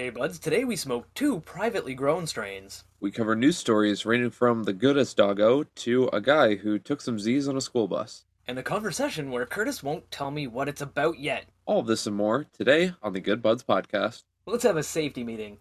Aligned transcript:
Hey 0.00 0.08
buds, 0.08 0.38
today 0.38 0.64
we 0.64 0.76
smoke 0.76 1.12
two 1.12 1.40
privately 1.40 1.92
grown 1.92 2.26
strains. 2.26 2.84
We 3.00 3.10
cover 3.10 3.36
news 3.36 3.58
stories 3.58 4.06
ranging 4.06 4.30
from 4.30 4.64
the 4.64 4.72
goodest 4.72 5.18
doggo 5.18 5.64
to 5.64 6.08
a 6.10 6.22
guy 6.22 6.54
who 6.54 6.78
took 6.78 7.02
some 7.02 7.18
Z's 7.18 7.46
on 7.46 7.54
a 7.54 7.60
school 7.60 7.86
bus. 7.86 8.24
And 8.48 8.58
a 8.58 8.62
conversation 8.62 9.30
where 9.30 9.44
Curtis 9.44 9.82
won't 9.82 10.10
tell 10.10 10.30
me 10.30 10.46
what 10.46 10.70
it's 10.70 10.80
about 10.80 11.18
yet. 11.18 11.50
All 11.66 11.80
of 11.80 11.86
this 11.86 12.06
and 12.06 12.16
more 12.16 12.46
today 12.56 12.94
on 13.02 13.12
the 13.12 13.20
Good 13.20 13.42
Buds 13.42 13.62
podcast. 13.62 14.22
Let's 14.46 14.64
have 14.64 14.78
a 14.78 14.82
safety 14.82 15.22
meeting. 15.22 15.58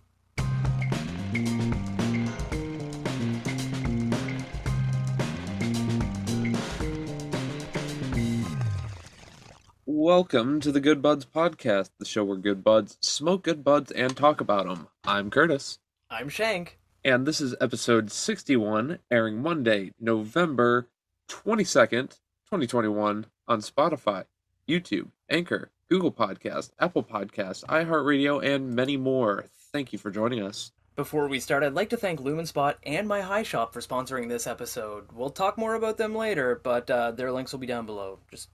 Welcome 10.09 10.59
to 10.61 10.71
the 10.71 10.79
Good 10.79 11.03
Buds 11.03 11.23
podcast, 11.23 11.91
the 11.99 12.03
show 12.03 12.23
where 12.23 12.35
good 12.35 12.63
buds 12.63 12.97
smoke 12.99 13.43
good 13.43 13.63
buds 13.63 13.91
and 13.91 14.17
talk 14.17 14.41
about 14.41 14.65
them. 14.65 14.87
I'm 15.03 15.29
Curtis, 15.29 15.77
I'm 16.09 16.29
Shank. 16.29 16.79
and 17.05 17.27
this 17.27 17.39
is 17.39 17.55
episode 17.61 18.11
61, 18.11 18.97
airing 19.11 19.39
Monday, 19.39 19.93
November 19.99 20.87
22nd, 21.27 22.17
2021, 22.49 23.27
on 23.47 23.61
Spotify, 23.61 24.25
YouTube, 24.67 25.09
Anchor, 25.29 25.69
Google 25.91 26.11
Podcast, 26.11 26.71
Apple 26.79 27.03
Podcast, 27.03 27.63
iHeartRadio, 27.65 28.43
and 28.43 28.73
many 28.73 28.97
more. 28.97 29.45
Thank 29.71 29.93
you 29.93 29.99
for 29.99 30.09
joining 30.09 30.41
us. 30.41 30.71
Before 30.95 31.27
we 31.27 31.39
start, 31.39 31.61
I'd 31.61 31.75
like 31.75 31.89
to 31.89 31.97
thank 31.97 32.19
Lumenspot 32.19 32.77
and 32.81 33.07
my 33.07 33.21
high 33.21 33.43
shop 33.43 33.73
for 33.73 33.79
sponsoring 33.79 34.27
this 34.27 34.47
episode. 34.47 35.11
We'll 35.13 35.29
talk 35.29 35.55
more 35.55 35.75
about 35.75 35.97
them 35.97 36.15
later, 36.15 36.59
but 36.63 36.89
uh, 36.89 37.11
their 37.11 37.31
links 37.31 37.51
will 37.51 37.59
be 37.59 37.67
down 37.67 37.85
below. 37.85 38.17
Just 38.31 38.49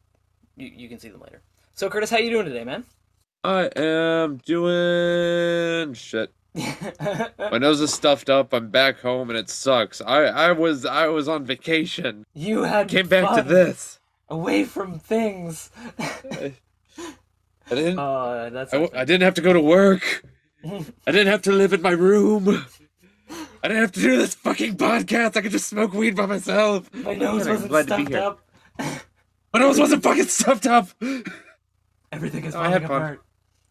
you, 0.58 0.72
you 0.76 0.90
can 0.90 1.00
see 1.00 1.10
them 1.10 1.22
later. 1.22 1.42
So 1.76 1.90
Curtis, 1.90 2.10
how 2.10 2.18
you 2.18 2.30
doing 2.30 2.46
today, 2.46 2.64
man? 2.64 2.86
I 3.44 3.70
am 3.76 4.38
doing 4.38 5.94
shit. 5.94 6.32
My 7.38 7.58
nose 7.58 7.82
is 7.82 7.94
stuffed 7.94 8.30
up. 8.30 8.54
I'm 8.54 8.70
back 8.70 9.02
home 9.02 9.30
and 9.30 9.38
it 9.38 9.50
sucks. 9.50 10.02
I 10.02 10.24
I 10.24 10.52
was 10.54 10.86
I 10.86 11.08
was 11.08 11.28
on 11.28 11.44
vacation. 11.46 12.26
you 12.34 12.64
had 12.64 12.88
Came 12.88 13.08
back 13.08 13.36
to 13.36 13.44
this. 13.44 14.00
away 14.30 14.64
from 14.64 15.00
things. 15.00 15.70
I 16.00 16.54
didn't 17.70 18.00
uh, 18.00 18.50
that's 18.52 18.74
I, 18.74 18.78
w- 18.78 18.92
I 19.00 19.04
didn't 19.06 19.24
have 19.24 19.34
to 19.36 19.42
go 19.42 19.52
to 19.54 19.60
work. 19.62 20.24
I 20.64 21.12
didn't 21.12 21.28
have 21.28 21.42
to 21.44 21.52
live 21.52 21.74
in 21.74 21.82
my 21.82 21.92
room. 21.92 22.66
I 23.62 23.68
didn't 23.68 23.82
have 23.82 23.92
to 23.94 24.02
do 24.02 24.18
this 24.18 24.34
fucking 24.36 24.78
podcast. 24.78 25.36
I 25.36 25.42
could 25.42 25.52
just 25.52 25.68
smoke 25.68 25.94
weed 25.94 26.16
by 26.16 26.26
myself. 26.26 26.92
my 26.94 27.16
nose 27.16 27.48
wasn't 27.48 27.70
glad 27.70 27.86
stuffed 27.88 28.08
here. 28.10 28.18
up. 28.20 28.40
My 29.54 29.60
nose 29.60 29.78
wasn't 29.80 30.04
fucking 30.04 30.26
stuffed 30.28 30.66
up. 30.68 30.90
Everything 32.16 32.46
is 32.46 32.56
oh, 32.56 32.60
I 32.60 32.64
falling 32.64 32.82
had 32.82 32.88
fun. 32.88 33.02
apart. 33.02 33.22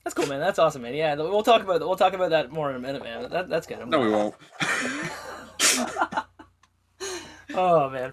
That's 0.05 0.15
cool, 0.15 0.27
man. 0.27 0.39
That's 0.41 0.59
awesome, 0.59 0.83
man. 0.83 0.95
Yeah, 0.95 1.15
we'll 1.15 1.43
talk 1.43 1.63
about 1.63 1.81
we'll 1.81 1.97
talk 1.97 2.13
about 2.13 2.31
that 2.31 2.53
more 2.53 2.69
in 2.71 2.77
a 2.77 2.79
minute, 2.81 3.03
man. 3.03 3.31
That, 3.31 3.49
that's 3.49 3.67
good. 3.67 3.79
I'm 3.81 3.89
No, 3.91 4.01
we 4.01 4.11
won't. 4.11 4.35
Oh 7.57 7.89
man. 7.89 8.13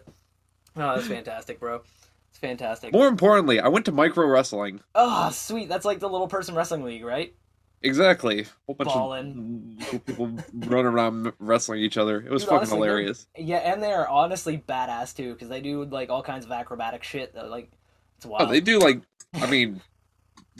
Oh, 0.75 0.95
that's 0.95 1.07
fantastic, 1.07 1.59
bro. 1.59 1.81
It's 2.29 2.39
fantastic. 2.39 2.93
More 2.93 3.07
importantly, 3.07 3.59
I 3.59 3.67
went 3.67 3.85
to 3.85 3.91
micro 3.91 4.25
wrestling. 4.27 4.81
Oh, 4.95 5.29
sweet. 5.31 5.67
That's 5.67 5.85
like 5.85 5.99
the 5.99 6.07
little 6.07 6.27
person 6.27 6.55
wrestling 6.55 6.83
league, 6.83 7.03
right? 7.03 7.33
Exactly. 7.81 8.45
whole 8.67 8.75
bunch 8.75 8.89
Ballin'. 8.89 9.79
of 9.91 10.05
people 10.05 10.37
running 10.53 10.85
around 10.85 11.33
wrestling 11.39 11.79
each 11.79 11.97
other. 11.97 12.21
It 12.21 12.29
was 12.29 12.43
Dude, 12.43 12.49
fucking 12.49 12.57
honestly, 12.59 12.77
hilarious. 12.77 13.27
Yeah, 13.35 13.57
and 13.57 13.81
they're 13.81 14.07
honestly 14.07 14.63
badass 14.67 15.15
too, 15.15 15.33
because 15.33 15.49
they 15.49 15.61
do 15.61 15.85
like 15.85 16.09
all 16.09 16.21
kinds 16.21 16.45
of 16.45 16.51
acrobatic 16.51 17.03
shit. 17.03 17.33
That, 17.33 17.49
like, 17.49 17.71
it's 18.17 18.25
wild. 18.25 18.47
Oh, 18.49 18.51
they 18.51 18.61
do 18.61 18.79
like. 18.79 19.01
I 19.33 19.49
mean, 19.49 19.81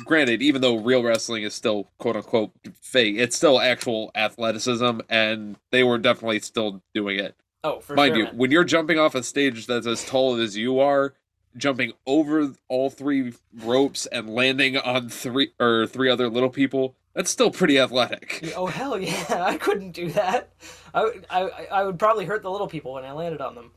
granted, 0.05 0.41
even 0.41 0.61
though 0.61 0.75
real 0.77 1.03
wrestling 1.03 1.43
is 1.43 1.53
still 1.53 1.89
quote 1.97 2.15
unquote 2.15 2.51
fake, 2.81 3.15
it's 3.17 3.35
still 3.35 3.59
actual 3.59 4.11
athleticism, 4.15 4.99
and 5.09 5.57
they 5.71 5.83
were 5.83 5.97
definitely 5.97 6.39
still 6.39 6.81
doing 6.93 7.19
it. 7.19 7.35
oh, 7.63 7.79
for 7.79 7.95
Mind 7.95 8.11
sure. 8.11 8.17
you, 8.17 8.23
man. 8.25 8.37
when 8.37 8.51
you're 8.51 8.63
jumping 8.63 8.97
off 8.99 9.15
a 9.15 9.23
stage 9.23 9.67
that's 9.67 9.87
as 9.87 10.03
tall 10.05 10.35
as 10.35 10.57
you 10.57 10.79
are, 10.79 11.13
jumping 11.57 11.91
over 12.07 12.53
all 12.69 12.89
three 12.89 13.33
ropes 13.53 14.05
and 14.07 14.29
landing 14.29 14.77
on 14.77 15.09
three 15.09 15.51
or 15.59 15.85
three 15.85 16.09
other 16.09 16.29
little 16.29 16.49
people, 16.49 16.95
that's 17.13 17.29
still 17.29 17.51
pretty 17.51 17.77
athletic. 17.77 18.53
Oh 18.55 18.67
hell 18.67 18.97
yeah! 18.97 19.25
I 19.29 19.57
couldn't 19.57 19.91
do 19.91 20.09
that. 20.11 20.53
I, 20.93 21.11
I- 21.29 21.67
I 21.71 21.83
would 21.83 21.99
probably 21.99 22.25
hurt 22.25 22.41
the 22.43 22.49
little 22.51 22.67
people 22.67 22.93
when 22.93 23.03
I 23.05 23.11
landed 23.11 23.41
on 23.41 23.55
them. 23.55 23.71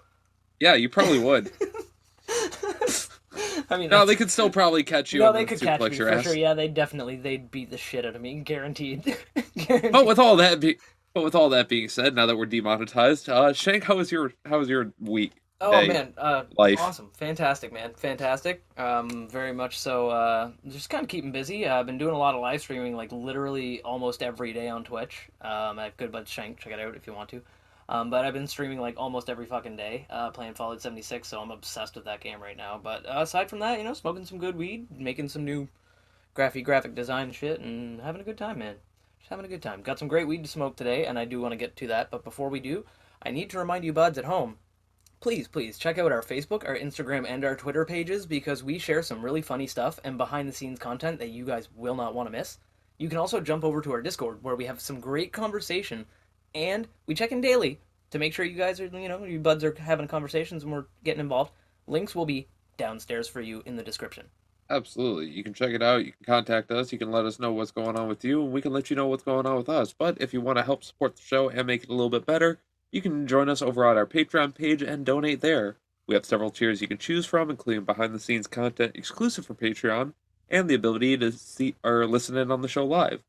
Yeah, 0.61 0.75
you 0.75 0.89
probably 0.89 1.19
would. 1.19 1.51
I 3.71 3.77
mean, 3.77 3.91
no, 3.91 4.07
they 4.07 4.17
could 4.17 4.31
still 4.31 4.51
probably 4.51 4.83
catch 4.85 5.13
you 5.13 5.21
no, 5.21 5.33
they 5.33 5.45
could 5.45 5.61
catch 5.61 5.81
me 5.81 5.97
your 5.97 6.09
for 6.09 6.15
ass. 6.15 6.25
sure. 6.25 6.37
Yeah, 6.37 6.55
they 6.55 6.69
definitely 6.69 7.17
they'd 7.17 7.51
beat 7.51 7.71
the 7.71 7.79
shit 7.79 8.05
out 8.05 8.15
of 8.15 8.23
me, 8.23 8.35
guaranteed. 8.41 9.17
guaranteed. 9.57 9.93
But 9.93 10.07
with 10.07 10.19
all 10.19 10.37
that, 10.37 10.61
be- 10.61 10.79
but 11.15 11.25
with 11.25 11.35
all 11.35 11.49
that 11.51 11.69
being 11.69 11.89
said, 11.89 12.15
now 12.15 12.27
that 12.27 12.37
we're 12.37 12.47
demonetized, 12.47 13.29
uh, 13.29 13.53
Shank, 13.53 13.85
how 13.85 13.97
was 13.97 14.13
your 14.13 14.33
how 14.47 14.59
was 14.59 14.69
your 14.69 14.93
week? 15.01 15.33
Oh 15.61 15.71
day, 15.71 15.89
man, 15.89 16.13
uh, 16.19 16.45
life? 16.59 16.81
awesome, 16.81 17.11
fantastic, 17.15 17.73
man, 17.73 17.93
fantastic. 17.95 18.63
Um, 18.77 19.29
very 19.29 19.53
much 19.53 19.79
so. 19.79 20.11
Uh, 20.11 20.51
just 20.69 20.91
kind 20.91 21.03
of 21.03 21.09
keeping 21.09 21.33
busy. 21.33 21.65
Uh, 21.67 21.79
I've 21.79 21.87
been 21.87 21.99
doing 21.99 22.15
a 22.15 22.19
lot 22.19 22.35
of 22.35 22.41
live 22.41 22.61
streaming, 22.61 22.97
like 22.97 23.13
literally 23.13 23.81
almost 23.83 24.23
every 24.23 24.53
day 24.53 24.69
on 24.69 24.85
Twitch. 24.85 25.29
Um, 25.41 25.79
at 25.79 25.97
Good 25.97 26.13
Bud 26.13 26.29
Shank, 26.29 26.59
check 26.59 26.73
it 26.73 26.81
out 26.81 26.97
if 26.97 27.07
you 27.07 27.15
want 27.15 27.31
to. 27.31 27.41
Um, 27.89 28.11
but 28.11 28.25
I've 28.25 28.33
been 28.33 28.47
streaming 28.47 28.81
like 28.81 28.95
almost 28.97 29.29
every 29.29 29.47
fucking 29.47 29.77
day, 29.77 30.07
uh, 30.09 30.31
playing 30.31 30.55
Fallout 30.55 30.81
76, 30.81 31.29
so 31.29 31.41
I'm 31.41 31.51
obsessed 31.51 31.95
with 31.95 32.07
that 32.07 32.21
game 32.21 32.41
right 32.41 32.57
now. 32.57 32.81
But 32.83 33.07
uh, 33.07 33.21
aside 33.21 33.51
from 33.51 33.59
that, 33.59 33.79
you 33.79 33.85
know, 33.85 33.95
smoking 33.95 34.25
some 34.25 34.39
good 34.39 34.57
weed, 34.57 34.87
making 34.91 35.29
some 35.29 35.45
new 35.45 35.69
graphic 36.33 36.65
graphic 36.65 36.95
design 36.95 37.33
shit, 37.33 37.61
and 37.61 38.01
having 38.01 38.21
a 38.21 38.25
good 38.25 38.39
time, 38.39 38.59
man. 38.59 38.77
Just 39.19 39.31
having 39.31 39.45
a 39.45 39.49
good 39.49 39.63
time. 39.63 39.83
Got 39.83 39.99
some 39.99 40.09
great 40.09 40.27
weed 40.27 40.45
to 40.45 40.51
smoke 40.51 40.77
today, 40.77 41.05
and 41.05 41.19
I 41.19 41.25
do 41.25 41.41
want 41.41 41.53
to 41.53 41.57
get 41.57 41.77
to 41.77 41.87
that. 41.89 42.11
But 42.11 42.25
before 42.25 42.49
we 42.49 42.61
do, 42.61 42.85
I 43.23 43.31
need 43.31 43.51
to 43.51 43.59
remind 43.59 43.85
you 43.85 43.93
buds 43.93 44.19
at 44.19 44.25
home 44.25 44.57
please, 45.25 45.49
please 45.49 45.79
check 45.79 45.97
out 45.97 46.13
our 46.13 46.21
Facebook, 46.21 46.69
our 46.69 46.77
Instagram, 46.77 47.25
and 47.27 47.47
our 47.47 47.57
Twitter 47.57 47.87
pages 47.87 48.27
because 48.27 48.63
we 48.63 48.79
share 48.79 49.03
some 49.03 49.25
really 49.25 49.41
funny 49.41 49.67
stuff 49.67 49.99
and 50.05 50.19
behind 50.19 50.47
the 50.47 50.53
scenes 50.53 50.79
content 50.79 51.19
that 51.19 51.31
you 51.31 51.47
guys 51.47 51.71
will 51.75 51.95
not 51.95 52.15
want 52.15 52.27
to 52.27 52.31
miss. 52.31 52.59
You 52.99 53.09
can 53.09 53.17
also 53.17 53.41
jump 53.41 53.65
over 53.65 53.81
to 53.81 53.93
our 53.93 54.03
Discord 54.03 54.43
where 54.43 54.55
we 54.55 54.67
have 54.67 54.83
some 54.83 55.01
great 55.01 55.33
conversation 55.33 56.05
and 56.55 56.89
we 57.07 57.15
check 57.15 57.33
in 57.33 57.41
daily 57.41 57.81
to 58.11 58.19
make 58.19 58.33
sure 58.33 58.45
you 58.45 58.57
guys 58.57 58.81
are, 58.81 58.87
you 58.87 59.09
know, 59.09 59.25
you 59.25 59.39
buds 59.39 59.65
are 59.65 59.75
having 59.75 60.09
conversations 60.09 60.63
and 60.63 60.73
we're 60.73 60.85
getting 61.03 61.21
involved. 61.21 61.53
Links 61.87 62.15
will 62.15 62.27
be 62.27 62.47
downstairs 62.77 63.29
for 63.29 63.41
you 63.41 63.63
in 63.67 63.77
the 63.77 63.83
description. 63.83 64.27
Absolutely, 64.71 65.29
you 65.29 65.45
can 65.45 65.53
check 65.53 65.71
it 65.71 65.83
out. 65.83 66.05
You 66.05 66.13
can 66.13 66.25
contact 66.25 66.71
us. 66.71 66.91
You 66.91 66.99
can 66.99 67.11
let 67.11 67.27
us 67.27 67.39
know 67.39 67.53
what's 67.53 67.71
going 67.71 67.99
on 67.99 68.09
with 68.09 68.25
you, 68.25 68.43
and 68.43 68.51
we 68.51 68.63
can 68.63 68.73
let 68.73 68.89
you 68.89 68.97
know 68.97 69.07
what's 69.07 69.23
going 69.23 69.47
on 69.47 69.57
with 69.57 69.69
us. 69.69 69.93
But 69.93 70.17
if 70.21 70.33
you 70.33 70.41
want 70.41 70.57
to 70.57 70.65
help 70.65 70.83
support 70.83 71.17
the 71.17 71.23
show 71.23 71.51
and 71.51 71.67
make 71.67 71.85
it 71.85 71.91
a 71.91 71.93
little 71.93 72.09
bit 72.09 72.25
better, 72.25 72.61
you 72.91 73.03
can 73.03 73.27
join 73.27 73.51
us 73.51 73.61
over 73.61 73.85
on 73.85 73.99
our 73.99 74.07
Patreon 74.07 74.55
page 74.55 74.81
and 74.81 75.05
donate 75.05 75.43
there. 75.43 75.77
We 76.07 76.15
have 76.15 76.25
several 76.25 76.51
tiers 76.51 76.81
you 76.81 76.89
can 76.89 76.99
choose 76.99 77.27
from, 77.27 77.51
including 77.51 77.85
behind 77.85 78.15
the 78.15 78.21
scenes 78.21 78.47
content 78.47 78.93
exclusive 78.95 79.45
for 79.45 79.55
Patreon 79.55 80.15
and 80.49 80.69
the 80.69 80.75
ability 80.75 81.19
to 81.19 81.33
see 81.33 81.75
or 81.83 82.07
listen 82.07 82.37
in 82.37 82.51
on 82.51 82.63
the 82.63 82.69
show 82.69 82.87
live. 82.87 83.23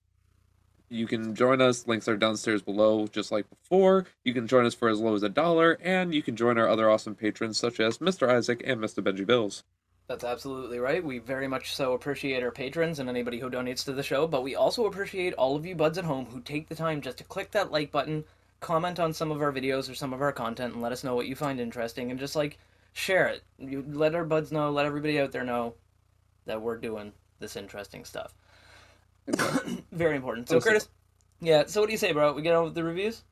You 0.90 1.08
can 1.08 1.34
join 1.34 1.62
us, 1.62 1.88
links 1.88 2.08
are 2.08 2.18
downstairs 2.18 2.62
below, 2.62 3.08
just 3.08 3.32
like 3.32 3.50
before. 3.50 4.06
You 4.24 4.34
can 4.34 4.48
join 4.48 4.66
us 4.66 4.76
for 4.76 4.88
as 4.88 5.00
low 5.00 5.16
as 5.16 5.24
a 5.24 5.30
dollar, 5.30 5.80
and 5.82 6.14
you 6.14 6.22
can 6.22 6.36
join 6.36 6.58
our 6.58 6.70
other 6.70 6.90
awesome 6.90 7.16
patrons 7.16 7.58
such 7.58 7.80
as 7.80 7.98
Mr. 7.98 8.30
Isaac 8.30 8.62
and 8.66 8.80
Mr. 8.80 9.04
Benji 9.04 9.26
Bills. 9.26 9.64
That's 10.08 10.24
absolutely 10.24 10.78
right. 10.78 11.04
We 11.04 11.18
very 11.18 11.48
much 11.48 11.76
so 11.76 11.94
appreciate 11.94 12.44
our 12.44 12.52
patrons 12.52 13.00
and 13.00 13.10
anybody 13.10 13.40
who 13.40 13.50
donates 13.50 13.84
to 13.86 13.94
the 13.94 14.04
show, 14.04 14.28
but 14.28 14.44
we 14.44 14.56
also 14.56 14.86
appreciate 14.86 15.34
all 15.34 15.56
of 15.56 15.66
you 15.66 15.74
buds 15.74 15.98
at 15.98 16.06
home 16.06 16.26
who 16.26 16.42
take 16.42 16.70
the 16.70 16.76
time 16.76 17.02
just 17.02 17.18
to 17.18 17.24
click 17.24 17.50
that 17.52 17.72
like 17.72 17.92
button, 17.92 18.24
comment 18.60 19.00
on 19.00 19.14
some 19.14 19.32
of 19.32 19.42
our 19.42 19.52
videos 19.52 19.90
or 19.90 19.96
some 19.96 20.14
of 20.14 20.22
our 20.22 20.32
content, 20.32 20.74
and 20.74 20.82
let 20.84 20.92
us 20.92 21.04
know 21.04 21.16
what 21.16 21.26
you 21.26 21.36
find 21.36 21.60
interesting, 21.60 22.12
and 22.12 22.20
just 22.20 22.36
like 22.36 22.60
share 22.94 23.28
it. 23.28 23.44
You 23.58 23.84
let 23.88 24.14
our 24.14 24.26
buds 24.26 24.52
know, 24.52 24.70
let 24.70 24.86
everybody 24.86 25.20
out 25.20 25.32
there 25.32 25.44
know 25.44 25.74
that 26.46 26.62
we're 26.62 26.78
doing 26.78 27.12
this 27.40 27.56
interesting 27.56 28.06
stuff. 28.06 28.36
very 29.92 30.16
important. 30.16 30.50
So 30.50 30.60
Curtis, 30.60 30.90
yeah. 31.42 31.64
So 31.68 31.82
what 31.82 31.88
do 31.88 31.92
you 31.92 31.98
say, 31.98 32.12
bro? 32.12 32.34
We 32.34 32.42
get 32.42 32.56
on 32.56 32.66
with 32.66 32.76
the 32.76 32.84
reviews. 32.84 33.24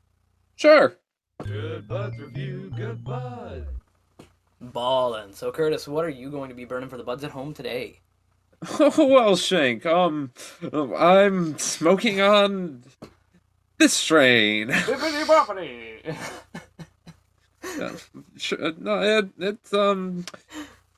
Sure. 0.56 0.96
Good 1.44 1.88
buds 1.88 2.18
review, 2.20 2.72
good 2.76 3.04
bud. 3.04 3.68
Ballin'. 4.62 5.34
So 5.34 5.52
Curtis, 5.52 5.88
what 5.88 6.06
are 6.06 6.10
you 6.10 6.30
going 6.30 6.50
to 6.50 6.56
be 6.56 6.66
burning 6.66 6.90
for 6.90 6.98
the 6.98 7.04
buds 7.04 7.24
at 7.24 7.32
home 7.32 7.54
today? 7.54 8.00
Oh 8.80 9.08
well, 9.08 9.36
Shank, 9.36 9.86
um, 9.86 10.32
I'm 10.98 11.58
smoking 11.58 12.22
on 12.22 12.84
this 13.78 13.94
strain. 13.94 14.70
Bippity 14.70 15.26
boppity. 15.26 16.16
Uh, 17.82 17.92
sh- 18.36 18.54
uh, 18.62 18.72
no, 18.78 19.02
it, 19.02 19.30
it's 19.40 19.74
um, 19.74 20.26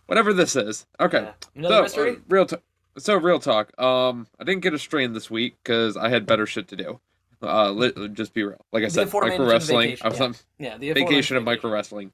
whatever 0.08 0.34
this 0.34 0.56
is. 0.56 0.86
Okay. 1.00 1.22
Yeah. 1.22 1.32
Another 1.56 1.76
so, 1.76 1.82
mystery? 1.84 2.12
uh, 2.12 2.20
real 2.28 2.46
talk. 2.46 2.62
So 2.98 3.16
real 3.18 3.40
talk. 3.40 3.78
Um, 3.80 4.28
I 4.40 4.44
didn't 4.44 4.62
get 4.62 4.74
a 4.74 4.80
strain 4.80 5.14
this 5.14 5.30
week 5.30 5.56
because 5.64 5.98
I 5.98 6.10
had 6.10 6.26
better 6.26 6.46
shit 6.46 6.68
to 6.70 6.76
do. 6.76 7.00
Uh, 7.42 7.72
li- 7.72 8.10
just 8.14 8.34
be 8.34 8.44
real. 8.44 8.66
Like 8.72 8.84
I 8.84 8.88
said, 8.88 9.12
micro 9.12 9.46
wrestling. 9.46 9.90
vacation, 9.90 10.06
I 10.06 10.10
was 10.10 10.20
yeah. 10.20 10.26
on 10.26 10.36
Yeah, 10.58 10.78
the 10.78 10.94
vacation 10.94 11.38
of 11.38 11.44
micro 11.44 11.70
wrestling. 11.70 12.12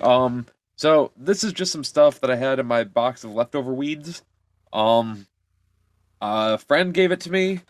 Um, 0.00 0.46
so 0.76 1.12
this 1.16 1.44
is 1.44 1.52
just 1.52 1.72
some 1.72 1.84
stuff 1.84 2.20
that 2.20 2.30
I 2.30 2.36
had 2.36 2.58
in 2.58 2.66
my 2.66 2.84
box 2.84 3.24
of 3.24 3.32
leftover 3.32 3.72
weeds. 3.72 4.22
Um, 4.72 5.26
a 6.20 6.58
friend 6.58 6.94
gave 6.94 7.12
it 7.12 7.20
to 7.20 7.30
me. 7.30 7.60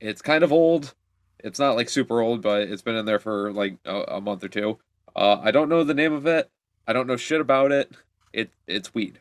It's 0.00 0.22
kind 0.22 0.42
of 0.42 0.52
old. 0.52 0.94
It's 1.38 1.58
not 1.58 1.76
like 1.76 1.88
super 1.88 2.20
old, 2.20 2.42
but 2.42 2.62
it's 2.62 2.82
been 2.82 2.96
in 2.96 3.06
there 3.06 3.18
for 3.18 3.52
like 3.52 3.78
a, 3.84 3.96
a 4.02 4.20
month 4.20 4.42
or 4.44 4.48
two. 4.48 4.78
Uh, 5.14 5.38
I 5.42 5.50
don't 5.50 5.68
know 5.68 5.84
the 5.84 5.94
name 5.94 6.12
of 6.12 6.26
it. 6.26 6.50
I 6.86 6.92
don't 6.92 7.06
know 7.06 7.16
shit 7.16 7.40
about 7.40 7.70
it. 7.70 7.92
It 8.32 8.50
it's 8.66 8.94
weed. 8.94 9.20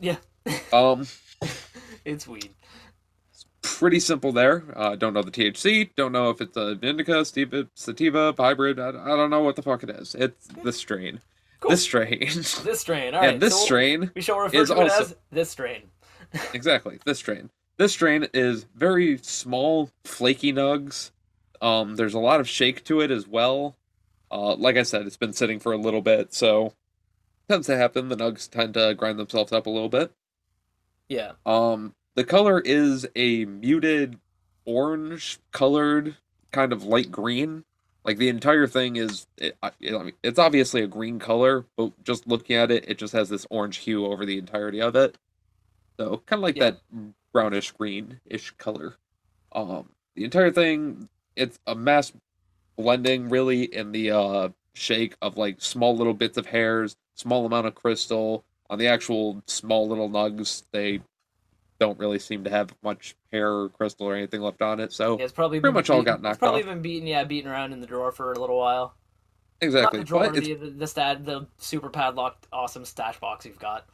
Yeah, 0.00 0.16
Um, 0.72 1.06
it's 2.04 2.26
weed. 2.26 2.50
It's 3.32 3.46
pretty 3.62 4.00
simple 4.00 4.32
there. 4.32 4.64
Uh, 4.74 4.96
don't 4.96 5.14
know 5.14 5.22
the 5.22 5.30
THC. 5.30 5.90
Don't 5.96 6.12
know 6.12 6.30
if 6.30 6.40
it's 6.40 6.56
a 6.56 6.78
indica, 6.82 7.24
sativa, 7.24 7.68
sativa 7.74 8.34
hybrid. 8.36 8.78
I, 8.78 8.88
I 8.88 9.16
don't 9.16 9.30
know 9.30 9.42
what 9.42 9.56
the 9.56 9.62
fuck 9.62 9.82
it 9.82 9.90
is. 9.90 10.14
It's 10.14 10.48
this 10.64 10.76
strain. 10.76 11.20
Cool. 11.60 11.70
This 11.72 11.82
strain. 11.82 12.18
This 12.64 12.80
strain. 12.80 13.14
All 13.14 13.20
right. 13.20 13.34
and 13.34 13.40
this 13.42 13.58
so 13.58 13.64
strain 13.64 14.10
We 14.14 14.20
shall 14.22 14.38
refer 14.38 14.64
to 14.64 14.72
it 14.72 14.78
also- 14.78 15.02
as 15.02 15.16
this 15.30 15.50
strain. 15.50 15.82
exactly 16.52 16.98
this 17.06 17.16
strain 17.16 17.48
this 17.78 17.92
strain 17.92 18.26
is 18.34 18.66
very 18.74 19.16
small 19.22 19.90
flaky 20.04 20.52
nugs 20.52 21.10
um 21.62 21.96
there's 21.96 22.12
a 22.12 22.18
lot 22.18 22.38
of 22.38 22.46
shake 22.46 22.84
to 22.84 23.00
it 23.00 23.10
as 23.10 23.26
well 23.26 23.74
uh 24.30 24.54
like 24.56 24.76
i 24.76 24.82
said 24.82 25.06
it's 25.06 25.16
been 25.16 25.32
sitting 25.32 25.58
for 25.58 25.72
a 25.72 25.78
little 25.78 26.02
bit 26.02 26.34
so 26.34 26.74
tends 27.48 27.66
to 27.66 27.74
happen 27.78 28.10
the 28.10 28.16
nugs 28.16 28.46
tend 28.46 28.74
to 28.74 28.94
grind 28.94 29.18
themselves 29.18 29.52
up 29.52 29.64
a 29.64 29.70
little 29.70 29.88
bit 29.88 30.12
Yeah. 31.08 31.32
um 31.46 31.94
the 32.14 32.24
color 32.24 32.60
is 32.60 33.06
a 33.16 33.44
muted 33.44 34.18
orange 34.64 35.38
colored 35.52 36.16
kind 36.52 36.72
of 36.72 36.84
light 36.84 37.10
green 37.10 37.64
like 38.04 38.18
the 38.18 38.28
entire 38.28 38.66
thing 38.66 38.96
is 38.96 39.26
it, 39.38 39.56
I 39.62 39.68
I 39.88 40.02
mean, 40.04 40.12
it's 40.22 40.38
obviously 40.38 40.82
a 40.82 40.86
green 40.86 41.18
color 41.18 41.66
but 41.76 41.92
just 42.04 42.26
looking 42.26 42.56
at 42.56 42.70
it 42.70 42.84
it 42.88 42.98
just 42.98 43.12
has 43.12 43.28
this 43.28 43.46
orange 43.50 43.78
hue 43.78 44.06
over 44.06 44.26
the 44.26 44.38
entirety 44.38 44.80
of 44.80 44.96
it 44.96 45.16
so 45.98 46.22
kind 46.26 46.40
of 46.40 46.44
like 46.44 46.56
Yeah. 46.56 46.70
that 46.72 46.80
brownish 47.32 47.72
greenish 47.72 48.52
color 48.58 48.96
um 49.52 49.90
the 50.16 50.24
entire 50.24 50.50
thing 50.50 51.08
it's 51.36 51.58
a 51.66 51.74
mass 51.74 52.12
blending 52.76 53.28
really 53.28 53.64
in 53.64 53.92
the 53.92 54.10
uh 54.10 54.48
shake 54.74 55.16
of 55.22 55.36
like 55.36 55.60
small 55.60 55.96
little 55.96 56.14
bits 56.14 56.38
of 56.38 56.46
hairs 56.46 56.96
small 57.14 57.46
amount 57.46 57.66
of 57.66 57.74
crystal 57.74 58.44
on 58.70 58.78
the 58.78 58.86
actual 58.86 59.42
small 59.46 59.88
little 59.88 60.08
nugs 60.10 60.62
they 60.72 61.00
don't 61.78 61.98
really 61.98 62.18
seem 62.18 62.42
to 62.44 62.50
have 62.50 62.74
much 62.82 63.14
hair 63.32 63.50
or 63.52 63.68
crystal 63.68 64.06
or 64.06 64.14
anything 64.16 64.40
left 64.40 64.60
on 64.62 64.80
it 64.80 64.92
so 64.92 65.16
Yeah, 65.18 65.24
it's 65.24 65.32
probably 65.32 65.60
Pretty 65.60 65.74
much 65.74 65.88
all 65.90 65.98
beaten- 65.98 66.04
got 66.06 66.14
it's 66.16 66.22
knocked 66.22 66.38
probably 66.40 66.62
off. 66.62 66.66
been 66.68 66.82
beaten, 66.82 67.06
yeah, 67.06 67.24
beaten 67.24 67.50
around 67.50 67.72
in 67.72 67.80
the 67.80 67.86
drawer 67.86 68.10
for 68.12 68.32
a 68.32 68.38
little 68.38 68.58
while. 68.58 68.94
exactly 69.60 69.98
Not 70.00 70.04
the 70.04 70.08
drawer, 70.08 70.30
but 70.30 70.34
the, 70.42 70.54
the, 70.54 70.70
the 70.70 70.86
stat, 70.86 71.24
the 71.24 71.46
super 71.58 71.88
padlocked, 71.88 72.46
awesome 72.52 72.84
stash 72.84 73.18
box 73.20 73.46
you've 73.46 73.58
got. 73.60 73.86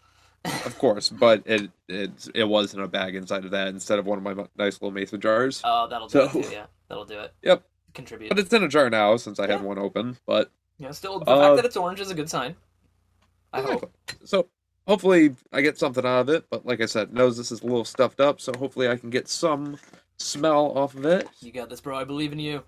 of 0.45 0.77
course 0.79 1.09
but 1.09 1.43
it 1.47 1.71
it 1.89 2.11
it 2.35 2.45
was 2.45 2.75
in 2.75 2.81
a 2.81 2.89
bag 2.89 3.15
inside 3.15 3.45
of 3.45 3.51
that 3.53 3.69
instead 3.69 3.99
of 3.99 4.07
one 4.07 4.19
of 4.19 4.25
my 4.25 4.45
nice 4.57 4.75
little 4.81 4.91
mason 4.91 5.21
jars 5.21 5.61
Oh, 5.65 5.87
that'll 5.89 6.09
do 6.09 6.29
So- 6.29 6.39
it 6.39 6.45
too. 6.45 6.51
Yeah, 6.53 6.67
that'll 6.89 7.05
do 7.07 7.19
it. 7.21 7.33
Yep. 7.43 7.63
Contribute. 7.95 8.29
but 8.31 8.39
it's 8.41 8.53
in 8.53 8.63
a 8.65 8.69
jar 8.69 8.91
now 8.91 9.17
since 9.17 9.39
i 9.39 9.47
had 9.47 9.63
one 9.63 9.79
open 9.79 10.17
but 10.27 10.51
yeah, 10.79 10.91
still 10.91 11.21
the 11.21 11.31
Uh, 11.31 11.41
fact 11.41 11.57
that 11.57 11.65
it's 11.65 11.77
orange 11.77 12.01
is 12.01 12.11
a 12.11 12.15
good 12.15 12.29
sign. 12.29 12.57
I 13.53 13.61
hope. 13.63 13.93
So 14.25 14.49
hopefully 14.87 15.35
I 15.53 15.61
get 15.61 15.79
something 15.79 16.05
out 16.05 16.21
of 16.21 16.29
it. 16.29 16.45
But 16.51 16.67
like 16.67 16.81
I 16.81 16.87
said, 16.87 17.13
knows 17.13 17.37
this 17.37 17.53
is 17.53 17.61
a 17.63 17.67
little 17.67 17.85
stuffed 17.85 18.21
up, 18.21 18.41
so 18.41 18.53
hopefully 18.59 18.89
I 18.89 18.97
can 18.97 19.11
get 19.11 19.29
some 19.29 19.79
smell 20.19 20.77
off 20.77 20.95
of 20.95 21.05
it. 21.05 21.29
You 21.41 21.53
got 21.53 21.69
this, 21.71 21.81
bro. 21.81 21.97
I 21.97 22.05
believe 22.05 22.33
in 22.33 22.39
you. 22.39 22.63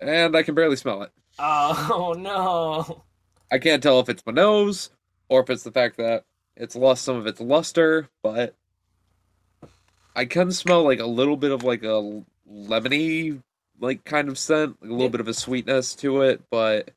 And 0.00 0.36
I 0.36 0.42
can 0.42 0.54
barely 0.54 0.76
smell 0.76 1.02
it. 1.02 1.10
Oh, 1.38 1.88
oh 1.92 2.12
no. 2.12 3.04
I 3.50 3.58
can't 3.58 3.82
tell 3.82 4.00
if 4.00 4.08
it's 4.08 4.24
my 4.26 4.32
nose 4.32 4.90
or 5.28 5.40
if 5.40 5.50
it's 5.50 5.62
the 5.62 5.70
fact 5.72 5.96
that 5.98 6.24
it's 6.56 6.76
lost 6.76 7.04
some 7.04 7.16
of 7.16 7.26
its 7.26 7.40
luster, 7.40 8.08
but 8.22 8.54
I 10.14 10.24
can 10.24 10.50
smell 10.52 10.82
like 10.84 11.00
a 11.00 11.06
little 11.06 11.36
bit 11.36 11.50
of 11.52 11.62
like 11.62 11.82
a 11.82 12.22
lemony 12.50 13.42
like 13.78 14.04
kind 14.04 14.28
of 14.28 14.38
scent, 14.38 14.76
like 14.80 14.90
a 14.90 14.92
little 14.92 15.06
Yeah. 15.06 15.10
bit 15.12 15.20
of 15.20 15.28
a 15.28 15.34
sweetness 15.34 15.94
to 15.96 16.22
it, 16.22 16.42
but 16.50 16.90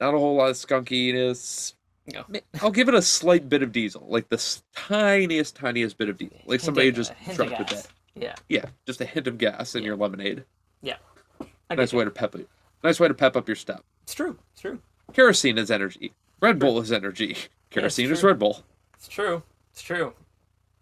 not 0.00 0.14
a 0.14 0.18
whole 0.18 0.36
lot 0.36 0.50
of 0.50 0.56
skunkiness. 0.56 1.74
No. 2.12 2.24
I'll 2.62 2.70
give 2.70 2.88
it 2.88 2.94
a 2.94 3.02
slight 3.02 3.48
bit 3.48 3.62
of 3.62 3.72
diesel, 3.72 4.04
like 4.08 4.28
the 4.28 4.60
tiniest, 4.74 5.56
tiniest 5.56 5.98
bit 5.98 6.08
of 6.08 6.18
diesel, 6.18 6.38
like 6.46 6.60
somebody 6.60 6.88
of- 6.88 6.94
just 6.96 7.10
a 7.10 7.14
hint 7.14 7.38
of 7.40 7.48
dropped 7.48 7.72
a 7.72 7.74
bit. 7.76 7.88
Yeah. 8.16 8.34
Yeah, 8.48 8.64
just 8.86 9.00
a 9.00 9.04
hint 9.04 9.26
of 9.28 9.38
gas 9.38 9.74
in 9.74 9.82
Yeah. 9.82 9.88
your 9.88 9.96
lemonade. 9.96 10.44
I 11.72 11.76
Nice 11.76 11.92
get 11.92 11.98
way 11.98 12.00
you. 12.02 12.06
to 12.06 12.10
pep 12.10 12.34
it. 12.34 12.48
Nice 12.82 12.98
way 12.98 13.06
to 13.06 13.14
pep 13.14 13.36
up 13.36 13.46
your 13.48 13.54
step. 13.54 13.84
It's 14.02 14.12
true. 14.14 14.36
It's 14.52 14.60
true. 14.60 14.80
Kerosene 15.12 15.56
is 15.56 15.70
energy. 15.70 16.12
Red 16.40 16.58
Bull 16.58 16.80
is 16.80 16.90
energy. 16.90 17.36
Kerosene 17.70 18.10
is. 18.10 18.24
Red 18.24 18.40
Bull. 18.40 18.64
It's 18.94 19.06
true. 19.06 19.44
It's 19.70 19.80
true. 19.80 20.12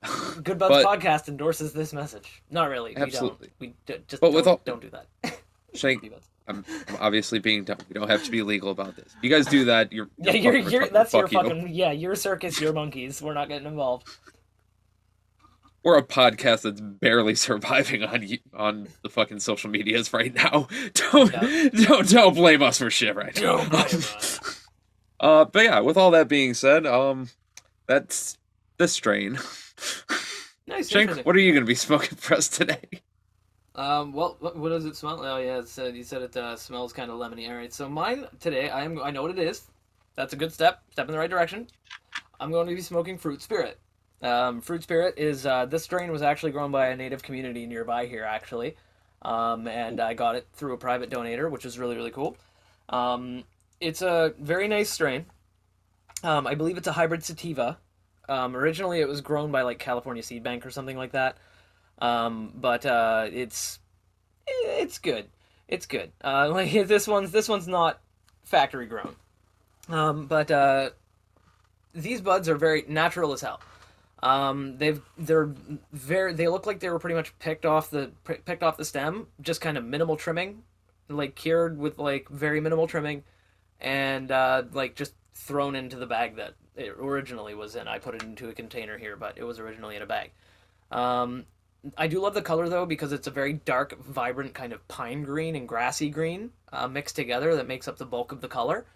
Good 0.43 0.59
Buds 0.59 0.82
But- 0.82 0.87
podcast 0.87 1.29
endorses 1.29 1.75
this 1.75 1.93
message. 1.93 2.43
Not 2.50 2.70
really. 2.70 2.97
Absolutely. 2.97 3.50
We 3.59 3.67
don't. 3.67 3.76
We 3.88 3.94
d- 3.99 4.05
just 4.09 4.20
But 4.23 4.29
don't, 4.29 4.35
with 4.37 4.47
all- 4.47 4.61
don't 4.65 4.81
do 4.81 4.88
that. 4.91 5.41
Shank, 5.75 6.00
Good 6.00 6.12
Buds. 6.12 6.31
I'm, 6.48 6.64
I'm 6.88 6.96
obviously 7.00 7.38
being 7.38 7.64
dumb. 7.64 7.78
We 7.88 7.94
don't 7.94 8.08
have 8.08 8.24
to 8.24 8.30
be 8.30 8.42
legal 8.42 8.70
about 8.70 8.96
this. 8.96 9.14
You 9.22 9.30
guys 9.30 9.46
do 9.46 9.66
that, 9.66 9.92
you're, 9.92 10.08
Yeah, 10.18 10.32
you're 10.32 10.52
you're, 10.54 10.62
fucking 10.62 10.72
you're 10.72 10.82
retarded. 10.86 10.92
that's 10.92 11.12
your 11.12 11.22
Fuck 11.28 11.32
you. 11.32 11.42
fucking 11.42 11.74
yeah, 11.74 11.92
your 11.92 12.14
circus, 12.14 12.60
your 12.60 12.72
monkeys. 12.72 13.20
We're 13.22 13.34
not 13.34 13.48
getting 13.48 13.66
involved. 13.68 14.06
We're 15.84 15.96
a 15.98 16.02
podcast 16.02 16.62
that's 16.62 16.80
barely 16.80 17.34
surviving 17.34 18.02
on 18.04 18.26
you- 18.26 18.38
on 18.52 18.88
the 19.02 19.08
fucking 19.08 19.40
social 19.40 19.70
medias 19.70 20.12
right 20.12 20.34
now. 20.34 20.68
Don't 20.94 21.32
don't 21.32 22.08
don't 22.08 22.34
blame 22.34 22.62
us 22.62 22.78
for 22.78 22.90
shit 22.90 23.14
right 23.14 23.34
now. 23.36 23.58
Don't 23.58 23.70
blame 23.70 23.84
us. 23.84 24.40
Uh, 25.20 25.44
but 25.44 25.64
yeah, 25.64 25.80
with 25.80 25.96
all 25.96 26.12
that 26.12 26.28
being 26.28 26.54
said, 26.54 26.86
um, 26.86 27.28
that's 27.88 28.38
this 28.76 28.92
strain. 28.92 29.36
Nice. 30.68 30.88
Shank, 30.90 31.26
what 31.26 31.34
are 31.34 31.40
you 31.40 31.52
gonna 31.52 31.66
be 31.66 31.74
smoking 31.74 32.16
for 32.16 32.34
us 32.34 32.48
today? 32.48 32.84
Um, 33.78 34.12
well, 34.12 34.36
what, 34.40 34.56
what 34.56 34.70
does 34.70 34.86
it 34.86 34.96
smell? 34.96 35.25
Oh 35.25 35.36
yeah, 35.38 35.58
it 35.58 35.69
said 35.69 35.94
you 35.94 36.02
said 36.02 36.22
it 36.22 36.36
uh, 36.36 36.56
smells 36.56 36.92
kind 36.92 37.12
of 37.12 37.19
lemony. 37.19 37.48
All 37.48 37.54
right, 37.54 37.72
so 37.72 37.88
mine 37.88 38.26
today, 38.40 38.69
I 38.70 38.82
am 38.82 39.00
I 39.00 39.12
know 39.12 39.22
what 39.22 39.30
it 39.30 39.38
is. 39.38 39.62
That's 40.16 40.32
a 40.32 40.36
good 40.36 40.52
step, 40.52 40.82
step 40.90 41.06
in 41.06 41.12
the 41.12 41.19
right 41.19 41.30
direction. 41.30 41.69
I'm 42.40 42.50
going 42.50 42.66
to 42.66 42.75
be 42.75 42.80
smoking 42.80 43.19
fruit 43.19 43.40
spirit. 43.40 43.78
Um, 44.20 44.62
fruit 44.62 44.82
spirit 44.82 45.14
is 45.16 45.46
uh, 45.46 45.66
this 45.66 45.84
strain 45.84 46.10
was 46.10 46.22
actually 46.22 46.50
grown 46.50 46.72
by 46.72 46.88
a 46.88 46.96
native 46.96 47.22
community 47.22 47.66
nearby 47.66 48.06
here, 48.06 48.25
actually, 48.25 48.75
um, 49.22 49.69
and 49.69 50.00
I 50.00 50.12
got 50.12 50.34
it 50.34 50.48
through 50.54 50.72
a 50.72 50.78
private 50.78 51.08
donator, 51.08 51.48
which 51.48 51.64
is 51.64 51.78
really 51.78 51.94
really 51.94 52.10
cool. 52.10 52.36
Um, 52.88 53.44
it's 53.81 54.02
a 54.02 54.34
very 54.40 54.66
nice 54.66 54.90
strain. 54.90 55.26
Um, 56.24 56.48
I 56.48 56.56
believe 56.56 56.78
it's 56.78 56.88
a 56.88 56.92
hybrid 56.92 57.22
sativa. 57.22 57.78
Um, 58.28 58.56
originally, 58.56 58.98
it 59.00 59.06
was 59.06 59.20
grown 59.20 59.52
by 59.52 59.62
like 59.62 59.78
California 59.78 60.24
Seed 60.24 60.42
Bank 60.42 60.66
or 60.66 60.72
something 60.72 60.96
like 60.96 61.12
that. 61.12 61.38
Um, 61.98 62.52
but 62.54 62.86
uh, 62.86 63.28
it's 63.32 63.81
it's 64.46 64.98
good. 64.98 65.26
It's 65.67 65.86
good. 65.86 66.12
Uh, 66.22 66.48
like 66.52 66.72
this 66.86 67.06
one's 67.06 67.31
this 67.31 67.48
one's 67.48 67.69
not 67.69 68.00
factory 68.44 68.86
grown. 68.86 69.17
Um, 69.88 70.26
but 70.26 70.50
uh, 70.50 70.90
these 71.94 72.20
buds 72.20 72.48
are 72.48 72.56
very 72.56 72.84
natural 72.88 73.32
as 73.32 73.40
hell. 73.40 73.60
Um, 74.22 74.78
they've 74.78 75.00
they're 75.17 75.50
very 75.93 76.32
they 76.32 76.48
look 76.48 76.67
like 76.67 76.81
they 76.81 76.90
were 76.90 76.98
pretty 76.98 77.14
much 77.14 77.38
picked 77.38 77.64
off 77.64 77.90
the 77.90 78.10
picked 78.24 78.62
off 78.62 78.76
the 78.76 78.84
stem, 78.84 79.28
just 79.40 79.60
kind 79.60 79.78
of 79.78 79.84
minimal 79.84 80.17
trimming, 80.17 80.62
like 81.08 81.34
cured 81.34 81.78
with 81.78 81.98
like 81.98 82.28
very 82.28 82.60
minimal 82.60 82.88
trimming, 82.88 83.22
and 83.81 84.31
uh, 84.31 84.64
like 84.72 84.96
just 84.96 85.14
thrown 85.34 85.76
into 85.76 85.96
the 85.96 86.06
bag 86.06 86.36
that 86.36 86.55
it 86.74 86.94
originally 86.98 87.55
was 87.55 87.76
in. 87.76 87.86
I 87.86 87.98
put 87.98 88.17
it 88.17 88.24
into 88.24 88.48
a 88.48 88.55
container 88.55 88.98
here, 88.98 89.17
but 89.17 89.38
it 89.38 89.44
was 89.44 89.60
originally 89.60 89.94
in 89.94 90.02
a 90.02 90.06
bag. 90.06 90.32
Um, 90.90 91.44
I 91.97 92.06
do 92.06 92.20
love 92.20 92.35
the 92.35 92.43
color 92.43 92.69
though 92.69 92.87
because 92.87 93.13
it's 93.13 93.27
a 93.27 93.32
very 93.32 93.53
dark, 93.53 93.99
vibrant 94.03 94.55
kind 94.55 94.73
of 94.73 94.87
pine 94.89 95.23
green 95.23 95.55
and 95.56 95.69
grassy 95.69 96.11
green 96.11 96.51
uh, 96.73 96.89
mixed 96.89 97.17
together 97.17 97.55
that 97.56 97.69
makes 97.69 97.89
up 97.89 97.99
the 97.99 98.05
bulk 98.05 98.32
of 98.32 98.41
the 98.41 98.49
color. 98.49 98.87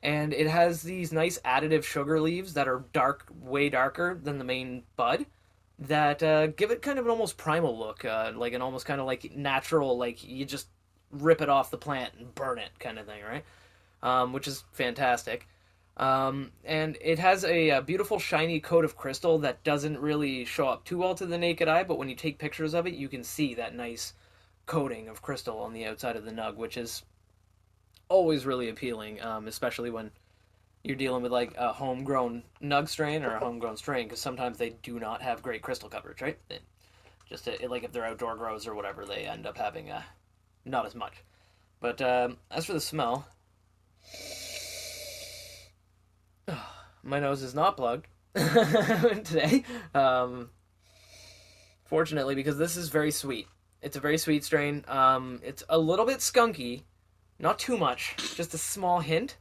And 0.00 0.32
it 0.32 0.46
has 0.46 0.82
these 0.82 1.12
nice 1.12 1.38
additive 1.44 1.82
sugar 1.82 2.20
leaves 2.20 2.54
that 2.54 2.68
are 2.68 2.84
dark, 2.92 3.26
way 3.40 3.68
darker 3.68 4.18
than 4.22 4.38
the 4.38 4.44
main 4.44 4.84
bud, 4.94 5.26
that 5.80 6.22
uh, 6.22 6.48
give 6.48 6.70
it 6.70 6.82
kind 6.82 7.00
of 7.00 7.06
an 7.06 7.10
almost 7.10 7.36
primal 7.36 7.76
look, 7.76 8.04
uh, 8.04 8.32
like 8.36 8.52
an 8.52 8.62
almost 8.62 8.86
kind 8.86 9.00
of 9.00 9.06
like 9.06 9.34
natural, 9.36 9.98
like 9.98 10.22
you 10.22 10.44
just 10.44 10.68
rip 11.10 11.40
it 11.40 11.48
off 11.48 11.72
the 11.72 11.78
plant 11.78 12.14
and 12.18 12.32
burn 12.34 12.58
it 12.58 12.70
kind 12.78 12.98
of 12.98 13.06
thing, 13.06 13.22
right? 13.24 13.44
Um, 14.02 14.32
which 14.32 14.46
is 14.46 14.62
fantastic. 14.72 15.48
Um, 15.98 16.52
and 16.64 16.96
it 17.00 17.18
has 17.18 17.44
a, 17.44 17.70
uh 17.72 17.80
beautiful 17.80 18.18
shiny 18.20 18.60
coat 18.60 18.84
of 18.84 18.96
crystal 18.96 19.38
that 19.40 19.64
doesn't 19.64 19.98
really 19.98 20.44
show 20.44 20.68
up 20.68 20.84
too 20.84 20.98
well 20.98 21.14
to 21.16 21.26
the 21.26 21.38
naked 21.38 21.66
eye, 21.66 21.82
but 21.82 21.98
when 21.98 22.08
you 22.08 22.14
take 22.14 22.38
pictures 22.38 22.72
of 22.72 22.86
it, 22.86 22.94
you 22.94 23.08
can 23.08 23.24
see 23.24 23.54
that 23.54 23.74
nice 23.74 24.14
coating 24.66 25.08
of 25.08 25.22
crystal 25.22 25.58
on 25.58 25.72
the 25.72 25.84
outside 25.86 26.14
of 26.14 26.24
the 26.24 26.30
nug, 26.30 26.54
which 26.56 26.76
is 26.76 27.02
always 28.08 28.46
really 28.46 28.68
appealing, 28.68 29.20
um, 29.22 29.48
especially 29.48 29.90
when 29.90 30.10
you're 30.84 30.96
dealing 30.96 31.22
with 31.22 31.32
like 31.32 31.52
a 31.56 31.72
homegrown 31.72 32.44
nug 32.62 32.88
strain 32.88 33.24
or 33.24 33.34
a 33.34 33.40
homegrown 33.40 33.76
strain, 33.76 34.06
because 34.06 34.20
sometimes 34.20 34.56
they 34.56 34.70
do 34.82 35.00
not 35.00 35.20
have 35.20 35.42
great 35.42 35.62
crystal 35.62 35.88
coverage, 35.88 36.22
right? 36.22 36.38
It- 36.48 36.62
just 37.28 37.44
to, 37.44 37.68
like 37.68 37.84
if 37.84 37.92
they're 37.92 38.06
outdoor 38.06 38.36
grows 38.36 38.66
or 38.66 38.74
whatever, 38.74 39.04
they 39.04 39.26
end 39.26 39.46
up 39.46 39.58
having 39.58 39.90
uh, 39.90 40.00
not 40.64 40.86
as 40.86 40.94
much. 40.94 41.12
But 41.78 42.00
um, 42.00 42.38
as 42.50 42.64
for 42.64 42.72
the 42.72 42.80
smell, 42.80 43.26
my 47.02 47.20
nose 47.20 47.42
is 47.42 47.54
not 47.54 47.76
plugged 47.76 48.06
today. 48.34 49.64
Um, 49.94 50.50
fortunately, 51.84 52.34
because 52.34 52.58
this 52.58 52.76
is 52.76 52.88
very 52.88 53.10
sweet. 53.10 53.46
It's 53.80 53.96
a 53.96 54.00
very 54.00 54.18
sweet 54.18 54.44
strain. 54.44 54.84
Um, 54.88 55.40
it's 55.44 55.62
a 55.68 55.78
little 55.78 56.04
bit 56.04 56.18
skunky, 56.18 56.82
not 57.38 57.58
too 57.58 57.76
much, 57.76 58.16
just 58.34 58.54
a 58.54 58.58
small 58.58 59.00
hint. 59.00 59.36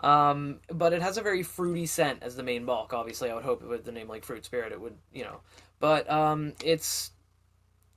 Um, 0.00 0.60
but 0.68 0.92
it 0.92 1.02
has 1.02 1.18
a 1.18 1.22
very 1.22 1.42
fruity 1.42 1.86
scent 1.86 2.22
as 2.22 2.34
the 2.34 2.42
main 2.42 2.64
bulk. 2.64 2.92
Obviously, 2.94 3.30
I 3.30 3.34
would 3.34 3.44
hope 3.44 3.62
with 3.62 3.84
the 3.84 3.92
name 3.92 4.08
like 4.08 4.24
Fruit 4.24 4.44
Spirit, 4.44 4.72
it 4.72 4.80
would, 4.80 4.96
you 5.12 5.24
know. 5.24 5.40
But 5.78 6.10
um, 6.10 6.54
it's 6.64 7.10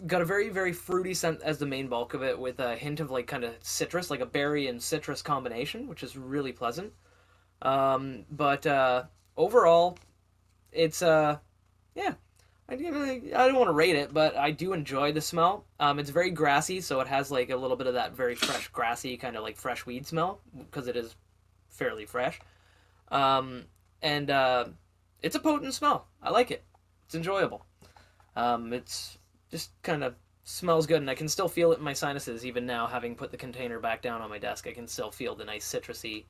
got 0.06 0.22
a 0.22 0.26
very, 0.26 0.50
very 0.50 0.74
fruity 0.74 1.14
scent 1.14 1.42
as 1.44 1.60
the 1.60 1.66
main 1.66 1.88
bulk 1.88 2.14
of 2.14 2.22
it, 2.22 2.38
with 2.38 2.60
a 2.60 2.76
hint 2.76 3.00
of 3.00 3.10
like 3.10 3.28
kind 3.28 3.46
of 3.46 3.54
citrus, 3.62 4.10
like 4.10 4.20
a 4.20 4.26
berry 4.26 4.68
and 4.68 4.82
citrus 4.82 5.22
combination, 5.22 5.88
which 5.88 6.04
is 6.04 6.18
really 6.18 6.52
pleasant. 6.52 6.92
Um, 7.64 8.26
but 8.30 8.68
uh, 8.68 9.04
overall, 9.36 9.98
it's 10.72 11.02
uh, 11.02 11.38
yeah. 11.96 12.14
I, 12.70 12.76
don't 12.76 13.56
want 13.56 13.68
to 13.68 13.74
rate 13.74 13.96
it, 13.96 14.14
but 14.14 14.36
I 14.38 14.52
do 14.52 14.74
enjoy 14.74 15.12
the 15.12 15.22
smell. 15.22 15.66
Um, 15.80 16.00
it's 16.00 16.10
very 16.10 16.32
grassy, 16.32 16.82
so 16.82 17.02
it 17.02 17.08
has 17.08 17.30
like 17.30 17.50
a 17.50 17.56
little 17.56 17.76
bit 17.76 17.88
of 17.88 17.94
that 17.94 18.14
very 18.14 18.36
fresh, 18.36 18.68
grassy 18.70 19.18
kind 19.18 19.36
of 19.36 19.44
like 19.44 19.58
fresh 19.58 19.86
weed 19.86 20.08
smell 20.08 20.40
because 20.58 20.88
it 20.88 20.96
is 20.96 21.16
fairly 21.70 22.06
fresh. 22.06 22.40
Um, 23.12 23.66
and 24.02 24.30
uh, 24.30 24.66
it's 25.22 25.36
a 25.36 25.40
potent 25.40 25.74
smell. 25.74 26.08
I 26.22 26.32
like 26.32 26.52
it. 26.52 26.64
It's 27.06 27.16
enjoyable. 27.16 27.66
Um, 28.36 28.74
it's 28.74 29.18
just 29.52 29.70
kind 29.84 30.04
of 30.04 30.16
smells 30.46 30.88
good, 30.88 31.02
and 31.02 31.10
I 31.10 31.16
can 31.16 31.30
still 31.30 31.50
feel 31.50 31.74
it 31.74 31.78
in 31.78 31.84
my 31.84 31.94
sinuses 31.94 32.46
even 32.46 32.66
now, 32.66 32.88
having 32.88 33.16
put 33.16 33.30
the 33.30 33.38
container 33.38 33.80
back 33.80 34.02
down 34.02 34.22
on 34.22 34.30
my 34.30 34.40
desk. 34.40 34.68
I 34.68 34.74
can 34.74 34.88
still 34.88 35.12
feel 35.12 35.36
the 35.36 35.46
nice 35.46 35.66
citrusy 35.72 36.26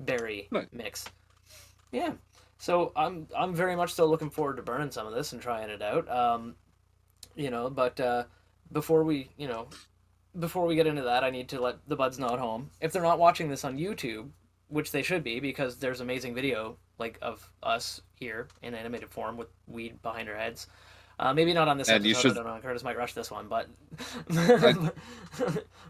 berry 0.00 0.48
mix. 0.72 1.06
Yeah. 1.92 2.12
So 2.58 2.92
I'm 2.96 3.26
I'm 3.36 3.54
very 3.54 3.76
much 3.76 3.92
still 3.92 4.08
looking 4.08 4.30
forward 4.30 4.56
to 4.56 4.62
burning 4.62 4.90
some 4.90 5.06
of 5.06 5.14
this 5.14 5.32
and 5.32 5.42
trying 5.42 5.70
it 5.70 5.82
out. 5.82 6.08
Um, 6.10 6.54
you 7.34 7.50
know, 7.50 7.68
but 7.68 8.00
uh, 8.00 8.24
before 8.72 9.04
we 9.04 9.30
you 9.36 9.48
know 9.48 9.68
before 10.38 10.66
we 10.66 10.74
get 10.74 10.86
into 10.86 11.02
that, 11.02 11.24
I 11.24 11.30
need 11.30 11.48
to 11.50 11.60
let 11.60 11.76
the 11.88 11.96
buds 11.96 12.18
know 12.18 12.28
at 12.28 12.38
home 12.38 12.70
if 12.80 12.92
they're 12.92 13.02
not 13.02 13.18
watching 13.18 13.48
this 13.48 13.64
on 13.64 13.78
YouTube, 13.78 14.28
which 14.68 14.90
they 14.90 15.02
should 15.02 15.22
be 15.22 15.40
because 15.40 15.78
there's 15.78 16.00
amazing 16.00 16.34
video 16.34 16.76
like 16.98 17.18
of 17.20 17.50
us 17.62 18.00
here 18.14 18.48
in 18.62 18.74
animated 18.74 19.10
form 19.10 19.36
with 19.36 19.48
weed 19.66 20.00
behind 20.02 20.28
our 20.28 20.36
heads. 20.36 20.66
Uh, 21.18 21.32
maybe 21.32 21.54
not 21.54 21.66
on 21.66 21.78
this 21.78 21.88
And 21.88 22.04
you 22.04 22.10
episode. 22.12 22.28
should- 22.30 22.38
I 22.38 22.42
don't 22.42 22.56
know. 22.56 22.60
Curtis 22.60 22.84
might 22.84 22.96
rush 22.98 23.14
this 23.14 23.30
one, 23.30 23.48
but 23.48 23.68
Well, 24.38 24.60
get 24.78 24.92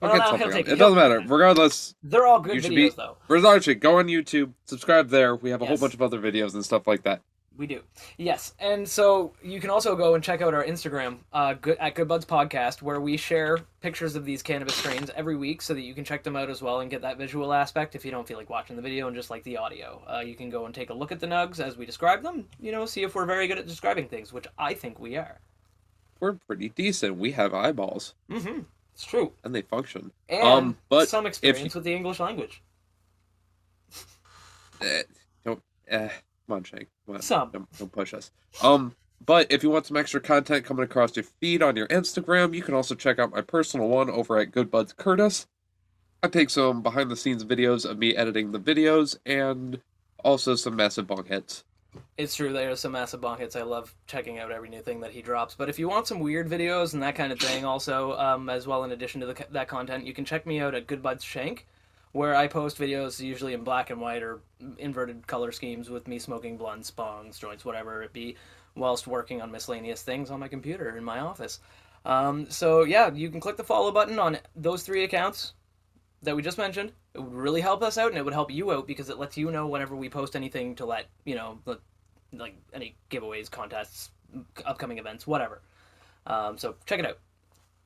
no, 0.02 0.18
something 0.18 0.38
he'll 0.38 0.46
on 0.46 0.52
take 0.52 0.68
it. 0.68 0.76
Doesn't 0.76 0.96
matter. 0.96 1.18
Regardless, 1.26 1.94
They're 2.02 2.26
all 2.26 2.38
good 2.40 2.54
You 2.54 2.60
should 2.60 2.70
videos, 2.72 2.90
be- 2.90 2.94
though. 2.96 3.16
Regardless, 3.28 3.76
go 3.80 3.98
on 3.98 4.06
YouTube, 4.06 4.52
subscribe 4.66 5.08
there. 5.08 5.34
We 5.34 5.50
have 5.50 5.62
a 5.62 5.66
whole 5.66 5.78
bunch 5.78 5.94
of 5.94 6.02
other 6.02 6.20
videos 6.20 6.54
and 6.54 6.64
stuff 6.64 6.86
like 6.86 7.02
that. 7.02 7.22
We 7.56 7.66
do. 7.66 7.80
Yes. 8.18 8.52
And 8.58 8.86
so 8.86 9.32
you 9.42 9.60
can 9.60 9.70
also 9.70 9.96
go 9.96 10.14
and 10.14 10.22
check 10.22 10.42
out 10.42 10.52
our 10.52 10.62
Instagram 10.64 11.18
uh, 11.32 11.54
good, 11.54 11.78
at 11.78 11.94
Good 11.94 12.06
Buds 12.06 12.26
Podcast, 12.26 12.82
where 12.82 13.00
we 13.00 13.16
share 13.16 13.58
pictures 13.80 14.14
of 14.14 14.24
these 14.26 14.42
cannabis 14.42 14.74
strains 14.74 15.10
every 15.16 15.36
week 15.36 15.62
so 15.62 15.72
that 15.72 15.80
you 15.80 15.94
can 15.94 16.04
check 16.04 16.22
them 16.22 16.36
out 16.36 16.50
as 16.50 16.60
well 16.60 16.80
and 16.80 16.90
get 16.90 17.00
that 17.02 17.16
visual 17.16 17.54
aspect 17.54 17.94
if 17.94 18.04
you 18.04 18.10
don't 18.10 18.28
feel 18.28 18.36
like 18.36 18.50
watching 18.50 18.76
the 18.76 18.82
video 18.82 19.06
and 19.06 19.16
just 19.16 19.30
like 19.30 19.42
the 19.44 19.56
audio. 19.56 20.02
Uh, 20.06 20.20
you 20.20 20.34
can 20.34 20.50
go 20.50 20.66
and 20.66 20.74
take 20.74 20.90
a 20.90 20.94
look 20.94 21.12
at 21.12 21.18
the 21.20 21.26
nugs 21.26 21.58
as 21.58 21.78
we 21.78 21.86
describe 21.86 22.22
them, 22.22 22.46
you 22.60 22.72
know, 22.72 22.84
see 22.84 23.02
if 23.02 23.14
we're 23.14 23.24
very 23.26 23.46
good 23.48 23.58
at 23.58 23.66
describing 23.66 24.06
things, 24.06 24.32
which 24.34 24.46
I 24.58 24.74
think 24.74 25.00
we 25.00 25.16
are. 25.16 25.40
We're 26.20 26.34
pretty 26.34 26.68
decent. 26.70 27.16
We 27.16 27.32
have 27.32 27.54
eyeballs 27.54 28.14
Mm-hmm. 28.30 28.60
It's 28.94 29.04
true. 29.04 29.32
and 29.44 29.54
they 29.54 29.62
function. 29.62 30.10
And 30.28 30.42
Um, 30.42 30.76
but 30.90 31.08
some 31.08 31.26
experience 31.26 31.74
you- 31.74 31.78
with 31.78 31.84
the 31.84 31.94
English 31.94 32.20
language. 32.20 32.62
Eh, 34.82 35.02
don't. 35.44 35.62
Eh, 35.88 36.08
come 36.46 36.56
on, 36.56 36.64
Shank. 36.64 36.88
Come 37.06 37.16
on. 37.16 37.22
Some. 37.22 37.50
Don't, 37.50 37.78
don't 37.78 37.92
push 37.92 38.14
us. 38.14 38.30
Um, 38.62 38.94
but 39.24 39.50
if 39.50 39.62
you 39.62 39.70
want 39.70 39.86
some 39.86 39.96
extra 39.96 40.20
content 40.20 40.64
coming 40.64 40.84
across 40.84 41.16
your 41.16 41.24
feed 41.24 41.62
on 41.62 41.76
your 41.76 41.88
Instagram, 41.88 42.54
you 42.54 42.62
can 42.62 42.74
also 42.74 42.94
check 42.94 43.18
out 43.18 43.32
my 43.32 43.40
personal 43.40 43.88
one 43.88 44.10
over 44.10 44.38
at 44.38 44.52
Good 44.52 44.70
Buds 44.70 44.92
Curtis. 44.92 45.46
I 46.22 46.28
take 46.28 46.50
some 46.50 46.82
behind 46.82 47.10
the 47.10 47.16
scenes 47.16 47.44
videos 47.44 47.88
of 47.88 47.98
me 47.98 48.16
editing 48.16 48.52
the 48.52 48.60
videos 48.60 49.16
and 49.24 49.80
also 50.24 50.54
some 50.54 50.76
massive 50.76 51.06
bong 51.06 51.26
hits. 51.26 51.64
It's 52.18 52.34
true. 52.34 52.52
there 52.52 52.70
are 52.70 52.76
some 52.76 52.92
massive 52.92 53.20
bonk 53.20 53.38
hits. 53.38 53.56
I 53.56 53.62
love 53.62 53.94
checking 54.06 54.38
out 54.38 54.50
every 54.50 54.68
new 54.68 54.80
thing 54.80 55.00
that 55.00 55.12
he 55.12 55.22
drops. 55.22 55.54
But 55.54 55.68
if 55.68 55.78
you 55.78 55.88
want 55.88 56.06
some 56.06 56.20
weird 56.20 56.48
videos 56.48 56.94
and 56.94 57.02
that 57.02 57.14
kind 57.14 57.32
of 57.32 57.38
thing, 57.38 57.64
also 57.64 58.16
um, 58.18 58.48
as 58.48 58.66
well, 58.66 58.84
in 58.84 58.92
addition 58.92 59.20
to 59.20 59.26
the, 59.26 59.46
that 59.50 59.68
content, 59.68 60.06
you 60.06 60.12
can 60.12 60.24
check 60.24 60.46
me 60.46 60.60
out 60.60 60.74
at 60.74 60.86
Goodbuds 60.86 61.22
Shank, 61.22 61.66
where 62.16 62.34
I 62.34 62.46
post 62.46 62.78
videos 62.78 63.20
usually 63.20 63.52
in 63.52 63.62
black 63.62 63.90
and 63.90 64.00
white 64.00 64.22
or 64.22 64.40
inverted 64.78 65.26
color 65.26 65.52
schemes 65.52 65.90
with 65.90 66.08
me 66.08 66.18
smoking 66.18 66.56
blunts, 66.56 66.90
bongs, 66.90 67.38
joints, 67.38 67.62
whatever 67.62 68.02
it 68.02 68.14
be, 68.14 68.36
whilst 68.74 69.06
working 69.06 69.42
on 69.42 69.52
miscellaneous 69.52 70.00
things 70.00 70.30
on 70.30 70.40
my 70.40 70.48
computer 70.48 70.96
in 70.96 71.04
my 71.04 71.20
office. 71.20 71.60
Um, 72.06 72.50
so 72.50 72.84
yeah, 72.84 73.12
you 73.12 73.28
can 73.28 73.38
click 73.38 73.58
the 73.58 73.64
follow 73.64 73.92
button 73.92 74.18
on 74.18 74.38
those 74.54 74.82
three 74.82 75.04
accounts 75.04 75.52
that 76.22 76.34
we 76.34 76.40
just 76.40 76.56
mentioned. 76.56 76.92
It 77.12 77.20
would 77.20 77.34
really 77.34 77.60
help 77.60 77.82
us 77.82 77.98
out, 77.98 78.08
and 78.08 78.16
it 78.16 78.24
would 78.24 78.32
help 78.32 78.50
you 78.50 78.72
out 78.72 78.86
because 78.86 79.10
it 79.10 79.18
lets 79.18 79.36
you 79.36 79.50
know 79.50 79.66
whenever 79.66 79.94
we 79.94 80.08
post 80.08 80.34
anything 80.34 80.74
to 80.76 80.86
let 80.86 81.08
you 81.26 81.34
know, 81.34 81.58
like 82.32 82.56
any 82.72 82.96
giveaways, 83.10 83.50
contests, 83.50 84.08
upcoming 84.64 84.96
events, 84.96 85.26
whatever. 85.26 85.60
Um, 86.26 86.56
so 86.56 86.76
check 86.86 86.98
it 86.98 87.04
out 87.04 87.18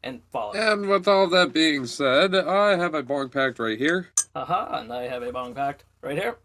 and 0.03 0.21
follow. 0.31 0.55
And 0.55 0.89
with 0.89 1.09
all 1.09 1.27
that 1.29 1.53
being 1.53 1.87
said, 1.87 2.35
I 2.35 2.77
have 2.77 2.93
my 2.93 3.03
bong 3.03 3.29
packed 3.29 3.59
right 3.59 3.79
here. 3.79 4.09
Haha, 4.35 4.81
and 4.81 4.93
I 4.93 5.09
have 5.09 5.23
a 5.23 5.33
bong 5.33 5.55
packed 5.55 5.85
right 6.03 6.17
here. 6.17 6.37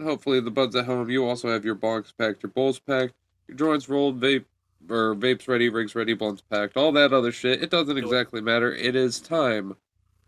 Hopefully, 0.00 0.40
the 0.40 0.50
buds 0.50 0.76
at 0.76 0.84
home, 0.84 1.10
you 1.10 1.26
also 1.26 1.48
have 1.48 1.64
your 1.64 1.74
bongs 1.74 2.12
packed, 2.16 2.42
your 2.42 2.50
bowls 2.50 2.78
packed, 2.78 3.14
your 3.48 3.56
joints 3.56 3.88
rolled, 3.88 4.20
vape 4.20 4.44
or 4.88 5.14
vapes 5.14 5.48
ready, 5.48 5.68
rigs 5.68 5.94
ready, 5.94 6.14
blunts 6.14 6.42
packed, 6.42 6.76
all 6.76 6.92
that 6.92 7.12
other 7.12 7.32
shit. 7.32 7.62
It 7.62 7.70
doesn't 7.70 7.98
exactly 7.98 8.40
matter. 8.40 8.72
It 8.72 8.94
is 8.94 9.20
time 9.20 9.76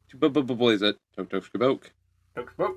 to 0.08 0.16
bu- 0.16 0.42
blaze 0.42 0.82
it. 0.82 0.96
Tok 1.16 1.30
tok 1.30 1.44
skaboke. 1.44 1.90
Oh, 2.58 2.76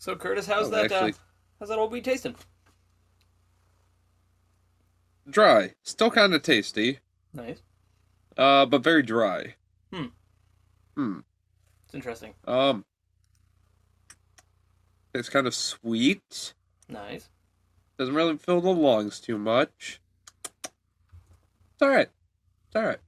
So 0.00 0.16
Curtis, 0.16 0.46
how's 0.46 0.68
Oh, 0.68 0.70
that? 0.70 0.90
actually- 0.90 1.12
uh, 1.12 1.16
how's 1.58 1.68
that 1.68 1.78
old 1.78 1.92
weed 1.92 2.04
tasting? 2.06 2.34
Dry, 5.28 5.74
still 5.82 6.10
kind 6.10 6.32
of 6.34 6.42
tasty, 6.42 7.00
Nice. 7.34 7.60
uh, 8.38 8.64
but 8.64 8.82
very 8.82 9.02
dry. 9.02 9.56
Hmm. 9.92 10.06
Hmm. 10.94 11.20
It's 11.84 11.94
interesting. 11.94 12.34
Um, 12.46 12.86
it's 15.12 15.28
kind 15.28 15.46
of 15.46 15.54
sweet. 15.54 16.54
Nice. 16.88 17.28
Doesn't 17.98 18.14
really 18.14 18.38
fill 18.38 18.62
the 18.62 18.72
lungs 18.72 19.20
too 19.20 19.36
much. 19.36 20.00
It's 20.64 21.82
all 21.82 21.90
right. 21.90 22.08
It's 22.68 22.76
all 22.76 22.84
right. 22.86 23.00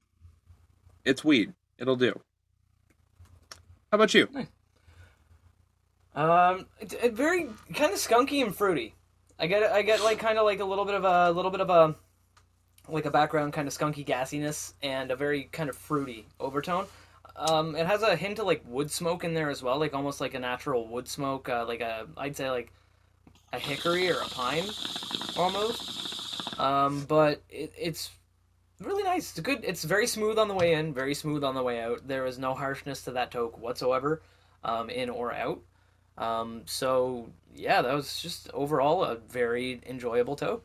It's 1.06 1.24
weed. 1.24 1.54
It'll 1.78 1.96
do. 1.96 2.20
How 3.90 3.96
about 3.96 4.12
you? 4.12 4.28
Um, 6.14 6.66
it's 6.78 6.94
it 6.94 7.14
very 7.14 7.48
kind 7.74 7.92
of 7.92 7.98
skunky 7.98 8.44
and 8.44 8.54
fruity. 8.54 8.94
I 9.38 9.46
get 9.46 9.62
I 9.72 9.82
get 9.82 10.02
like 10.02 10.18
kind 10.18 10.38
of 10.38 10.44
like 10.44 10.60
a 10.60 10.64
little 10.64 10.84
bit 10.84 10.94
of 10.94 11.04
a 11.04 11.30
little 11.30 11.50
bit 11.50 11.60
of 11.60 11.70
a 11.70 11.94
like 12.88 13.06
a 13.06 13.10
background 13.10 13.52
kind 13.52 13.66
of 13.66 13.74
skunky 13.74 14.04
gassiness 14.04 14.74
and 14.82 15.10
a 15.10 15.16
very 15.16 15.44
kind 15.44 15.70
of 15.70 15.76
fruity 15.76 16.26
overtone. 16.38 16.86
Um, 17.34 17.74
it 17.74 17.86
has 17.86 18.02
a 18.02 18.14
hint 18.14 18.38
of 18.38 18.46
like 18.46 18.62
wood 18.66 18.90
smoke 18.90 19.24
in 19.24 19.32
there 19.34 19.48
as 19.48 19.62
well, 19.62 19.78
like 19.78 19.94
almost 19.94 20.20
like 20.20 20.34
a 20.34 20.38
natural 20.38 20.86
wood 20.86 21.08
smoke, 21.08 21.48
uh, 21.48 21.64
like 21.66 21.80
a 21.80 22.06
I'd 22.16 22.36
say 22.36 22.50
like 22.50 22.72
a 23.52 23.58
hickory 23.58 24.10
or 24.10 24.20
a 24.20 24.28
pine 24.28 24.64
almost. 25.36 26.60
Um, 26.60 27.04
but 27.08 27.42
it, 27.48 27.72
it's 27.78 28.10
really 28.80 29.02
nice. 29.02 29.30
It's 29.30 29.40
good. 29.40 29.64
It's 29.64 29.84
very 29.84 30.06
smooth 30.06 30.38
on 30.38 30.48
the 30.48 30.54
way 30.54 30.74
in, 30.74 30.92
very 30.92 31.14
smooth 31.14 31.42
on 31.42 31.54
the 31.54 31.62
way 31.62 31.80
out. 31.80 32.06
There 32.06 32.26
is 32.26 32.38
no 32.38 32.54
harshness 32.54 33.02
to 33.04 33.12
that 33.12 33.30
toke 33.30 33.58
whatsoever, 33.58 34.22
um, 34.62 34.90
in 34.90 35.08
or 35.08 35.32
out. 35.32 35.60
Um, 36.18 36.62
so 36.66 37.30
yeah, 37.54 37.82
that 37.82 37.94
was 37.94 38.20
just 38.20 38.50
overall 38.52 39.04
a 39.04 39.16
very 39.16 39.80
enjoyable 39.86 40.36
toke. 40.36 40.64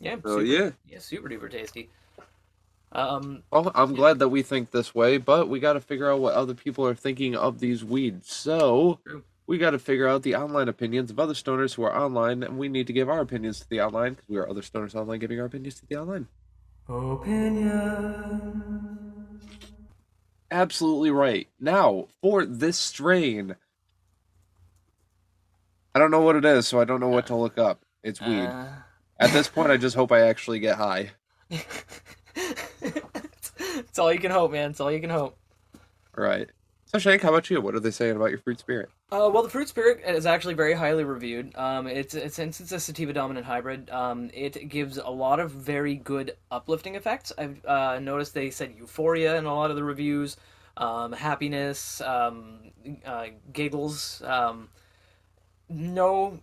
Yeah. 0.00 0.16
Oh 0.24 0.38
super, 0.38 0.42
yeah. 0.44 0.70
Yeah, 0.88 0.98
super 0.98 1.28
duper 1.28 1.50
tasty. 1.50 1.90
Um, 2.92 3.42
Well, 3.50 3.70
I'm 3.74 3.94
glad 3.94 4.18
that 4.20 4.28
we 4.30 4.42
think 4.42 4.70
this 4.70 4.94
way, 4.94 5.18
but 5.18 5.48
we 5.48 5.60
got 5.60 5.74
to 5.74 5.80
figure 5.80 6.10
out 6.10 6.20
what 6.20 6.34
other 6.34 6.54
people 6.54 6.86
are 6.86 6.94
thinking 6.94 7.36
of 7.36 7.58
these 7.58 7.84
weeds. 7.84 8.32
So 8.32 9.00
True. 9.06 9.24
we 9.46 9.58
got 9.58 9.70
to 9.70 9.78
figure 9.78 10.08
out 10.08 10.22
the 10.22 10.36
online 10.36 10.68
opinions 10.68 11.10
of 11.10 11.20
other 11.20 11.34
stoners 11.34 11.74
who 11.74 11.82
are 11.82 11.94
online, 11.94 12.42
and 12.42 12.58
we 12.58 12.68
need 12.68 12.86
to 12.86 12.92
give 12.92 13.08
our 13.08 13.20
opinions 13.20 13.60
to 13.60 13.68
the 13.68 13.80
online 13.80 14.14
because 14.14 14.28
we 14.28 14.38
are 14.38 14.48
other 14.48 14.62
stoners 14.62 14.94
online 14.94 15.18
giving 15.18 15.38
our 15.38 15.46
opinions 15.46 15.74
to 15.80 15.86
the 15.86 15.96
online. 15.96 16.28
opinion. 16.88 18.68
Absolutely 20.50 21.10
right. 21.10 21.48
Now, 21.60 22.08
for 22.22 22.46
this 22.46 22.78
strain, 22.78 23.56
I 25.98 26.00
don't 26.00 26.12
know 26.12 26.20
what 26.20 26.36
it 26.36 26.44
is, 26.44 26.68
so 26.68 26.80
I 26.80 26.84
don't 26.84 27.00
know 27.00 27.08
what 27.08 27.26
to 27.26 27.34
look 27.34 27.58
up. 27.58 27.80
It's 28.04 28.20
weed. 28.20 28.44
Uh, 28.44 28.66
At 29.18 29.32
this 29.32 29.48
point, 29.48 29.72
I 29.72 29.76
just 29.76 29.96
hope 29.96 30.12
I 30.12 30.28
actually 30.28 30.60
get 30.60 30.76
high. 30.76 31.10
it's 31.50 31.58
all 33.98 34.12
you 34.12 34.20
can 34.20 34.30
hope, 34.30 34.52
man. 34.52 34.70
It's 34.70 34.78
all 34.78 34.92
you 34.92 35.00
can 35.00 35.10
hope. 35.10 35.36
Right. 36.16 36.48
So 36.84 37.00
Shank, 37.00 37.22
how 37.22 37.30
about 37.30 37.50
you? 37.50 37.60
What 37.60 37.74
are 37.74 37.80
they 37.80 37.90
saying 37.90 38.14
about 38.14 38.30
your 38.30 38.38
fruit 38.38 38.60
spirit? 38.60 38.90
Uh, 39.10 39.28
well, 39.34 39.42
the 39.42 39.48
fruit 39.48 39.68
spirit 39.68 40.00
is 40.06 40.24
actually 40.24 40.54
very 40.54 40.72
highly 40.72 41.02
reviewed. 41.02 41.52
Um, 41.56 41.88
it's, 41.88 42.14
it's 42.14 42.36
since 42.36 42.60
it's 42.60 42.70
a 42.70 42.78
sativa 42.78 43.12
dominant 43.12 43.44
hybrid, 43.44 43.90
um, 43.90 44.30
it 44.32 44.68
gives 44.68 44.98
a 44.98 45.10
lot 45.10 45.40
of 45.40 45.50
very 45.50 45.96
good 45.96 46.36
uplifting 46.52 46.94
effects. 46.94 47.32
I've 47.36 47.60
uh, 47.66 47.98
noticed 47.98 48.34
they 48.34 48.50
said 48.50 48.72
euphoria 48.78 49.36
in 49.36 49.46
a 49.46 49.52
lot 49.52 49.70
of 49.70 49.76
the 49.76 49.82
reviews, 49.82 50.36
um, 50.76 51.10
happiness, 51.10 52.00
um, 52.02 52.70
uh, 53.04 53.26
giggles. 53.52 54.22
No 55.68 56.40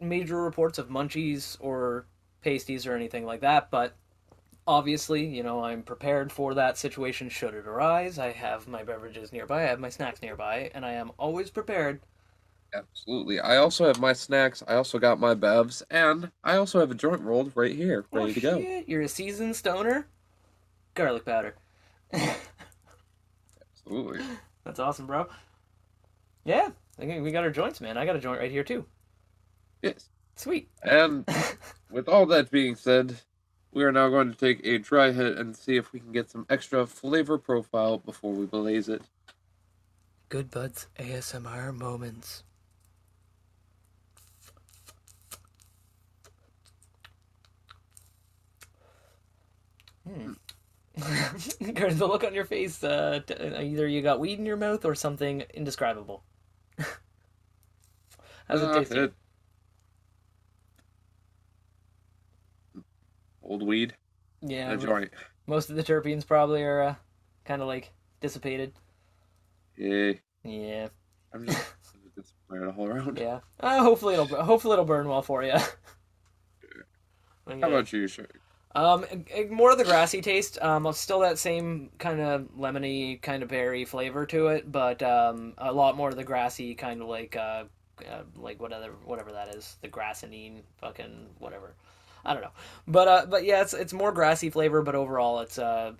major 0.00 0.42
reports 0.42 0.78
of 0.78 0.88
munchies 0.88 1.56
or 1.60 2.06
pasties 2.42 2.86
or 2.86 2.94
anything 2.94 3.24
like 3.24 3.40
that, 3.40 3.70
but 3.70 3.94
obviously, 4.66 5.24
you 5.24 5.42
know, 5.42 5.64
I'm 5.64 5.82
prepared 5.82 6.32
for 6.32 6.54
that 6.54 6.78
situation 6.78 7.28
should 7.28 7.54
it 7.54 7.66
arise. 7.66 8.18
I 8.18 8.32
have 8.32 8.68
my 8.68 8.82
beverages 8.82 9.32
nearby, 9.32 9.64
I 9.64 9.66
have 9.66 9.80
my 9.80 9.88
snacks 9.88 10.22
nearby, 10.22 10.70
and 10.74 10.84
I 10.84 10.92
am 10.92 11.12
always 11.18 11.50
prepared. 11.50 12.00
Absolutely. 12.74 13.38
I 13.38 13.58
also 13.58 13.86
have 13.86 14.00
my 14.00 14.14
snacks. 14.14 14.62
I 14.66 14.76
also 14.76 14.98
got 14.98 15.20
my 15.20 15.34
bevs, 15.34 15.82
and 15.90 16.30
I 16.42 16.56
also 16.56 16.80
have 16.80 16.90
a 16.90 16.94
joint 16.94 17.20
rolled 17.20 17.52
right 17.54 17.74
here, 17.74 18.06
ready 18.12 18.30
oh, 18.30 18.34
to 18.34 18.40
go. 18.40 18.60
Shit. 18.60 18.88
You're 18.88 19.02
a 19.02 19.08
seasoned 19.08 19.56
stoner? 19.56 20.06
Garlic 20.94 21.24
powder. 21.24 21.54
Absolutely. 23.84 24.20
That's 24.64 24.78
awesome, 24.78 25.06
bro. 25.06 25.26
Yeah, 26.44 26.70
I 26.98 27.06
think 27.06 27.24
we 27.24 27.30
got 27.30 27.44
our 27.44 27.50
joints, 27.50 27.80
man. 27.80 27.96
I 27.96 28.04
got 28.04 28.16
a 28.16 28.20
joint 28.20 28.40
right 28.40 28.50
here 28.50 28.64
too. 28.64 28.84
Yes. 29.82 30.10
Sweet. 30.36 30.68
And 30.82 31.26
with 31.90 32.08
all 32.08 32.26
that 32.26 32.50
being 32.50 32.74
said, 32.74 33.20
we 33.72 33.84
are 33.84 33.92
now 33.92 34.08
going 34.08 34.30
to 34.30 34.36
take 34.36 34.64
a 34.66 34.78
dry 34.78 35.12
hit 35.12 35.38
and 35.38 35.56
see 35.56 35.76
if 35.76 35.92
we 35.92 36.00
can 36.00 36.12
get 36.12 36.30
some 36.30 36.46
extra 36.50 36.86
flavor 36.86 37.38
profile 37.38 37.98
before 37.98 38.32
we 38.32 38.46
blaze 38.46 38.88
it. 38.88 39.02
Good 40.28 40.50
Buds 40.50 40.88
ASMR 40.98 41.76
moments. 41.76 42.44
Hmm. 50.08 50.32
The 51.72 52.06
look 52.06 52.24
on 52.24 52.34
your 52.34 52.44
face, 52.44 52.84
uh, 52.84 53.20
either 53.30 53.86
you 53.86 54.02
got 54.02 54.20
weed 54.20 54.38
in 54.38 54.44
your 54.44 54.56
mouth 54.56 54.84
or 54.84 54.94
something 54.94 55.42
indescribable. 55.54 56.22
How's 58.48 58.62
it 58.62 58.72
tasting? 58.74 58.98
it- 59.04 59.14
Old 63.42 63.62
weed, 63.66 63.94
Yeah, 64.40 64.72
a 64.72 64.76
joint. 64.76 65.10
most 65.46 65.68
of 65.68 65.76
the 65.76 65.82
terpenes 65.82 66.26
probably 66.26 66.62
are 66.62 66.82
uh, 66.82 66.94
kind 67.44 67.60
of 67.60 67.68
like 67.68 67.92
dissipated. 68.20 68.72
Yeah, 69.76 70.12
Yeah, 70.44 70.88
I'm 71.34 71.46
just 71.46 71.74
disappointed 72.16 72.74
all 72.76 72.86
around. 72.86 73.18
yeah. 73.18 73.40
Uh, 73.58 73.82
hopefully 73.82 74.14
it'll 74.14 74.44
hopefully 74.44 74.74
it'll 74.74 74.84
burn 74.84 75.08
well 75.08 75.22
for 75.22 75.42
you. 75.44 75.52
How 77.46 77.68
about 77.68 77.92
you, 77.92 78.06
Shank? 78.06 78.30
Um, 78.74 79.04
more 79.50 79.70
of 79.70 79.78
the 79.78 79.84
grassy 79.84 80.22
taste. 80.22 80.60
Um, 80.62 80.90
still 80.92 81.20
that 81.20 81.38
same 81.38 81.90
kind 81.98 82.20
of 82.20 82.48
lemony, 82.58 83.20
kind 83.20 83.42
of 83.42 83.50
berry 83.50 83.84
flavor 83.84 84.24
to 84.26 84.48
it, 84.48 84.70
but 84.70 85.02
um, 85.02 85.54
a 85.58 85.72
lot 85.72 85.96
more 85.96 86.08
of 86.08 86.16
the 86.16 86.24
grassy 86.24 86.74
kind 86.74 87.02
of 87.02 87.08
like 87.08 87.36
uh, 87.36 87.64
uh 88.10 88.22
like 88.36 88.60
whatever 88.60 88.94
whatever 89.04 89.32
that 89.32 89.54
is, 89.54 89.76
the 89.82 89.88
grassinine, 89.88 90.62
fucking 90.80 91.26
whatever. 91.38 91.74
I 92.24 92.32
don't 92.32 92.42
know, 92.42 92.52
but 92.88 93.08
uh, 93.08 93.26
but 93.26 93.44
yeah, 93.44 93.60
it's 93.60 93.74
it's 93.74 93.92
more 93.92 94.12
grassy 94.12 94.48
flavor, 94.48 94.80
but 94.80 94.94
overall 94.94 95.40
it's 95.40 95.58
uh 95.58 95.92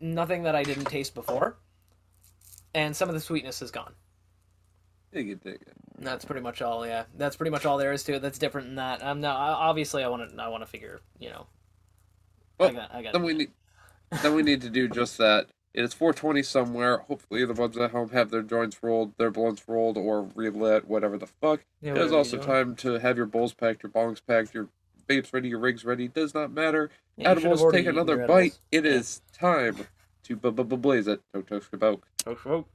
nothing 0.00 0.44
that 0.44 0.54
I 0.54 0.62
didn't 0.62 0.84
taste 0.84 1.14
before, 1.14 1.56
and 2.74 2.94
some 2.94 3.08
of 3.08 3.14
the 3.14 3.20
sweetness 3.20 3.60
is 3.60 3.72
gone. 3.72 3.92
Dig 5.10 5.30
it, 5.30 5.42
dig 5.42 5.54
it. 5.54 5.72
That's 5.98 6.24
pretty 6.24 6.42
much 6.42 6.62
all. 6.62 6.86
Yeah, 6.86 7.04
that's 7.16 7.34
pretty 7.34 7.50
much 7.50 7.66
all 7.66 7.78
there 7.78 7.92
is 7.92 8.04
to 8.04 8.14
it. 8.14 8.22
That's 8.22 8.38
different 8.38 8.68
than 8.68 8.76
that. 8.76 9.02
Um, 9.02 9.20
now 9.20 9.36
obviously 9.36 10.04
I 10.04 10.08
want 10.08 10.30
to 10.30 10.40
I 10.40 10.46
want 10.46 10.62
to 10.62 10.68
figure 10.68 11.00
you 11.18 11.30
know. 11.30 11.46
I 12.58 12.62
Well, 12.64 12.72
got, 12.72 12.94
I 12.94 13.02
got 13.02 13.12
Then 13.12 13.22
we 13.22 13.34
need, 13.34 13.50
then 14.22 14.34
we 14.34 14.42
need 14.42 14.60
to 14.62 14.70
do 14.70 14.88
just 14.88 15.18
that. 15.18 15.48
It 15.72 15.82
is 15.82 15.92
420 15.92 16.42
somewhere. 16.44 16.98
Hopefully, 16.98 17.44
the 17.44 17.52
ones 17.52 17.76
at 17.76 17.90
home 17.90 18.10
have 18.10 18.30
their 18.30 18.42
joints 18.42 18.78
rolled, 18.80 19.12
their 19.18 19.30
blunts 19.32 19.64
rolled, 19.66 19.98
or 19.98 20.28
relit, 20.36 20.86
whatever 20.86 21.18
the 21.18 21.26
fuck. 21.26 21.64
Yeah, 21.80 21.96
It 21.96 22.02
is 22.02 22.12
also 22.12 22.38
time 22.38 22.76
to 22.76 22.92
have 23.00 23.16
your 23.16 23.26
bowls 23.26 23.54
packed, 23.54 23.82
your 23.82 23.90
bongs 23.90 24.20
packed, 24.24 24.54
your 24.54 24.68
vapes 25.08 25.32
ready, 25.32 25.48
your 25.48 25.58
rigs 25.58 25.84
ready. 25.84 26.06
Does 26.06 26.32
not 26.32 26.52
matter. 26.52 26.90
Yeah, 27.16 27.30
edibles, 27.30 27.72
take 27.72 27.86
another 27.86 28.18
bite. 28.26 28.28
edibles. 28.28 28.60
It 28.70 28.84
Yeah. 28.84 28.90
is 28.92 29.22
time 29.32 29.88
to 30.24 30.36
blaze 30.36 31.08
it. 31.08 31.20
Tok 31.32 31.46
tok 31.46 31.62
skaboke. 31.64 32.02
Oh, 32.26 32.36
smoke. 32.36 32.68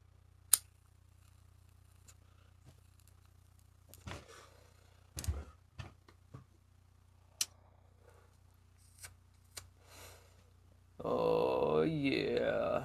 Oh 11.12 11.82
yeah. 11.82 12.84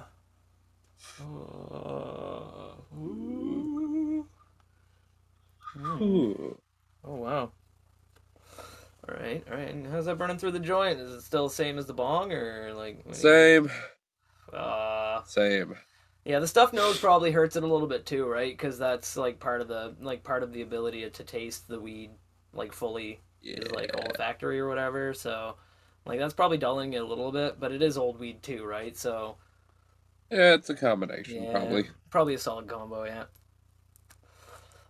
Oh, 1.21 2.75
ooh. 2.97 4.25
Ooh. 5.77 6.57
oh 7.03 7.15
wow. 7.15 7.51
All 9.07 9.15
right, 9.19 9.43
all 9.51 9.57
right. 9.57 9.69
And 9.69 9.85
how's 9.87 10.05
that 10.05 10.17
burning 10.17 10.37
through 10.39 10.51
the 10.51 10.59
joint? 10.59 10.99
Is 10.99 11.11
it 11.11 11.21
still 11.21 11.47
the 11.47 11.53
same 11.53 11.77
as 11.77 11.85
the 11.85 11.93
bong, 11.93 12.31
or 12.33 12.73
like? 12.73 12.97
what 13.05 13.13
do 13.13 13.19
you- 13.19 13.23
Same, 13.69 13.71
Uh, 14.51 15.21
same. 15.25 15.75
Yeah, 16.23 16.39
the 16.39 16.47
stuff 16.47 16.73
nose 16.73 16.99
probably 16.99 17.31
hurts 17.31 17.55
it 17.55 17.63
a 17.63 17.67
little 17.67 17.87
bit 17.87 18.05
too, 18.07 18.25
right? 18.25 18.51
Because 18.51 18.79
that's 18.79 19.15
like 19.15 19.39
part 19.39 19.61
of 19.61 19.67
the 19.67 19.95
like 20.01 20.23
part 20.23 20.41
of 20.41 20.53
the 20.53 20.63
ability 20.63 21.07
to 21.07 21.23
taste 21.23 21.67
the 21.67 21.79
weed 21.79 22.11
like 22.53 22.71
fully 22.73 23.19
Yeah. 23.41 23.57
is 23.59 23.71
like 23.71 23.95
olfactory 23.95 24.59
or 24.59 24.67
whatever. 24.67 25.13
So 25.13 25.57
like 26.05 26.19
that's 26.19 26.33
probably 26.33 26.57
dulling 26.57 26.93
it 26.93 27.01
a 27.01 27.05
little 27.05 27.31
bit, 27.31 27.59
but 27.59 27.71
it 27.71 27.81
is 27.81 27.97
old 27.97 28.19
weed 28.19 28.43
too, 28.43 28.63
right? 28.65 28.95
So 28.97 29.37
Yeah, 30.31 30.53
it's 30.53 30.69
a 30.69 30.75
combination, 30.75 31.43
yeah, 31.43 31.51
probably. 31.51 31.89
probably 32.09 32.33
a 32.35 32.39
solid 32.39 32.67
combo. 32.67 33.03
Yeah. 33.05 33.25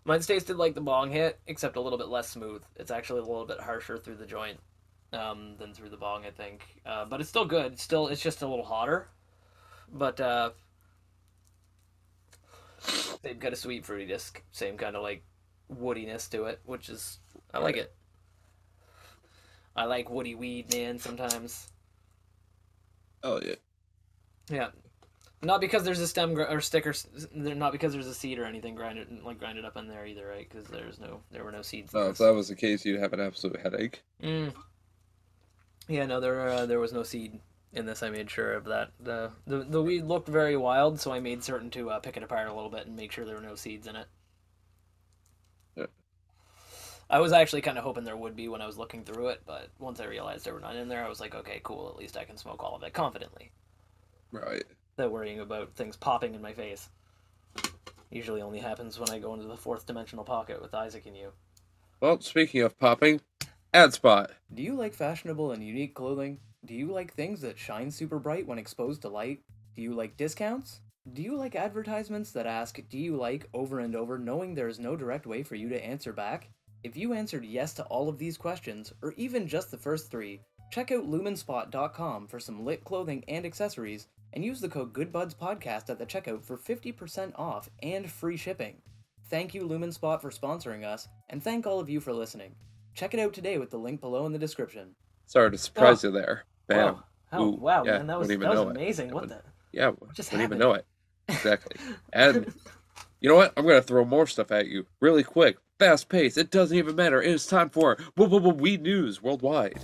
Mine's 0.06 0.28
tasted 0.28 0.58
like 0.58 0.76
the 0.76 0.82
bong 0.82 1.12
hit, 1.12 1.40
except 1.48 1.78
a 1.78 1.82
little 1.82 1.98
bit 1.98 2.08
less 2.10 2.30
smooth. 2.30 2.64
It's 2.76 2.92
actually 2.92 3.22
a 3.22 3.24
little 3.24 3.46
bit 3.46 3.60
harsher 3.60 3.98
through 3.98 4.18
the 4.18 4.26
joint 4.26 4.60
um, 5.14 5.56
than 5.58 5.74
through 5.74 5.90
the 5.90 5.98
bong, 5.98 6.26
I 6.26 6.32
think. 6.32 6.62
Uh, 6.86 7.06
but 7.06 7.20
it's 7.22 7.30
still 7.30 7.46
good. 7.46 7.74
It's 7.74 7.82
still, 7.84 8.08
it's 8.10 8.22
just 8.22 8.42
a 8.44 8.48
little 8.48 8.66
hotter. 8.66 9.08
But 9.92 10.20
uh, 10.20 10.52
they've 13.22 13.40
got 13.40 13.54
a 13.54 13.56
sweet 13.56 13.86
fruity 13.86 14.06
disc, 14.06 14.42
same 14.52 14.78
kind 14.78 14.96
of 14.96 15.02
like 15.02 15.24
woodiness 15.74 16.30
to 16.32 16.46
it, 16.46 16.60
which 16.66 16.90
is 16.90 17.20
I 17.54 17.60
like 17.60 17.78
it. 17.78 17.94
I 19.76 19.86
like 19.86 20.10
woody 20.10 20.36
weed, 20.36 20.74
man. 20.74 21.00
Sometimes, 21.00 21.68
Oh 23.24 23.40
yeah. 23.44 23.56
yeah. 24.50 24.68
Not 25.42 25.62
because 25.62 25.84
there's 25.84 26.00
a 26.00 26.08
stem 26.08 26.34
gr- 26.34 26.44
or 26.44 26.62
stick 26.62 26.88
or 26.88 26.92
s- 26.92 27.08
not 27.34 27.72
because 27.72 27.92
there's 27.94 28.08
a 28.08 28.14
seed 28.14 28.40
or 28.40 28.46
anything 28.46 28.74
grinded 28.74 29.22
like 29.24 29.38
grinded 29.40 29.66
up 29.66 29.78
in 29.78 29.88
there 29.88 30.06
either, 30.06 30.26
right? 30.28 30.48
Because 30.50 30.68
there's 30.68 31.00
no 31.00 31.22
there 31.32 31.44
were 31.44 31.52
no 31.52 31.62
seeds. 31.62 31.94
in 31.94 32.00
No, 32.00 32.10
if 32.10 32.18
that 32.20 32.34
was 32.34 32.48
the 32.48 32.56
case, 32.56 32.86
you'd 32.86 33.00
have 33.00 33.14
an 33.14 33.20
absolute 33.20 33.60
headache. 33.62 34.02
Mm. 34.24 34.54
Yeah, 35.88 36.06
no, 36.06 36.20
there 36.20 36.48
uh, 36.50 36.66
there 36.66 36.80
was 36.80 36.94
no 36.94 37.04
seed 37.04 37.40
in 37.74 37.86
this. 37.86 38.02
I 38.02 38.10
made 38.10 38.30
sure 38.32 38.54
of 38.54 38.66
that. 38.66 38.92
the 39.00 39.32
the 39.46 39.58
The 39.60 39.82
weed 39.84 40.04
looked 40.06 40.30
very 40.30 40.58
wild, 40.58 41.00
so 41.00 41.12
I 41.12 41.20
made 41.20 41.44
certain 41.44 41.70
to 41.72 41.92
uh, 41.92 42.00
pick 42.00 42.18
it 42.18 42.24
apart 42.24 42.48
a 42.48 42.54
little 42.54 42.70
bit 42.72 42.88
and 42.88 42.96
make 42.96 43.12
sure 43.12 43.26
there 43.26 43.36
were 43.36 43.42
no 43.42 43.56
seeds 43.56 43.86
in 43.88 43.96
it. 43.96 44.08
Yeah. 47.10 47.18
I 47.18 47.20
was 47.20 47.34
actually 47.34 47.62
kind 47.62 47.78
of 47.78 47.84
hoping 47.84 48.04
there 48.04 48.18
would 48.18 48.36
be 48.36 48.48
when 48.48 48.62
I 48.62 48.68
was 48.68 48.78
looking 48.78 49.04
through 49.04 49.30
it, 49.30 49.42
but 49.46 49.70
once 49.80 50.00
I 50.00 50.06
realized 50.06 50.46
there 50.46 50.54
were 50.54 50.60
none 50.60 50.78
in 50.78 50.88
there, 50.88 51.06
I 51.06 51.10
was 51.10 51.20
like, 51.20 51.36
okay, 51.36 51.62
cool. 51.64 51.90
At 51.90 51.98
least 51.98 52.18
I 52.18 52.24
can 52.24 52.38
smoke 52.38 52.64
all 52.64 52.76
of 52.76 52.84
it 52.84 52.94
confidently. 52.94 53.52
Right. 54.32 54.64
That 54.98 55.12
worrying 55.12 55.40
about 55.40 55.76
things 55.76 55.96
popping 55.96 56.36
in 56.36 56.42
my 56.42 56.54
face 56.54 56.90
usually 58.10 58.42
only 58.42 58.60
happens 58.60 59.00
when 59.00 59.10
I 59.10 59.20
go 59.20 59.34
into 59.34 59.48
the 59.48 59.58
fourth 59.58 59.86
dimensional 59.86 60.26
pocket 60.26 60.62
with 60.62 60.74
Isaac 60.74 61.06
and 61.06 61.18
you. 61.18 61.32
Well, 62.00 62.20
speaking 62.22 62.62
of 62.62 62.78
popping, 62.80 63.22
ad 63.74 63.94
spot. 63.94 64.32
Do 64.54 64.64
you 64.64 64.74
like 64.76 64.94
fashionable 64.94 65.52
and 65.52 65.64
unique 65.64 65.96
clothing? 65.96 66.40
Do 66.66 66.74
you 66.74 66.92
like 66.92 67.14
things 67.14 67.42
that 67.42 67.60
shine 67.60 67.92
super 67.92 68.20
bright 68.20 68.48
when 68.48 68.58
exposed 68.58 69.02
to 69.04 69.10
light? 69.10 69.42
Do 69.76 69.82
you 69.82 69.94
like 69.94 70.18
discounts? 70.18 70.82
Do 71.12 71.22
you 71.22 71.38
like 71.38 71.56
advertisements 71.56 72.32
that 72.32 72.48
ask, 72.48 72.80
Do 72.90 72.98
you 72.98 73.16
like 73.16 73.48
over 73.54 73.80
and 73.80 73.96
over, 73.96 74.18
knowing 74.18 74.56
there 74.56 74.68
is 74.68 74.80
no 74.80 74.96
direct 74.96 75.28
way 75.28 75.44
for 75.44 75.56
you 75.56 75.70
to 75.70 75.86
answer 75.86 76.12
back? 76.12 76.50
If 76.86 76.96
you 76.96 77.14
answered 77.14 77.44
yes 77.44 77.74
to 77.74 77.84
all 77.86 78.08
of 78.10 78.20
these 78.20 78.38
questions, 78.38 78.94
or 79.02 79.16
even 79.18 79.48
just 79.48 79.72
the 79.72 79.78
first 79.78 80.12
three, 80.12 80.42
check 80.70 80.92
out 80.92 81.10
lumenspot.com 81.10 82.28
for 82.28 82.40
some 82.40 82.64
lit 82.64 82.84
clothing 82.84 83.24
and 83.28 83.44
accessories, 83.44 84.08
and 84.34 84.46
use 84.46 84.62
the 84.62 84.70
code 84.70 84.94
GoodBudsPodcast 84.94 85.90
at 85.90 85.98
the 85.98 86.06
checkout 86.06 86.44
for 86.44 86.58
50% 86.58 87.32
off 87.40 87.72
and 87.82 88.08
free 88.08 88.38
shipping. 88.38 88.84
Thank 89.32 89.56
you, 89.56 89.64
Lumenspot, 89.64 90.22
for 90.22 90.30
sponsoring 90.30 90.86
us, 90.86 91.08
and 91.32 91.42
thank 91.42 91.66
all 91.66 91.80
of 91.80 91.90
you 91.90 92.00
for 92.00 92.14
listening. 92.14 92.54
check 92.94 93.16
it 93.16 93.20
out 93.20 93.34
today 93.34 93.58
with 93.58 93.72
the 93.72 93.80
link 93.80 94.00
below 94.00 94.28
in 94.28 94.32
the 94.32 94.38
description. 94.38 94.94
Sorry 95.26 95.50
to 95.50 95.58
surprise 95.58 96.04
you 96.04 96.12
there. 96.12 96.44
Bam. 96.68 96.78
Wow, 96.78 97.04
oh, 97.34 97.46
Ooh, 97.46 97.52
wow 97.56 97.84
yeah, 97.84 97.98
man, 97.98 98.08
that 98.08 98.20
was, 98.20 98.28
wouldn't 98.28 98.44
that 98.44 98.50
was 98.52 98.60
know 98.60 98.70
it. 98.70 98.78
amazing. 98.78 99.10
What 99.10 99.30
the? 99.30 99.42
Yeah, 99.72 99.94
just 100.14 100.32
wouldn't 100.32 100.50
even 100.50 100.60
know 100.60 100.74
it. 100.74 100.86
Exactly. 101.30 101.78
And 102.14 102.54
you 103.20 103.30
know 103.30 103.38
what? 103.38 103.54
I'm 103.58 103.66
gonna 103.66 103.82
throw 103.82 104.06
more 104.06 104.28
stuff 104.28 104.52
at 104.52 104.68
you 104.68 104.86
really 105.00 105.24
quick, 105.24 105.58
fast 105.80 106.10
pace. 106.10 106.38
It 106.38 106.52
doesn't 106.52 106.78
even 106.78 106.96
matter. 106.96 107.22
It 107.22 107.32
is 107.32 107.46
time 107.46 107.70
for 107.70 107.96
w- 108.16 108.30
w- 108.30 108.40
w- 108.40 108.62
Weed 108.62 108.82
News 108.82 109.22
Worldwide. 109.22 109.80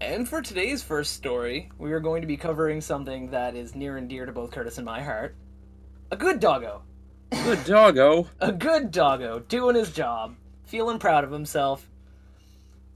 And 0.00 0.28
for 0.28 0.42
today's 0.42 0.82
first 0.82 1.12
story, 1.12 1.70
we 1.78 1.92
are 1.92 2.00
going 2.00 2.22
to 2.22 2.26
be 2.26 2.36
covering 2.36 2.80
something 2.80 3.30
that 3.30 3.54
is 3.54 3.74
near 3.74 3.98
and 3.98 4.08
dear 4.08 4.26
to 4.26 4.32
both 4.32 4.50
Curtis 4.50 4.78
and 4.78 4.84
my 4.84 5.00
heart. 5.00 5.36
A 6.10 6.16
good 6.16 6.40
doggo. 6.40 6.82
Good 7.30 7.64
doggo. 7.64 8.28
A 8.40 8.52
good 8.52 8.90
doggo 8.90 9.38
doing 9.40 9.76
his 9.76 9.90
job, 9.92 10.34
feeling 10.64 10.98
proud 10.98 11.22
of 11.24 11.30
himself. 11.30 11.88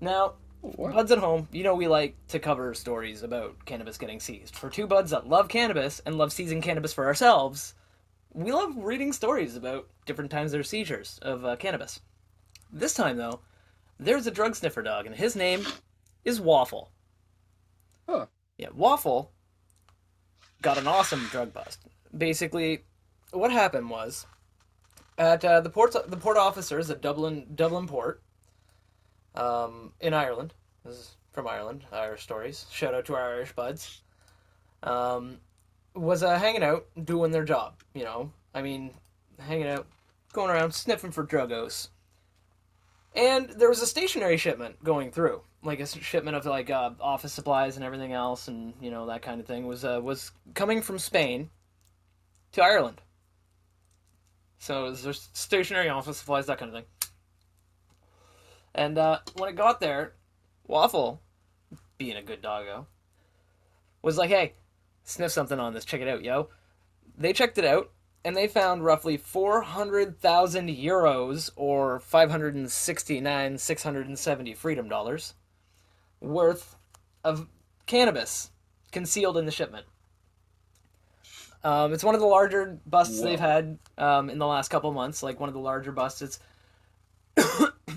Now, 0.01 0.35
What? 0.75 0.95
buds 0.95 1.13
at 1.13 1.19
home, 1.19 1.49
you 1.53 1.63
know 1.63 1.75
we 1.75 1.87
like 1.87 2.17
to 2.29 2.39
cover 2.39 2.75
stories 2.75 3.23
about 3.23 3.65
cannabis 3.65 3.99
getting 3.99 4.19
seized. 4.19 4.57
For 4.57 4.69
two 4.69 4.87
buds 4.87 5.13
that 5.13 5.29
love 5.29 5.49
cannabis 5.49 6.01
and 6.05 6.19
love 6.19 6.33
seizing 6.33 6.61
cannabis 6.61 6.93
for 6.93 7.07
ourselves, 7.07 7.75
we 8.33 8.53
love 8.53 8.75
reading 8.77 9.13
stories 9.13 9.57
about 9.57 9.89
different 10.07 10.31
times 10.31 10.53
there 10.53 10.61
are 10.61 10.65
seizures 10.65 11.19
of 11.23 11.45
uh, 11.45 11.57
cannabis. 11.57 12.01
This 12.73 12.95
time, 12.95 13.17
though, 13.17 13.41
there's 13.99 14.27
a 14.27 14.31
drug 14.31 14.57
sniffer 14.57 14.83
dog, 14.83 15.07
and 15.07 15.15
his 15.15 15.37
name 15.37 15.65
is 16.25 16.41
Waffle. 16.41 16.91
Huh. 18.09 18.27
Yeah, 18.59 18.69
Waffle 18.75 19.33
got 20.63 20.79
an 20.79 20.87
awesome 20.87 21.27
drug 21.31 21.53
bust. 21.53 21.81
Basically, 22.17 22.85
what 23.31 23.53
happened 23.53 23.89
was 23.89 24.27
at 25.17 25.45
uh, 25.45 25.61
the 25.61 25.71
port 25.71 25.95
the 26.07 26.17
port 26.17 26.37
officers 26.37 26.91
at 26.91 27.01
Dublin 27.01 27.47
Dublin 27.55 27.87
Port 27.87 28.23
um, 29.37 29.93
in 30.01 30.15
Ireland. 30.15 30.55
This 30.85 30.95
is 30.95 31.17
from 31.33 31.47
Ireland, 31.47 31.85
Irish 31.93 32.23
stories. 32.23 32.67
Shout 32.71 32.95
out 32.95 33.05
to 33.07 33.15
our 33.15 33.35
Irish 33.35 33.53
buds. 33.53 34.03
Um, 34.83 35.39
was 35.95 36.23
uh, 36.23 36.39
hanging 36.39 36.63
out, 36.63 36.87
doing 37.05 37.31
their 37.31 37.45
job. 37.45 37.83
You 37.95 38.05
know, 38.05 38.33
I 38.55 38.63
mean, 38.63 38.95
hanging 39.39 39.69
out, 39.69 39.87
going 40.33 40.51
around 40.51 40.73
sniffing 40.73 41.11
for 41.11 41.27
druggos. 41.27 41.89
And 43.15 43.49
there 43.51 43.69
was 43.69 43.81
a 43.81 43.87
stationery 43.87 44.37
shipment 44.37 44.83
going 44.85 45.11
through, 45.11 45.41
like 45.63 45.81
a 45.81 45.87
shipment 45.87 46.37
of 46.37 46.45
like 46.45 46.69
uh, 46.69 46.91
office 47.01 47.33
supplies 47.33 47.77
and 47.77 47.85
everything 47.85 48.13
else, 48.13 48.49
and 48.49 48.75
you 48.81 48.91
know 48.91 49.07
that 49.07 49.23
kind 49.23 49.41
of 49.41 49.47
thing 49.47 49.67
was 49.67 49.85
uh, 49.85 50.01
was 50.03 50.33
coming 50.55 50.83
from 50.83 50.99
Spain 50.99 51.49
to 52.53 52.63
Ireland. 52.63 53.01
So 54.59 54.93
there's 54.93 55.29
stationery 55.33 55.89
office 55.89 56.19
supplies, 56.19 56.47
that 56.47 56.59
kind 56.59 56.71
of 56.71 56.75
thing. 56.75 56.85
And 58.77 58.99
uh, 58.99 59.21
when 59.37 59.49
it 59.49 59.57
got 59.57 59.81
there, 59.81 60.13
Waffle, 60.67 61.23
being 61.97 62.17
a 62.17 62.23
good 62.23 62.43
doggo, 62.43 62.87
was 64.03 64.19
like, 64.19 64.29
"Hey, 64.29 64.53
sniff 65.03 65.33
something 65.33 65.59
on 65.59 65.73
this. 65.73 65.87
Check 65.87 66.03
it 66.03 66.09
out, 66.09 66.23
yo." 66.23 66.51
They 67.17 67.33
checked 67.33 67.57
it 67.57 67.65
out, 67.65 67.91
and 68.23 68.37
they 68.37 68.47
found 68.47 68.85
roughly 68.85 69.17
four 69.17 69.63
hundred 69.63 70.21
thousand 70.21 70.69
euros, 70.69 71.51
or 71.57 72.01
five 72.01 72.31
hundred 72.31 72.55
and 72.55 72.71
sixty-nine 72.71 73.57
six 73.57 73.83
hundred 73.83 74.09
and 74.09 74.19
seventy 74.19 74.53
freedom 74.53 74.91
dollars, 74.91 75.33
worth 76.21 76.77
of 77.25 77.49
cannabis 77.87 78.51
concealed 78.93 79.39
in 79.39 79.47
the 79.47 79.53
shipment. 79.53 79.87
Um, 81.65 81.95
it's 81.95 82.05
one 82.05 82.15
of 82.15 82.21
the 82.21 82.27
larger 82.27 82.79
busts 82.85 83.23
they've 83.23 83.41
had 83.41 83.79
um, 83.97 84.29
in 84.29 84.39
the 84.39 84.47
last 84.47 84.69
couple 84.69 84.93
months. 84.93 85.23
Like 85.23 85.41
one 85.41 85.49
of 85.49 85.55
the 85.55 85.61
larger 85.61 85.93
busts. 85.93 86.21
It's 86.21 86.39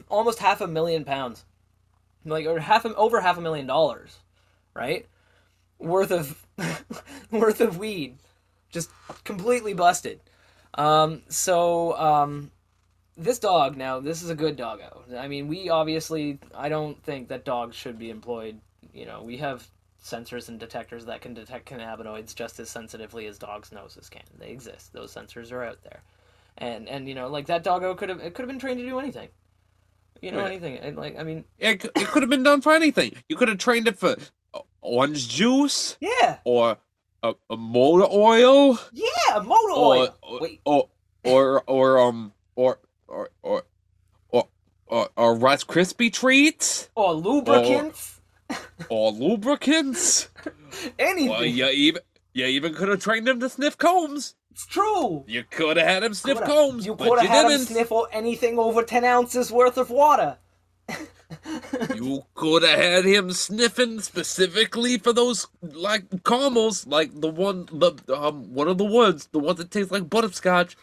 almost 0.10 0.40
half 0.40 0.62
a 0.62 0.68
million 0.68 1.06
pounds, 1.06 1.46
like 2.26 2.46
or 2.46 2.60
half 2.60 2.86
over 2.86 3.22
half 3.22 3.38
a 3.38 3.42
million 3.42 3.68
dollars, 3.68 4.18
right? 4.74 5.08
Worth 5.78 6.12
of 6.12 6.46
worth 7.32 7.62
of 7.62 7.78
weed, 7.78 8.18
just 8.72 8.90
completely 9.24 9.74
busted. 9.74 10.20
Um, 10.74 11.24
so 11.30 11.98
um, 11.98 12.52
this 13.18 13.40
dog 13.40 13.78
now, 13.78 14.00
this 14.00 14.24
is 14.24 14.30
a 14.30 14.36
good 14.36 14.56
doggo. 14.56 15.04
I 15.18 15.28
mean, 15.28 15.48
we 15.48 15.70
obviously, 15.70 16.40
I 16.56 16.70
don't 16.70 17.02
think 17.04 17.28
that 17.30 17.46
dogs 17.46 17.76
should 17.76 18.00
be 18.00 18.10
employed. 18.10 18.60
You 18.94 19.06
know, 19.06 19.22
we 19.24 19.38
have 19.38 19.68
sensors 20.04 20.50
and 20.50 20.60
detectors 20.60 21.06
that 21.06 21.22
can 21.22 21.34
detect 21.34 21.70
cannabinoids 21.70 22.34
just 22.34 22.60
as 22.60 22.70
sensitively 22.70 23.28
as 23.28 23.38
dogs' 23.38 23.72
noses 23.72 24.10
can. 24.10 24.24
They 24.38 24.50
exist. 24.50 24.94
Those 24.94 25.14
sensors 25.14 25.52
are 25.52 25.64
out 25.64 25.84
there, 25.84 26.02
and 26.58 26.88
and 26.88 27.08
you 27.08 27.16
know, 27.16 27.28
like 27.28 27.48
that 27.48 27.64
doggo 27.64 27.94
could 27.96 28.10
have 28.10 28.20
it 28.20 28.34
could 28.34 28.44
have 28.44 28.50
been 28.50 28.60
trained 28.60 28.80
to 28.80 28.86
do 28.86 29.00
anything. 29.00 29.30
You 30.22 30.32
know, 30.32 30.40
Yeah. 30.40 30.46
anything. 30.46 30.78
And, 30.78 30.98
like 30.98 31.18
I 31.18 31.24
mean, 31.24 31.46
It, 31.58 31.84
it 31.86 32.08
could 32.08 32.24
have 32.24 32.30
been 32.30 32.44
done 32.44 32.62
for 32.62 32.74
anything. 32.74 33.14
You 33.28 33.36
could 33.36 33.48
have 33.48 33.58
trained 33.58 33.88
it 33.88 33.98
for 33.98 34.16
orange 34.82 35.28
juice 35.28 35.98
yeah, 36.00 36.38
or 36.46 36.78
a, 37.22 37.34
a 37.50 37.58
motor 37.58 38.08
oil 38.10 38.80
yeah, 38.94 39.06
a 39.36 39.44
motor 39.44 39.74
or 39.74 39.96
oil. 39.96 40.18
or, 40.22 40.40
Wait, 40.40 40.62
or 40.66 40.90
or 41.24 41.64
or 41.68 42.00
um 42.00 42.34
or 42.56 42.80
or 43.08 43.30
or 43.44 43.64
or, 44.30 44.48
or, 44.88 45.10
or 45.18 45.36
Rice 45.36 45.64
Krispie 45.66 46.12
treats 46.12 46.90
or 46.96 47.14
lubricants, 47.14 48.22
or 48.90 49.12
lubricants. 49.12 50.30
anything. 51.00 51.30
Well, 51.30 51.46
you 51.46 51.68
even 51.68 52.02
you 52.34 52.46
even 52.46 52.74
could 52.74 52.88
have 52.88 53.00
trained 53.02 53.28
him 53.28 53.40
to 53.42 53.50
sniff 53.50 53.78
combs. 53.78 54.36
It's 54.60 54.66
true. 54.66 55.24
You 55.26 55.46
could 55.50 55.78
have 55.78 55.88
had 55.88 56.04
him 56.04 56.14
sniff 56.14 56.38
Coulda- 56.40 56.52
combs, 56.52 56.86
You 56.86 56.94
could 56.98 57.20
have 57.20 57.30
had 57.30 57.46
him 57.46 57.52
didn't. 57.52 57.68
sniff 57.68 57.92
anything 58.12 58.60
over 58.60 58.84
ten 58.84 59.06
ounces 59.06 59.54
worth 59.54 59.78
of 59.78 59.90
water. 59.90 60.38
You 61.96 62.24
could 62.34 62.64
have 62.64 62.78
had 62.80 63.06
him 63.06 63.32
sniffing 63.32 64.02
specifically 64.02 64.98
for 64.98 65.14
those 65.14 65.46
like 65.62 66.24
caramels, 66.26 66.88
like 66.88 67.12
the 67.22 67.30
one, 67.30 67.68
the 67.72 67.94
um, 68.14 68.52
one 68.54 68.68
of 68.68 68.78
the 68.80 68.84
ones, 68.84 69.30
the 69.32 69.38
ones 69.40 69.60
that 69.60 69.70
taste 69.72 69.92
like 69.92 70.10
butterscotch. 70.10 70.76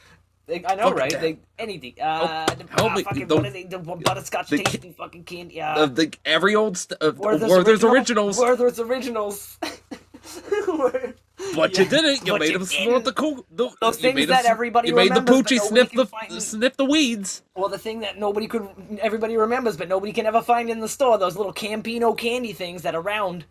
They, 0.46 0.64
I 0.64 0.76
know, 0.76 0.84
Fucking 0.84 0.96
right? 0.96 1.20
They 1.20 1.38
anything. 1.58 1.94
Uh, 2.00 2.46
the, 2.46 2.64
help 2.78 2.92
uh, 2.92 2.94
me, 2.94 3.02
fucking, 3.02 3.26
the- 3.26 3.36
what 3.36 3.52
they, 3.52 3.64
the 3.64 3.78
butterscotch 3.80 4.48
the 4.48 4.62
tasting 4.62 4.94
fucking 4.94 5.24
candy. 5.24 5.60
Uh, 5.60 5.80
Uh, 5.82 5.86
the 5.86 6.14
every 6.24 6.54
old 6.54 6.78
st- 6.78 7.02
uh, 7.02 7.12
Werther's 7.16 7.50
Werther's 7.50 7.82
original- 7.84 7.92
originals, 7.94 8.38
Werther's 8.38 8.78
originals. 8.80 9.58
But 11.54 11.76
Yeah, 11.76 11.84
you 11.84 11.88
didn't. 11.90 12.26
You 12.26 12.32
but 12.32 12.40
made 12.40 12.50
you 12.50 12.56
him 12.56 12.64
snort 12.64 13.04
the 13.04 13.12
cool. 13.12 13.46
The, 13.50 13.70
Those 13.80 13.98
things 13.98 14.26
that 14.26 14.44
him, 14.44 14.50
everybody 14.50 14.88
You 14.88 14.94
made 14.94 15.14
the 15.14 15.20
poochie 15.20 15.60
sniff 15.60 15.90
the 15.92 16.40
sniff 16.40 16.76
the 16.76 16.84
weeds. 16.84 17.42
well, 17.54 17.68
the 17.68 17.78
thing 17.78 18.00
that 18.00 18.18
nobody 18.18 18.46
could, 18.46 18.68
everybody 19.00 19.36
remembers, 19.36 19.76
but 19.76 19.88
nobody 19.88 20.12
can 20.12 20.26
ever 20.26 20.40
find 20.40 20.70
in 20.70 20.80
the 20.80 20.88
store. 20.88 21.18
Those 21.18 21.36
little 21.36 21.52
Campino 21.52 22.16
candy 22.16 22.52
things 22.52 22.82
that 22.82 22.94
are 22.94 23.02
round. 23.02 23.44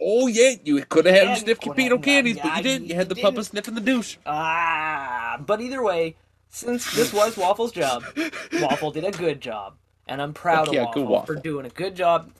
Oh 0.00 0.26
yeah, 0.26 0.54
you 0.64 0.84
could 0.84 1.06
have 1.06 1.14
had 1.14 1.28
him 1.28 1.36
sniff 1.36 1.60
Campino 1.60 2.02
candies, 2.02 2.36
yeah, 2.36 2.42
but 2.42 2.56
you 2.56 2.62
didn't. 2.62 2.88
You 2.88 2.94
had 2.96 3.08
the 3.08 3.14
you 3.14 3.42
sniffing 3.42 3.74
the 3.74 3.80
douche. 3.80 4.16
Ah, 4.26 5.38
but 5.46 5.60
either 5.60 5.82
way, 5.82 6.16
since 6.48 6.94
this 6.94 7.12
was 7.12 7.36
Waffle's 7.36 7.72
job, 7.72 8.04
Waffle 8.60 8.90
did 8.90 9.04
a 9.04 9.12
good 9.12 9.40
job, 9.40 9.74
and 10.08 10.20
I'm 10.20 10.34
proud 10.34 10.68
of 10.68 10.74
Waffle, 10.74 11.26
for 11.26 11.36
doing 11.36 11.64
a 11.64 11.70
good 11.70 11.94
job. 11.94 12.32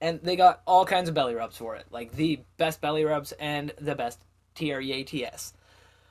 And 0.00 0.20
they 0.22 0.36
got 0.36 0.62
all 0.66 0.84
kinds 0.84 1.08
of 1.08 1.14
belly 1.14 1.34
rubs 1.34 1.56
for 1.56 1.74
it, 1.76 1.86
like 1.90 2.12
the 2.12 2.40
best 2.56 2.80
belly 2.80 3.04
rubs 3.04 3.32
and 3.32 3.72
the 3.80 3.94
best 3.94 4.20
T 4.54 4.72
R 4.72 4.80
E 4.80 4.92
A 4.92 5.02
T 5.04 5.24
S. 5.24 5.52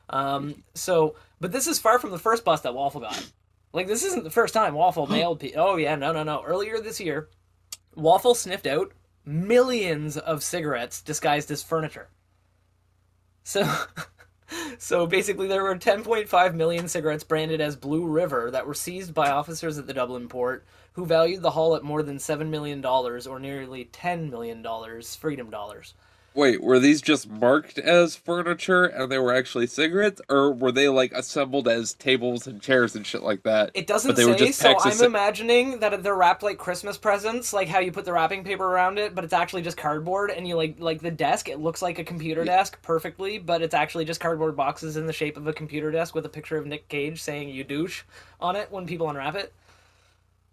Um, 0.09 0.63
so, 0.73 1.15
but 1.39 1.51
this 1.51 1.67
is 1.67 1.79
far 1.79 1.99
from 1.99 2.11
the 2.11 2.19
first 2.19 2.43
bust 2.43 2.63
that 2.63 2.73
Waffle 2.73 3.01
got. 3.01 3.31
Like 3.73 3.87
this 3.87 4.03
isn't 4.03 4.23
the 4.23 4.29
first 4.29 4.53
time 4.53 4.73
Waffle 4.73 5.07
mailed. 5.07 5.39
Pe- 5.39 5.53
oh 5.55 5.75
yeah, 5.77 5.95
no, 5.95 6.11
no, 6.11 6.23
no. 6.23 6.43
Earlier 6.43 6.79
this 6.79 6.99
year, 6.99 7.29
Waffle 7.95 8.35
sniffed 8.35 8.67
out 8.67 8.91
millions 9.25 10.17
of 10.17 10.43
cigarettes 10.43 11.01
disguised 11.01 11.51
as 11.51 11.63
furniture. 11.63 12.09
So, 13.43 13.61
so 14.77 15.05
basically, 15.07 15.47
there 15.47 15.63
were 15.63 15.75
10.5 15.75 16.53
million 16.53 16.87
cigarettes 16.87 17.23
branded 17.23 17.61
as 17.61 17.75
Blue 17.75 18.05
River 18.05 18.49
that 18.51 18.65
were 18.65 18.73
seized 18.73 19.13
by 19.13 19.29
officers 19.29 19.77
at 19.77 19.87
the 19.87 19.93
Dublin 19.93 20.27
port, 20.27 20.65
who 20.93 21.05
valued 21.05 21.41
the 21.41 21.51
haul 21.51 21.75
at 21.75 21.83
more 21.83 22.03
than 22.03 22.19
seven 22.19 22.49
million 22.49 22.81
dollars, 22.81 23.27
or 23.27 23.39
nearly 23.39 23.85
ten 23.85 24.29
million 24.29 24.61
dollars, 24.61 25.15
freedom 25.15 25.49
dollars. 25.49 25.93
Wait, 26.37 26.61
were 26.61 26.77
these 26.77 27.01
just 27.01 27.27
marked 27.27 27.79
as 27.79 28.15
furniture 28.15 28.83
and 28.83 29.11
they 29.11 29.17
were 29.17 29.33
actually 29.33 29.65
cigarettes, 29.65 30.21
or 30.29 30.53
were 30.53 30.71
they 30.71 30.87
like 30.87 31.11
assembled 31.13 31.67
as 31.67 31.95
tables 31.95 32.45
and 32.45 32.61
chairs 32.61 32.95
and 32.95 33.07
shit 33.07 33.23
like 33.23 33.41
that? 33.41 33.71
It 33.73 33.87
doesn't 33.87 34.15
they 34.15 34.23
were 34.23 34.37
say, 34.37 34.45
just 34.45 34.59
so 34.59 34.77
I'm 34.77 34.91
ci- 34.91 35.03
imagining 35.03 35.79
that 35.79 36.03
they're 36.03 36.15
wrapped 36.15 36.43
like 36.43 36.59
Christmas 36.59 36.95
presents, 36.95 37.53
like 37.53 37.67
how 37.67 37.79
you 37.79 37.91
put 37.91 38.05
the 38.05 38.13
wrapping 38.13 38.43
paper 38.43 38.65
around 38.65 38.99
it, 38.99 39.15
but 39.15 39.23
it's 39.23 39.33
actually 39.33 39.63
just 39.63 39.77
cardboard, 39.77 40.29
and 40.29 40.47
you 40.47 40.55
like 40.55 40.75
like 40.77 41.01
the 41.01 41.09
desk. 41.09 41.49
It 41.49 41.59
looks 41.59 41.81
like 41.81 41.97
a 41.97 42.03
computer 42.03 42.45
desk 42.45 42.79
perfectly, 42.83 43.39
but 43.39 43.63
it's 43.63 43.73
actually 43.73 44.05
just 44.05 44.19
cardboard 44.19 44.55
boxes 44.55 44.95
in 44.95 45.07
the 45.07 45.13
shape 45.13 45.37
of 45.37 45.47
a 45.47 45.53
computer 45.53 45.89
desk 45.89 46.13
with 46.13 46.27
a 46.27 46.29
picture 46.29 46.57
of 46.57 46.67
Nick 46.67 46.87
Cage 46.87 47.19
saying 47.19 47.49
"you 47.49 47.63
douche" 47.63 48.03
on 48.39 48.55
it 48.55 48.71
when 48.71 48.85
people 48.85 49.09
unwrap 49.09 49.33
it, 49.33 49.53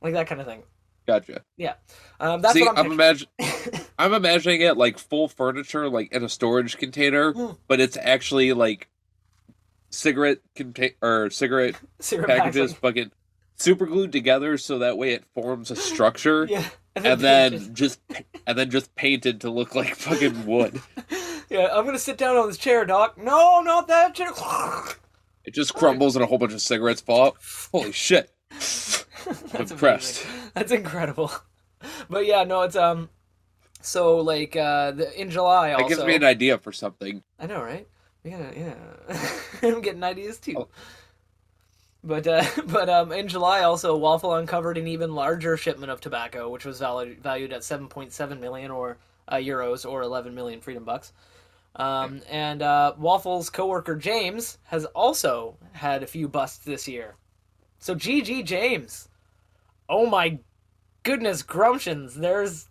like 0.00 0.14
that 0.14 0.28
kind 0.28 0.40
of 0.40 0.46
thing. 0.46 0.62
Gotcha. 1.06 1.42
Yeah, 1.56 1.74
um, 2.20 2.40
that's 2.40 2.54
See, 2.54 2.62
what 2.62 2.78
I'm. 2.78 2.86
I'm 2.86 2.92
imagine, 2.92 3.28
I'm 3.98 4.14
imagining 4.14 4.62
it 4.62 4.76
like 4.76 4.98
full 4.98 5.28
furniture, 5.28 5.88
like 5.88 6.12
in 6.12 6.24
a 6.24 6.28
storage 6.28 6.78
container, 6.78 7.32
Mm. 7.34 7.58
but 7.68 7.80
it's 7.80 7.96
actually 8.00 8.52
like 8.54 8.88
cigarette 9.90 10.38
contain 10.54 10.92
or 11.02 11.30
cigarette 11.30 11.74
Cigarette 12.00 12.28
packages 12.38 12.72
fucking 12.72 13.12
super 13.56 13.86
glued 13.86 14.10
together 14.12 14.58
so 14.58 14.78
that 14.80 14.98
way 14.98 15.12
it 15.12 15.24
forms 15.34 15.70
a 15.70 15.76
structure 15.76 16.46
yeah, 16.50 16.64
and 16.96 17.20
then 17.20 17.52
pages. 17.52 17.68
just 17.68 18.00
and 18.46 18.58
then 18.58 18.70
just 18.70 18.92
painted 18.96 19.42
to 19.42 19.50
look 19.50 19.74
like 19.74 19.94
fucking 19.94 20.46
wood. 20.46 20.80
yeah, 21.50 21.68
I'm 21.72 21.84
gonna 21.84 21.98
sit 21.98 22.16
down 22.18 22.36
on 22.36 22.48
this 22.48 22.56
chair, 22.58 22.84
Doc. 22.86 23.16
No, 23.18 23.60
not 23.60 23.86
that 23.88 24.14
chair. 24.14 24.32
It 25.44 25.52
just 25.54 25.74
crumbles 25.74 26.16
and 26.16 26.22
a 26.24 26.26
whole 26.26 26.38
bunch 26.38 26.54
of 26.54 26.62
cigarettes 26.62 27.02
fall 27.02 27.26
out. 27.26 27.36
Holy 27.72 27.92
shit. 27.92 28.30
That's 29.52 29.70
impressed. 29.70 30.24
amazing. 30.24 30.50
That's 30.54 30.72
incredible. 30.72 31.32
But 32.08 32.24
yeah, 32.24 32.44
no, 32.44 32.62
it's 32.62 32.76
um. 32.76 33.10
So 33.82 34.16
like 34.16 34.56
uh, 34.56 34.92
the, 34.92 35.20
in 35.20 35.28
July 35.28 35.72
also. 35.72 35.86
That 35.86 35.94
gives 35.94 36.06
me 36.06 36.14
an 36.14 36.24
idea 36.24 36.56
for 36.56 36.72
something. 36.72 37.22
I 37.38 37.44
know, 37.44 37.62
right? 37.62 37.86
Gotta, 38.24 38.58
yeah. 38.58 39.28
I'm 39.62 39.82
getting 39.82 40.02
ideas 40.02 40.38
too. 40.38 40.54
Oh. 40.56 40.68
But 42.02 42.26
uh, 42.26 42.44
but 42.66 42.88
um, 42.88 43.12
in 43.12 43.28
July 43.28 43.64
also, 43.64 43.96
Waffle 43.96 44.34
uncovered 44.34 44.78
an 44.78 44.86
even 44.86 45.14
larger 45.14 45.58
shipment 45.58 45.90
of 45.90 46.00
tobacco, 46.00 46.48
which 46.48 46.64
was 46.64 46.78
valued 46.78 47.22
valued 47.22 47.52
at 47.52 47.60
7.7 47.60 48.40
million 48.40 48.70
or 48.70 48.96
uh, 49.28 49.36
euros 49.36 49.90
or 49.90 50.02
11 50.02 50.34
million 50.34 50.60
freedom 50.60 50.84
bucks. 50.84 51.12
Um, 51.76 52.22
and 52.30 52.62
uh, 52.62 52.94
Waffle's 52.98 53.50
coworker 53.50 53.96
James 53.96 54.58
has 54.64 54.84
also 54.86 55.56
had 55.72 56.02
a 56.02 56.06
few 56.06 56.28
busts 56.28 56.64
this 56.64 56.86
year. 56.86 57.16
So 57.78 57.94
GG 57.94 58.44
James, 58.44 59.08
oh 59.88 60.06
my 60.06 60.38
goodness, 61.02 61.42
Grumptions, 61.42 62.14
there's 62.14 62.68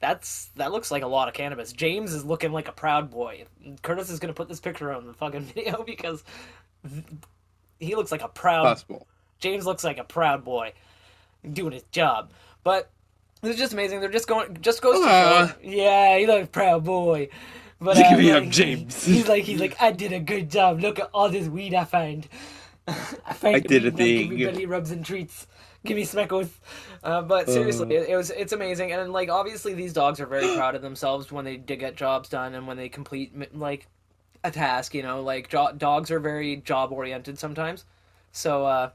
that's 0.00 0.50
that 0.56 0.72
looks 0.72 0.90
like 0.90 1.02
a 1.02 1.06
lot 1.06 1.28
of 1.28 1.34
cannabis. 1.34 1.72
James 1.72 2.12
is 2.12 2.24
looking 2.24 2.52
like 2.52 2.68
a 2.68 2.72
proud 2.72 3.10
boy. 3.10 3.44
Curtis 3.82 4.10
is 4.10 4.18
gonna 4.18 4.34
put 4.34 4.48
this 4.48 4.60
picture 4.60 4.92
on 4.92 5.06
the 5.06 5.14
fucking 5.14 5.40
video 5.54 5.82
because 5.84 6.22
he 7.78 7.94
looks 7.94 8.12
like 8.12 8.22
a 8.22 8.28
proud. 8.28 8.64
Possible. 8.64 9.06
James 9.38 9.66
looks 9.66 9.84
like 9.84 9.98
a 9.98 10.04
proud 10.04 10.44
boy 10.44 10.72
doing 11.52 11.72
his 11.72 11.82
job. 11.92 12.30
But 12.64 12.90
it's 13.42 13.58
just 13.58 13.72
amazing. 13.72 14.00
They're 14.00 14.10
just 14.10 14.28
going. 14.28 14.58
Just 14.60 14.82
goes 14.82 15.00
to 15.00 15.06
Aw. 15.10 15.46
show. 15.48 15.54
Yeah, 15.62 16.18
he 16.18 16.26
looks 16.26 16.48
proud 16.48 16.84
boy. 16.84 17.28
But 17.80 17.98
uh, 17.98 18.16
me, 18.16 18.32
like, 18.32 18.50
James. 18.50 19.04
He's 19.04 19.28
like 19.28 19.44
he's 19.44 19.60
like 19.60 19.80
I 19.80 19.92
did 19.92 20.12
a 20.12 20.20
good 20.20 20.50
job. 20.50 20.80
Look 20.80 20.98
at 20.98 21.10
all 21.12 21.28
this 21.28 21.48
weed 21.48 21.74
I 21.74 21.84
found. 21.84 22.28
I 22.88 23.32
found 23.34 23.56
I 23.56 23.60
did 23.60 23.86
a 23.86 23.90
weed, 23.90 24.30
now 24.30 24.36
Give 24.36 24.38
thing. 24.38 24.52
belly 24.52 24.66
rubs 24.66 24.90
and 24.90 25.04
treats. 25.04 25.46
Give 25.84 25.96
me 25.96 26.04
smeckles. 26.04 26.48
Uh, 27.02 27.22
but 27.22 27.48
seriously, 27.48 27.96
Uh. 27.96 28.00
it, 28.00 28.08
it 28.10 28.16
was 28.16 28.30
it's 28.30 28.52
amazing, 28.52 28.92
and 28.92 29.12
like 29.12 29.28
obviously 29.28 29.74
these 29.74 29.92
dogs 29.92 30.18
are 30.20 30.26
very 30.26 30.56
proud 30.56 30.74
of 30.74 30.82
themselves 30.82 31.30
when 31.30 31.44
they 31.44 31.56
get 31.56 31.96
jobs 31.96 32.28
done 32.28 32.54
and 32.54 32.66
when 32.66 32.76
they 32.76 32.88
complete 32.88 33.32
like 33.56 33.86
a 34.42 34.50
task. 34.50 34.94
You 34.94 35.02
know, 35.02 35.22
like 35.22 35.48
jo- 35.48 35.72
dogs 35.76 36.10
are 36.10 36.18
very 36.20 36.56
job 36.56 36.92
oriented 36.92 37.38
sometimes. 37.38 37.84
So 38.32 38.64
uh, 38.66 38.90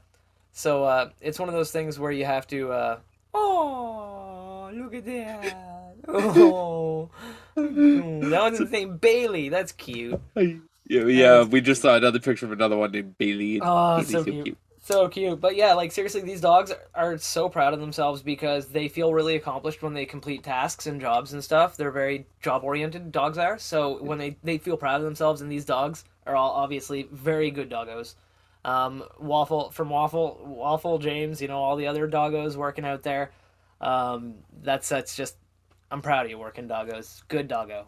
so 0.52 0.84
uh, 0.84 1.10
it's 1.20 1.38
one 1.38 1.48
of 1.48 1.54
those 1.54 1.70
things 1.70 1.98
where 1.98 2.12
you 2.12 2.24
have 2.24 2.46
to. 2.48 2.72
Uh, 2.72 2.98
oh, 3.34 4.70
look 4.74 4.94
at 4.94 5.04
that! 5.06 5.56
Oh, 6.08 7.10
Mm, 7.56 8.30
that 8.30 8.40
one's 8.42 8.70
named 8.70 9.00
Bailey. 9.00 9.48
That's 9.48 9.72
cute. 9.72 10.20
Yeah, 10.88 11.04
yeah, 11.06 11.44
we 11.44 11.60
just 11.60 11.80
saw 11.80 11.94
another 11.94 12.18
picture 12.18 12.44
of 12.44 12.52
another 12.52 12.76
one 12.76 12.90
named 12.90 13.16
Bailey. 13.16 13.60
Oh, 13.62 13.98
Bailey's 13.98 14.10
so 14.10 14.24
cute. 14.24 14.58
So 14.84 15.08
cute. 15.08 15.40
But 15.40 15.54
yeah, 15.54 15.74
like 15.74 15.92
seriously, 15.92 16.22
these 16.22 16.40
dogs 16.40 16.72
are 16.92 17.16
so 17.16 17.48
proud 17.48 17.72
of 17.72 17.78
themselves 17.78 18.20
because 18.20 18.66
they 18.66 18.88
feel 18.88 19.14
really 19.14 19.36
accomplished 19.36 19.80
when 19.80 19.94
they 19.94 20.04
complete 20.04 20.42
tasks 20.42 20.88
and 20.88 21.00
jobs 21.00 21.32
and 21.32 21.42
stuff. 21.42 21.76
They're 21.76 21.92
very 21.92 22.26
job 22.40 22.64
oriented, 22.64 23.12
dogs 23.12 23.38
are. 23.38 23.58
So 23.58 24.02
when 24.02 24.18
they, 24.18 24.36
they 24.42 24.58
feel 24.58 24.76
proud 24.76 24.96
of 24.96 25.04
themselves, 25.04 25.40
and 25.40 25.50
these 25.50 25.64
dogs 25.64 26.04
are 26.26 26.34
all 26.34 26.50
obviously 26.50 27.08
very 27.12 27.52
good 27.52 27.70
doggos. 27.70 28.16
Um, 28.64 29.04
Waffle 29.20 29.70
from 29.70 29.88
Waffle, 29.88 30.40
Waffle 30.44 30.98
James, 30.98 31.40
you 31.40 31.46
know, 31.46 31.58
all 31.58 31.76
the 31.76 31.86
other 31.86 32.08
doggos 32.08 32.56
working 32.56 32.84
out 32.84 33.04
there. 33.04 33.30
Um, 33.80 34.34
that's 34.62 34.88
that's 34.88 35.14
just 35.14 35.36
I'm 35.92 36.02
proud 36.02 36.24
of 36.24 36.30
you 36.30 36.38
working 36.38 36.66
doggos. 36.66 37.22
Good 37.28 37.46
doggo. 37.46 37.86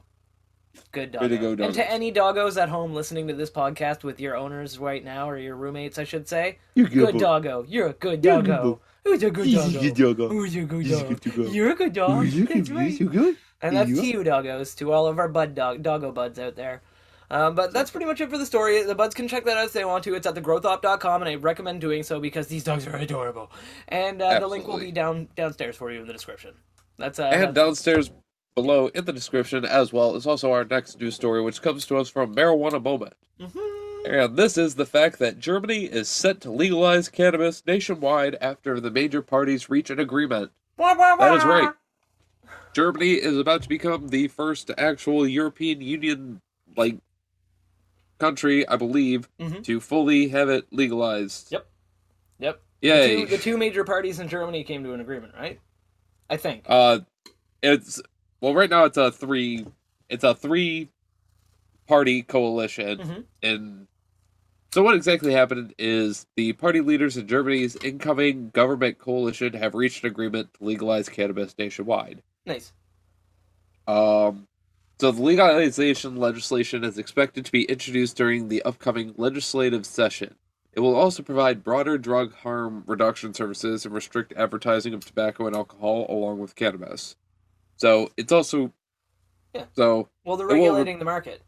Good 0.92 1.12
doggo. 1.12 1.24
Way 1.24 1.28
to 1.36 1.56
go, 1.56 1.64
And 1.64 1.74
to 1.74 1.90
any 1.90 2.12
doggos 2.12 2.60
at 2.60 2.68
home 2.68 2.94
listening 2.94 3.26
to 3.28 3.34
this 3.34 3.50
podcast 3.50 4.04
with 4.04 4.20
your 4.20 4.36
owners 4.36 4.78
right 4.78 5.04
now 5.04 5.28
or 5.28 5.38
your 5.38 5.56
roommates, 5.56 5.98
I 5.98 6.04
should 6.04 6.28
say, 6.28 6.58
You're 6.74 6.88
good 6.88 7.18
doggo. 7.18 7.64
You're 7.68 7.88
a 7.88 7.92
good 7.92 8.24
You're 8.24 8.38
a 8.38 8.42
good 8.42 8.48
doggo. 8.48 8.80
Who's 9.04 9.22
a 9.22 9.30
good 9.30 9.52
doggo? 9.52 9.80
good 9.80 9.94
doggo. 9.96 10.28
Who's 10.28 10.56
a 10.56 10.62
good 10.64 10.88
dog? 10.88 11.08
good 11.08 11.20
doggo. 11.20 11.50
You're 11.50 11.70
a 11.70 11.74
good 11.74 11.92
dog. 11.92 12.26
That's 12.26 12.70
right. 12.70 13.10
good? 13.10 13.36
And 13.62 13.76
that's 13.76 13.90
to 13.90 14.06
you, 14.06 14.18
doggos, 14.22 14.76
to 14.78 14.92
all 14.92 15.06
of 15.06 15.18
our 15.18 15.28
bud 15.28 15.54
dog 15.54 15.82
doggo 15.82 16.12
buds 16.12 16.38
out 16.38 16.56
there. 16.56 16.82
Um, 17.30 17.54
but 17.54 17.72
that's 17.72 17.90
pretty 17.90 18.06
much 18.06 18.20
it 18.20 18.28
for 18.30 18.36
the 18.38 18.46
story. 18.46 18.82
The 18.82 18.94
buds 18.94 19.14
can 19.14 19.26
check 19.26 19.44
that 19.46 19.56
out 19.56 19.64
if 19.66 19.72
they 19.72 19.84
want 19.84 20.04
to. 20.04 20.14
It's 20.14 20.26
at 20.26 20.34
thegrowthop.com, 20.34 21.22
and 21.22 21.28
I 21.28 21.34
recommend 21.36 21.80
doing 21.80 22.02
so 22.02 22.20
because 22.20 22.46
these 22.48 22.62
dogs 22.62 22.86
are 22.86 22.96
adorable. 22.96 23.50
And 23.88 24.20
uh, 24.20 24.38
the 24.40 24.46
link 24.46 24.68
will 24.68 24.78
be 24.78 24.92
down 24.92 25.28
downstairs 25.34 25.76
for 25.76 25.90
you 25.90 26.00
in 26.02 26.06
the 26.06 26.12
description. 26.12 26.52
That's 26.98 27.18
uh, 27.18 27.24
And 27.24 27.42
that's- 27.42 27.54
downstairs 27.54 28.10
below 28.54 28.86
in 28.88 29.04
the 29.04 29.12
description 29.12 29.64
as 29.64 29.92
well 29.92 30.14
is 30.14 30.26
also 30.26 30.52
our 30.52 30.64
next 30.64 31.00
news 31.00 31.14
story, 31.14 31.42
which 31.42 31.62
comes 31.62 31.86
to 31.86 31.96
us 31.96 32.08
from 32.08 32.34
Marijuana 32.34 32.82
Moment. 32.82 33.14
Mhm. 33.40 34.06
And 34.06 34.36
this 34.36 34.56
is 34.58 34.74
the 34.74 34.86
fact 34.86 35.18
that 35.18 35.38
Germany 35.38 35.84
is 35.84 36.08
set 36.08 36.40
to 36.42 36.50
legalize 36.50 37.08
cannabis 37.08 37.62
nationwide 37.66 38.36
after 38.40 38.78
the 38.78 38.90
major 38.90 39.22
parties 39.22 39.70
reach 39.70 39.90
an 39.90 39.98
agreement. 39.98 40.52
That 40.76 41.34
is 41.36 41.44
right. 41.44 41.72
Germany 42.74 43.12
is 43.14 43.38
about 43.38 43.62
to 43.62 43.68
become 43.68 44.08
the 44.08 44.28
first 44.28 44.70
actual 44.76 45.26
European 45.26 45.80
Union 45.80 46.40
like 46.76 46.96
country, 48.18 48.66
I 48.68 48.76
believe, 48.76 49.28
Mhm. 49.38 49.64
to 49.64 49.80
fully 49.80 50.28
have 50.28 50.48
it 50.48 50.66
legalized. 50.70 51.50
Yep. 51.52 51.66
Yep. 52.38 52.62
The 52.80 52.88
two, 52.90 53.26
the 53.26 53.38
two 53.38 53.56
major 53.56 53.84
parties 53.84 54.20
in 54.20 54.28
Germany 54.28 54.64
came 54.64 54.84
to 54.84 54.92
an 54.92 55.00
agreement, 55.00 55.34
right? 55.34 55.60
I 56.28 56.36
think. 56.36 56.64
Uh, 56.68 57.00
it's 57.62 58.02
well, 58.44 58.54
right 58.54 58.68
now 58.68 58.84
it's 58.84 58.98
a 58.98 59.10
three, 59.10 59.64
it's 60.10 60.22
a 60.22 60.34
three 60.34 60.90
party 61.86 62.22
coalition, 62.22 62.98
Mhm. 62.98 63.24
and 63.42 63.86
so 64.70 64.82
what 64.82 64.94
exactly 64.94 65.32
happened 65.32 65.74
is 65.78 66.26
the 66.36 66.52
party 66.52 66.82
leaders 66.82 67.16
in 67.16 67.26
Germany's 67.26 67.74
incoming 67.76 68.50
government 68.50 68.98
coalition 68.98 69.54
have 69.54 69.74
reached 69.74 70.04
an 70.04 70.10
agreement 70.10 70.52
to 70.54 70.64
legalize 70.64 71.08
cannabis 71.08 71.54
nationwide. 71.56 72.22
Nice. 72.44 72.74
Um, 73.86 74.46
so 75.00 75.10
the 75.10 75.22
legalization 75.22 76.16
legislation 76.16 76.84
is 76.84 76.98
expected 76.98 77.46
to 77.46 77.52
be 77.52 77.64
introduced 77.64 78.14
during 78.14 78.48
the 78.48 78.62
upcoming 78.64 79.14
legislative 79.16 79.86
session. 79.86 80.34
It 80.74 80.80
will 80.80 80.96
also 80.96 81.22
provide 81.22 81.64
broader 81.64 81.96
drug 81.96 82.34
harm 82.34 82.84
reduction 82.86 83.32
services 83.32 83.86
and 83.86 83.94
restrict 83.94 84.34
advertising 84.36 84.92
of 84.92 85.02
tobacco 85.02 85.46
and 85.46 85.56
alcohol 85.56 86.04
along 86.10 86.40
with 86.40 86.56
cannabis. 86.56 87.16
So 87.76 88.10
it's 88.16 88.32
also 88.32 88.72
Yeah. 89.54 89.64
so 89.76 90.08
Well, 90.24 90.36
they're 90.36 90.46
It 90.48 90.54
will 90.54 90.56
re- 90.56 90.68
regulating 90.68 90.98
the 90.98 91.04
market. 91.04 91.42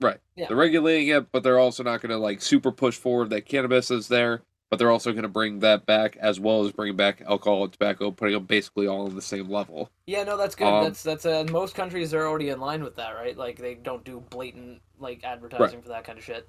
right. 0.00 0.20
Yeah. 0.36 0.46
They're 0.48 0.56
regulating 0.56 1.08
it, 1.08 1.30
but 1.32 1.42
they're 1.42 1.58
also 1.58 1.82
not 1.82 2.00
going 2.00 2.10
to 2.10 2.18
like 2.18 2.42
super 2.42 2.70
push 2.72 2.96
forward 2.96 3.30
that 3.30 3.46
cannabis 3.46 3.90
is 3.90 4.08
there. 4.08 4.42
But 4.70 4.78
they're 4.78 4.90
also 4.90 5.12
going 5.12 5.22
to 5.22 5.28
bring 5.28 5.60
that 5.60 5.86
back 5.86 6.16
as 6.16 6.40
well 6.40 6.64
as 6.64 6.72
bring 6.72 6.96
back 6.96 7.22
alcohol 7.28 7.62
and 7.64 7.72
tobacco, 7.72 8.10
putting 8.10 8.34
them 8.34 8.44
basically 8.46 8.88
all 8.88 9.06
on 9.06 9.14
the 9.14 9.22
same 9.22 9.48
level. 9.48 9.90
Yeah, 10.06 10.24
no, 10.24 10.36
that's 10.36 10.56
good. 10.56 10.66
Um, 10.66 10.82
that's 10.84 11.02
that's 11.02 11.24
uh, 11.24 11.44
most 11.50 11.76
countries 11.76 12.12
are 12.12 12.26
already 12.26 12.48
in 12.48 12.58
line 12.58 12.82
with 12.82 12.96
that, 12.96 13.12
right? 13.14 13.36
Like 13.36 13.58
they 13.58 13.74
don't 13.74 14.04
do 14.04 14.24
blatant 14.30 14.80
like 14.98 15.22
advertising 15.22 15.80
for 15.80 15.90
that 15.90 16.02
kind 16.04 16.18
of 16.18 16.24
shit. 16.24 16.48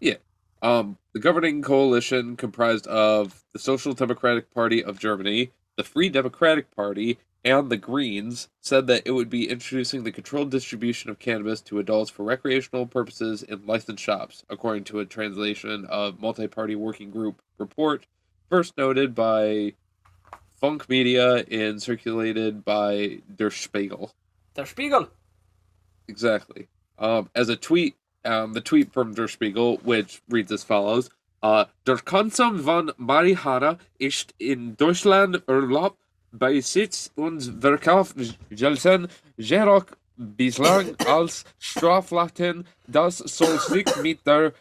Yeah. 0.00 0.16
Um, 0.62 0.98
the 1.12 1.20
governing 1.20 1.62
coalition 1.62 2.36
comprised 2.36 2.86
of 2.88 3.44
the 3.52 3.58
Social 3.60 3.92
Democratic 3.92 4.52
Party 4.52 4.82
of 4.82 4.98
Germany, 4.98 5.52
the 5.76 5.84
Free 5.84 6.08
Democratic 6.08 6.74
Party, 6.74 7.18
and 7.46 7.70
the 7.70 7.76
Greens 7.76 8.48
said 8.60 8.88
that 8.88 9.04
it 9.06 9.12
would 9.12 9.30
be 9.30 9.48
introducing 9.48 10.02
the 10.02 10.10
controlled 10.10 10.50
distribution 10.50 11.10
of 11.10 11.20
cannabis 11.20 11.60
to 11.60 11.78
adults 11.78 12.10
for 12.10 12.24
recreational 12.24 12.86
purposes 12.86 13.44
in 13.44 13.64
licensed 13.64 14.02
shops, 14.02 14.44
according 14.50 14.82
to 14.82 14.98
a 14.98 15.04
translation 15.04 15.84
of 15.84 16.20
multi-party 16.20 16.74
working 16.74 17.08
group 17.08 17.40
report, 17.56 18.04
first 18.50 18.76
noted 18.76 19.14
by 19.14 19.72
Funke 20.60 20.88
Media 20.88 21.44
and 21.48 21.80
circulated 21.80 22.64
by 22.64 23.20
Der 23.36 23.50
Spiegel. 23.50 24.12
Der 24.56 24.66
Spiegel. 24.66 25.08
Exactly. 26.08 26.66
Um, 26.98 27.30
as 27.36 27.48
a 27.48 27.56
tweet, 27.56 27.94
um, 28.24 28.54
the 28.54 28.60
tweet 28.60 28.92
from 28.92 29.14
Der 29.14 29.28
Spiegel, 29.28 29.76
which 29.84 30.20
reads 30.28 30.50
as 30.50 30.64
follows: 30.64 31.10
uh, 31.44 31.66
Der 31.84 31.98
Konsum 31.98 32.58
von 32.58 32.90
Marihuana 32.98 33.78
ist 34.00 34.32
in 34.40 34.74
Deutschland 34.74 35.46
erlaubt, 35.46 35.98
bei 36.32 36.60
Sitz 36.60 37.10
und 37.14 37.60
Verkauf 37.60 38.14
gelten 38.50 39.08
jedoch 39.36 39.86
bislang 40.16 40.96
als 41.06 41.44
Straflaten. 41.58 42.66
Das 42.86 43.18
soll 43.18 43.58
sich 43.58 43.86
mit 44.02 44.26
der 44.26 44.52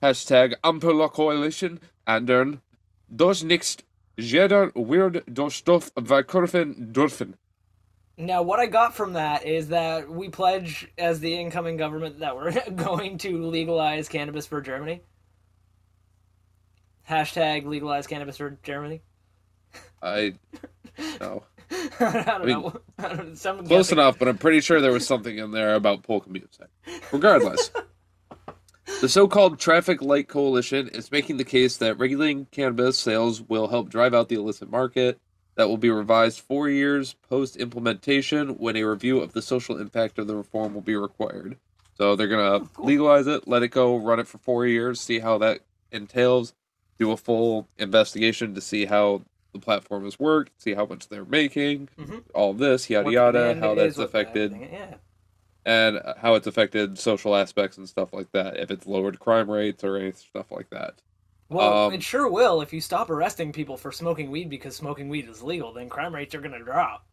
Hashtag 0.00 0.58
Ampel 0.62 1.08
Coalition 1.08 1.80
ändern. 2.06 2.60
Das 3.08 3.42
nicht 3.42 3.84
jeder 4.16 4.72
wird 4.74 5.22
durch 5.26 5.54
Stoff 5.56 5.92
verkaufen 5.96 6.92
dürfen. 6.92 7.36
Now, 8.18 8.42
what 8.42 8.60
I 8.60 8.66
got 8.66 8.94
from 8.94 9.14
that 9.14 9.44
is 9.44 9.68
that 9.68 10.08
we 10.08 10.28
pledge 10.28 10.86
as 10.98 11.20
the 11.20 11.34
incoming 11.34 11.78
government 11.78 12.20
that 12.20 12.36
we're 12.36 12.52
going 12.76 13.16
to 13.18 13.38
legalize 13.38 14.08
cannabis 14.08 14.46
for 14.46 14.60
Germany. 14.60 15.02
Hashtag 17.08 17.66
legalize 17.66 18.06
cannabis 18.06 18.36
for 18.36 18.50
Germany. 18.62 19.02
I 20.02 20.34
no. 21.20 21.44
I 22.00 22.22
don't 22.26 22.46
mean, 22.46 22.60
know. 22.60 22.80
I 22.98 23.14
don't, 23.14 23.36
Close 23.36 23.66
guessing- 23.68 23.98
enough, 23.98 24.18
but 24.18 24.28
I'm 24.28 24.38
pretty 24.38 24.60
sure 24.60 24.80
there 24.80 24.92
was 24.92 25.06
something 25.06 25.38
in 25.38 25.52
there 25.52 25.74
about 25.74 26.02
polka 26.02 26.28
music. 26.28 26.68
Regardless, 27.12 27.70
the 29.00 29.08
so-called 29.08 29.58
Traffic 29.58 30.02
Light 30.02 30.28
Coalition 30.28 30.88
is 30.88 31.10
making 31.10 31.38
the 31.38 31.44
case 31.44 31.78
that 31.78 31.98
regulating 31.98 32.46
cannabis 32.50 32.98
sales 32.98 33.40
will 33.40 33.68
help 33.68 33.88
drive 33.88 34.14
out 34.14 34.28
the 34.28 34.34
illicit 34.34 34.70
market. 34.70 35.18
That 35.54 35.68
will 35.68 35.76
be 35.76 35.90
revised 35.90 36.40
four 36.40 36.68
years 36.70 37.14
post-implementation, 37.28 38.56
when 38.56 38.76
a 38.76 38.84
review 38.84 39.20
of 39.20 39.32
the 39.32 39.42
social 39.42 39.78
impact 39.78 40.18
of 40.18 40.26
the 40.26 40.34
reform 40.36 40.72
will 40.72 40.80
be 40.80 40.96
required. 40.96 41.56
So 41.98 42.16
they're 42.16 42.26
gonna 42.28 42.42
oh, 42.42 42.68
cool. 42.72 42.86
legalize 42.86 43.26
it, 43.26 43.46
let 43.46 43.62
it 43.62 43.68
go, 43.68 43.96
run 43.96 44.18
it 44.18 44.26
for 44.26 44.38
four 44.38 44.66
years, 44.66 45.00
see 45.00 45.18
how 45.18 45.38
that 45.38 45.60
entails, 45.90 46.54
do 46.98 47.10
a 47.10 47.16
full 47.18 47.68
investigation 47.78 48.54
to 48.54 48.60
see 48.62 48.86
how 48.86 49.22
the 49.52 49.58
platform 49.58 50.04
has 50.04 50.18
worked, 50.18 50.60
see 50.60 50.74
how 50.74 50.86
much 50.86 51.08
they're 51.08 51.24
making, 51.24 51.88
Mhm. 51.98 52.22
all 52.34 52.52
this, 52.54 52.88
yada 52.90 53.04
what 53.04 53.12
yada, 53.14 53.54
how 53.60 53.74
that's 53.74 53.98
affected, 53.98 54.52
Yeah. 54.52 54.94
and 55.64 56.00
how 56.18 56.34
it's 56.34 56.46
affected 56.46 56.98
social 56.98 57.36
aspects 57.36 57.76
and 57.78 57.88
stuff 57.88 58.12
like 58.12 58.32
that. 58.32 58.56
If 58.58 58.70
it's 58.70 58.86
lowered 58.86 59.18
crime 59.20 59.50
rates 59.50 59.84
or 59.84 59.96
any 59.96 60.12
stuff 60.12 60.50
like 60.50 60.70
that. 60.70 60.94
Well, 61.48 61.86
Um, 61.88 61.92
it 61.92 62.02
sure 62.02 62.28
will 62.28 62.62
if 62.62 62.72
you 62.72 62.80
stop 62.80 63.10
arresting 63.10 63.52
people 63.52 63.76
for 63.76 63.92
smoking 63.92 64.30
weed 64.30 64.48
because 64.48 64.74
smoking 64.74 65.08
weed 65.10 65.28
is 65.28 65.42
legal. 65.42 65.72
Then 65.74 65.88
crime 65.90 66.14
rates 66.14 66.34
are 66.34 66.40
going 66.40 66.52
to 66.58 66.64
drop. 66.64 67.04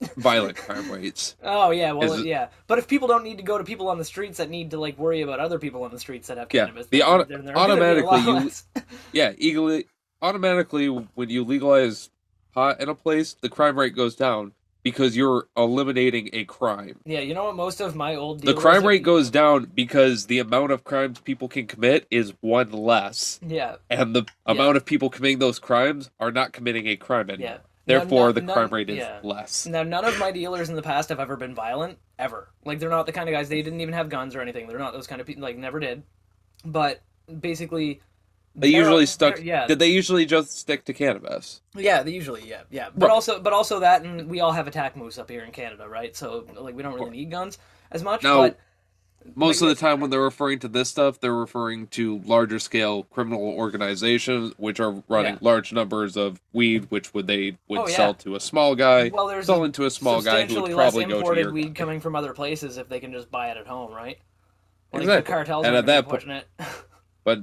Violent 0.16 0.56
crime 0.56 0.92
rates. 0.92 1.34
Oh 1.42 1.70
yeah, 1.70 1.90
well 1.90 2.12
it- 2.12 2.26
yeah. 2.26 2.48
But 2.68 2.78
if 2.78 2.86
people 2.86 3.08
don't 3.08 3.24
need 3.24 3.38
to 3.38 3.42
go 3.42 3.58
to 3.58 3.64
people 3.64 3.88
on 3.88 3.98
the 3.98 4.04
streets 4.04 4.36
that 4.38 4.48
need 4.50 4.70
to 4.70 4.78
like 4.78 4.96
worry 4.96 5.22
about 5.22 5.40
other 5.40 5.58
people 5.58 5.82
on 5.82 5.90
the 5.90 5.98
streets 5.98 6.28
that 6.28 6.38
have 6.38 6.48
Yeah, 6.52 6.66
cannabis, 6.66 6.86
the 6.86 6.98
then 7.00 7.08
auto- 7.08 7.24
they're- 7.24 7.38
they're 7.42 7.54
gonna 7.54 7.74
be 7.74 8.00
a 8.00 8.04
lot 8.04 8.12
automatically 8.20 8.82
you- 8.82 8.82
Yeah, 9.12 9.32
eagerly, 9.38 9.86
automatically 10.22 10.86
when 10.88 11.30
you 11.30 11.44
legalize 11.44 12.10
pot 12.54 12.80
in 12.80 12.88
a 12.88 12.94
place, 12.94 13.34
the 13.40 13.48
crime 13.48 13.78
rate 13.78 13.94
goes 13.94 14.14
down 14.16 14.52
because 14.82 15.16
you're 15.16 15.48
eliminating 15.56 16.30
a 16.32 16.44
crime. 16.44 16.98
yeah, 17.04 17.20
you 17.20 17.34
know 17.34 17.44
what? 17.44 17.56
Most 17.56 17.80
of 17.80 17.94
my 17.94 18.14
old 18.14 18.40
The 18.42 18.54
crime 18.54 18.86
rate 18.86 19.02
goes 19.02 19.28
down 19.28 19.70
because 19.74 20.26
the 20.26 20.38
amount 20.38 20.70
of 20.72 20.84
crimes 20.84 21.18
people 21.20 21.48
can 21.48 21.66
commit 21.66 22.06
is 22.10 22.32
one 22.40 22.70
less, 22.72 23.38
Yeah, 23.46 23.76
and 23.90 24.14
the 24.14 24.24
amount 24.46 24.76
of 24.76 24.84
people 24.84 25.10
committing 25.10 25.40
those 25.40 25.58
crimes 25.58 26.10
are 26.20 26.30
not 26.32 26.52
committing 26.52 26.86
a 26.86 26.96
crime 26.96 27.28
anymore. 27.28 27.50
yeah. 27.50 27.58
Therefore, 27.86 28.26
None- 28.26 28.34
the 28.34 28.40
none- 28.42 28.54
crime 28.54 28.68
rate 28.70 28.90
is 28.90 28.98
yeah. 28.98 29.18
less. 29.22 29.66
Now, 29.66 29.82
none 29.82 30.04
of 30.04 30.18
my 30.18 30.30
dealers 30.30 30.68
in 30.68 30.76
the 30.76 30.82
past 30.82 31.08
have 31.08 31.20
ever 31.20 31.36
been 31.36 31.54
violent, 31.54 31.98
ever. 32.18 32.48
Like, 32.64 32.78
they're 32.80 32.90
not 32.90 33.06
the 33.06 33.12
kind 33.12 33.28
of 33.28 33.32
guys, 33.32 33.48
they 33.48 33.62
didn't 33.62 33.80
even 33.80 33.94
have 33.94 34.10
guns 34.10 34.36
or 34.36 34.40
anything. 34.42 34.68
They're 34.68 34.78
not 34.78 34.92
those 34.92 35.06
kind 35.06 35.20
of 35.22 35.26
people, 35.26 35.42
like, 35.42 35.56
never 35.56 35.80
did. 35.80 36.02
But 36.66 37.00
basically, 37.40 38.00
They 38.60 38.68
usually 38.68 39.06
stuck. 39.06 39.42
Yeah, 39.42 39.66
Did 39.66 39.78
they 39.78 39.88
usually 39.88 40.26
just 40.26 40.58
stick 40.58 40.84
to 40.86 40.92
cannabis? 40.92 41.62
yeah, 41.76 42.02
they 42.02 42.10
usually, 42.12 42.48
yeah, 42.48 42.62
yeah. 42.70 42.88
But 42.96 43.06
Right. 43.06 43.12
also, 43.14 43.40
but 43.40 43.52
also 43.52 43.80
that, 43.80 44.02
and 44.02 44.28
we 44.28 44.40
all 44.40 44.52
have 44.52 44.66
attack 44.66 44.96
moose 44.96 45.18
up 45.18 45.30
here 45.30 45.42
in 45.44 45.52
Canada, 45.52 45.88
right? 45.88 46.14
So, 46.16 46.44
like, 46.58 46.74
we 46.74 46.82
don't 46.82 46.94
really 46.94 47.10
need 47.10 47.30
guns 47.30 47.58
as 47.90 48.02
much. 48.02 48.22
No. 48.22 48.38
but 48.38 48.58
Most 49.34 49.60
Like, 49.60 49.70
of 49.72 49.76
the 49.76 49.80
time, 49.80 50.00
when 50.00 50.08
they're 50.10 50.22
referring 50.22 50.58
to 50.60 50.68
this 50.68 50.88
stuff, 50.88 51.20
they're 51.20 51.34
referring 51.34 51.88
to 51.88 52.20
larger 52.24 52.58
scale 52.58 53.02
criminal 53.04 53.42
organizations, 53.42 54.54
which 54.56 54.80
are 54.80 55.02
running 55.08 55.34
Yeah. 55.34 55.38
large 55.42 55.72
numbers 55.72 56.16
of 56.16 56.40
weed, 56.54 56.86
which 56.88 57.12
would 57.12 57.26
they 57.26 57.58
would 57.68 57.78
Oh, 57.80 57.88
yeah. 57.88 57.96
sell 57.96 58.14
to 58.14 58.36
a 58.36 58.40
small 58.40 58.74
guy, 58.74 59.10
well, 59.12 59.26
there's 59.26 59.44
sell 59.46 59.64
into 59.64 59.84
a 59.84 59.90
small 59.90 60.22
guy 60.22 60.46
who 60.46 60.62
would 60.62 60.72
less 60.72 60.92
probably 60.92 61.04
go 61.04 61.10
to 61.10 61.16
imported 61.18 61.42
your 61.42 61.52
weed 61.52 61.74
coming 61.74 62.00
from 62.00 62.16
other 62.16 62.32
places 62.32 62.78
if 62.78 62.88
they 62.88 63.00
can 63.00 63.12
just 63.12 63.30
buy 63.30 63.50
it 63.50 63.56
at 63.58 63.66
home, 63.66 63.92
right? 63.92 64.18
Like, 64.92 65.02
Exactly. 65.02 65.16
The 65.30 65.32
cartels 65.36 65.66
And 65.66 65.76
at 65.76 65.86
that 65.86 66.04
po- 66.06 66.10
pushing 66.12 66.30
it. 66.30 66.46
but 67.24 67.40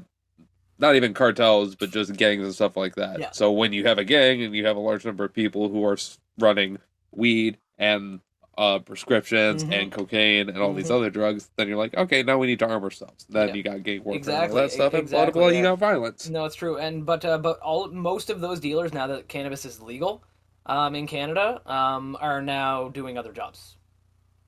not 0.79 0.95
even 0.95 1.13
cartels, 1.13 1.75
but 1.75 1.89
just 1.91 2.13
gangs 2.17 2.43
and 2.43 2.53
stuff 2.53 2.75
like 2.77 2.95
that. 2.95 3.19
Yeah. 3.19 3.31
So 3.31 3.51
when 3.51 3.73
you 3.73 3.85
have 3.85 3.97
a 3.97 4.03
gang 4.03 4.43
and 4.43 4.55
you 4.55 4.65
have 4.65 4.75
a 4.75 4.79
large 4.79 5.05
number 5.05 5.23
of 5.25 5.33
people 5.33 5.69
who 5.69 5.83
are 5.85 5.97
running 6.39 6.79
weed 7.11 7.57
and 7.77 8.19
uh, 8.57 8.79
prescriptions 8.79 9.65
Mhm. 9.65 9.73
and 9.73 9.91
cocaine 9.91 10.47
and 10.47 10.57
all 10.59 10.73
these 10.73 10.87
Mhm. 10.89 10.95
other 10.95 11.09
drugs, 11.09 11.49
then 11.57 11.67
you're 11.67 11.75
like, 11.77 11.93
okay, 11.97 12.23
now 12.23 12.37
we 12.37 12.47
need 12.47 12.59
to 12.59 12.65
arm 12.65 12.83
ourselves. 12.85 13.25
Then 13.27 13.49
Yeah. 13.49 13.53
you 13.53 13.63
got 13.63 13.83
gang 13.83 14.01
warfare 14.01 14.43
and 14.43 14.49
all 14.51 14.55
that 14.55 14.71
stuff, 14.71 14.93
and 14.93 15.09
blah 15.09 15.19
exactly, 15.23 15.31
blah. 15.33 15.41
blah 15.41 15.49
yeah. 15.49 15.57
You 15.57 15.63
got 15.63 15.77
violence. 15.79 16.29
No, 16.29 16.45
it's 16.45 16.55
true, 16.55 16.77
and 16.77 17.05
but 17.05 17.25
uh, 17.25 17.37
but 17.37 17.59
all 17.59 17.89
most 17.89 18.29
of 18.29 18.39
those 18.39 18.61
dealers 18.61 18.93
now 18.93 19.07
that 19.07 19.27
cannabis 19.27 19.65
is 19.65 19.81
legal, 19.81 20.23
um, 20.67 20.95
in 20.95 21.05
Canada, 21.05 21.61
um, 21.69 22.15
are 22.21 22.41
now 22.41 22.87
doing 22.87 23.17
other 23.17 23.33
jobs. 23.33 23.75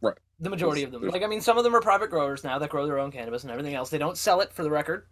Right. 0.01 0.15
The 0.39 0.49
majority 0.51 0.81
There's- 0.81 0.87
of 0.87 0.91
them, 0.93 1.01
there's- 1.01 1.13
like 1.13 1.23
I 1.23 1.27
mean, 1.27 1.41
some 1.41 1.57
of 1.57 1.65
them 1.65 1.75
are 1.75 1.81
private 1.81 2.09
growers 2.09 2.45
now 2.45 2.59
that 2.59 2.69
grow 2.69 2.85
their 2.85 2.99
own 2.99 3.11
cannabis 3.11 3.43
and 3.43 3.51
everything 3.51 3.73
else. 3.75 3.89
They 3.89 3.97
don't 3.97 4.17
sell 4.17 4.39
it 4.39 4.53
for 4.53 4.63
the 4.63 4.71
record. 4.71 5.05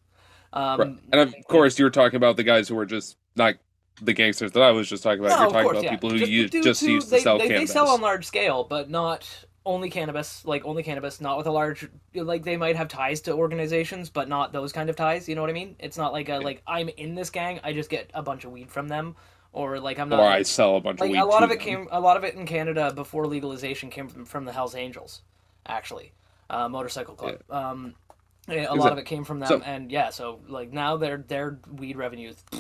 Um, 0.56 0.80
Right. 0.80 0.98
And 1.12 1.22
of 1.22 1.36
course, 1.48 1.78
you 1.78 1.86
were 1.86 1.92
talking 1.92 2.18
about 2.18 2.38
the 2.38 2.44
guys 2.44 2.68
who 2.70 2.76
were 2.76 2.86
just 2.86 3.18
not 3.36 3.56
the 4.02 4.14
gangsters 4.14 4.52
that 4.54 4.64
I 4.64 4.72
was 4.72 4.90
just 4.90 5.04
talking 5.04 5.20
about. 5.20 5.38
No, 5.38 5.42
You're 5.44 5.52
talking 5.52 5.64
course, 5.64 5.74
about 5.78 5.84
yeah. 5.84 5.90
people 5.92 6.10
who 6.10 6.18
Just 6.20 6.32
use, 6.32 6.52
just 6.52 6.82
do- 6.82 6.92
used 6.92 7.10
they, 7.12 7.18
to 7.18 7.24
sell 7.24 7.38
they, 7.38 7.48
cannabis. 7.48 7.70
They 7.70 7.74
sell 7.74 7.90
on 7.90 8.02
large 8.02 8.26
scale, 8.26 8.64
but 8.64 8.90
not 8.90 9.28
only 9.66 9.90
cannabis. 9.90 10.46
Like 10.46 10.64
only 10.66 10.84
cannabis, 10.84 11.20
not 11.22 11.38
with 11.38 11.48
a 11.48 11.52
large. 11.52 11.88
Like 12.14 12.44
they 12.44 12.58
might 12.58 12.76
have 12.76 12.88
ties 12.88 13.22
to 13.22 13.32
organizations, 13.34 14.10
but 14.10 14.28
not 14.30 14.52
those 14.54 14.72
kind 14.72 14.90
of 14.90 14.96
ties. 14.96 15.28
You 15.30 15.36
know 15.36 15.42
what 15.42 15.50
I 15.50 15.54
mean? 15.54 15.76
It's 15.80 15.98
not 15.98 16.14
like 16.14 16.30
a 16.30 16.38
like 16.40 16.62
I'm 16.68 16.90
in 16.90 17.16
this 17.16 17.30
gang. 17.30 17.60
I 17.64 17.74
just 17.74 17.90
get 17.90 18.10
a 18.14 18.22
bunch 18.22 18.44
of 18.46 18.52
weed 18.52 18.70
from 18.72 18.88
them, 18.88 19.16
or 19.54 19.80
like 19.80 19.98
I'm 20.00 20.10
not. 20.10 20.20
or 20.20 20.28
I 20.28 20.42
sell 20.44 20.76
a 20.78 20.82
bunch 20.82 21.00
like 21.00 21.08
of 21.10 21.12
weed. 21.14 21.20
a 21.20 21.26
lot 21.26 21.40
to 21.40 21.46
of 21.46 21.52
it 21.52 21.60
them. 21.60 21.66
came. 21.66 21.88
A 21.92 22.00
lot 22.00 22.16
of 22.18 22.24
it 22.24 22.36
in 22.36 22.46
Canada 22.46 22.92
before 22.94 23.26
legalization 23.28 23.90
came 23.90 24.08
from, 24.10 24.26
from 24.26 24.46
the 24.46 24.52
Hell's 24.52 24.76
Angels, 24.76 25.22
actually, 25.66 26.12
uh, 26.50 26.68
motorcycle 26.70 27.16
club. 27.16 27.42
Um, 27.50 27.86
yeah, 27.86 27.92
a 28.48 28.74
lot 28.76 28.92
of 28.92 28.98
it 28.98 29.06
came 29.06 29.24
from 29.24 29.40
them, 29.40 29.48
So- 29.48 29.62
and 29.66 29.92
yeah, 29.92 30.10
so 30.10 30.40
like 30.48 30.72
now 30.72 30.98
their 30.98 31.18
their 31.18 31.60
weed 31.72 31.98
revenues. 31.98 32.36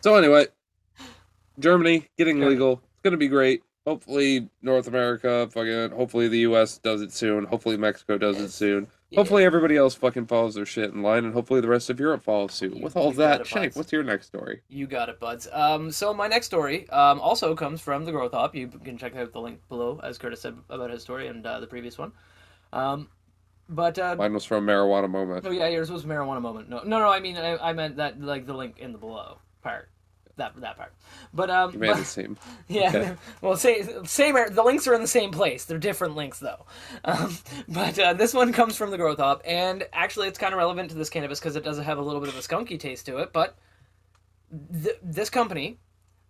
So 0.00 0.14
anyway, 0.14 0.46
Germany 1.58 2.06
getting 2.16 2.36
Germany. 2.36 2.50
legal. 2.50 2.72
It's 2.74 3.02
gonna 3.02 3.16
be 3.16 3.26
great. 3.28 3.62
Hopefully 3.84 4.48
North 4.62 4.86
America, 4.86 5.48
fucking. 5.50 5.90
Hopefully 5.90 6.28
the 6.28 6.38
U.S. 6.40 6.78
does 6.78 7.02
it 7.02 7.12
soon. 7.12 7.44
Hopefully 7.44 7.76
Mexico 7.76 8.16
does 8.18 8.36
it 8.40 8.50
soon. 8.50 8.86
Yeah. 9.10 9.20
Hopefully 9.20 9.44
everybody 9.44 9.76
else 9.76 9.94
fucking 9.94 10.26
follows 10.26 10.54
their 10.54 10.66
shit 10.66 10.92
in 10.92 11.02
line, 11.02 11.24
and 11.24 11.32
hopefully 11.32 11.60
the 11.60 11.68
rest 11.68 11.90
of 11.90 11.98
Europe 12.00 12.22
follows 12.22 12.52
suit. 12.54 12.74
You- 12.76 12.82
With 12.84 12.96
all 12.96 13.12
that, 13.12 13.40
it, 13.42 13.46
Shank, 13.46 13.74
what's 13.76 13.92
your 13.92 14.02
next 14.04 14.26
story? 14.26 14.62
You 14.68 14.86
got 14.86 15.08
it, 15.08 15.18
buds. 15.20 15.48
Um, 15.52 15.90
so 15.92 16.12
my 16.14 16.26
next 16.28 16.46
story 16.46 16.88
um, 16.90 17.20
also 17.20 17.54
comes 17.56 17.80
from 17.80 18.04
the 18.04 18.12
Growth 18.12 18.34
Op. 18.34 18.54
You 18.54 18.68
can 18.68 18.98
check 18.98 19.14
out 19.16 19.32
the 19.32 19.40
link 19.40 19.60
below, 19.68 20.00
as 20.02 20.18
Curtis 20.18 20.40
said 20.40 20.56
about 20.68 20.90
his 20.90 21.02
story 21.02 21.26
and 21.28 21.44
uh, 21.46 21.60
the 21.60 21.66
previous 21.68 21.96
one. 21.98 22.12
Um, 22.72 23.08
but 23.68 23.98
uh, 23.98 24.14
Mine 24.16 24.32
was 24.34 24.44
from 24.44 24.66
Marijuana 24.66 25.08
Moment. 25.10 25.44
oh 25.46 25.50
yeah, 25.50 25.68
yours 25.68 25.90
was 25.90 26.04
marijuana 26.04 26.40
moment. 26.40 26.68
No, 26.68 26.82
no, 26.84 26.98
no. 27.00 27.08
I 27.08 27.20
mean, 27.20 27.36
I, 27.36 27.56
I 27.58 27.72
meant 27.72 27.96
that 27.96 28.20
like 28.20 28.46
the 28.46 28.54
link 28.54 28.78
in 28.78 28.92
the 28.92 28.98
below 28.98 29.38
part, 29.62 29.88
that 30.36 30.54
that 30.60 30.76
part. 30.76 30.92
But 31.34 31.50
um, 31.50 31.72
You 31.72 31.78
made 31.80 31.88
but- 31.92 32.00
it 32.00 32.04
seem. 32.04 32.36
yeah. 32.68 32.88
Okay. 32.88 33.14
Well, 33.40 33.56
say, 33.56 33.82
same. 34.04 34.34
The 34.34 34.62
links 34.62 34.86
are 34.86 34.94
in 34.94 35.00
the 35.00 35.08
same 35.08 35.30
place. 35.32 35.64
They're 35.64 35.78
different 35.78 36.14
links, 36.14 36.38
though. 36.38 36.64
Um, 37.04 37.36
but 37.68 37.98
uh, 37.98 38.12
this 38.14 38.32
one 38.34 38.52
comes 38.52 38.76
from 38.76 38.90
the 38.90 38.96
Growth 38.96 39.18
Op, 39.20 39.42
and 39.44 39.84
actually, 39.92 40.28
it's 40.28 40.38
kind 40.38 40.52
of 40.54 40.58
relevant 40.58 40.90
to 40.90 40.96
this 40.96 41.10
cannabis 41.10 41.40
because 41.40 41.56
it 41.56 41.64
does 41.64 41.78
have 41.78 41.98
a 41.98 42.02
little 42.02 42.20
bit 42.20 42.28
of 42.30 42.36
a 42.36 42.40
skunky 42.40 42.78
taste 42.78 43.06
to 43.06 43.18
it. 43.18 43.32
But 43.32 43.56
th- 44.82 44.98
this 45.02 45.28
company 45.30 45.78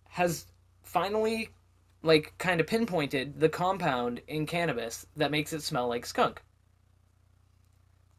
has 0.09 0.45
finally, 0.83 1.49
like, 2.01 2.33
kind 2.39 2.59
of 2.59 2.65
pinpointed 2.67 3.39
the 3.39 3.49
compound 3.49 4.21
in 4.27 4.45
cannabis 4.47 5.05
that 5.17 5.29
makes 5.29 5.53
it 5.53 5.61
smell 5.61 5.87
like 5.87 6.05
skunk. 6.05 6.41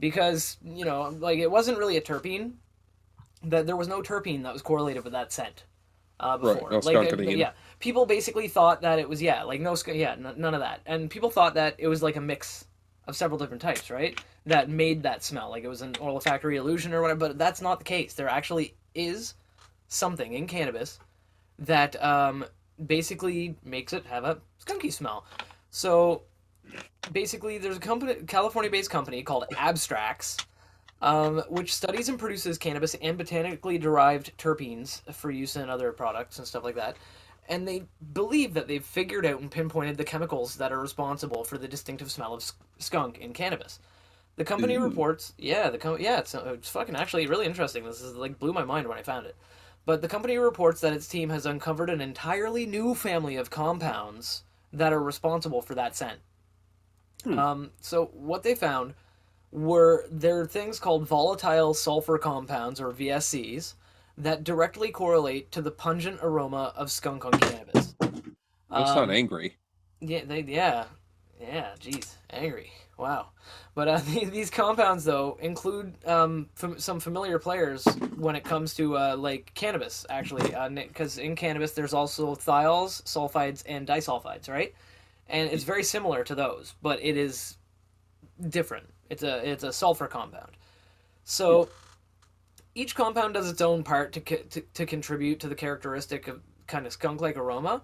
Because 0.01 0.57
you 0.65 0.85
know, 0.85 1.17
like, 1.19 1.39
it 1.39 1.51
wasn't 1.51 1.79
really 1.79 1.97
a 1.97 2.01
terpene. 2.01 2.53
That 3.45 3.67
there 3.67 3.77
was 3.77 3.89
no 3.89 4.03
terpene 4.03 4.43
that 4.43 4.53
was 4.53 4.63
correlated 4.63 5.05
with 5.05 5.13
that 5.13 5.33
scent. 5.33 5.65
Uh, 6.21 6.37
Right, 6.41 6.55
before, 6.55 6.71
no 6.71 6.79
like, 6.79 6.97
uh, 6.97 7.03
skunkanine. 7.05 7.37
yeah, 7.37 7.53
people 7.79 8.05
basically 8.05 8.49
thought 8.49 8.83
that 8.83 8.99
it 8.99 9.09
was 9.09 9.23
yeah, 9.23 9.45
like 9.45 9.61
no, 9.61 9.77
yeah, 9.87 10.13
n- 10.13 10.35
none 10.37 10.55
of 10.55 10.61
that, 10.61 10.81
and 10.87 11.09
people 11.09 11.31
thought 11.31 11.55
that 11.55 11.77
it 11.79 11.87
was 11.87 12.03
like 12.03 12.17
a 12.17 12.21
mix 12.21 12.65
of 13.07 13.17
several 13.17 13.39
different 13.39 13.63
types, 13.63 13.89
right? 13.91 14.21
That 14.47 14.69
made 14.69 15.03
that 15.05 15.23
smell 15.23 15.51
like 15.51 15.63
it 15.63 15.69
was 15.69 15.83
an 15.83 15.95
olfactory 16.01 16.57
illusion 16.57 16.93
or 16.93 17.03
whatever. 17.03 17.21
But 17.21 17.39
that's 17.39 17.61
not 17.61 17.79
the 17.79 17.85
case. 17.85 18.15
There 18.15 18.29
actually 18.29 18.75
is 18.95 19.35
something 19.89 20.33
in 20.33 20.47
cannabis 20.47 20.99
that 21.61 22.03
um, 22.03 22.45
basically 22.87 23.57
makes 23.65 23.93
it 23.93 24.05
have 24.07 24.25
a 24.25 24.39
skunky 24.65 24.93
smell. 24.93 25.25
So 25.71 26.23
basically, 27.13 27.59
there's 27.59 27.77
a 27.77 27.81
company, 27.81 28.15
California-based 28.27 28.91
company 28.91 29.23
called 29.23 29.45
Abstrax, 29.53 30.45
um, 31.01 31.43
which 31.49 31.75
studies 31.75 32.09
and 32.09 32.19
produces 32.19 32.59
cannabis 32.59 32.95
and 32.95 33.17
botanically 33.17 33.79
derived 33.79 34.37
terpenes 34.37 35.03
for 35.15 35.31
use 35.31 35.57
in 35.57 35.71
other 35.71 35.93
products 35.93 36.39
and 36.39 36.47
stuff 36.47 36.65
like 36.65 36.75
that. 36.75 36.97
And 37.49 37.67
they 37.67 37.85
believe 38.13 38.53
that 38.55 38.69
they've 38.69 38.85
figured 38.85 39.25
out 39.25 39.41
and 39.41 39.51
pinpointed 39.51 39.97
the 39.97 40.05
chemicals 40.05 40.57
that 40.57 40.73
are 40.73 40.81
responsible 40.81 41.45
for 41.45 41.57
the 41.57 41.69
distinctive 41.69 42.11
smell 42.11 42.35
of 42.35 42.45
skunk 42.79 43.19
in 43.19 43.33
cannabis. 43.33 43.81
The 44.37 44.45
company 44.45 44.77
Ooh. 44.77 44.83
reports, 44.83 45.33
yeah, 45.39 45.71
the 45.71 45.79
com- 45.79 46.01
yeah, 46.01 46.19
it's, 46.19 46.35
uh, 46.35 46.53
it's 46.55 46.69
fucking 46.69 46.95
actually 46.95 47.27
really 47.27 47.47
interesting. 47.47 47.85
This 47.85 48.03
is 48.03 48.15
like 48.15 48.39
blew 48.39 48.53
my 48.53 48.65
mind 48.65 48.87
when 48.87 48.99
I 48.99 49.03
found 49.03 49.27
it. 49.27 49.35
But 49.85 50.03
the 50.03 50.09
company 50.09 50.37
reports 50.37 50.83
that 50.83 50.93
its 50.93 51.09
team 51.09 51.31
has 51.31 51.47
uncovered 51.47 51.89
an 51.89 52.03
entirely 52.03 52.67
new 52.67 52.95
family 52.95 53.37
of 53.37 53.49
compounds 53.51 54.45
that 54.73 54.93
are 54.93 55.03
responsible 55.03 55.63
for 55.63 55.75
that 55.75 55.97
scent. 55.97 56.19
Hmm. 57.25 57.39
Um, 57.39 57.71
so 57.81 58.07
what 58.13 58.43
they 58.43 58.55
found 58.55 58.95
were 59.51 60.07
there 60.11 60.41
are 60.41 60.47
things 60.47 60.79
called 60.79 61.07
volatile 61.07 61.75
sulfur 61.75 62.19
compounds 62.19 62.81
or 62.81 62.93
VSCs 62.93 63.75
that 64.19 64.45
directly 64.45 64.91
correlate 64.91 65.51
to 65.53 65.63
the 65.63 65.71
pungent 65.71 66.19
aroma 66.23 66.73
of 66.77 66.91
skunk 66.91 67.25
on 67.25 67.33
cannabis. 67.33 67.95
I 68.71 68.83
Um, 68.83 68.87
sound 68.87 69.11
angry. 69.11 69.57
Yeah, 70.01 70.25
they 70.25 70.41
yeah, 70.43 70.85
yeah. 71.41 71.71
Jeez, 71.81 72.15
angry. 72.31 72.73
Wow. 72.99 73.29
But 73.75 73.89
uh, 73.89 73.99
these 74.07 74.51
compounds 74.51 75.05
though 75.05 75.39
include 75.41 75.95
um, 76.07 76.49
fam- 76.55 76.79
some 76.79 77.01
familiar 77.01 77.39
players 77.39 77.85
when 78.17 78.37
it 78.37 78.45
comes 78.45 78.75
to 78.75 78.99
uh, 78.99 79.17
like 79.17 79.53
cannabis 79.55 80.05
actually, 80.11 80.53
because 80.75 81.19
in 81.19 81.37
cannabis 81.37 81.73
there's 81.73 81.95
also 81.95 82.35
thiols, 82.35 83.03
sulfides, 83.05 83.63
and 83.67 83.87
disulfides, 83.87 84.49
right? 84.49 84.75
And 85.29 85.51
it's 85.51 85.65
very 85.65 85.85
similar 85.85 86.25
to 86.25 86.35
those, 86.35 86.75
but 86.81 87.03
it 87.03 87.17
is 87.17 87.57
different. 88.49 88.87
It's 89.11 89.23
a 89.23 89.49
it's 89.49 89.65
a 89.65 89.73
sulfur 89.73 90.07
compound. 90.07 90.53
So 91.25 91.69
each 92.75 92.95
compound 92.95 93.35
does 93.35 93.51
its 93.51 93.61
own 93.61 93.83
part 93.83 94.13
to, 94.13 94.21
to 94.21 94.61
to 94.61 94.87
contribute 94.87 95.41
to 95.41 95.49
the 95.49 95.55
characteristic 95.55 96.29
of 96.29 96.41
kind 96.67 96.87
of 96.87 96.93
skunk-like 96.93 97.37
aroma 97.37 97.83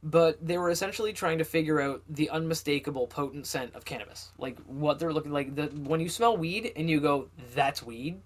but 0.00 0.38
they 0.46 0.56
were 0.56 0.70
essentially 0.70 1.12
trying 1.12 1.38
to 1.38 1.44
figure 1.44 1.80
out 1.80 2.02
the 2.08 2.30
unmistakable 2.30 3.06
potent 3.06 3.46
scent 3.46 3.74
of 3.74 3.84
cannabis 3.84 4.30
like 4.38 4.58
what 4.60 4.98
they're 4.98 5.12
looking 5.12 5.32
like 5.32 5.54
the 5.56 5.66
when 5.82 5.98
you 5.98 6.08
smell 6.08 6.36
weed 6.36 6.72
and 6.76 6.88
you 6.88 7.00
go 7.00 7.28
that's 7.54 7.82
weed 7.82 8.20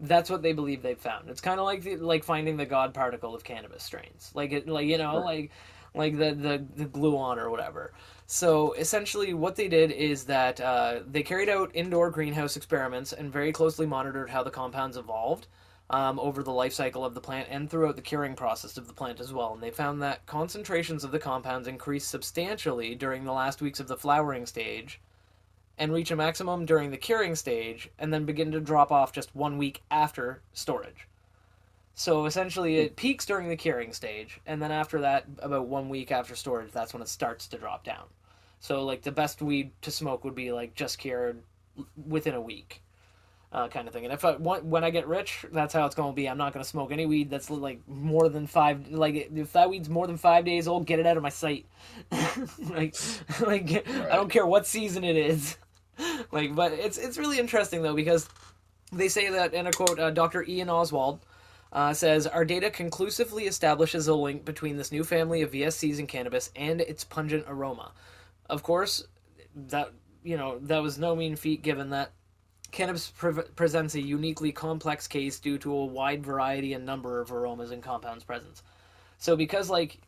that's 0.00 0.28
what 0.28 0.42
they 0.42 0.52
believe 0.52 0.82
they've 0.82 0.98
found 0.98 1.30
it's 1.30 1.40
kind 1.40 1.58
of 1.58 1.64
like 1.64 1.82
the, 1.82 1.96
like 1.96 2.24
finding 2.24 2.56
the 2.56 2.66
god 2.66 2.92
particle 2.92 3.34
of 3.34 3.44
cannabis 3.44 3.82
strains 3.82 4.30
like 4.34 4.52
it 4.52 4.68
like 4.68 4.86
you 4.86 4.98
know 4.98 5.18
like 5.18 5.50
like 5.94 6.16
the, 6.16 6.34
the 6.34 6.64
the 6.76 6.86
gluon 6.86 7.36
or 7.36 7.50
whatever 7.50 7.92
so 8.26 8.72
essentially 8.74 9.34
what 9.34 9.56
they 9.56 9.68
did 9.68 9.90
is 9.90 10.24
that 10.24 10.60
uh, 10.60 11.00
they 11.06 11.22
carried 11.22 11.50
out 11.50 11.70
indoor 11.74 12.10
greenhouse 12.10 12.56
experiments 12.56 13.12
and 13.12 13.32
very 13.32 13.52
closely 13.52 13.84
monitored 13.84 14.30
how 14.30 14.42
the 14.42 14.50
compounds 14.50 14.96
evolved 14.96 15.48
um, 15.90 16.18
over 16.18 16.42
the 16.42 16.50
life 16.50 16.72
cycle 16.72 17.04
of 17.04 17.14
the 17.14 17.20
plant 17.20 17.48
and 17.50 17.68
throughout 17.68 17.96
the 17.96 18.02
curing 18.02 18.34
process 18.34 18.78
of 18.78 18.86
the 18.86 18.94
plant 18.94 19.20
as 19.20 19.32
well. 19.32 19.52
And 19.52 19.62
they 19.62 19.70
found 19.70 20.00
that 20.02 20.24
concentrations 20.26 21.04
of 21.04 21.12
the 21.12 21.18
compounds 21.18 21.68
increased 21.68 22.08
substantially 22.08 22.94
during 22.94 23.24
the 23.24 23.32
last 23.32 23.60
weeks 23.60 23.80
of 23.80 23.88
the 23.88 23.96
flowering 23.96 24.46
stage 24.46 25.00
and 25.76 25.92
reach 25.92 26.10
a 26.10 26.16
maximum 26.16 26.64
during 26.64 26.90
the 26.90 26.96
curing 26.96 27.34
stage 27.34 27.90
and 27.98 28.12
then 28.12 28.24
begin 28.24 28.50
to 28.52 28.60
drop 28.60 28.90
off 28.90 29.12
just 29.12 29.34
one 29.34 29.58
week 29.58 29.82
after 29.90 30.42
storage. 30.52 31.08
So 31.94 32.24
essentially, 32.24 32.78
it 32.78 32.96
peaks 32.96 33.26
during 33.26 33.48
the 33.48 33.56
curing 33.56 33.92
stage, 33.92 34.40
and 34.46 34.62
then 34.62 34.72
after 34.72 35.00
that, 35.02 35.26
about 35.40 35.66
one 35.66 35.88
week 35.88 36.10
after 36.10 36.34
storage, 36.34 36.72
that's 36.72 36.94
when 36.94 37.02
it 37.02 37.08
starts 37.08 37.46
to 37.48 37.58
drop 37.58 37.84
down. 37.84 38.04
So, 38.60 38.84
like, 38.84 39.02
the 39.02 39.12
best 39.12 39.42
weed 39.42 39.72
to 39.82 39.90
smoke 39.90 40.24
would 40.24 40.34
be 40.34 40.52
like 40.52 40.74
just 40.74 40.98
cured 40.98 41.42
within 42.06 42.34
a 42.34 42.40
week 42.40 42.82
uh, 43.52 43.68
kind 43.68 43.86
of 43.86 43.94
thing. 43.94 44.04
And 44.04 44.12
if 44.12 44.24
I 44.24 44.32
when 44.32 44.84
I 44.84 44.90
get 44.90 45.06
rich, 45.06 45.44
that's 45.52 45.74
how 45.74 45.84
it's 45.84 45.94
going 45.94 46.12
to 46.12 46.16
be. 46.16 46.28
I'm 46.28 46.38
not 46.38 46.52
going 46.52 46.64
to 46.64 46.68
smoke 46.68 46.90
any 46.90 47.06
weed 47.06 47.30
that's 47.30 47.50
like 47.50 47.86
more 47.86 48.28
than 48.28 48.46
five. 48.46 48.90
Like 48.90 49.30
if 49.34 49.52
that 49.52 49.68
weed's 49.68 49.88
more 49.88 50.06
than 50.06 50.16
five 50.16 50.44
days 50.44 50.66
old, 50.66 50.86
get 50.86 50.98
it 50.98 51.06
out 51.06 51.16
of 51.16 51.22
my 51.22 51.28
sight. 51.28 51.66
like, 52.70 52.94
like 53.40 53.86
I 53.88 54.16
don't 54.16 54.30
care 54.30 54.46
what 54.46 54.66
season 54.66 55.04
it 55.04 55.16
is. 55.16 55.56
like, 56.32 56.54
but 56.54 56.72
it's 56.72 56.96
it's 56.96 57.18
really 57.18 57.38
interesting 57.38 57.82
though 57.82 57.94
because 57.94 58.28
they 58.90 59.08
say 59.08 59.30
that 59.30 59.54
in 59.54 59.66
a 59.66 59.72
quote, 59.72 59.98
uh, 59.98 60.10
Dr. 60.10 60.44
Iain 60.48 60.70
Oswald. 60.70 61.20
Uh, 61.72 61.94
says 61.94 62.26
our 62.26 62.44
data 62.44 62.70
conclusively 62.70 63.46
establishes 63.46 64.06
a 64.06 64.14
link 64.14 64.44
between 64.44 64.76
this 64.76 64.92
new 64.92 65.02
family 65.02 65.40
of 65.40 65.52
VSCs 65.52 65.98
in 65.98 66.06
cannabis 66.06 66.50
and 66.54 66.82
its 66.82 67.02
pungent 67.02 67.44
aroma. 67.48 67.92
Of 68.50 68.62
course, 68.62 69.06
that 69.54 69.92
you 70.22 70.36
know 70.36 70.58
that 70.60 70.82
was 70.82 70.98
no 70.98 71.16
mean 71.16 71.34
feat 71.34 71.62
given 71.62 71.90
that 71.90 72.12
cannabis 72.72 73.10
pre- 73.10 73.42
presents 73.56 73.94
a 73.94 74.00
uniquely 74.00 74.52
complex 74.52 75.06
case 75.06 75.38
due 75.38 75.58
to 75.58 75.72
a 75.72 75.84
wide 75.86 76.24
variety 76.24 76.74
and 76.74 76.84
number 76.84 77.20
of 77.20 77.32
aromas 77.32 77.70
and 77.70 77.82
compounds 77.82 78.24
present. 78.24 78.60
So 79.18 79.34
because 79.34 79.70
like 79.70 79.98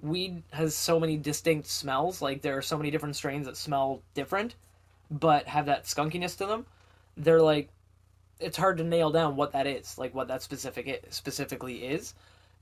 weed 0.00 0.42
has 0.52 0.74
so 0.74 0.98
many 0.98 1.16
distinct 1.16 1.68
smells, 1.68 2.22
like 2.22 2.42
there 2.42 2.56
are 2.56 2.62
so 2.62 2.76
many 2.76 2.90
different 2.90 3.14
strains 3.14 3.46
that 3.46 3.56
smell 3.56 4.02
different 4.14 4.56
but 5.10 5.46
have 5.46 5.66
that 5.66 5.84
skunkiness 5.84 6.36
to 6.38 6.46
them, 6.46 6.66
they're 7.16 7.42
like 7.42 7.68
it's 8.40 8.56
hard 8.56 8.78
to 8.78 8.84
nail 8.84 9.10
down 9.10 9.36
what 9.36 9.52
that 9.52 9.66
is, 9.66 9.98
like 9.98 10.14
what 10.14 10.28
that 10.28 10.42
specific 10.42 11.06
specifically 11.10 11.84
is. 11.84 12.14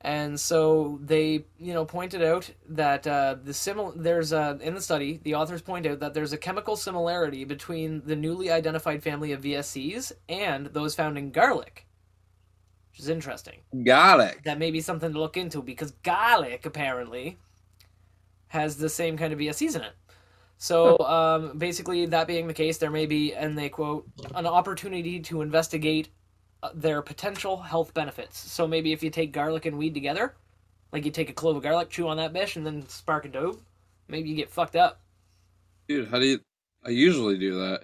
And 0.05 0.39
so 0.39 0.99
they, 1.01 1.45
you 1.59 1.73
know, 1.73 1.85
pointed 1.85 2.23
out 2.23 2.51
that 2.71 3.07
uh, 3.07 3.37
the 3.43 3.53
simil- 3.53 3.95
there's 3.95 4.33
a, 4.33 4.59
in 4.61 4.75
the 4.75 4.81
study, 4.81 5.21
the 5.23 5.37
authors 5.37 5.63
point 5.63 5.87
out 5.87 6.01
that 6.01 6.13
there's 6.13 6.33
a 6.33 6.39
chemical 6.39 6.75
similarity 6.75 7.45
between 7.45 8.03
the 8.05 8.17
newly 8.17 8.51
identified 8.51 9.03
family 9.03 9.31
of 9.31 9.43
VSCs 9.43 10.13
and 10.29 10.67
those 10.67 10.97
found 10.97 11.19
in 11.19 11.31
garlic, 11.31 11.87
which 12.91 12.99
is 12.99 13.09
interesting. 13.09 13.61
Garlic. 13.85 14.43
That 14.43 14.59
may 14.59 14.73
be 14.73 14.81
something 14.81 15.13
to 15.13 15.19
look 15.19 15.37
into 15.37 15.63
because 15.63 15.93
garlic 16.03 16.67
apparently 16.67 17.39
has 18.49 18.79
the 18.79 18.89
same 18.89 19.17
kind 19.17 19.33
of 19.33 19.39
VSCs 19.39 19.77
in 19.77 19.83
it. 19.83 19.93
So 20.63 20.97
um, 21.01 21.59
basically, 21.59 22.07
that 22.07 22.29
being 22.29 22.47
the 22.47 22.55
case, 22.55 22.79
there 22.79 22.89
may 22.89 23.05
be, 23.05 23.35
and 23.35 23.59
they 23.59 23.69
quote, 23.69 24.07
an 24.37 24.47
opportunity 24.47 25.19
to 25.19 25.43
investigate 25.43 26.11
uh, 26.63 26.71
their 26.73 27.03
potential 27.03 27.57
health 27.57 27.93
benefits. 27.95 28.39
So 28.39 28.69
maybe 28.69 28.93
if 28.93 29.03
you 29.03 29.11
take 29.11 29.33
garlic 29.33 29.67
and 29.67 29.77
weed 29.77 29.93
together, 29.93 30.37
like 30.93 31.05
you 31.05 31.11
take 31.11 31.29
a 31.29 31.33
clove 31.33 31.57
of 31.57 31.65
garlic, 31.65 31.91
chew 31.91 32.07
on 32.07 32.17
that 32.19 32.33
bitch, 32.33 32.55
and 32.55 32.65
then 32.65 32.89
spark 32.89 33.25
a 33.25 33.29
dope, 33.29 33.61
maybe 34.07 34.29
you 34.29 34.37
get 34.37 34.51
fucked 34.51 34.77
up. 34.77 35.01
Dude, 35.89 36.07
how 36.07 36.21
do 36.21 36.27
you. 36.27 36.41
I 36.87 36.91
usually 36.91 37.39
do 37.39 37.59
that. 37.59 37.83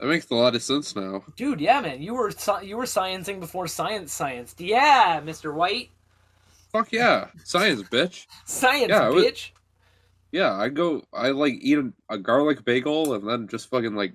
That 0.00 0.08
makes 0.08 0.28
a 0.28 0.34
lot 0.34 0.54
of 0.54 0.62
sense 0.62 0.94
now. 0.94 1.24
Dude, 1.34 1.62
yeah, 1.62 1.80
man, 1.80 2.02
you 2.02 2.12
were 2.12 2.30
you 2.62 2.76
were 2.76 2.84
sciencing 2.84 3.40
before 3.40 3.66
science 3.66 4.14
scienced. 4.18 4.56
Yeah, 4.58 5.22
Mister 5.24 5.50
White, 5.50 5.88
Fuck 6.72 6.92
yeah. 6.92 7.28
Science, 7.44 7.82
bitch. 7.84 8.26
science, 8.44 8.90
Yeah, 8.90 9.08
bitch. 9.08 9.50
Yeah, 10.32 10.52
I 10.54 10.68
go. 10.68 11.02
I 11.12 11.30
like 11.30 11.54
eat 11.60 11.78
a, 11.78 11.92
a 12.08 12.18
garlic 12.18 12.64
bagel 12.64 13.14
and 13.14 13.28
then 13.28 13.48
just 13.48 13.68
fucking 13.68 13.94
like 13.94 14.14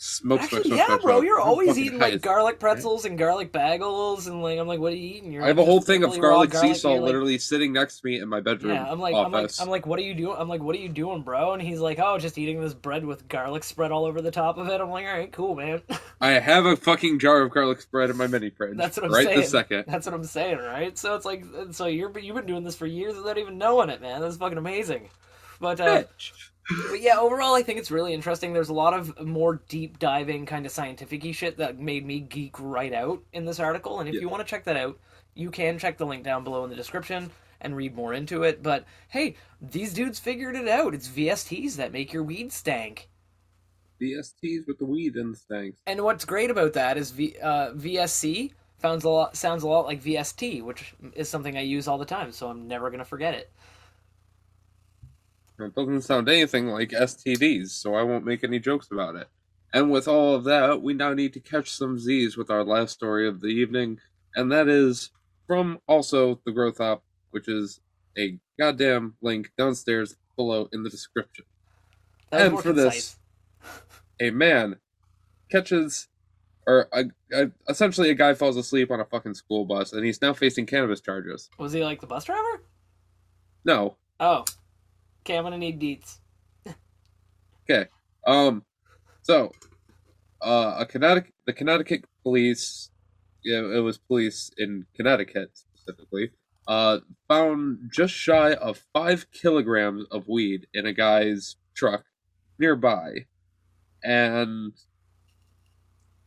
smoke. 0.00 0.40
Actually, 0.40 0.62
smoke, 0.62 0.78
yeah, 0.78 0.86
smoke, 0.86 1.02
bro, 1.02 1.20
you're 1.20 1.40
always 1.40 1.78
eating 1.78 1.98
like 1.98 2.22
garlic 2.22 2.58
pretzels 2.58 3.04
and 3.04 3.18
garlic 3.18 3.52
bagels, 3.52 4.26
and 4.26 4.42
like 4.42 4.58
I'm 4.58 4.66
like, 4.66 4.80
what 4.80 4.92
are 4.92 4.96
you 4.96 5.16
eating? 5.16 5.30
You're 5.30 5.44
I 5.44 5.48
have 5.48 5.58
a 5.58 5.64
whole 5.64 5.80
thing 5.80 6.02
of 6.02 6.12
raw 6.16 6.20
garlic 6.20 6.54
sea 6.54 6.74
salt 6.74 7.00
like- 7.00 7.06
literally 7.06 7.36
sitting 7.38 7.72
next 7.72 8.00
to 8.00 8.06
me 8.06 8.18
in 8.18 8.28
my 8.28 8.40
bedroom 8.40 8.74
Yeah, 8.74 8.90
I'm 8.90 8.98
like, 8.98 9.14
I'm 9.14 9.30
like. 9.30 9.50
I'm 9.60 9.68
like, 9.68 9.86
what 9.86 9.98
are 9.98 10.02
you 10.02 10.14
doing? 10.14 10.36
I'm 10.38 10.48
like, 10.48 10.62
what 10.62 10.74
are 10.74 10.78
you 10.78 10.88
doing, 10.88 11.22
bro? 11.22 11.52
And 11.52 11.62
he's 11.62 11.80
like, 11.80 11.98
oh, 11.98 12.18
just 12.18 12.38
eating 12.38 12.60
this 12.60 12.74
bread 12.74 13.04
with 13.04 13.28
garlic 13.28 13.62
spread 13.62 13.92
all 13.92 14.06
over 14.06 14.22
the 14.22 14.30
top 14.30 14.56
of 14.56 14.68
it. 14.68 14.80
I'm 14.80 14.90
like, 14.90 15.06
all 15.06 15.12
right, 15.12 15.30
cool, 15.30 15.54
man. 15.54 15.82
I 16.20 16.30
have 16.30 16.64
a 16.64 16.76
fucking 16.76 17.18
jar 17.18 17.42
of 17.42 17.50
garlic 17.50 17.80
spread 17.82 18.10
in 18.10 18.16
my 18.16 18.26
mini 18.26 18.50
fridge. 18.50 18.76
That's 18.76 18.96
what 18.96 19.06
I'm 19.06 19.12
right 19.12 19.26
saying. 19.26 19.40
this 19.40 19.50
second. 19.50 19.84
That's 19.86 20.06
what 20.06 20.14
I'm 20.14 20.24
saying, 20.24 20.58
right? 20.58 20.96
So 20.96 21.14
it's 21.14 21.26
like, 21.26 21.44
so 21.72 21.86
you're 21.86 22.16
you've 22.18 22.36
been 22.36 22.46
doing 22.46 22.64
this 22.64 22.76
for 22.76 22.86
years 22.86 23.16
without 23.16 23.38
even 23.38 23.58
knowing 23.58 23.90
it, 23.90 24.00
man. 24.00 24.20
That's 24.20 24.36
fucking 24.36 24.58
amazing. 24.58 25.10
But 25.60 25.80
uh, 25.80 26.04
Bitch. 26.04 26.49
But 26.88 27.00
yeah, 27.00 27.18
overall, 27.18 27.54
I 27.54 27.62
think 27.62 27.78
it's 27.78 27.90
really 27.90 28.14
interesting. 28.14 28.52
There's 28.52 28.68
a 28.68 28.74
lot 28.74 28.94
of 28.94 29.18
more 29.26 29.62
deep 29.68 29.98
diving 29.98 30.46
kind 30.46 30.66
of 30.66 30.72
scientific 30.72 31.22
shit 31.34 31.56
that 31.56 31.78
made 31.78 32.06
me 32.06 32.20
geek 32.20 32.54
right 32.58 32.92
out 32.92 33.22
in 33.32 33.44
this 33.44 33.58
article. 33.60 34.00
And 34.00 34.08
if 34.08 34.14
Yeah. 34.14 34.22
you 34.22 34.28
want 34.28 34.40
to 34.44 34.48
check 34.48 34.64
that 34.64 34.76
out, 34.76 34.98
you 35.34 35.50
can 35.50 35.78
check 35.78 35.98
the 35.98 36.06
link 36.06 36.24
down 36.24 36.44
below 36.44 36.64
in 36.64 36.70
the 36.70 36.76
description 36.76 37.30
and 37.60 37.76
read 37.76 37.94
more 37.94 38.14
into 38.14 38.42
it. 38.42 38.62
But 38.62 38.84
hey, 39.08 39.34
these 39.60 39.92
dudes 39.92 40.18
figured 40.18 40.56
it 40.56 40.68
out. 40.68 40.94
It's 40.94 41.08
VSTs 41.08 41.76
that 41.76 41.92
make 41.92 42.12
your 42.12 42.22
weed 42.22 42.52
stank. 42.52 43.08
VSTs 44.00 44.66
with 44.66 44.78
the 44.78 44.86
weed 44.86 45.16
and 45.16 45.34
the 45.34 45.38
stanks. 45.38 45.80
And 45.86 46.02
what's 46.02 46.24
great 46.24 46.50
about 46.50 46.72
that 46.72 46.96
is 46.96 47.10
v, 47.10 47.36
uh, 47.42 47.72
VSC 47.72 48.52
sounds 48.80 49.04
a 49.04 49.10
lot 49.10 49.36
sounds 49.36 49.62
a 49.62 49.68
lot 49.68 49.84
like 49.86 50.02
VST, 50.02 50.62
which 50.62 50.94
is 51.14 51.28
something 51.28 51.56
I 51.56 51.60
use 51.60 51.86
all 51.86 51.98
the 51.98 52.06
time. 52.06 52.32
So 52.32 52.48
I'm 52.48 52.66
never 52.66 52.90
gonna 52.90 53.04
forget 53.04 53.34
it. 53.34 53.52
It 55.62 55.74
doesn't 55.74 56.02
sound 56.02 56.28
anything 56.28 56.68
like 56.68 56.90
STDs, 56.90 57.68
so 57.70 57.94
I 57.94 58.02
won't 58.02 58.24
make 58.24 58.42
any 58.44 58.58
jokes 58.58 58.88
about 58.90 59.16
it. 59.16 59.28
And 59.72 59.90
with 59.90 60.08
all 60.08 60.34
of 60.34 60.44
that, 60.44 60.82
we 60.82 60.94
now 60.94 61.12
need 61.14 61.32
to 61.34 61.40
catch 61.40 61.70
some 61.70 61.98
Z's 61.98 62.36
with 62.36 62.50
our 62.50 62.64
last 62.64 62.92
story 62.92 63.28
of 63.28 63.40
the 63.40 63.48
evening, 63.48 64.00
and 64.34 64.50
that 64.50 64.68
is 64.68 65.10
from 65.46 65.80
also 65.86 66.40
the 66.44 66.52
Growth 66.52 66.80
Op, 66.80 67.02
which 67.30 67.48
is 67.48 67.80
a 68.18 68.38
goddamn 68.58 69.14
link 69.22 69.52
downstairs 69.56 70.16
below 70.36 70.68
in 70.72 70.82
the 70.82 70.90
description. 70.90 71.44
And 72.32 72.60
for 72.60 72.72
this- 72.72 73.16
A 74.20 74.30
man 74.30 74.76
catches, 75.50 76.08
or 76.66 76.88
a, 76.92 77.04
a, 77.32 77.50
essentially 77.68 78.10
a 78.10 78.14
guy 78.14 78.34
falls 78.34 78.56
asleep 78.56 78.90
on 78.90 79.00
a 79.00 79.04
fucking 79.04 79.34
school 79.34 79.64
bus, 79.64 79.92
and 79.92 80.04
he's 80.04 80.20
now 80.20 80.32
facing 80.32 80.66
cannabis 80.66 81.00
charges. 81.00 81.48
was 81.58 81.72
he 81.72 81.82
like 81.84 82.00
the 82.00 82.06
bus 82.06 82.24
driver? 82.24 82.62
No, 83.64 83.96
Oh, 84.18 84.44
okay. 85.20 85.36
I'm 85.36 85.44
gonna 85.44 85.58
need 85.58 85.80
deets. 85.80 86.18
Okay. 87.68 87.88
Um, 88.26 88.64
so, 89.22 89.52
uh, 90.42 90.76
a 90.78 90.86
Connecticut, 90.86 91.32
the 91.46 91.52
Connecticut 91.52 92.04
police, 92.22 92.90
yeah, 93.44 93.60
it 93.60 93.80
was 93.82 93.96
police 93.98 94.50
in 94.58 94.86
Connecticut 94.96 95.50
specifically, 95.54 96.30
uh, 96.66 96.98
found 97.28 97.90
just 97.92 98.12
shy 98.12 98.54
of 98.54 98.82
five 98.92 99.30
kilograms 99.30 100.04
of 100.10 100.26
weed 100.28 100.66
in 100.74 100.84
a 100.86 100.92
guy's 100.92 101.56
truck 101.74 102.04
nearby. 102.58 103.26
and 104.02 104.72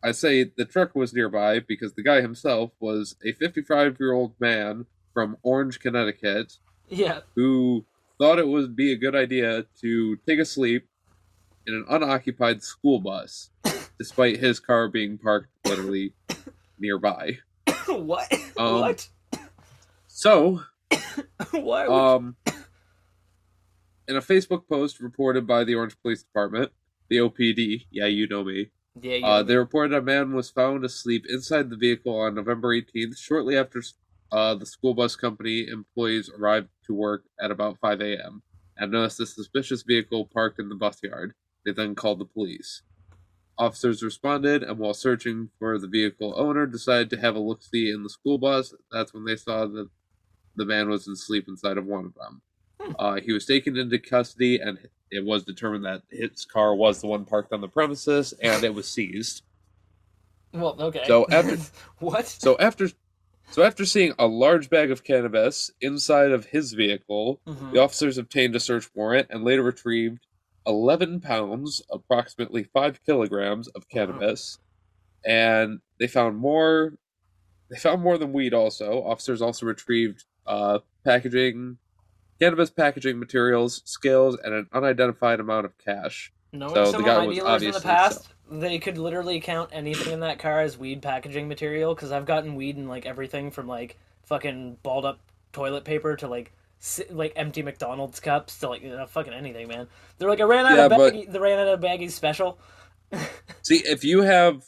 I 0.04 0.12
say 0.12 0.44
the 0.58 0.66
truck 0.66 0.96
was 0.96 1.14
nearby 1.14 1.60
because 1.60 1.94
the 1.94 2.04
guy 2.04 2.22
himself 2.22 2.72
was 2.80 3.16
a 3.26 3.32
55 3.34 3.98
year 4.00 4.12
old 4.14 4.34
man 4.40 4.86
from 5.14 5.38
Orange, 5.44 5.80
Connecticut, 5.80 6.54
Yeah. 6.90 7.22
who 7.36 7.86
thought 8.18 8.40
it 8.40 8.48
would 8.48 8.76
be 8.76 8.92
a 8.92 8.98
good 8.98 9.16
idea 9.16 9.66
to 9.82 10.18
take 10.28 10.40
a 10.40 10.46
sleep 10.46 10.88
in 11.66 11.74
an 11.74 11.86
unoccupied 11.90 12.64
school 12.64 13.00
bus, 13.00 13.50
despite 13.98 14.38
his 14.38 14.60
car 14.60 14.88
being 14.88 15.18
parked 15.18 15.50
literally 15.66 16.14
nearby. 16.80 17.40
what? 17.88 18.32
Um, 18.58 18.82
what? 18.82 19.08
So, 20.08 20.64
Why? 21.52 21.88
Would 21.88 21.94
um, 21.94 22.36
in 24.08 24.16
a 24.16 24.22
Facebook 24.22 24.68
post 24.68 25.00
reported 25.00 25.48
by 25.48 25.64
the 25.64 25.76
Orange 25.76 25.96
Police 26.02 26.24
Department, 26.24 26.72
the 27.10 27.18
OPD, 27.18 27.86
yeah, 27.92 28.08
you 28.08 28.28
know 28.28 28.44
me, 28.44 28.70
yeah. 29.02 29.16
You 29.16 29.26
uh, 29.26 29.44
they 29.44 29.56
reported 29.56 29.96
a 29.96 30.02
man 30.02 30.34
was 30.34 30.50
found 30.50 30.86
asleep 30.86 31.26
inside 31.28 31.70
the 31.70 31.76
vehicle 31.76 32.20
on 32.20 32.36
November 32.36 32.76
18th, 32.76 33.18
shortly 33.18 33.58
after 33.58 33.82
uh, 34.34 34.56
the 34.56 34.66
school 34.66 34.96
bus 34.96 35.16
company 35.16 35.68
employees 35.68 36.30
arrived 36.36 36.70
to 36.88 36.94
work 36.94 37.24
at 37.40 37.52
about 37.52 37.78
5 37.80 38.02
a.m. 38.02 38.42
and 38.76 38.92
noticed 38.92 39.20
a 39.20 39.28
suspicious 39.28 39.84
vehicle 39.84 40.28
parked 40.34 40.60
in 40.60 40.70
the 40.70 40.76
bus 40.76 40.98
yard. 41.04 41.34
They 41.64 41.72
then 41.72 41.94
called 41.94 42.20
the 42.20 42.26
police. 42.26 42.82
Officers 43.60 44.02
responded, 44.02 44.64
and 44.64 44.80
while 44.80 44.96
searching 44.96 45.52
for 45.60 45.78
the 45.78 45.88
vehicle 45.88 46.34
owner, 46.36 46.66
decided 46.66 47.12
to 47.12 47.18
have 47.18 47.36
a 47.36 47.40
look 47.40 47.62
see 47.62 47.92
in 47.92 48.02
the 48.02 48.10
school 48.10 48.40
bus. 48.40 48.74
That's 48.92 49.14
when 49.14 49.26
they 49.26 49.36
saw 49.36 49.68
that 49.68 49.90
the 50.56 50.66
man 50.66 50.90
was 50.90 51.08
asleep 51.08 51.46
inside 51.48 51.78
of 51.78 51.86
one 51.86 52.06
of 52.06 52.16
them. 52.16 52.42
Hmm. 52.82 52.92
Uh, 52.98 53.22
he 53.22 53.32
was 53.34 53.46
taken 53.46 53.78
into 53.78 54.00
custody, 54.00 54.60
and 54.60 54.80
it 55.12 55.24
was 55.24 55.44
determined 55.44 55.86
that 55.86 56.02
his 56.10 56.44
car 56.44 56.74
was 56.74 57.02
the 57.02 57.08
one 57.08 57.26
parked 57.26 57.54
on 57.54 57.62
the 57.62 57.68
premises, 57.68 58.34
and 58.42 58.64
it 58.64 58.74
was 58.74 58.88
seized. 58.88 59.44
well, 60.52 60.76
okay. 60.80 61.04
So 61.06 61.28
after- 61.30 61.60
what? 62.00 62.26
So 62.26 62.58
after, 62.58 62.90
so 63.52 63.64
after 63.64 63.86
seeing 63.86 64.14
a 64.18 64.28
large 64.28 64.70
bag 64.70 64.92
of 64.92 65.04
cannabis 65.04 65.72
inside 65.82 66.32
of 66.32 66.46
his 66.46 66.74
vehicle, 66.74 67.40
Mhm. 67.48 67.72
the 67.74 67.80
officers 67.80 68.18
obtained 68.18 68.56
a 68.56 68.60
search 68.60 68.90
warrant 68.96 69.28
and 69.30 69.44
later 69.44 69.64
retrieved 69.64 70.26
11 70.66 71.20
pounds, 71.20 71.82
approximately 71.92 72.64
5 72.64 73.04
kilograms 73.06 73.68
of 73.70 73.90
cannabis. 73.90 74.60
And 75.26 75.80
they 76.00 76.08
found 76.08 76.38
more 76.38 76.94
they 77.70 77.80
found 77.80 78.02
more 78.04 78.18
than 78.20 78.34
weed 78.34 78.54
also. 78.54 79.02
Officers 79.04 79.42
also 79.42 79.66
retrieved 79.66 80.26
uh 80.46 80.80
packaging 81.06 81.78
cannabis 82.40 82.70
packaging 82.70 83.18
materials, 83.20 83.82
scales, 83.86 84.38
and 84.44 84.54
an 84.54 84.68
unidentified 84.74 85.40
amount 85.40 85.66
of 85.66 85.78
cash. 85.78 86.32
Knowing 86.52 86.76
So 86.76 86.86
the 86.86 86.92
some 86.92 87.04
guy 87.04 87.14
of 87.16 87.22
my 87.22 87.26
was 87.28 87.36
dealers 87.38 87.64
in 87.64 87.72
the 87.72 87.80
past, 87.82 88.33
they 88.60 88.80
could 88.80 88.98
literally 88.98 89.40
count 89.40 89.70
anything 89.74 90.14
in 90.14 90.20
that 90.22 90.40
car 90.40 90.62
as 90.62 90.78
weed 90.78 91.02
packaging 91.02 91.48
material. 91.48 91.96
Because 91.96 92.12
I've 92.12 92.26
gotten 92.26 92.56
weed 92.56 92.78
in 92.78 92.88
like 92.88 93.06
everything 93.06 93.52
from 93.52 93.68
like 93.68 93.98
fucking 94.26 94.78
balled 94.84 95.06
up 95.06 95.20
toilet 95.52 95.84
paper 95.84 96.16
to 96.18 96.28
like 96.28 96.52
si- 96.80 97.06
like 97.10 97.34
empty 97.36 97.62
McDonald's 97.62 98.20
cups 98.20 98.60
to 98.60 98.70
like 98.70 98.82
you 98.84 98.90
know, 98.90 99.06
fucking 99.06 99.34
anything, 99.34 99.68
man. 99.68 99.88
They're 100.18 100.30
like 100.30 100.40
I 100.40 100.44
ran 100.44 100.66
out 100.66 100.76
Yeah, 100.78 100.86
of 100.86 100.90
but- 100.92 101.14
baggy, 101.14 101.26
they 101.26 101.40
ran 101.40 101.60
out 101.60 101.68
of 101.74 101.80
baggies 101.80 102.12
special. 102.12 102.60
See, 103.62 103.78
if 103.86 104.04
you 104.04 104.22
have 104.22 104.64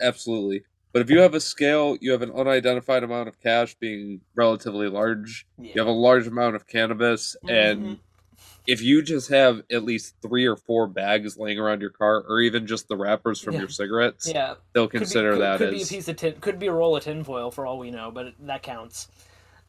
absolutely, 0.00 0.64
but 0.92 1.02
if 1.02 1.10
you 1.10 1.20
have 1.20 1.34
a 1.34 1.40
scale, 1.40 1.96
you 2.00 2.12
have 2.12 2.22
an 2.22 2.30
unidentified 2.32 3.02
amount 3.04 3.28
of 3.28 3.40
cash 3.40 3.74
being 3.76 4.20
relatively 4.34 4.88
large. 4.88 5.46
You 5.58 5.72
have 5.76 5.86
a 5.86 5.92
large 5.92 6.26
amount 6.26 6.56
of 6.56 6.66
cannabis, 6.66 7.36
Mhm. 7.44 7.50
and 7.50 7.98
if 8.66 8.80
you 8.82 9.02
just 9.02 9.28
have 9.30 9.62
at 9.70 9.82
least 9.84 10.14
three 10.22 10.46
or 10.46 10.56
four 10.56 10.86
bags 10.86 11.36
laying 11.36 11.58
around 11.58 11.80
your 11.80 11.90
car, 11.90 12.22
or 12.28 12.40
even 12.40 12.66
just 12.66 12.88
the 12.88 12.96
wrappers 12.96 13.40
from 13.40 13.54
Yeah. 13.54 13.60
your 13.60 13.68
cigarettes, 13.68 14.30
Yeah, 14.32 14.54
they'll 14.72 14.86
could 14.86 14.92
be- 15.00 15.04
consider 15.06 15.32
could, 15.32 15.40
that 15.42 15.58
could 15.58 15.70
be 15.70 15.82
a 15.82 15.86
piece 15.86 16.08
of 16.08 16.16
tin, 16.16 16.34
could 16.40 16.58
be 16.58 16.68
a 16.68 16.72
roll 16.72 16.96
of 16.96 17.02
tinfoil 17.04 17.50
for 17.50 17.66
all 17.66 17.78
we 17.78 17.90
know, 17.90 18.10
but 18.10 18.26
it, 18.28 18.34
that 18.46 18.62
counts. 18.62 19.08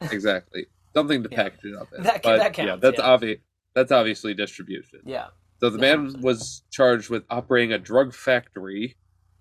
exactly 0.12 0.66
something 0.94 1.22
to 1.22 1.28
Yeah. 1.30 1.36
package 1.42 1.64
it 1.64 1.74
up 1.76 1.88
in. 1.96 2.02
That- 2.04 2.22
but 2.22 2.36
that 2.38 2.58
yeah, 2.58 2.76
that's 2.76 2.98
yeah. 2.98 3.04
obvious. 3.04 3.40
That's 3.74 3.90
obviously 3.90 4.34
distribution. 4.34 5.00
Yeah, 5.04 5.28
So 5.58 5.68
the 5.70 5.78
man 5.78 6.10
100%. 6.12 6.20
was 6.22 6.62
charged 6.70 7.10
with 7.10 7.24
operating 7.30 7.72
a 7.72 7.78
drug 7.78 8.14
factory, 8.14 8.96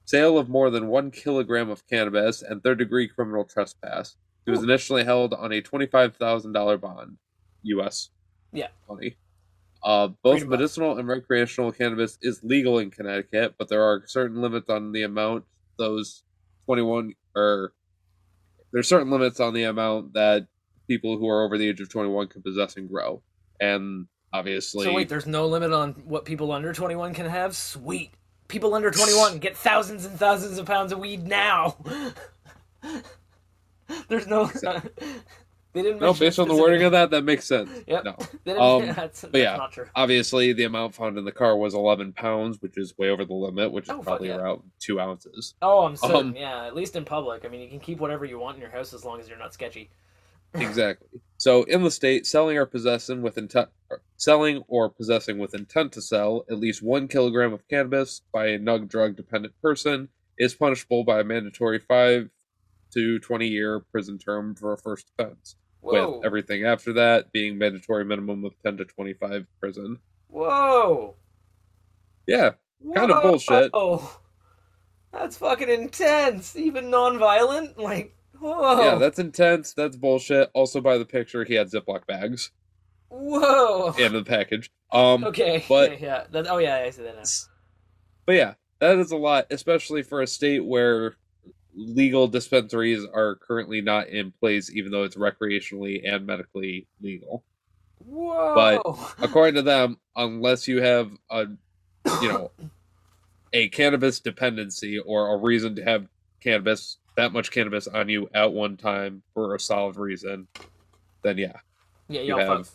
sale 0.05 0.39
of 0.39 0.49
more 0.49 0.71
than 0.71 0.87
one 0.87 1.11
kilogram 1.11 1.69
of 1.69 1.85
cannabis, 1.87 2.41
and 2.41 2.63
third 2.63 2.79
degree 2.79 3.07
criminal 3.07 3.43
trespass. 3.45 4.15
He 4.45 4.51
was 4.51 4.61
Ooh. 4.61 4.63
initially 4.63 5.03
held 5.03 5.33
on 5.35 5.51
a 5.51 5.61
twenty-five 5.61 6.15
thousand 6.17 6.53
dollar 6.53 6.77
bond, 6.77 7.17
U.S. 7.61 8.09
Yeah. 8.51 8.69
money. 8.89 9.15
Uh, 9.84 10.07
both 10.23 10.45
medicinal 10.45 10.97
and 10.97 11.07
recreational 11.07 11.71
cannabis 11.71 12.17
is 12.21 12.41
legal 12.43 12.79
in 12.79 12.89
Connecticut, 12.89 13.55
but 13.57 13.67
there 13.67 13.84
are 13.84 14.03
certain 14.07 14.41
limits 14.41 14.69
on 14.69 14.91
the 14.91 15.03
amount 15.03 15.45
those 15.77 16.23
twenty-one 16.65 17.13
or 17.36 17.73
there's 18.71 18.88
certain 18.88 19.11
limits 19.11 19.39
on 19.39 19.53
the 19.53 19.63
amount 19.63 20.13
that 20.13 20.47
people 20.88 21.17
who 21.17 21.27
are 21.27 21.43
over 21.43 21.57
the 21.57 21.67
age 21.67 21.81
of 21.81 21.89
twenty-one 21.89 22.27
can 22.27 22.41
possess 22.41 22.77
and 22.77 22.89
grow, 22.89 23.21
and 23.59 24.07
obviously. 24.34 24.86
So 24.86 24.93
wait, 24.93 25.07
there's 25.07 25.27
no 25.27 25.47
limit 25.47 25.71
on 25.71 25.93
what 26.05 26.25
people 26.25 26.51
under 26.51 26.73
21 26.73 27.13
can 27.13 27.27
have? 27.27 27.55
Sweet. 27.55 28.11
People 28.49 28.73
under 28.73 28.91
21 28.91 29.38
get 29.38 29.55
thousands 29.55 30.05
and 30.05 30.19
thousands 30.19 30.57
of 30.57 30.65
pounds 30.65 30.91
of 30.91 30.99
weed 30.99 31.25
now. 31.25 31.77
there's 34.09 34.27
no. 34.27 34.51
they 35.74 35.82
didn't. 35.82 35.99
No, 36.01 36.13
based 36.13 36.39
on 36.39 36.47
the 36.47 36.55
wording 36.55 36.84
of 36.84 36.91
that, 36.91 37.09
that 37.11 37.24
makes 37.24 37.45
sense. 37.45 37.69
Yep. 37.88 38.03
No. 38.05 38.15
Um, 38.53 38.86
that's, 38.95 39.21
that's 39.21 39.36
yeah. 39.36 39.57
not 39.57 39.71
true. 39.71 39.86
Obviously, 39.95 40.53
the 40.53 40.63
amount 40.65 40.95
found 40.95 41.17
in 41.17 41.26
the 41.26 41.32
car 41.32 41.57
was 41.57 41.74
11 41.74 42.13
pounds, 42.13 42.61
which 42.61 42.78
is 42.78 42.95
way 42.97 43.09
over 43.09 43.26
the 43.26 43.34
limit, 43.34 43.71
which 43.71 43.86
is 43.86 43.89
Oh, 43.91 43.99
probably 44.01 44.28
yeah. 44.30 44.38
around 44.38 44.61
two 44.80 44.99
ounces. 44.99 45.55
Oh, 45.61 45.86
I'm 45.86 45.95
certain. 45.95 46.15
um, 46.15 46.36
yeah, 46.36 46.65
at 46.65 46.76
least 46.76 46.95
in 46.95 47.03
public. 47.05 47.45
I 47.45 47.47
mean, 47.47 47.61
you 47.61 47.69
can 47.69 47.80
keep 47.80 47.99
whatever 47.99 48.26
you 48.26 48.38
want 48.38 48.55
in 48.57 48.61
your 48.61 48.69
house 48.71 48.93
as 48.93 49.03
long 49.03 49.19
as 49.19 49.28
you're 49.28 49.38
not 49.39 49.53
sketchy. 49.53 49.89
Exactly. 50.55 51.19
So, 51.38 51.63
in 51.63 51.82
the 51.82 51.89
state, 51.89 52.28
selling 52.28 52.57
or 52.59 52.67
possessing 52.67 53.24
with 53.24 53.39
intent, 53.39 53.69
selling 54.17 54.61
or 54.67 54.88
possessing 54.88 55.39
with 55.39 55.55
intent 55.55 55.93
to 55.93 56.01
sell 56.01 56.45
at 56.47 56.59
least 56.59 56.84
one 56.84 57.07
kilogram 57.07 57.53
of 57.53 57.67
cannabis 57.67 58.21
by 58.32 58.47
a 58.49 58.59
nug 58.59 58.88
drug 58.88 59.15
dependent 59.15 59.59
person 59.63 60.09
is 60.38 60.53
punishable 60.53 61.03
by 61.03 61.21
a 61.21 61.24
mandatory 61.24 61.80
five 61.80 62.30
to 62.93 63.17
20 63.17 63.47
year 63.47 63.80
prison 63.80 64.19
term 64.19 64.53
for 64.53 64.74
a 64.74 64.78
first 64.78 65.11
offense. 65.17 65.55
Whoa. 65.84 66.17
With 66.17 66.25
everything 66.25 66.63
after 66.65 66.93
that 66.93 67.31
being 67.34 67.57
mandatory 67.57 68.05
minimum 68.05 68.45
of 68.45 68.53
10 68.63 68.77
to 68.77 68.86
25 68.86 69.45
prison. 69.59 69.99
Whoa. 70.29 71.15
Yeah, 72.25 72.51
Kinda 72.95 73.19
bullshit. 73.21 73.69
Oh, 73.73 74.19
that's 75.11 75.38
fucking 75.38 75.69
intense. 75.69 76.55
Even 76.55 76.89
non-violent, 76.89 77.77
like 77.77 78.15
whoa. 78.39 78.79
Yeah, 78.81 78.95
that's 78.95 79.19
intense. 79.19 79.73
That's 79.73 79.97
bullshit. 79.97 80.49
Also, 80.53 80.79
by 80.79 80.97
the 80.97 81.05
picture, 81.05 81.43
he 81.43 81.53
had 81.55 81.67
Ziploc 81.69 82.07
bags 82.07 82.51
whoa. 83.09 83.93
in 83.99 84.13
the 84.13 84.23
package. 84.23 84.71
Um, 84.91 85.25
Okay. 85.25 85.65
but- 85.67 85.99
yeah, 85.99 86.07
yeah. 86.07 86.23
That, 86.31 86.47
oh 86.49 86.59
yeah, 86.59 86.77
I 86.77 86.89
see 86.91 87.03
that 87.03 87.15
now. 87.17 87.23
but 88.25 88.36
yeah, 88.36 88.53
that 88.79 88.97
is 88.99 89.11
a 89.11 89.17
lot, 89.17 89.47
especially 89.51 90.01
for 90.01 90.21
a 90.21 90.27
state 90.27 90.63
where 90.65 91.15
legal 91.76 92.28
dispensaries 92.28 93.05
are 93.13 93.36
currently 93.36 93.82
not 93.82 94.07
in 94.07 94.32
place, 94.32 94.71
even 94.71 94.91
though 94.91 95.03
it's 95.03 95.15
recreationally 95.15 96.01
and 96.07 96.26
medically 96.26 96.88
legal. 97.01 97.43
Whoa. 98.05 98.55
But 98.55 99.24
According 99.24 99.55
to 99.55 99.61
them, 99.61 99.97
unless 100.15 100.67
you 100.67 100.82
have 100.82 101.11
a, 101.30 101.45
you 102.21 102.30
know, 102.30 102.51
a 103.53 103.69
cannabis 103.69 104.19
dependency 104.19 104.99
or 104.99 105.34
a 105.34 105.38
reason 105.38 105.76
to 105.76 105.84
have 105.84 106.07
cannabis, 106.41 106.97
that 107.15 107.32
much 107.32 107.51
cannabis 107.51 107.88
on 107.88 108.09
you 108.09 108.30
at 108.34 108.51
one 108.51 108.78
time 108.78 109.21
for 109.34 109.55
a 109.55 109.59
solid 109.59 109.97
reason, 109.97 110.47
then 111.21 111.38
yeah, 111.38 111.53
yeah, 112.09 112.21
you 112.21 112.38
have 112.38 112.69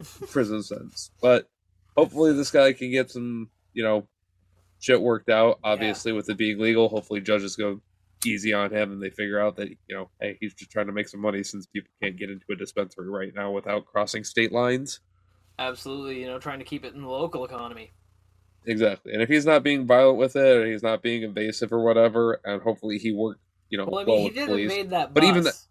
prison 0.30 0.62
sentence. 0.62 1.10
But 1.20 1.48
hopefully, 1.96 2.32
this 2.32 2.50
guy 2.50 2.72
can 2.72 2.90
get 2.90 3.10
some, 3.10 3.50
you 3.74 3.84
know, 3.84 4.08
shit 4.80 5.00
worked 5.00 5.28
out. 5.28 5.58
Obviously, 5.62 6.12
with 6.12 6.28
it 6.28 6.36
being 6.36 6.58
legal, 6.58 6.88
hopefully 6.88 7.20
judges 7.20 7.56
go 7.56 7.80
easy 8.26 8.52
on 8.52 8.72
him 8.72 8.92
and 8.92 9.02
they 9.02 9.10
figure 9.10 9.40
out 9.40 9.56
that 9.56 9.68
you 9.68 9.76
know, 9.96 10.10
hey, 10.20 10.36
he's 10.40 10.54
just 10.54 10.70
trying 10.70 10.86
to 10.86 10.92
make 10.92 11.08
some 11.08 11.20
money 11.20 11.42
since 11.42 11.66
people 11.66 11.90
can't 12.02 12.18
get 12.18 12.30
into 12.30 12.44
a 12.52 12.56
dispensary 12.56 13.08
right 13.08 13.32
now 13.34 13.50
without 13.50 13.86
crossing 13.86 14.24
state 14.24 14.52
lines. 14.52 15.00
Absolutely, 15.58 16.20
you 16.20 16.26
know, 16.26 16.38
trying 16.38 16.58
to 16.58 16.64
keep 16.64 16.84
it 16.84 16.94
in 16.94 17.02
the 17.02 17.08
local 17.08 17.44
economy. 17.44 17.92
Exactly. 18.66 19.12
And 19.12 19.22
if 19.22 19.28
he's 19.28 19.46
not 19.46 19.62
being 19.62 19.86
violent 19.86 20.18
with 20.18 20.36
it, 20.36 20.56
or 20.56 20.66
he's 20.66 20.82
not 20.82 21.02
being 21.02 21.22
invasive 21.22 21.72
or 21.72 21.82
whatever, 21.84 22.40
and 22.44 22.60
hopefully 22.60 22.98
he 22.98 23.12
worked, 23.12 23.40
you 23.70 23.78
know, 23.78 23.86
Well, 23.86 24.00
I 24.00 24.04
well 24.04 24.16
he 24.18 24.30
did 24.30 24.48
police. 24.48 24.70
invade 24.70 24.90
that. 24.90 25.14
But 25.14 25.24
even 25.24 25.44
bus. 25.44 25.68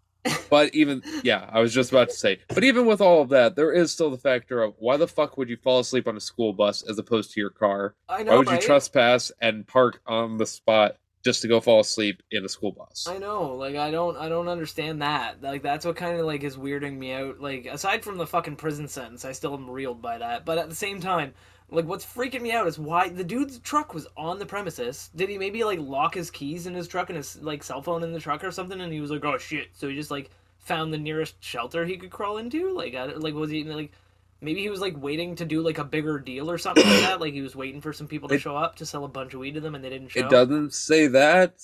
But 0.50 0.74
even 0.74 1.02
yeah, 1.22 1.48
I 1.52 1.60
was 1.60 1.72
just 1.72 1.92
about 1.92 2.08
to 2.08 2.14
say. 2.16 2.40
But 2.48 2.64
even 2.64 2.86
with 2.86 3.00
all 3.00 3.22
of 3.22 3.28
that, 3.28 3.54
there 3.54 3.72
is 3.72 3.92
still 3.92 4.10
the 4.10 4.18
factor 4.18 4.60
of 4.62 4.74
why 4.78 4.96
the 4.96 5.06
fuck 5.06 5.36
would 5.38 5.48
you 5.48 5.56
fall 5.56 5.78
asleep 5.80 6.08
on 6.08 6.16
a 6.16 6.20
school 6.20 6.52
bus 6.52 6.82
as 6.88 6.98
opposed 6.98 7.32
to 7.32 7.40
your 7.40 7.50
car? 7.50 7.94
I 8.08 8.22
know, 8.24 8.32
Why 8.32 8.38
would 8.38 8.48
right? 8.48 8.60
you 8.60 8.66
trespass 8.66 9.30
and 9.40 9.66
park 9.66 10.00
on 10.06 10.38
the 10.38 10.46
spot 10.46 10.96
just 11.26 11.42
to 11.42 11.48
go 11.48 11.60
fall 11.60 11.80
asleep 11.80 12.22
in 12.30 12.44
a 12.44 12.48
school 12.48 12.72
bus? 12.72 13.06
I 13.06 13.18
know, 13.18 13.54
like 13.54 13.76
I 13.76 13.90
don't, 13.90 14.16
I 14.16 14.28
don't 14.30 14.48
understand 14.48 15.02
that. 15.02 15.42
Like 15.42 15.62
that's 15.62 15.84
what 15.84 15.96
kind 15.96 16.18
of 16.18 16.24
like 16.26 16.42
is 16.42 16.56
weirding 16.56 16.96
me 16.96 17.12
out. 17.12 17.40
Like 17.40 17.66
aside 17.66 18.02
from 18.04 18.16
the 18.18 18.26
fucking 18.26 18.56
prison 18.56 18.88
sentence, 18.88 19.24
I 19.24 19.32
still 19.32 19.54
am 19.54 19.68
reeled 19.70 20.00
by 20.02 20.18
that. 20.18 20.44
But 20.46 20.58
at 20.58 20.68
the 20.70 20.74
same 20.74 21.00
time, 21.00 21.34
Like, 21.68 21.86
what's 21.86 22.06
freaking 22.06 22.42
me 22.42 22.52
out 22.52 22.68
is 22.68 22.78
why 22.78 23.08
the 23.08 23.24
dude's 23.24 23.58
truck 23.58 23.92
was 23.92 24.06
on 24.16 24.38
the 24.38 24.46
premises. 24.46 25.10
Did 25.16 25.28
he 25.28 25.36
maybe 25.38 25.64
like 25.64 25.80
lock 25.80 26.14
his 26.14 26.30
keys 26.30 26.66
in 26.66 26.74
his 26.74 26.86
truck 26.88 27.10
and 27.10 27.16
his 27.16 27.42
like 27.42 27.64
cell 27.64 27.82
phone 27.82 28.04
in 28.04 28.12
the 28.12 28.20
truck 28.20 28.44
or 28.44 28.52
something? 28.52 28.80
And 28.80 28.92
he 28.92 29.00
was 29.00 29.10
like, 29.10 29.24
"Oh 29.24 29.38
shit!" 29.38 29.68
So 29.74 29.88
he 29.88 29.96
just 29.96 30.10
like 30.12 30.30
found 30.58 30.92
the 30.92 30.98
nearest 30.98 31.42
shelter 31.42 31.84
he 31.84 31.96
could 31.96 32.10
crawl 32.10 32.38
into. 32.38 32.72
Like, 32.72 32.94
I, 32.94 33.06
like 33.06 33.34
was 33.34 33.50
he 33.50 33.64
like 33.64 33.92
maybe 34.40 34.60
he 34.60 34.70
was 34.70 34.80
like 34.80 34.94
waiting 35.00 35.34
to 35.36 35.44
do 35.44 35.62
like 35.62 35.78
a 35.78 35.84
bigger 35.84 36.18
deal 36.18 36.50
or 36.50 36.58
something 36.58 36.84
like 36.86 37.00
that? 37.00 37.20
Like 37.20 37.32
he 37.32 37.42
was 37.42 37.56
waiting 37.56 37.80
for 37.80 37.92
some 37.92 38.06
people 38.08 38.28
to 38.28 38.34
It- 38.36 38.40
show 38.40 38.56
up 38.56 38.76
to 38.76 38.86
sell 38.86 39.04
a 39.04 39.08
bunch 39.08 39.34
of 39.34 39.40
weed 39.40 39.54
to 39.54 39.60
them, 39.60 39.74
and 39.74 39.84
they 39.84 39.90
didn't 39.90 40.08
show. 40.08 40.20
It 40.20 40.30
doesn't 40.30 40.72
say 40.74 41.06
that. 41.08 41.54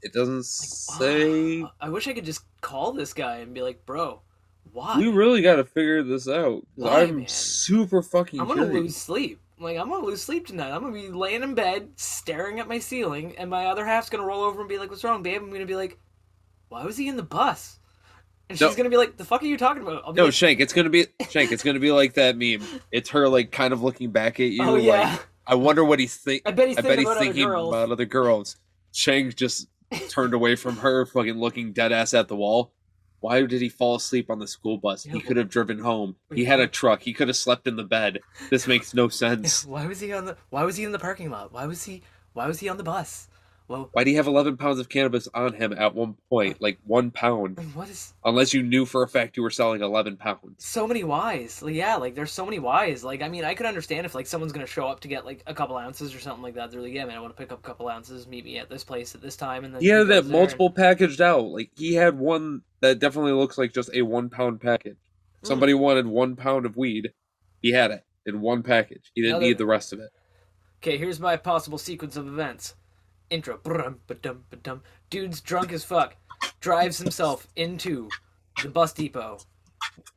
It 0.00 0.12
doesn't 0.12 0.36
Like, 0.36 0.44
say. 0.44 1.64
I 1.80 1.88
wish 1.88 2.06
I 2.06 2.12
could 2.12 2.24
just 2.24 2.42
call 2.60 2.92
this 2.92 3.12
guy 3.12 3.36
and 3.38 3.52
be 3.52 3.62
like, 3.62 3.84
"Bro, 3.84 4.20
why?" 4.72 4.96
We 4.96 5.08
really 5.08 5.42
got 5.42 5.56
to 5.56 5.64
figure 5.64 6.02
this 6.04 6.28
out. 6.28 6.62
Why, 6.76 7.02
I'm 7.02 7.16
man? 7.18 7.26
super 7.28 8.00
fucking 8.02 8.40
I'm 8.40 8.46
gonna 8.46 8.64
lose 8.66 8.94
sleep. 8.96 9.40
Like 9.58 9.76
I'm 9.76 9.90
gonna 9.90 10.06
lose 10.06 10.22
sleep 10.22 10.46
tonight. 10.46 10.70
I'm 10.70 10.82
gonna 10.82 10.92
be 10.92 11.08
laying 11.08 11.42
in 11.42 11.54
bed, 11.54 11.90
staring 11.96 12.60
at 12.60 12.68
my 12.68 12.78
ceiling, 12.78 13.34
and 13.38 13.50
my 13.50 13.66
other 13.66 13.84
half's 13.84 14.08
gonna 14.08 14.24
roll 14.24 14.42
over 14.42 14.60
and 14.60 14.68
be 14.68 14.78
like, 14.78 14.88
"What's 14.88 15.02
wrong, 15.02 15.24
babe?" 15.24 15.42
I'm 15.42 15.50
gonna 15.50 15.66
be 15.66 15.74
like, 15.74 15.98
"Why 16.68 16.84
was 16.84 16.96
he 16.96 17.08
in 17.08 17.16
the 17.16 17.24
bus?" 17.24 17.77
And 18.48 18.58
she's 18.58 18.68
No. 18.70 18.74
gonna 18.74 18.88
be 18.90 18.96
like, 18.96 19.16
"The 19.16 19.24
fuck 19.24 19.42
are 19.42 19.46
you 19.46 19.56
talking 19.58 19.82
about?" 19.82 20.02
I'll 20.04 20.12
be 20.12 20.16
No, 20.18 20.26
like, 20.26 20.34
Shank, 20.34 20.60
it's 20.60 20.72
gonna 20.72 20.88
be 20.90 21.06
Shank. 21.30 21.52
It's 21.52 21.62
gonna 21.62 21.80
be 21.80 21.92
like 21.92 22.14
that 22.14 22.36
meme. 22.36 22.62
It's 22.90 23.10
her 23.10 23.28
like 23.28 23.52
kind 23.52 23.72
of 23.72 23.82
looking 23.82 24.10
back 24.10 24.40
at 24.40 24.48
you. 24.48 24.62
"Oh 24.64 24.76
yeah." 24.76 25.10
Like, 25.12 25.26
I 25.46 25.54
wonder 25.54 25.84
what 25.84 25.98
he's 25.98 26.16
thinking. 26.16 26.42
I 26.46 26.52
bet 26.52 26.68
he's 26.68 26.78
I 26.78 26.82
thinking 26.82 26.90
bet 26.90 26.98
he's 26.98 27.06
about 27.06 27.16
other 27.16 27.24
thinking 27.26 27.46
girls. 27.46 27.68
about 27.74 27.90
other 27.90 28.04
girls. 28.06 28.56
Shank 28.92 29.34
just 29.36 29.68
turned 30.08 30.34
away 30.34 30.56
from 30.56 30.76
her, 30.78 31.06
fucking 31.06 31.36
looking 31.38 31.72
dead 31.72 31.92
ass 31.92 32.14
at 32.14 32.28
the 32.28 32.36
wall. 32.36 32.72
Why 33.20 33.42
did 33.44 33.60
he 33.60 33.68
fall 33.68 33.96
asleep 33.96 34.30
on 34.30 34.38
the 34.38 34.46
school 34.46 34.78
bus? 34.78 35.02
He 35.02 35.20
could 35.20 35.36
have 35.36 35.48
driven 35.48 35.80
home. 35.80 36.14
He 36.32 36.44
had 36.44 36.60
a 36.60 36.68
truck. 36.68 37.02
He 37.02 37.12
could 37.12 37.26
have 37.26 37.36
slept 37.36 37.66
in 37.66 37.74
the 37.74 37.82
bed. 37.82 38.20
This 38.48 38.68
makes 38.68 38.94
no 38.94 39.08
sense. 39.22 39.64
Why 39.64 39.86
was 39.86 39.98
he 40.00 40.12
on 40.12 40.24
the? 40.26 40.36
Why 40.50 40.62
was 40.64 40.76
he 40.76 40.84
in 40.84 40.92
the 40.92 40.98
parking 41.00 41.28
lot? 41.30 41.52
Why 41.52 41.66
was 41.66 41.82
he? 41.84 42.02
Why 42.34 42.46
was 42.46 42.60
he 42.60 42.68
on 42.68 42.76
the 42.76 42.84
bus? 42.84 43.28
Well, 43.68 43.90
Why 43.92 44.02
do 44.02 44.10
you 44.10 44.16
have 44.16 44.26
11 44.26 44.56
pounds 44.56 44.78
of 44.78 44.88
cannabis 44.88 45.28
on 45.34 45.52
him 45.52 45.74
at 45.74 45.94
one 45.94 46.16
point? 46.30 46.62
Like 46.62 46.78
one 46.86 47.10
pound. 47.10 47.58
what 47.74 47.90
is? 47.90 48.14
Unless 48.24 48.54
you 48.54 48.62
knew 48.62 48.86
for 48.86 49.02
a 49.02 49.08
fact 49.08 49.36
you 49.36 49.42
were 49.42 49.50
selling 49.50 49.82
11 49.82 50.16
pounds. 50.16 50.64
so 50.64 50.86
many 50.86 51.04
whys. 51.04 51.60
Like, 51.62 51.74
yeah, 51.74 51.96
like 51.96 52.14
there's 52.14 52.32
so 52.32 52.46
many 52.46 52.58
whys. 52.58 53.04
Like, 53.04 53.20
I 53.20 53.28
mean, 53.28 53.44
I 53.44 53.54
could 53.54 53.66
understand 53.66 54.06
if 54.06 54.14
like 54.14 54.26
someone's 54.26 54.52
gonna 54.52 54.66
show 54.66 54.86
up 54.88 55.00
to 55.00 55.08
get 55.08 55.26
like 55.26 55.42
a 55.46 55.52
couple 55.52 55.76
ounces 55.76 56.14
or 56.14 56.18
something 56.18 56.42
like 56.42 56.54
that. 56.54 56.70
They're 56.70 56.80
like, 56.80 56.94
yeah, 56.94 57.04
man, 57.04 57.16
I 57.16 57.20
want 57.20 57.36
to 57.36 57.40
pick 57.40 57.52
up 57.52 57.58
a 57.58 57.62
couple 57.66 57.88
ounces. 57.88 58.26
Meet 58.26 58.46
me 58.46 58.56
at 58.58 58.70
this 58.70 58.84
place 58.84 59.14
at 59.14 59.20
this 59.20 59.36
time, 59.36 59.64
and 59.64 59.74
then 59.74 59.82
He 59.82 59.88
had 59.88 60.08
that 60.08 60.24
multiple 60.24 60.70
packaged 60.70 61.20
out. 61.20 61.44
Like 61.44 61.70
he 61.76 61.92
had 61.94 62.18
one 62.18 62.62
that 62.80 62.98
definitely 63.00 63.32
looks 63.32 63.58
like 63.58 63.74
just 63.74 63.90
a 63.92 64.00
one 64.00 64.30
pound 64.30 64.62
package. 64.62 64.96
Hmm. 65.42 65.46
Somebody 65.46 65.74
wanted 65.74 66.06
one 66.06 66.36
pound 66.36 66.64
of 66.64 66.78
weed. 66.78 67.12
He 67.60 67.72
had 67.72 67.90
it 67.90 68.04
in 68.24 68.40
one 68.40 68.62
package. 68.62 69.10
He 69.14 69.20
didn't 69.20 69.34
Another- 69.36 69.44
need 69.46 69.58
the 69.58 69.66
rest 69.66 69.92
of 69.92 69.98
it. 70.00 70.08
Okay, 70.80 70.96
here's 70.96 71.20
my 71.20 71.36
possible 71.36 71.76
sequence 71.76 72.16
of 72.16 72.26
events. 72.28 72.74
Intro. 73.30 73.60
Dude's 75.10 75.40
drunk 75.40 75.72
as 75.72 75.84
fuck. 75.84 76.16
Drives 76.60 76.98
himself 76.98 77.46
into 77.56 78.08
the 78.62 78.68
bus 78.68 78.92
depot. 78.92 79.38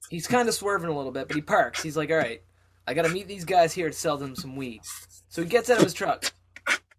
He's 0.09 0.27
kind 0.27 0.47
of 0.47 0.53
swerving 0.53 0.89
a 0.89 0.95
little 0.95 1.11
bit, 1.11 1.27
but 1.27 1.35
he 1.35 1.41
parks. 1.41 1.81
He's 1.81 1.95
like, 1.97 2.09
all 2.09 2.17
right, 2.17 2.41
I 2.87 2.93
gotta 2.93 3.09
meet 3.09 3.27
these 3.27 3.45
guys 3.45 3.73
here 3.73 3.89
to 3.89 3.95
sell 3.95 4.17
them 4.17 4.35
some 4.35 4.55
weed. 4.55 4.81
So 5.29 5.41
he 5.41 5.47
gets 5.47 5.69
out 5.69 5.77
of 5.77 5.83
his 5.83 5.93
truck, 5.93 6.25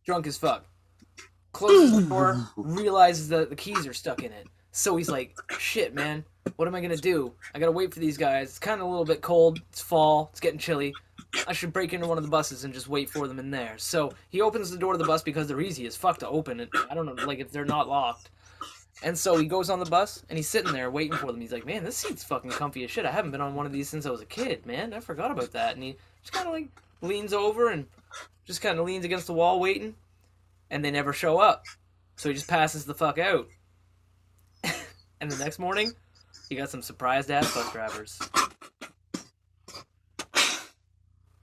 drunk 0.07 0.27
as 0.27 0.39
fuck. 0.39 0.65
Closes 1.53 1.93
the 1.93 2.09
door, 2.09 2.49
realizes 2.57 3.29
that 3.29 3.51
the 3.51 3.57
keys 3.57 3.87
are 3.87 3.93
stuck 3.93 4.23
in 4.23 4.33
it. 4.33 4.47
So 4.71 4.97
he's 4.97 5.11
like, 5.11 5.37
shit, 5.59 5.95
man, 5.95 6.25
what 6.57 6.67
am 6.67 6.75
I 6.75 6.81
gonna 6.81 6.97
do? 6.97 7.35
I 7.55 7.59
gotta 7.59 7.73
wait 7.73 7.93
for 7.93 8.01
these 8.01 8.17
guys. 8.17 8.49
It's 8.49 8.59
kind 8.59 8.81
of 8.81 8.87
a 8.87 8.91
little 8.91 9.05
bit 9.05 9.21
cold. 9.21 9.61
It's 9.71 9.83
fall. 9.83 10.31
It's 10.33 10.41
getting 10.41 10.59
chilly. 10.59 10.95
I 11.47 11.53
should 11.53 11.73
break 11.73 11.93
into 11.93 12.07
one 12.07 12.19
of 12.19 12.25
the 12.25 12.31
buses 12.31 12.65
and 12.65 12.75
just 12.75 12.89
wait 12.89 13.09
for 13.09 13.27
them 13.27 13.39
in 13.39 13.51
there. 13.51 13.75
So 13.79 14.13
he 14.29 14.41
opens 14.41 14.71
the 14.71 14.77
door 14.77 14.93
to 14.93 14.99
the 14.99 15.05
bus 15.05 15.23
because 15.23 15.49
they're 15.49 15.61
easy 15.61 15.87
as 15.87 15.97
fuck 15.97 16.19
to 16.19 16.29
open. 16.29 16.61
And 16.61 16.71
I 16.91 16.95
don't 16.95 17.07
know, 17.07 17.15
like 17.25 17.39
if 17.39 17.51
they're 17.51 17.65
not 17.65 17.89
locked. 17.89 18.31
And 19.03 19.19
so 19.19 19.37
he 19.37 19.47
goes 19.47 19.71
on 19.71 19.81
the 19.81 19.87
bus 19.87 20.23
and 20.29 20.39
he's 20.39 20.49
sitting 20.49 20.73
there 20.73 20.91
waiting 20.91 21.17
for 21.17 21.27
them. 21.27 21.41
He's 21.41 21.53
like, 21.53 21.67
man, 21.67 21.85
this 21.85 21.97
seat's 21.97 22.23
fucking 22.23 22.51
comfy 22.51 22.85
as 22.85 22.91
shit. 22.91 23.07
I 23.07 23.11
haven't 23.11 23.33
been 23.33 23.41
on 23.41 23.55
one 23.55 23.67
of 23.67 23.73
these 23.73 23.89
since 23.89 24.07
I 24.07 24.11
was 24.11 24.21
a 24.21 24.27
kid, 24.27 24.67
man. 24.67 24.93
I 24.93 25.01
forgot 25.01 25.31
about 25.31 25.53
that. 25.53 25.75
And 25.75 25.83
he 25.83 25.97
just 26.21 26.33
kind 26.33 26.47
of 26.47 26.53
like 26.53 26.69
leans 27.01 27.33
over 27.33 27.71
and 27.71 27.87
just 28.45 28.61
kind 28.61 28.79
of 28.79 28.85
leans 28.85 29.05
against 29.05 29.27
the 29.27 29.33
wall 29.33 29.59
waiting. 29.59 29.95
And 30.71 30.85
they 30.85 30.91
never 30.91 31.13
show 31.13 31.39
up. 31.39 31.65
So 32.17 32.29
he 32.29 32.35
just 32.35 32.49
passes 32.49 32.85
the 32.85 32.95
fuck 32.95 33.19
out. 33.19 33.49
and 35.21 35.31
the 35.31 35.43
next 35.43 35.59
morning, 35.59 35.93
he 36.49 36.55
got 36.55 36.71
some 36.71 36.83
surprised 36.83 37.31
ass 37.31 37.53
bus 37.55 37.73
drivers. 37.73 38.21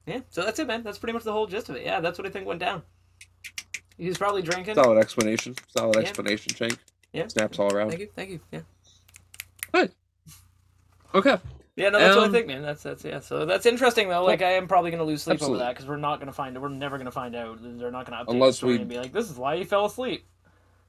Yeah, 0.10 0.22
so 0.30 0.44
that's 0.44 0.60
it, 0.60 0.68
man. 0.68 0.84
That's 0.84 0.98
pretty 0.98 1.14
much 1.14 1.24
the 1.24 1.32
whole 1.32 1.48
gist 1.48 1.70
of 1.70 1.76
it. 1.76 1.84
Yeah, 1.86 2.00
that's 2.00 2.18
what 2.18 2.26
I 2.28 2.30
think 2.32 2.46
went 2.48 2.60
down. 2.60 2.82
He 3.98 4.08
was 4.08 4.18
probably 4.18 4.42
drinking. 4.42 4.76
Solid 4.76 4.98
explanation. 4.98 5.56
Solid 5.68 5.96
Yeah. 5.96 6.02
explanation, 6.02 6.54
Shank. 6.56 6.78
Yeah. 7.14 7.28
Snaps 7.28 7.60
all 7.60 7.74
around. 7.74 7.90
Thank 7.90 8.02
you, 8.02 8.10
thank 8.16 8.30
you. 8.32 8.40
Yeah, 8.52 8.62
Good. 9.74 9.92
Okay. 11.14 11.38
yeah. 11.76 11.90
No, 11.90 12.00
that's 12.00 12.16
what 12.16 12.24
I 12.24 12.26
Um, 12.28 12.32
think, 12.32 12.48
man. 12.48 12.62
That's 12.62 12.84
that's 12.84 13.04
yeah. 13.04 13.20
So 13.20 13.46
that's 13.46 13.66
interesting 13.66 14.10
though. 14.10 14.24
Like 14.24 14.42
I 14.42 14.52
am 14.54 14.68
probably 14.68 14.92
gonna 14.92 15.04
lose 15.04 15.24
sleep 15.24 15.36
Absolutely. 15.36 15.58
over 15.62 15.66
that 15.66 15.76
because 15.76 15.88
we're 15.88 15.98
not 15.98 16.20
gonna 16.20 16.32
find. 16.34 16.56
It, 16.56 16.60
we're 16.60 16.70
never 16.70 16.98
gonna 16.98 17.12
find 17.12 17.36
out. 17.36 17.58
They're 17.62 17.92
not 17.92 18.06
gonna 18.06 18.24
update 18.24 18.34
Unless 18.34 18.54
the 18.56 18.58
story 18.58 18.74
we- 18.74 18.80
and 18.82 18.90
be 18.90 18.98
like, 18.98 19.12
"This 19.12 19.30
is 19.30 19.38
why 19.38 19.58
he 19.58 19.64
fell 19.64 19.86
asleep." 19.86 20.26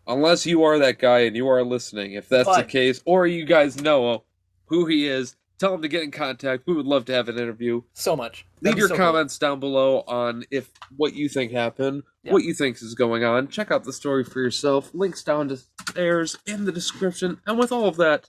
Unless 0.06 0.46
you 0.46 0.62
are 0.64 0.78
that 0.78 0.98
guy 0.98 1.20
and 1.20 1.36
you 1.36 1.48
are 1.48 1.62
listening, 1.62 2.12
if 2.14 2.28
that's 2.28 2.54
the 2.56 2.64
case, 2.64 3.02
or 3.04 3.26
you 3.26 3.44
guys 3.44 3.80
know 3.80 4.24
who 4.66 4.86
he 4.86 5.06
is, 5.06 5.36
tell 5.61 5.70
them 5.72 5.82
to 5.82 5.88
get 5.88 6.02
in 6.02 6.11
contact. 6.11 6.64
We 6.66 6.74
would 6.74 6.86
love 6.86 7.04
to 7.04 7.12
have 7.12 7.28
an 7.28 7.38
interview. 7.38 7.82
So 7.92 8.16
much. 8.16 8.44
Leave 8.62 8.72
That'd 8.72 8.76
be 8.76 8.80
your 8.80 8.88
so 8.88 8.96
cool. 8.96 9.04
comments 9.06 9.38
down 9.38 9.61
below 9.61 10.00
on 10.08 10.44
if 10.50 10.70
what 10.96 11.14
you 11.14 11.28
think 11.28 11.52
happened, 11.52 12.02
Yeah. 12.24 12.32
what 12.32 12.42
you 12.42 12.54
think 12.54 12.76
is 12.82 12.94
going 12.94 13.22
on. 13.22 13.46
Check 13.48 13.70
out 13.70 13.84
the 13.84 13.92
story 13.92 14.24
for 14.24 14.40
yourself. 14.40 14.90
Links 14.94 15.22
downstairs 15.22 16.36
in 16.46 16.64
the 16.64 16.72
description. 16.72 17.40
And 17.46 17.58
with 17.58 17.70
all 17.70 17.86
of 17.86 17.96
that, 17.98 18.28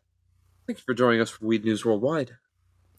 thank 0.68 0.80
you 0.80 0.84
for 0.86 0.94
joining 0.94 1.22
us 1.22 1.30
for 1.32 1.46
Weed 1.46 1.66
News 1.66 1.84
Worldwide. 1.86 2.38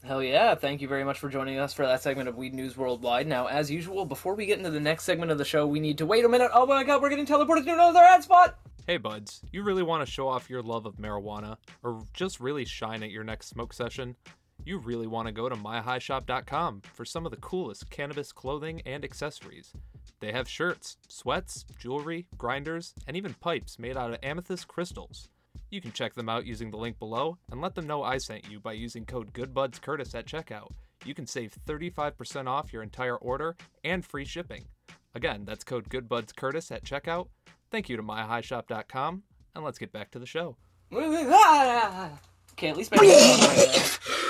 Hell 0.05 0.23
yeah. 0.23 0.57
Thank 0.57 0.81
you 0.81 0.89
very 0.89 1.05
much 1.05 1.21
for 1.21 1.29
joining 1.29 1.59
us 1.59 1.73
for 1.73 1.87
that 1.87 2.03
segment 2.03 2.29
of 2.29 2.37
Weed 2.37 2.55
News 2.55 2.77
Worldwide. 2.77 3.29
Now, 3.29 3.47
as 3.47 3.71
usual, 3.71 4.05
before 4.05 4.35
we 4.35 4.47
get 4.47 4.59
into 4.59 4.71
the 4.71 4.81
next 4.81 5.05
segment 5.05 5.31
of 5.31 5.39
the 5.39 5.45
show, 5.45 5.65
we 5.65 5.79
need 5.79 5.97
to 5.99 6.07
wait 6.07 6.25
a 6.25 6.29
minute. 6.29 6.51
Oh 6.53 6.67
my 6.67 6.83
god, 6.83 7.01
we're 7.01 7.09
getting 7.09 7.27
teleported 7.27 7.65
to 7.67 7.73
another 7.73 8.01
ad 8.01 8.25
spot! 8.25 8.59
Hey 8.85 8.97
buds, 8.97 9.43
you 9.53 9.63
really 9.63 9.85
want 9.85 10.05
to 10.05 10.13
show 10.13 10.27
off 10.27 10.51
your 10.51 10.61
love 10.61 10.87
of 10.87 10.97
marijuana 10.97 11.57
or 11.85 12.03
just 12.13 12.41
really 12.41 12.65
shine 12.65 13.05
at 13.05 13.13
your 13.13 13.23
next 13.23 13.49
smoke 13.49 13.73
session? 13.73 14.17
You 14.65 14.79
really 14.79 15.07
want 15.07 15.27
to 15.29 15.33
go 15.33 15.49
to 15.49 15.55
myhighshop.com 15.55 16.83
for 16.93 17.05
some 17.05 17.25
of 17.25 17.31
the 17.31 17.39
coolest 17.39 17.89
cannabis 17.91 18.33
clothing 18.33 18.83
and 18.85 19.05
accessories. 19.05 19.73
They 20.19 20.33
have 20.33 20.49
shirts, 20.49 20.97
sweats, 21.09 21.65
jewelry, 21.79 22.27
grinders, 22.37 22.93
and 23.07 23.17
even 23.17 23.35
pipes 23.35 23.79
made 23.79 23.97
out 23.97 24.13
of 24.13 24.19
amethyst 24.21 24.67
crystals. 24.67 25.29
You 25.71 25.81
can 25.81 25.93
check 25.93 26.15
them 26.15 26.29
out 26.29 26.45
using 26.45 26.71
the 26.71 26.77
link 26.77 26.99
below 26.99 27.39
and 27.51 27.61
let 27.61 27.75
them 27.75 27.87
know 27.87 28.03
I 28.03 28.19
sent 28.19 28.51
you 28.51 28.61
by 28.61 28.73
using 28.73 29.07
code 29.07 29.33
GoodBudsCurtis 29.33 30.15
at 30.15 30.27
checkout. 30.27 30.69
You 31.05 31.15
can 31.15 31.27
save 31.27 31.57
35% 31.67 32.47
off 32.47 32.73
your 32.73 32.83
entire 32.83 33.17
order 33.17 33.57
and 33.83 34.05
free 34.05 34.25
shipping. 34.25 34.67
Again, 35.15 35.45
that's 35.45 35.65
code 35.65 35.89
GoodBudsCurtis 35.89 36.71
at 36.71 36.85
checkout. 36.85 37.29
Thank 37.71 37.89
you 37.89 37.97
to 37.97 38.03
myhighshop.com, 38.03 39.23
and 39.55 39.65
let's 39.65 39.79
get 39.79 39.93
back 39.93 40.11
to 40.11 40.19
the 40.19 40.27
show. 40.27 40.57
Okay, 40.93 42.69
at 42.69 42.77
least 42.77 42.93
my 42.93 42.99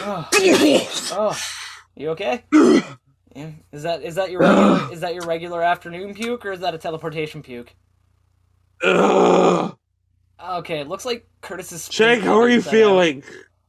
oh. 0.05 0.29
oh, 1.13 1.37
you 1.97 2.11
okay? 2.11 2.45
Yeah. 3.35 3.51
Is 3.73 3.83
that 3.85 4.03
is 4.03 4.17
that 4.17 4.31
your 4.31 4.41
regular, 4.41 4.93
is 4.93 5.01
that 5.01 5.15
your 5.15 5.25
regular 5.25 5.63
afternoon 5.63 6.13
puke 6.13 6.45
or 6.45 6.53
is 6.53 6.61
that 6.61 6.75
a 6.75 6.79
teleportation 6.79 7.43
puke? 7.43 7.75
Okay, 10.43 10.81
it 10.81 10.89
looks 10.89 11.05
like 11.05 11.27
Curtis 11.41 11.71
is. 11.73 11.89
Shank, 11.91 12.25
how 12.25 12.39
are 12.41 12.49
you 12.49 12.61
feeling? 12.63 13.23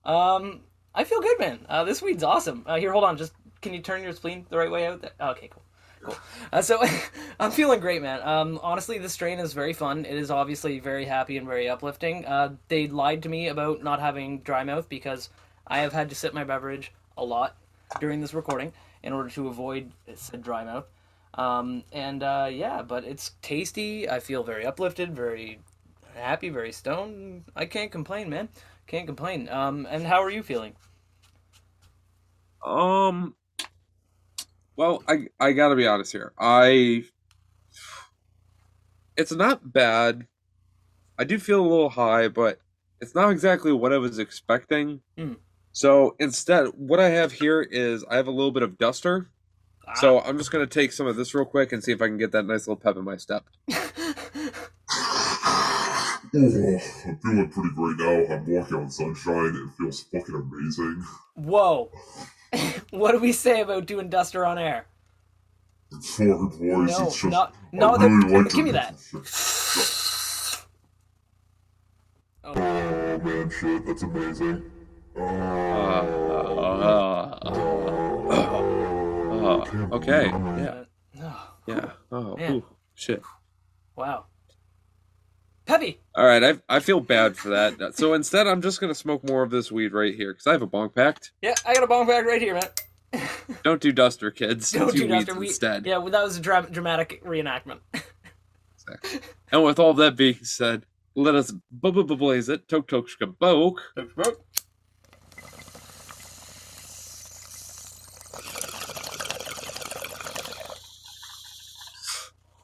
Um, 0.05 0.61
I 0.95 1.03
feel 1.03 1.21
good, 1.21 1.39
man. 1.39 1.65
Uh, 1.69 1.83
this 1.83 2.01
weed's 2.01 2.23
awesome. 2.23 2.63
Uh, 2.65 2.77
here, 2.77 2.91
hold 2.91 3.03
on. 3.03 3.17
Just 3.17 3.33
can 3.61 3.73
you 3.73 3.79
turn 3.79 4.03
your 4.03 4.13
spleen 4.13 4.45
the 4.49 4.57
right 4.57 4.71
way 4.71 4.87
out? 4.87 5.01
There? 5.01 5.11
Okay, 5.19 5.49
cool. 5.49 5.63
Cool. 6.01 6.17
Uh, 6.51 6.61
so 6.61 6.83
I'm 7.39 7.51
feeling 7.51 7.79
great, 7.79 8.01
man. 8.01 8.21
Um, 8.23 8.59
honestly, 8.61 8.97
this 8.97 9.13
strain 9.13 9.39
is 9.39 9.53
very 9.53 9.73
fun. 9.73 10.05
It 10.05 10.15
is 10.15 10.31
obviously 10.31 10.79
very 10.79 11.05
happy 11.05 11.37
and 11.37 11.47
very 11.47 11.69
uplifting. 11.69 12.25
Uh, 12.25 12.55
they 12.67 12.87
lied 12.87 13.23
to 13.23 13.29
me 13.29 13.47
about 13.47 13.83
not 13.83 13.99
having 13.99 14.39
dry 14.39 14.63
mouth 14.63 14.89
because 14.89 15.29
I 15.67 15.79
have 15.79 15.93
had 15.93 16.09
to 16.09 16.15
sip 16.15 16.33
my 16.33 16.43
beverage 16.43 16.91
a 17.17 17.23
lot 17.23 17.55
during 17.99 18.19
this 18.19 18.33
recording 18.33 18.73
in 19.03 19.13
order 19.13 19.29
to 19.29 19.47
avoid 19.47 19.91
said 20.15 20.43
dry 20.43 20.63
mouth. 20.63 20.85
Um, 21.35 21.83
and 21.91 22.21
uh, 22.21 22.49
yeah, 22.51 22.81
but 22.81 23.05
it's 23.05 23.31
tasty. 23.41 24.09
I 24.09 24.19
feel 24.19 24.43
very 24.43 24.65
uplifted, 24.65 25.15
very 25.15 25.59
happy, 26.15 26.49
very 26.49 26.71
stoned. 26.71 27.45
I 27.55 27.65
can't 27.65 27.91
complain, 27.91 28.29
man. 28.29 28.49
Can't 28.87 29.05
complain. 29.05 29.49
Um, 29.49 29.87
and 29.89 30.05
how 30.05 30.21
are 30.23 30.29
you 30.29 30.43
feeling? 30.43 30.73
Um. 32.65 33.35
Well, 34.75 35.03
I 35.07 35.27
I 35.39 35.51
gotta 35.53 35.75
be 35.75 35.87
honest 35.87 36.11
here. 36.11 36.33
I. 36.39 37.05
It's 39.15 39.31
not 39.31 39.71
bad. 39.71 40.27
I 41.19 41.23
do 41.23 41.37
feel 41.37 41.61
a 41.61 41.67
little 41.67 41.89
high, 41.89 42.27
but 42.27 42.59
it's 42.99 43.13
not 43.13 43.29
exactly 43.29 43.71
what 43.71 43.93
I 43.93 43.97
was 43.97 44.17
expecting. 44.17 45.01
Hmm. 45.17 45.33
So 45.71 46.15
instead, 46.19 46.67
what 46.75 46.99
I 46.99 47.09
have 47.09 47.31
here 47.31 47.61
is 47.61 48.03
I 48.09 48.15
have 48.15 48.27
a 48.27 48.31
little 48.31 48.51
bit 48.51 48.63
of 48.63 48.77
duster. 48.77 49.29
So 49.95 50.21
I'm 50.21 50.37
just 50.37 50.49
gonna 50.51 50.65
take 50.65 50.91
some 50.91 51.07
of 51.07 51.15
this 51.17 51.35
real 51.35 51.45
quick 51.45 51.71
and 51.71 51.83
see 51.83 51.91
if 51.91 52.01
I 52.01 52.07
can 52.07 52.17
get 52.17 52.31
that 52.31 52.45
nice 52.45 52.67
little 52.67 52.77
pep 52.77 52.95
in 52.95 53.03
my 53.03 53.17
step. 53.17 53.43
Oh, 56.35 56.39
I'm 56.39 57.17
feeling 57.19 57.49
pretty 57.49 57.69
great 57.75 57.97
now. 58.29 58.33
I'm 58.35 58.45
walking 58.47 58.77
on 58.77 58.89
sunshine. 58.89 59.55
It 59.55 59.69
feels 59.77 60.01
fucking 60.03 60.33
amazing. 60.35 61.03
Whoa. 61.35 61.91
what 62.91 63.11
do 63.11 63.19
we 63.19 63.31
say 63.31 63.61
about 63.61 63.85
doing 63.85 64.09
Duster 64.09 64.43
on 64.45 64.57
air? 64.57 64.87
It's 65.91 66.09
fucking 66.15 66.49
boys. 66.49 66.59
No, 66.59 66.83
it's 66.85 66.97
just, 66.97 67.23
not- 67.25 67.53
no, 67.71 67.97
the- 67.97 68.09
really 68.09 68.43
like 68.43 68.51
give 68.53 68.65
me 68.65 68.71
that. 68.71 68.95
Oh. 72.43 72.53
Oh 72.55 73.17
man, 73.19 73.49
shit, 73.51 73.85
that's 73.85 74.01
amazing. 74.03 74.63
Uh, 75.15 75.19
Oh, 75.25 76.67
uh, 78.29 78.29
uh, 78.31 79.57
uh, 79.61 79.95
okay. 79.95 80.25
Yeah. 80.27 80.83
Oh, 81.21 81.53
Yeah. 81.67 81.91
Oh. 82.11 82.37
Ooh, 82.51 82.65
shit. 82.95 83.21
wow. 83.95 84.25
Peppy. 85.65 85.99
All 86.15 86.25
right. 86.25 86.43
I 86.43 86.53
I 86.69 86.79
feel 86.79 86.99
bad 86.99 87.37
for 87.37 87.49
that. 87.49 87.93
So 87.95 88.13
instead, 88.13 88.47
I'm 88.47 88.61
just 88.61 88.81
gonna 88.81 88.93
smoke 88.95 89.23
more 89.27 89.43
of 89.43 89.49
this 89.49 89.71
weed 89.71 89.93
right 89.93 90.13
here 90.13 90.33
because 90.33 90.45
I 90.47 90.51
have 90.51 90.61
a 90.61 90.67
bong 90.67 90.89
packed. 90.89 91.31
Yeah, 91.41 91.55
I 91.65 91.73
got 91.73 91.83
a 91.83 91.87
bong 91.87 92.05
bag 92.07 92.25
right 92.25 92.41
here, 92.41 92.55
man. 92.55 93.21
Don't 93.63 93.79
do 93.81 93.91
duster, 93.91 94.29
kids. 94.31 94.71
Don't 94.71 94.91
do 94.91 95.07
do 95.07 95.13
weeds 95.13 95.25
Duster. 95.25 95.39
We, 95.39 95.47
instead. 95.47 95.85
yeah, 95.85 95.97
well, 95.99 96.11
that 96.11 96.23
was 96.23 96.37
a 96.37 96.41
dra- 96.41 96.67
dramatic 96.69 97.23
reenactment. 97.23 97.79
exactly. 97.93 99.19
And 99.51 99.63
with 99.63 99.79
all 99.79 99.93
that 99.93 100.15
being 100.15 100.43
said, 100.43 100.85
let 101.15 101.35
us 101.35 101.51
bu- 101.71 101.91
bu- 101.91 102.03
bu- 102.05 102.17
blaze 102.17 102.49
it. 102.49 102.67
Tok 102.67 102.87
tok 102.87 103.05
shkaboke. 103.07 103.77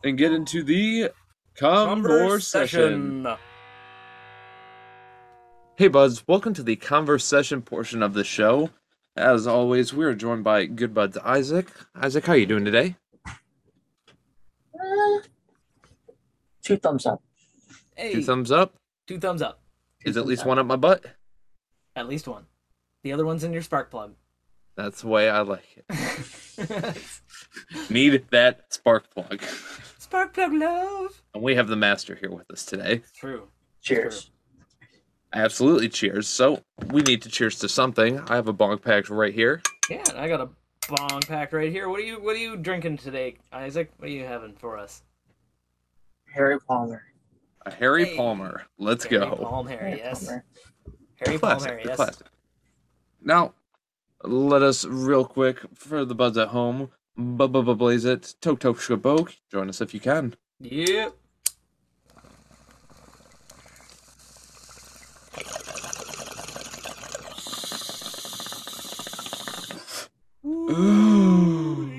And 0.03 0.17
get 0.17 0.31
into 0.31 0.63
the 0.63 1.11
conversation. 1.59 3.27
Hey 5.75 5.89
buds, 5.89 6.25
welcome 6.25 6.53
to 6.53 6.63
the 6.63 6.77
conversation 6.77 7.61
portion 7.61 8.01
of 8.01 8.13
the 8.13 8.23
show. 8.23 8.69
As 9.17 9.45
always, 9.45 9.93
we 9.93 10.05
are 10.05 10.15
joined 10.15 10.45
by 10.45 10.67
good 10.67 10.93
buds 10.93 11.17
Isaac. 11.17 11.69
Isaac, 11.95 12.25
how 12.25 12.33
are 12.33 12.37
you 12.37 12.45
doing 12.45 12.63
today? 12.63 12.95
Uh, 13.27 15.19
two 16.63 16.77
thumbs 16.77 17.05
up. 17.05 17.21
Hey, 17.97 18.13
Two 18.13 18.23
thumbs 18.23 18.51
up. 18.53 18.75
two 19.05 19.19
thumbs 19.19 19.41
up. 19.41 19.59
Is 20.05 20.15
at 20.15 20.25
least 20.25 20.43
up. 20.43 20.47
one 20.47 20.59
up 20.59 20.65
my 20.65 20.77
butt? 20.77 21.05
At 21.93 22.07
least 22.07 22.25
one. 22.29 22.45
The 23.03 23.11
other 23.11 23.25
one's 23.25 23.43
in 23.43 23.51
your 23.51 23.63
spark 23.63 23.91
plug. 23.91 24.13
That's 24.77 25.01
the 25.01 25.09
way 25.09 25.29
I 25.29 25.41
like 25.41 25.83
it. 25.89 26.97
Need 27.89 28.27
that 28.31 28.71
spark 28.73 29.13
plug. 29.13 29.41
Spark 30.09 30.33
plug 30.33 30.53
love. 30.53 31.21
And 31.35 31.43
we 31.43 31.53
have 31.53 31.67
the 31.67 31.75
master 31.75 32.15
here 32.15 32.31
with 32.31 32.49
us 32.49 32.65
today. 32.65 33.03
True. 33.15 33.47
Cheers. 33.81 34.31
Absolutely 35.33 35.87
cheers. 35.87 36.27
So 36.27 36.63
we 36.87 37.03
need 37.03 37.21
to 37.21 37.29
cheers 37.29 37.59
to 37.59 37.69
something. 37.69 38.19
I 38.21 38.35
have 38.35 38.47
a 38.47 38.53
bong 38.53 38.79
packed 38.79 39.11
right 39.11 39.33
here. 39.33 39.61
Yeah, 39.87 40.03
I 40.15 40.27
got 40.27 40.41
a 40.41 40.49
bong 40.89 41.21
packed 41.21 41.53
right 41.53 41.71
here. 41.71 41.89
What 41.89 41.99
are 41.99 42.03
you 42.03 42.19
What 42.19 42.35
are 42.35 42.39
you 42.39 42.57
drinking 42.57 42.97
today, 42.97 43.35
Isaac? 43.53 43.91
What 43.97 44.09
are 44.09 44.11
you 44.11 44.25
having 44.25 44.53
for 44.53 44.79
us? 44.79 45.03
Harry 46.33 46.59
Palmer. 46.59 47.03
A 47.67 47.71
Harry 47.71 48.05
Hey. 48.05 48.17
Palmer. 48.17 48.63
Let's 48.79 49.05
go. 49.05 49.19
Harry 49.19 49.35
go. 49.37 49.43
Palmer, 49.43 49.69
Harry 49.69 49.97
yes. 49.97 50.25
Palmer. 50.25 50.45
Harry 51.23 51.37
Classic, 51.37 51.67
Palmer, 51.67 51.83
the 51.83 51.89
yes. 51.89 51.95
classic. 51.97 52.27
Now, 53.21 53.53
let 54.23 54.63
us 54.63 54.85
real 54.85 55.25
quick 55.25 55.59
for 55.75 56.03
the 56.03 56.15
buds 56.15 56.37
at 56.37 56.47
home. 56.47 56.89
Bubba 57.19 57.77
blaze 57.77 58.05
it. 58.05 58.35
Tok 58.41 58.59
tok 58.59 58.77
shaboke. 58.77 59.35
Join 59.51 59.67
us 59.69 59.81
if 59.81 59.93
you 59.93 59.99
can. 59.99 60.35
Yep. 60.61 61.13
Ooh. 70.45 71.89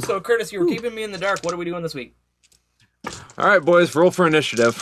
So 0.00 0.20
Curtis, 0.20 0.52
you 0.52 0.60
were 0.60 0.66
keeping 0.66 0.94
me 0.94 1.02
in 1.02 1.10
the 1.10 1.18
dark. 1.18 1.40
What 1.42 1.52
are 1.52 1.56
we 1.56 1.64
doing 1.64 1.82
this 1.82 1.94
week? 1.94 2.14
All 3.38 3.48
right, 3.48 3.62
boys, 3.62 3.94
roll 3.96 4.10
for 4.10 4.26
initiative. 4.26 4.76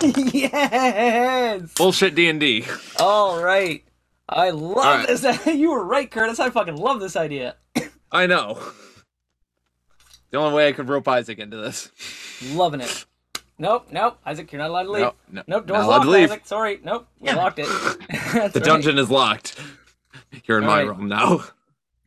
yes. 0.32 1.74
Bullshit 1.74 2.14
D 2.14 2.28
and 2.28 2.40
D. 2.40 2.64
All 2.98 3.42
right. 3.42 3.84
I 4.28 4.50
love 4.50 4.76
right. 4.76 5.06
this. 5.06 5.46
you 5.54 5.70
were 5.70 5.84
right, 5.84 6.10
Curtis. 6.10 6.40
I 6.40 6.50
fucking 6.50 6.76
love 6.76 7.00
this 7.00 7.16
idea. 7.16 7.56
I 8.12 8.26
know. 8.26 8.58
The 10.30 10.38
only 10.38 10.54
way 10.54 10.68
I 10.68 10.72
could 10.72 10.88
rope 10.88 11.08
Isaac 11.08 11.40
into 11.40 11.56
this. 11.56 11.90
Loving 12.52 12.80
it. 12.80 13.04
Nope, 13.58 13.88
nope. 13.90 14.16
Isaac, 14.24 14.52
you're 14.52 14.60
not 14.60 14.70
allowed 14.70 14.84
to 14.84 14.90
leave. 14.92 15.00
No, 15.02 15.14
no, 15.28 15.42
Nope, 15.48 15.66
door's 15.66 15.86
locked, 15.86 16.04
to 16.04 16.10
leave. 16.10 16.30
Isaac. 16.30 16.46
Sorry. 16.46 16.78
Nope, 16.84 17.08
we 17.18 17.32
locked 17.32 17.58
it. 17.58 17.66
The 18.32 18.38
right. 18.54 18.54
dungeon 18.54 18.96
is 18.98 19.10
locked. 19.10 19.58
You're 20.44 20.58
in 20.58 20.66
my 20.66 20.82
Alright. 20.82 20.96
room 20.98 21.08
now. 21.08 21.44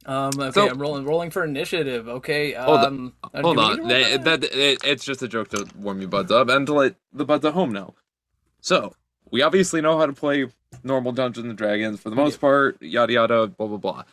Um, 0.06 0.32
okay, 0.40 0.52
So- 0.52 0.70
I'm 0.70 0.80
rolling, 0.82 1.04
rolling 1.04 1.32
for 1.32 1.44
initiative. 1.44 2.08
Okay. 2.08 2.54
Hold 2.54 2.80
on, 2.80 2.86
Um, 2.86 3.14
uh, 3.34 3.42
Hold 3.42 3.58
on, 3.60 3.70
need 3.72 3.76
to 3.76 3.82
roll 3.82 3.90
that, 3.90 4.24
that, 4.24 4.44
it, 4.58 4.80
it's 4.86 5.04
just 5.04 5.22
a 5.22 5.28
joke 5.28 5.50
to 5.50 5.68
warm 5.78 6.00
you 6.00 6.08
buds 6.08 6.32
up 6.32 6.48
and 6.48 6.66
to 6.68 6.74
let 6.74 6.96
the 7.12 7.26
buds 7.26 7.44
at 7.44 7.54
home 7.54 7.74
know. 7.74 7.94
So 8.62 8.96
we 9.32 9.42
obviously 9.42 9.82
know 9.82 9.98
how 9.98 10.06
to 10.06 10.14
play 10.14 10.48
normal 10.82 11.12
Dungeons 11.12 11.46
and 11.48 11.58
Dragons 11.58 12.00
for 12.00 12.10
the 12.10 12.16
most 12.16 12.40
part. 12.40 12.82
Yada 12.82 13.12
yada, 13.12 13.48
blah 13.48 13.68
blah 13.68 13.78
blah. 13.78 14.04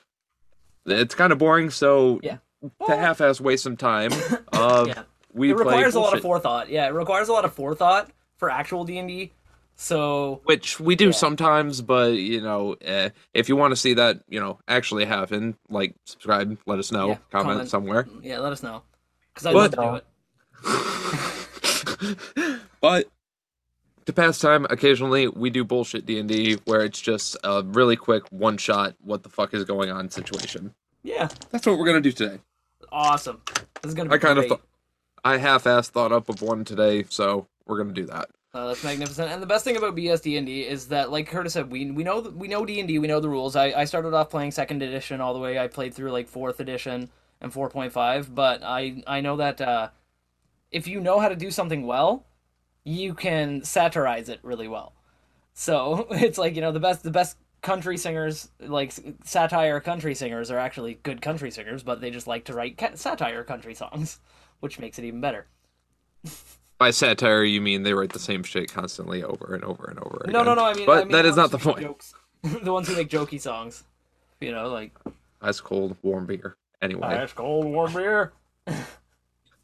It's 0.86 1.14
kind 1.14 1.32
of 1.32 1.38
boring, 1.38 1.70
so 1.70 2.20
Yeah. 2.22 2.38
to 2.86 2.96
half-ass 2.96 3.40
waste 3.40 3.62
some 3.64 3.76
time, 3.76 4.12
uh, 4.52 4.84
Yeah. 4.88 5.02
we 5.32 5.50
it 5.50 5.56
requires 5.56 5.94
a 5.94 6.00
lot 6.00 6.14
of 6.16 6.22
forethought. 6.22 6.68
Yeah, 6.70 6.86
it 6.86 6.94
requires 6.94 7.28
a 7.28 7.32
lot 7.32 7.44
of 7.44 7.52
forethought 7.52 8.10
for 8.36 8.48
actual 8.50 8.84
D 8.84 8.98
and 8.98 9.08
D. 9.08 9.32
So 9.76 10.42
which 10.44 10.78
we 10.78 10.94
do 10.94 11.06
Yeah. 11.06 11.10
sometimes. 11.12 11.80
But 11.80 12.12
you 12.14 12.40
know, 12.42 12.76
uh, 12.86 13.08
if 13.32 13.48
you 13.48 13.56
want 13.56 13.72
to 13.72 13.76
see 13.76 13.94
that, 13.94 14.20
you 14.28 14.38
know, 14.40 14.58
actually 14.68 15.06
happen, 15.06 15.56
like 15.70 15.94
subscribe, 16.04 16.58
let 16.66 16.78
us 16.78 16.92
know, 16.92 17.08
Yeah, 17.08 17.16
comment, 17.30 17.50
comment. 17.52 17.70
somewhere. 17.70 18.06
yeah, 18.22 18.38
let 18.40 18.52
us 18.52 18.62
know 18.62 18.82
because 19.34 19.44
But- 19.44 19.54
love 19.54 19.70
to 19.70 19.76
do 19.76 19.94
it. 19.96 20.04
but 22.80 23.06
to 24.07 24.12
pass 24.12 24.38
time, 24.38 24.66
occasionally 24.70 25.28
we 25.28 25.51
do 25.51 25.64
bullshit 25.64 26.07
D 26.07 26.18
and 26.18 26.28
D 26.28 26.59
where 26.64 26.82
it's 26.82 27.01
just 27.01 27.36
a 27.44 27.62
really 27.62 27.96
quick 27.96 28.24
one 28.30 28.57
shot. 28.57 28.94
What 29.03 29.22
the 29.22 29.28
fuck 29.28 29.55
is 29.55 29.64
going 29.64 29.90
on 29.90 30.11
situation? 30.11 30.74
Yeah, 31.03 31.28
That's 31.51 31.66
what 31.66 31.78
we're 31.78 31.86
gonna 31.86 32.01
do 32.01 32.12
today. 32.12 32.38
awesome. 32.92 33.40
This 33.82 33.90
is 33.90 33.94
gonna 33.94 34.11
be 34.11 34.14
I 34.16 34.18
kind 34.18 34.38
of 34.38 34.46
thought 34.46 34.62
I 35.24 35.38
half-assed 35.38 35.88
thought 35.90 36.12
up 36.12 36.28
of 36.28 36.42
one 36.42 36.64
today, 36.64 37.05
so 37.09 37.46
we're 37.66 37.78
gonna 37.78 37.92
do 37.92 38.07
that. 38.07 38.28
Uh, 38.53 38.66
that's 38.66 38.82
magnificent. 38.82 39.30
And 39.30 39.40
the 39.40 39.46
best 39.46 39.64
thing 39.64 39.76
about 39.76 39.94
BS 39.94 40.22
D&D 40.22 40.62
is 40.62 40.88
that, 40.88 41.12
like 41.12 41.28
Curtis 41.28 41.53
said, 41.53 41.70
we 41.70 41.90
we 41.90 42.03
know 42.03 42.20
we 42.20 42.48
know 42.48 42.66
D&D, 42.66 42.98
we 42.98 43.07
know 43.07 43.20
the 43.20 43.28
rules. 43.28 43.55
I, 43.55 43.66
I 43.66 43.84
started 43.84 44.12
off 44.12 44.28
playing 44.28 44.51
second 44.51 44.82
edition 44.82 45.20
all 45.20 45.32
the 45.34 45.38
way. 45.38 45.59
I 45.59 45.68
played 45.68 45.94
through 45.94 46.11
like 46.11 46.26
fourth 46.28 46.59
edition 46.59 47.11
and 47.40 47.53
4.5, 47.53 48.34
but 48.34 48.62
I 48.64 49.03
I 49.07 49.20
know 49.20 49.36
that 49.36 49.61
uh, 49.61 49.90
if 50.72 50.88
you 50.88 51.01
know 51.01 51.20
how 51.20 51.28
to 51.28 51.36
do 51.36 51.51
something 51.51 51.86
well, 51.86 52.26
you 52.84 53.14
can 53.14 53.62
satirize 53.62 54.28
it 54.28 54.40
really 54.42 54.68
well. 54.68 54.94
So 55.54 56.06
it's 56.10 56.38
like 56.38 56.54
you 56.54 56.60
know 56.60 56.72
the 56.72 56.80
best 56.80 57.02
the 57.02 57.10
best 57.10 57.36
country 57.62 57.98
singers 57.98 58.48
like 58.58 58.92
satire 59.24 59.80
country 59.80 60.14
singers 60.14 60.50
are 60.50 60.58
actually 60.58 60.94
good 61.02 61.20
country 61.20 61.50
singers, 61.50 61.82
but 61.82 62.00
they 62.00 62.10
just 62.10 62.26
like 62.26 62.44
to 62.46 62.54
write 62.54 62.78
ca- 62.78 62.94
satire 62.94 63.44
country 63.44 63.74
songs, 63.74 64.20
which 64.60 64.78
makes 64.78 64.98
it 64.98 65.04
even 65.04 65.20
better. 65.20 65.46
By 66.78 66.90
satire, 66.90 67.44
you 67.44 67.60
mean 67.60 67.82
they 67.82 67.92
write 67.92 68.12
the 68.12 68.18
same 68.18 68.42
shit 68.42 68.72
constantly 68.72 69.22
over 69.22 69.54
and 69.54 69.62
over 69.64 69.84
and 69.84 69.98
over 69.98 70.22
again. 70.24 70.32
No, 70.32 70.42
no, 70.42 70.54
no. 70.54 70.64
I 70.64 70.72
mean, 70.72 70.86
but 70.86 70.98
I 70.98 71.04
mean 71.04 71.12
that 71.12 71.22
the 71.22 71.28
is 71.28 71.36
not 71.36 71.50
the 71.50 71.58
point. 71.58 71.80
Jokes. 71.80 72.14
the 72.42 72.72
ones 72.72 72.88
who 72.88 72.96
make 72.96 73.10
jokey 73.10 73.40
songs. 73.40 73.84
You 74.40 74.52
know, 74.52 74.68
like 74.68 74.92
Ice 75.42 75.60
cold, 75.60 75.96
warm 76.02 76.26
beer. 76.26 76.56
Anyway, 76.80 77.06
ice 77.06 77.32
cold 77.34 77.66
warm 77.66 77.92
beer. 77.92 78.32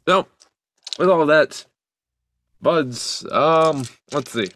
so 0.07 0.27
with 0.99 1.09
all 1.09 1.25
that, 1.25 1.65
buds. 2.61 3.25
Um, 3.31 3.83
let's 4.11 4.31
see. 4.31 4.49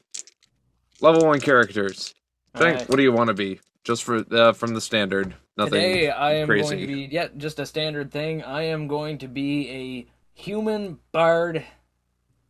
Level 1.02 1.26
one 1.26 1.40
characters. 1.40 2.14
Think. 2.56 2.66
Alright. 2.66 2.90
What 2.90 2.98
do 2.98 3.04
you 3.04 3.12
want 3.12 3.30
to 3.30 3.34
be? 3.34 3.60
Just 3.84 4.04
for 4.04 4.24
uh, 4.32 4.54
from 4.54 4.74
the 4.74 4.82
standard. 4.82 5.36
Nothing. 5.58 5.74
Today 5.74 6.10
I 6.10 6.34
am 6.36 6.48
crazy. 6.48 6.76
going 6.76 6.80
to 6.80 6.88
be 6.88 7.10
yeah, 7.12 7.28
just 7.38 7.60
a 7.60 7.66
standard 7.66 8.12
thing. 8.12 8.44
I 8.44 8.64
am 8.64 8.88
going 8.88 9.18
to 9.20 9.28
be 9.28 9.70
a 9.70 10.08
human 10.34 11.00
bard, 11.12 11.66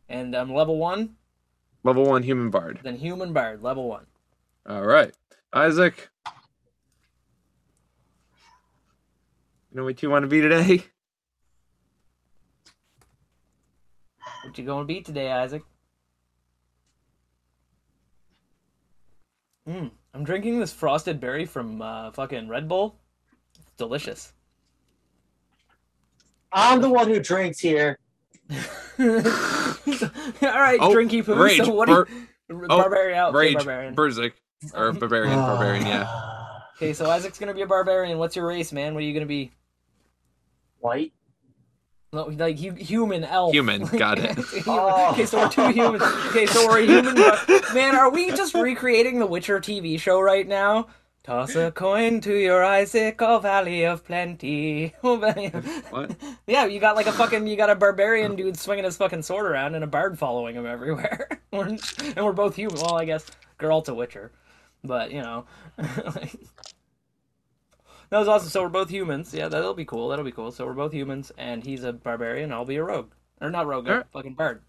and 0.08 0.34
I'm 0.34 0.52
level 0.52 0.78
one. 0.78 1.16
Level 1.84 2.04
one 2.04 2.22
human 2.22 2.50
bard. 2.50 2.80
Then 2.82 2.96
human 2.96 3.32
bard 3.32 3.62
level 3.62 3.88
one. 3.88 4.06
All 4.68 4.82
right, 4.82 5.14
Isaac. 5.52 6.10
You 9.70 9.78
know 9.78 9.84
what 9.84 10.02
you 10.02 10.10
want 10.10 10.24
to 10.24 10.28
be 10.28 10.40
today? 10.40 10.84
What 14.42 14.58
you 14.58 14.64
gonna 14.64 14.84
be 14.84 15.00
today, 15.00 15.30
Isaac? 15.30 15.62
Hmm. 19.66 19.88
I'm 20.14 20.24
drinking 20.24 20.58
this 20.58 20.72
frosted 20.72 21.20
berry 21.20 21.46
from 21.46 21.80
uh, 21.80 22.10
fucking 22.10 22.48
Red 22.48 22.68
Bull. 22.68 22.96
It's 23.60 23.72
delicious. 23.76 24.32
I'm 26.52 26.80
the 26.80 26.90
one 26.90 27.08
who 27.08 27.20
drinks 27.20 27.60
here. 27.60 27.98
All 28.50 28.56
right, 28.98 30.78
Oh, 30.80 30.94
drinky 30.94 31.24
poo. 31.24 31.34
Rage, 31.34 31.58
So 31.64 31.72
what 31.72 31.88
Bar- 31.88 32.04
do 32.04 32.12
you, 32.50 32.66
oh, 32.68 32.78
barbarian? 32.78 33.18
Okay, 33.26 33.36
Rage, 33.38 33.54
barbarian. 33.54 33.94
Berzik, 33.94 34.32
or 34.74 34.92
barbarian, 34.92 35.38
barbarian. 35.38 35.86
Yeah. 35.86 36.58
Okay, 36.76 36.92
so 36.92 37.08
Isaac's 37.08 37.38
gonna 37.38 37.54
be 37.54 37.62
a 37.62 37.66
barbarian. 37.66 38.18
What's 38.18 38.36
your 38.36 38.46
race, 38.46 38.72
man? 38.72 38.92
What 38.94 39.02
are 39.02 39.06
you 39.06 39.14
gonna 39.14 39.24
be? 39.24 39.52
White. 40.80 41.12
No, 42.14 42.24
like 42.24 42.58
hu- 42.58 42.74
human 42.74 43.24
elf. 43.24 43.54
Human, 43.54 43.86
got 43.96 44.18
it. 44.18 44.38
Oh. 44.66 45.12
Okay, 45.12 45.24
so 45.24 45.38
we're 45.38 45.48
two 45.48 45.68
humans. 45.68 46.02
Okay, 46.26 46.44
so 46.44 46.66
we're 46.66 46.80
a 46.80 46.86
human. 46.86 47.14
Man, 47.74 47.96
are 47.96 48.10
we 48.10 48.30
just 48.32 48.54
recreating 48.54 49.18
the 49.18 49.24
Witcher 49.24 49.60
TV 49.60 49.98
show 49.98 50.20
right 50.20 50.46
now? 50.46 50.88
Toss 51.24 51.56
a 51.56 51.70
coin 51.70 52.20
to 52.22 52.34
your 52.34 52.62
Isaac, 52.62 53.16
oh 53.22 53.38
valley 53.38 53.84
of 53.84 54.04
plenty. 54.04 54.92
Oh. 55.02 55.16
What? 55.88 56.14
Yeah, 56.46 56.66
you 56.66 56.80
got 56.80 56.96
like 56.96 57.06
a 57.06 57.12
fucking, 57.12 57.46
you 57.46 57.56
got 57.56 57.70
a 57.70 57.76
barbarian 57.76 58.32
oh. 58.32 58.36
dude 58.36 58.58
swinging 58.58 58.84
his 58.84 58.98
fucking 58.98 59.22
sword 59.22 59.46
around 59.46 59.74
and 59.74 59.82
a 59.82 59.86
bard 59.86 60.18
following 60.18 60.54
him 60.54 60.66
everywhere. 60.66 61.40
And 61.50 61.80
we're 62.16 62.32
both 62.32 62.56
human. 62.56 62.76
Well, 62.76 62.98
I 62.98 63.06
guess 63.06 63.24
girl 63.56 63.80
to 63.82 63.94
Witcher, 63.94 64.32
but 64.84 65.12
you 65.12 65.22
know, 65.22 65.46
like, 65.78 66.38
that 68.12 68.18
was 68.18 68.28
awesome. 68.28 68.50
So 68.50 68.62
we're 68.62 68.68
both 68.68 68.90
humans. 68.90 69.32
Yeah, 69.32 69.48
that'll 69.48 69.72
be 69.72 69.86
cool. 69.86 70.08
That'll 70.08 70.24
be 70.24 70.32
cool. 70.32 70.52
So 70.52 70.66
we're 70.66 70.74
both 70.74 70.92
humans, 70.92 71.32
and 71.38 71.64
he's 71.64 71.82
a 71.82 71.94
barbarian. 71.94 72.52
I'll 72.52 72.66
be 72.66 72.76
a 72.76 72.84
rogue, 72.84 73.12
or 73.40 73.48
not 73.48 73.66
rogue, 73.66 73.88
a 73.88 73.90
Alright. 73.90 74.06
fucking 74.12 74.34
bard. 74.34 74.60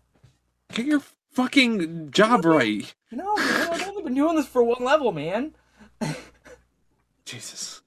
Get 0.74 0.86
your 0.86 1.02
fucking 1.34 2.12
job 2.12 2.46
right. 2.46 2.96
No, 3.12 3.36
man, 3.36 3.68
I've 3.70 3.86
only 3.90 4.04
been 4.04 4.14
doing 4.14 4.38
this 4.38 4.48
for 4.48 4.64
one 4.64 4.82
level, 4.82 5.12
man. 5.12 5.56
Jesus. 7.26 7.82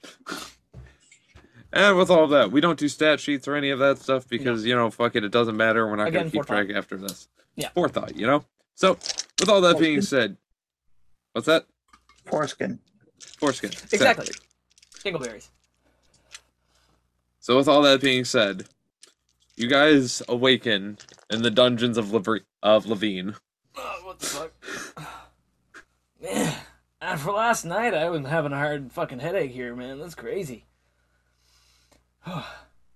And 1.72 1.96
with 1.96 2.11
all 2.11 2.26
that, 2.26 2.52
we 2.52 2.61
don't 2.61 2.78
do 2.78 2.86
stat 2.86 3.18
sheets 3.18 3.48
or 3.48 3.54
any 3.54 3.70
of 3.70 3.78
that 3.78 3.96
stuff 3.96 4.28
because 4.28 4.66
you 4.66 4.74
know, 4.74 4.90
fuck 4.90 5.16
it, 5.16 5.24
it 5.24 5.32
doesn't 5.32 5.57
matter. 5.57 5.86
We're 5.86 5.96
not 5.96 6.09
Again, 6.09 6.20
gonna 6.20 6.30
keep 6.32 6.46
forethought. 6.46 6.66
track 6.66 6.76
after 6.76 6.98
this. 6.98 7.28
Yeah. 7.54 7.70
Forethought, 7.70 8.14
you 8.14 8.26
know. 8.26 8.44
So, 8.74 8.98
with 9.40 9.48
all 9.48 9.62
that 9.62 9.78
being 9.78 10.02
said, 10.02 10.36
what's 11.32 11.46
that? 11.46 11.64
Foreskin. 12.26 12.78
Foreskin. 13.38 13.70
Exactly. 13.90 14.26
Dingleberries. 15.07 15.48
So, 17.40 17.57
with 17.57 17.68
all 17.68 17.82
that 17.82 18.00
being 18.00 18.24
said, 18.24 18.66
you 19.57 19.68
guys 19.68 20.20
awaken 20.28 20.98
in 21.30 21.42
the 21.42 21.50
dungeons 21.50 21.96
of 21.96 22.12
Lever- 22.12 22.46
of 22.62 22.86
Levine. 22.86 23.36
Oh, 23.76 24.00
what 24.04 24.18
the 24.18 24.26
fuck? 24.26 24.52
man, 26.22 26.54
after 27.00 27.30
last 27.30 27.64
night, 27.64 27.94
I 27.94 28.11
was 28.11 28.26
having 28.26 28.52
a 28.52 28.57
hard 28.57 28.92
fucking 28.92 29.20
headache 29.20 29.52
here, 29.52 29.76
man. 29.76 29.98
That's 29.98 30.14
crazy. 30.14 30.66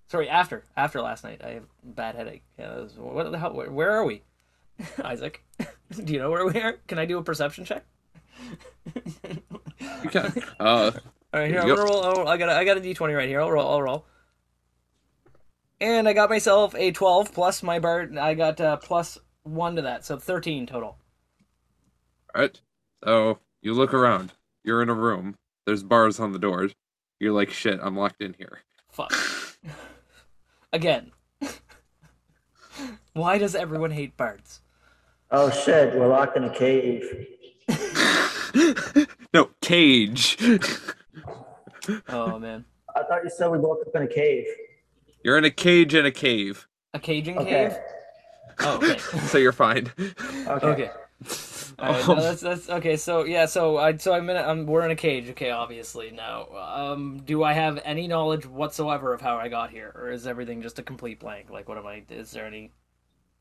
Sorry, 0.08 0.28
after 0.28 0.64
after 0.76 1.00
last 1.00 1.22
night, 1.22 1.40
I 1.44 1.50
have 1.50 1.62
a 1.62 1.86
bad 1.86 2.16
headache. 2.16 2.42
Yeah, 2.58 2.74
was, 2.74 2.94
what 2.96 3.30
the 3.30 3.38
hell? 3.38 3.54
Where, 3.54 3.70
where 3.70 3.92
are 3.92 4.04
we, 4.04 4.22
Isaac? 5.04 5.44
Do 6.04 6.12
you 6.12 6.18
know 6.18 6.30
where 6.30 6.44
we 6.44 6.60
are? 6.60 6.78
Can 6.88 6.98
I 6.98 7.04
do 7.04 7.18
a 7.18 7.22
perception 7.22 7.64
check? 7.64 7.84
You 8.94 10.10
can. 10.10 10.42
Uh, 10.58 10.90
All 11.32 11.40
right, 11.40 11.48
here 11.48 11.60
I'm 11.60 11.68
you 11.68 11.76
gonna 11.76 11.88
roll. 11.88 12.04
Oh, 12.04 12.26
I 12.26 12.36
got 12.36 12.48
a, 12.48 12.54
I 12.54 12.64
got 12.64 12.76
a 12.76 12.80
d20 12.80 13.16
right 13.16 13.28
here. 13.28 13.40
I'll 13.40 13.50
roll. 13.50 13.68
I'll 13.68 13.82
roll. 13.82 14.06
And 15.80 16.08
I 16.08 16.12
got 16.12 16.28
myself 16.28 16.74
a 16.74 16.90
12 16.90 17.32
plus 17.32 17.62
my 17.62 17.78
bard. 17.78 18.18
I 18.18 18.34
got 18.34 18.60
uh, 18.60 18.76
plus 18.76 19.16
one 19.44 19.76
to 19.76 19.82
that, 19.82 20.04
so 20.04 20.18
13 20.18 20.66
total. 20.66 20.98
Alright. 22.34 22.60
So 23.04 23.38
you 23.62 23.72
look 23.72 23.94
around. 23.94 24.32
You're 24.64 24.82
in 24.82 24.88
a 24.88 24.94
room. 24.94 25.36
There's 25.66 25.82
bars 25.82 26.20
on 26.20 26.32
the 26.32 26.38
doors. 26.38 26.74
You're 27.18 27.32
like, 27.32 27.50
shit, 27.50 27.78
I'm 27.82 27.96
locked 27.96 28.20
in 28.20 28.34
here. 28.34 28.60
Fuck. 28.90 29.14
Again. 30.72 31.12
Why 33.12 33.38
does 33.38 33.54
everyone 33.54 33.92
hate 33.92 34.16
bards? 34.16 34.60
Oh 35.30 35.50
shit, 35.50 35.94
we're 35.94 36.08
locked 36.08 36.36
in 36.36 36.44
a 36.44 36.54
cave. 36.54 37.26
no, 39.32 39.50
cage. 39.60 40.36
Oh 42.08 42.38
man, 42.38 42.64
I 42.94 43.02
thought 43.04 43.24
you 43.24 43.30
said 43.30 43.50
we 43.50 43.58
woke 43.58 43.80
up 43.86 43.94
in 43.94 44.02
a 44.02 44.06
cave. 44.06 44.46
You're 45.24 45.38
in 45.38 45.44
a 45.44 45.50
cage 45.50 45.94
in 45.94 46.06
a 46.06 46.10
cave. 46.10 46.66
a 46.94 46.98
caging 46.98 47.38
Okay. 47.38 47.68
cave. 47.68 47.78
Oh, 48.60 48.76
okay. 48.76 48.98
So 49.28 49.38
you're 49.38 49.52
fine. 49.52 49.90
Okay. 49.98 50.66
okay. 50.66 50.90
All 51.78 51.88
right, 51.92 52.08
no, 52.08 52.14
that's 52.20 52.40
that's 52.42 52.68
okay. 52.68 52.96
So 52.96 53.24
yeah, 53.24 53.46
so 53.46 53.78
I 53.78 53.96
so 53.96 54.12
I'm 54.12 54.28
in 54.28 54.36
a, 54.36 54.40
I'm 54.40 54.66
we're 54.66 54.84
in 54.84 54.90
a 54.90 54.96
cage. 54.96 55.28
Okay, 55.30 55.50
obviously 55.50 56.10
now. 56.10 56.46
Um, 56.54 57.22
do 57.24 57.42
I 57.42 57.52
have 57.54 57.80
any 57.84 58.06
knowledge 58.06 58.44
whatsoever 58.46 59.14
of 59.14 59.20
how 59.22 59.36
I 59.36 59.48
got 59.48 59.70
here, 59.70 59.92
or 59.94 60.10
is 60.10 60.26
everything 60.26 60.60
just 60.60 60.78
a 60.78 60.82
complete 60.82 61.20
blank? 61.20 61.48
Like, 61.50 61.68
what 61.68 61.78
am 61.78 61.86
I? 61.86 62.02
Is 62.10 62.32
there 62.32 62.44
any? 62.46 62.72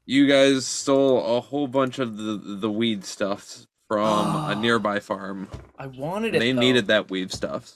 You 0.06 0.26
guys 0.28 0.66
stole 0.66 1.38
a 1.38 1.42
whole 1.42 1.68
bunch 1.68 2.00
of 2.00 2.16
the 2.18 2.38
the 2.38 2.72
weed 2.72 3.04
stuff 3.04 3.66
from 3.90 4.36
a 4.50 4.56
nearby 4.62 5.00
farm. 5.02 5.50
I 5.78 5.88
wanted 5.88 6.36
it. 6.36 6.40
They 6.40 6.52
though. 6.54 6.60
needed 6.62 6.88
that 6.88 7.10
weed 7.10 7.32
stuff. 7.34 7.74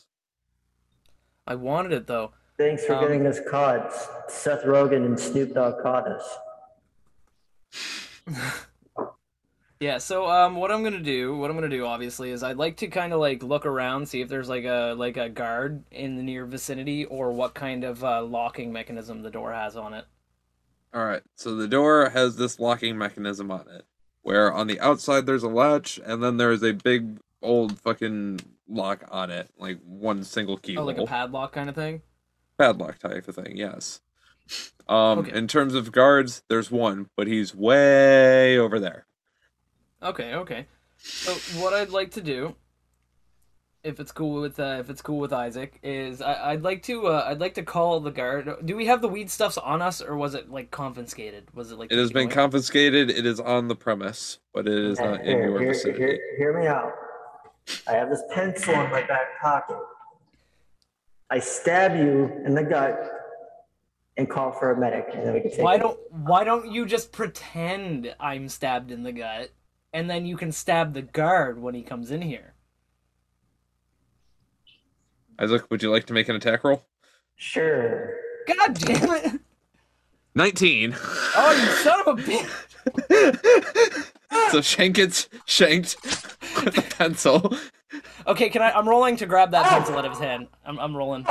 I 1.45 1.55
wanted 1.55 1.91
it 1.93 2.07
though. 2.07 2.31
Thanks 2.57 2.85
for 2.85 2.93
Um, 2.95 3.01
getting 3.01 3.25
us 3.25 3.39
caught. 3.49 3.91
Seth 4.29 4.63
Rogen 4.63 5.05
and 5.05 5.19
Snoop 5.19 5.53
Dogg 5.53 5.81
caught 5.81 6.07
us. 6.07 6.37
Yeah, 9.79 9.97
so 9.97 10.29
um, 10.29 10.55
what 10.55 10.71
I'm 10.71 10.81
gonna 10.81 11.01
do, 11.01 11.35
what 11.35 11.49
I'm 11.49 11.57
gonna 11.57 11.67
do, 11.67 11.85
obviously, 11.85 12.29
is 12.31 12.41
I'd 12.41 12.55
like 12.55 12.77
to 12.77 12.87
kind 12.87 13.11
of 13.11 13.19
like 13.19 13.43
look 13.43 13.65
around, 13.65 14.07
see 14.07 14.21
if 14.21 14.29
there's 14.29 14.47
like 14.47 14.63
a 14.63 14.93
like 14.97 15.17
a 15.17 15.27
guard 15.27 15.83
in 15.91 16.15
the 16.15 16.23
near 16.23 16.45
vicinity, 16.45 17.03
or 17.03 17.33
what 17.33 17.53
kind 17.53 17.83
of 17.83 18.01
uh, 18.01 18.23
locking 18.23 18.71
mechanism 18.71 19.23
the 19.23 19.29
door 19.29 19.51
has 19.51 19.75
on 19.75 19.93
it. 19.93 20.05
All 20.93 21.03
right. 21.03 21.21
So 21.35 21.55
the 21.55 21.67
door 21.67 22.07
has 22.11 22.37
this 22.37 22.61
locking 22.61 22.97
mechanism 22.97 23.51
on 23.51 23.65
it, 23.67 23.83
where 24.21 24.53
on 24.53 24.67
the 24.67 24.79
outside 24.79 25.25
there's 25.25 25.43
a 25.43 25.49
latch, 25.49 25.99
and 26.05 26.23
then 26.23 26.37
there's 26.37 26.63
a 26.63 26.71
big 26.71 27.17
old 27.41 27.77
fucking 27.77 28.39
lock 28.67 29.03
on 29.11 29.29
it, 29.31 29.49
like 29.57 29.79
one 29.85 30.23
single 30.23 30.57
key. 30.57 30.77
Oh, 30.77 30.83
like 30.85 30.97
a 30.97 31.05
padlock 31.05 31.51
kind 31.53 31.69
of 31.69 31.75
thing. 31.75 32.01
padlock 32.57 32.99
type 32.99 33.27
of 33.27 33.35
thing. 33.35 33.57
Yes. 33.57 34.01
Um, 34.87 35.19
Okay. 35.19 35.37
in 35.37 35.47
terms 35.47 35.73
of 35.75 35.91
guards, 35.91 36.43
there's 36.49 36.69
one, 36.69 37.09
but 37.15 37.27
he's 37.27 37.55
way 37.55 38.57
over 38.57 38.79
there. 38.79 39.05
Okay, 40.01 40.33
okay. 40.35 40.67
So 40.97 41.33
what 41.61 41.73
I'd 41.73 41.89
like 41.89 42.11
to 42.11 42.21
do, 42.21 42.55
if 43.83 43.99
it's 43.99 44.11
cool 44.11 44.41
with 44.41 44.59
uh, 44.59 44.77
if 44.79 44.89
it's 44.89 45.01
cool 45.01 45.19
with 45.19 45.33
Isaac, 45.33 45.79
is 45.83 46.21
I, 46.21 46.51
I'd 46.51 46.61
like 46.63 46.83
to 46.83 47.07
uh, 47.07 47.25
I'd 47.27 47.39
like 47.39 47.53
to 47.55 47.63
call 47.63 47.99
the 47.99 48.11
guard. 48.11 48.49
Do 48.65 48.75
we 48.77 48.85
have 48.85 49.01
the 49.01 49.07
weed 49.09 49.29
stuffs 49.29 49.57
on 49.57 49.81
us, 49.81 50.01
or 50.01 50.15
was 50.17 50.35
it 50.35 50.49
like 50.49 50.71
confiscated? 50.71 51.47
Was 51.53 51.71
it 51.71 51.79
like 51.79 51.91
It 51.91 51.97
has 51.97 52.11
been 52.11 52.25
away? 52.27 52.33
confiscated. 52.33 53.09
It 53.09 53.25
is 53.25 53.39
on 53.41 53.67
the 53.67 53.75
premise, 53.75 54.39
but 54.53 54.67
it 54.67 54.77
is 54.77 54.99
not 54.99 55.21
in 55.21 55.25
Here, 55.25 55.49
your 55.49 55.59
here, 55.59 55.73
vicinity. 55.73 55.99
here, 56.03 56.19
hear 56.37 56.59
me 56.61 56.67
out. 56.67 56.91
I 57.87 57.93
have 57.93 58.09
this 58.09 58.23
pencil 58.31 58.73
in 58.73 58.91
my 58.91 59.01
back 59.03 59.39
pocket. 59.41 59.77
I 61.29 61.39
stab 61.39 61.95
you 61.95 62.31
in 62.45 62.53
the 62.53 62.63
gut 62.63 63.11
and 64.17 64.29
call 64.29 64.51
for 64.51 64.71
a 64.71 64.79
medic, 64.79 65.07
and 65.13 65.25
then 65.25 65.33
we 65.33 65.41
can 65.41 65.51
take 65.51 65.61
Why 65.61 65.75
it. 65.75 65.79
don't 65.79 65.99
Why 66.11 66.43
don't 66.43 66.71
you 66.71 66.85
just 66.85 67.11
pretend 67.11 68.13
I'm 68.19 68.47
stabbed 68.49 68.91
in 68.91 69.03
the 69.03 69.11
gut, 69.11 69.49
and 69.91 70.09
then 70.09 70.25
you 70.25 70.37
can 70.37 70.51
stab 70.51 70.93
the 70.93 71.01
guard 71.01 71.61
when 71.61 71.73
he 71.73 71.81
comes 71.81 72.11
in 72.11 72.21
here? 72.21 72.53
Isaac, 75.39 75.69
would 75.71 75.81
you 75.81 75.89
like 75.89 76.05
to 76.07 76.13
make 76.13 76.29
an 76.29 76.35
attack 76.35 76.63
roll? 76.63 76.85
Sure. 77.35 78.15
God 78.47 78.73
damn 78.75 79.09
it! 79.15 79.41
Nineteen. 80.35 80.95
Oh, 81.35 81.51
you 81.51 81.65
son 81.77 81.99
of 82.01 82.19
a 82.19 82.21
bitch! 82.21 84.11
so 84.51 84.61
Shank 84.61 84.95
gets 84.95 85.29
shanked 85.45 85.95
with 86.63 86.77
a 86.77 86.81
pencil. 86.81 87.55
Okay, 88.27 88.49
can 88.49 88.61
I? 88.61 88.71
I'm 88.71 88.87
rolling 88.87 89.15
to 89.17 89.25
grab 89.25 89.51
that 89.51 89.65
pencil 89.67 89.97
out 89.97 90.05
of 90.05 90.11
his 90.11 90.19
hand. 90.21 90.47
I'm 90.65 90.79
I'm 90.79 90.95
rolling. 90.95 91.25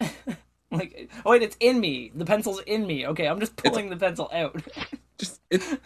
like, 0.70 1.10
oh 1.24 1.30
wait, 1.30 1.42
it's 1.42 1.56
in 1.60 1.80
me. 1.80 2.10
The 2.14 2.24
pencil's 2.24 2.60
in 2.66 2.86
me. 2.86 3.06
Okay, 3.06 3.26
I'm 3.26 3.40
just 3.40 3.56
pulling 3.56 3.90
the 3.90 3.96
pencil 3.96 4.30
out. 4.32 4.60
Just 5.16 5.40
it's 5.48 5.76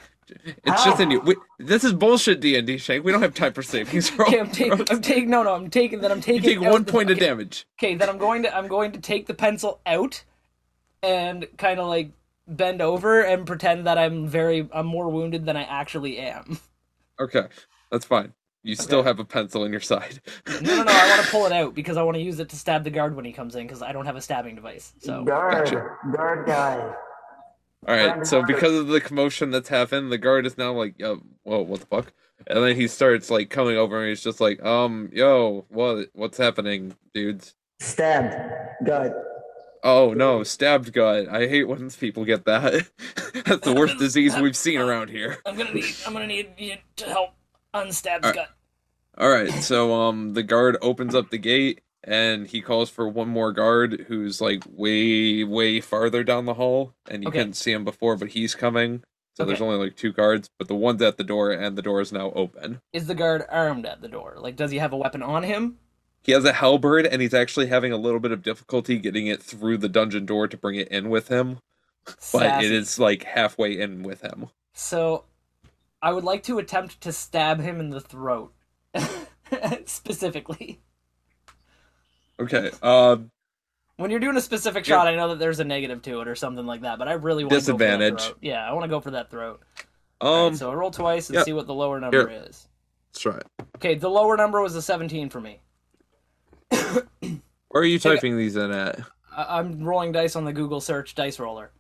it's 0.65 0.85
just 0.85 1.01
in 1.01 1.11
you. 1.11 1.21
We, 1.21 1.37
this 1.59 1.85
is 1.85 1.93
bullshit, 1.93 2.41
D 2.41 2.57
and 2.57 2.67
D, 2.67 2.79
Shank. 2.79 3.05
We 3.05 3.13
don't 3.13 3.21
have 3.21 3.35
time 3.35 3.53
for 3.53 3.63
savings. 3.63 4.11
Okay, 4.21 4.41
I'm 4.41 4.51
taking. 4.51 4.87
I'm 4.91 5.03
taking. 5.03 5.29
No, 5.29 5.43
no, 5.43 5.55
I'm 5.55 5.69
taking. 5.69 6.01
Then 6.01 6.11
I'm 6.11 6.19
You 6.19 6.23
taking. 6.23 6.43
take 6.43 6.61
one 6.61 6.85
the- 6.85 6.91
point 6.93 7.11
of 7.11 7.19
damage. 7.19 7.67
Okay, 7.79 7.95
then 7.95 8.09
I'm 8.09 8.17
going 8.17 8.43
to. 8.45 8.57
I'm 8.57 8.69
going 8.69 8.93
to 8.93 9.01
take 9.01 9.27
the 9.27 9.35
pencil 9.35 9.81
out, 9.85 10.25
and 11.03 11.47
kind 11.59 11.79
of 11.79 11.89
like 11.89 12.11
bend 12.49 12.81
over 12.83 13.21
and 13.23 13.47
pretend 13.47 13.87
that 13.87 13.99
I'm 13.99 14.27
very. 14.27 14.69
I'm 14.73 14.87
more 14.87 15.09
wounded 15.09 15.45
than 15.45 15.57
I 15.57 15.63
actually 15.63 16.19
am. 16.19 16.59
Okay, 17.21 17.47
that's 17.93 18.05
fine. 18.05 18.33
You 18.63 18.75
still 18.75 19.03
have 19.03 19.19
a 19.19 19.25
pencil 19.25 19.65
in 19.65 19.73
your 19.73 19.81
side. 19.81 20.21
No, 20.47 20.77
no, 20.77 20.83
no. 20.83 20.93
I 20.93 21.09
want 21.11 21.25
to 21.25 21.31
pull 21.31 21.47
it 21.47 21.53
out 21.61 21.75
because 21.75 21.97
I 21.97 22.03
want 22.03 22.17
to 22.17 22.23
use 22.23 22.39
it 22.41 22.49
to 22.51 22.57
stab 22.57 22.85
the 22.85 22.91
guard 22.91 23.15
when 23.17 23.25
he 23.25 23.33
comes 23.33 23.55
in 23.55 23.67
because 23.67 23.83
I 23.83 23.93
don't 23.93 24.07
have 24.07 24.17
a 24.17 24.21
stabbing 24.21 24.55
device. 24.57 24.93
So 24.99 25.25
guard, 25.25 25.65
Gotcha. 25.65 25.97
guard 26.15 26.47
guy. 26.47 26.95
All 27.87 27.95
right, 27.95 28.27
so 28.27 28.43
because 28.43 28.75
of 28.75 28.89
the 28.89 29.01
commotion 29.01 29.53
that's 29.53 29.69
happened, 29.69 30.11
the 30.11 30.19
guard 30.19 30.47
is 30.47 30.59
now 30.59 30.73
like, 30.73 30.99
"Yo, 30.99 31.23
whoa, 31.45 31.63
what 31.63 31.81
the 31.81 31.87
fuck?" 31.87 32.13
And 32.47 32.63
then 32.63 32.75
he 32.75 32.89
starts 32.89 33.31
like 33.31 33.51
coming 33.51 33.77
over, 33.77 34.01
and 34.01 34.09
he's 34.09 34.23
just 34.23 34.41
like, 34.41 34.63
"Um, 34.65 35.11
yo, 35.13 35.65
what, 35.69 36.09
what's 36.13 36.39
happening, 36.39 36.95
dudes?" 37.15 37.55
Stabbed. 37.81 38.35
Gut. 38.85 39.15
Oh 39.85 40.13
no, 40.13 40.43
stabbed 40.43 40.93
gut. 40.93 41.29
I 41.29 41.47
hate 41.47 41.65
when 41.69 41.89
people 41.91 42.25
get 42.25 42.45
that. 42.47 42.73
That's 43.45 43.65
the 43.65 43.75
worst 43.75 43.99
disease 43.99 44.37
we've 44.37 44.57
seen 44.57 44.81
around 44.81 45.09
here. 45.11 45.39
I'm 45.47 45.57
gonna 45.57 45.73
need. 45.75 45.85
I'm 46.07 46.13
gonna 46.13 46.27
need 46.27 46.49
you 46.59 46.75
to 46.97 47.05
help 47.07 47.31
unstab 47.75 48.17
Alright. 48.25 48.35
gut. 48.35 48.49
All 49.17 49.29
right, 49.31 49.51
so 49.51 49.95
um, 49.95 50.35
the 50.35 50.45
guard 50.45 50.77
opens 50.81 51.13
up 51.15 51.31
the 51.31 51.39
gate 51.39 51.81
and 52.05 52.47
he 52.47 52.61
calls 52.61 52.89
for 52.89 53.09
one 53.09 53.29
more 53.29 53.53
guard 53.53 54.05
who's 54.09 54.41
like 54.41 54.63
way, 54.71 55.43
way 55.43 55.81
farther 55.81 56.23
down 56.23 56.45
the 56.47 56.55
hall, 56.55 56.95
and 57.11 57.23
you 57.25 57.29
Okay. 57.29 57.39
couldn't 57.39 57.55
see 57.55 57.73
him 57.73 57.85
before, 57.85 58.17
but 58.17 58.29
he's 58.29 58.55
coming. 58.55 59.03
So 59.35 59.45
there's 59.45 59.61
only 59.61 59.77
like 59.77 59.97
two 59.97 60.13
guards, 60.13 60.49
but 60.59 60.69
the 60.69 60.75
one's 60.77 61.03
at 61.03 61.17
the 61.17 61.25
door, 61.25 61.51
and 61.53 61.77
the 61.77 61.83
door 61.83 62.01
is 62.01 62.13
now 62.13 62.31
open. 62.33 62.81
Is 62.93 63.07
the 63.09 63.15
guard 63.15 63.45
armed 63.49 63.87
at 63.87 64.01
the 64.03 64.09
door? 64.09 64.37
Like, 64.39 64.55
does 64.57 64.71
he 64.71 64.79
have 64.79 64.93
a 64.93 64.97
weapon 64.97 65.23
on 65.23 65.43
him? 65.43 65.79
He 66.23 66.33
has 66.33 66.45
a 66.45 66.53
halberd, 66.53 67.07
and 67.07 67.23
he's 67.23 67.33
actually 67.35 67.67
having 67.69 67.93
a 67.93 67.97
little 67.97 68.21
bit 68.21 68.33
of 68.33 68.43
difficulty 68.43 68.99
getting 68.99 69.27
it 69.29 69.43
through 69.43 69.79
the 69.79 69.89
dungeon 69.89 70.27
door 70.27 70.47
to 70.49 70.57
bring 70.57 70.77
it 70.77 70.89
in 70.89 71.09
with 71.09 71.29
him. 71.29 71.59
But 72.05 72.17
Sassy. 72.19 72.67
it 72.67 72.73
is 72.73 72.99
like 72.99 73.23
halfway 73.25 73.79
in 73.81 74.03
with 74.03 74.21
him. 74.23 74.47
So, 74.75 75.25
I 76.03 76.13
would 76.13 76.25
like 76.25 76.43
to 76.45 76.59
attempt 76.59 77.01
to 77.03 77.13
stab 77.13 77.61
him 77.61 77.81
in 77.81 77.91
the 77.91 78.01
throat, 78.01 78.53
specifically. 79.87 80.81
Okay. 82.41 82.71
Um. 82.83 83.31
When 83.97 84.13
you're 84.13 84.21
doing 84.21 84.37
a 84.37 84.41
specific 84.41 84.87
Yeah. 84.87 84.97
shot, 84.99 85.09
I 85.09 85.17
know 85.17 85.29
that 85.31 85.41
there's 85.41 85.59
a 85.59 85.65
negative 85.65 86.03
to 86.03 86.21
it 86.21 86.29
or 86.29 86.37
something 86.37 86.67
like 86.67 86.83
that, 86.83 87.01
but 87.01 87.09
I 87.09 87.15
really 87.15 87.43
want 87.45 87.51
to 87.51 87.73
go 87.73 87.73
for 87.73 87.79
that 87.79 87.99
Disadvantage. 87.99 88.35
Yeah, 88.41 88.65
I 88.65 88.73
want 88.73 88.85
to 88.85 88.89
go 88.89 89.01
for 89.01 89.11
that 89.11 89.31
throat. 89.31 89.61
Um. 90.21 90.51
right, 90.51 90.57
so 90.57 90.71
I 90.71 90.75
roll 90.75 90.91
twice 90.93 91.29
and 91.31 91.37
yeah. 91.37 91.43
see 91.45 91.53
what 91.53 91.67
the 91.67 91.75
lower 91.75 91.99
number 92.01 92.29
Here. 92.29 92.45
is. 92.49 92.69
Let's 93.11 93.21
try 93.21 93.37
it. 93.39 93.47
Okay, 93.77 93.95
the 93.97 94.09
lower 94.09 94.37
number 94.37 94.61
was 94.63 94.77
a 94.77 94.83
17 94.83 95.31
for 95.31 95.41
me. 95.41 95.61
Where 96.71 97.83
are 97.83 97.85
you 97.85 97.97
Okay. 97.97 98.15
typing 98.15 98.37
these 98.37 98.57
in 98.57 98.71
at? 98.71 99.01
I- 99.37 99.59
I'm 99.59 99.83
rolling 99.85 100.13
dice 100.13 100.37
on 100.37 100.45
the 100.45 100.53
Google 100.53 100.81
search 100.81 101.15
dice 101.15 101.39
roller. 101.39 101.71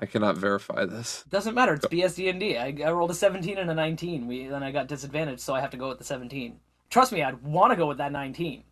I 0.00 0.06
cannot 0.06 0.36
verify 0.36 0.84
this. 0.84 1.24
Doesn't 1.28 1.54
matter. 1.54 1.74
It's 1.74 1.86
BSD&D. 1.86 2.56
I, 2.56 2.66
I 2.86 2.92
rolled 2.92 3.10
a 3.10 3.14
17 3.14 3.58
and 3.58 3.68
a 3.70 3.74
19. 3.74 4.28
We 4.28 4.46
then 4.46 4.62
I 4.62 4.70
got 4.70 4.86
disadvantage, 4.86 5.40
so 5.40 5.54
I 5.54 5.60
have 5.60 5.70
to 5.70 5.76
go 5.76 5.88
with 5.88 5.98
the 5.98 6.04
17. 6.04 6.60
Trust 6.88 7.10
me, 7.12 7.22
I'd 7.22 7.42
want 7.42 7.72
to 7.72 7.76
go 7.76 7.86
with 7.86 7.98
that 7.98 8.12
19. 8.12 8.62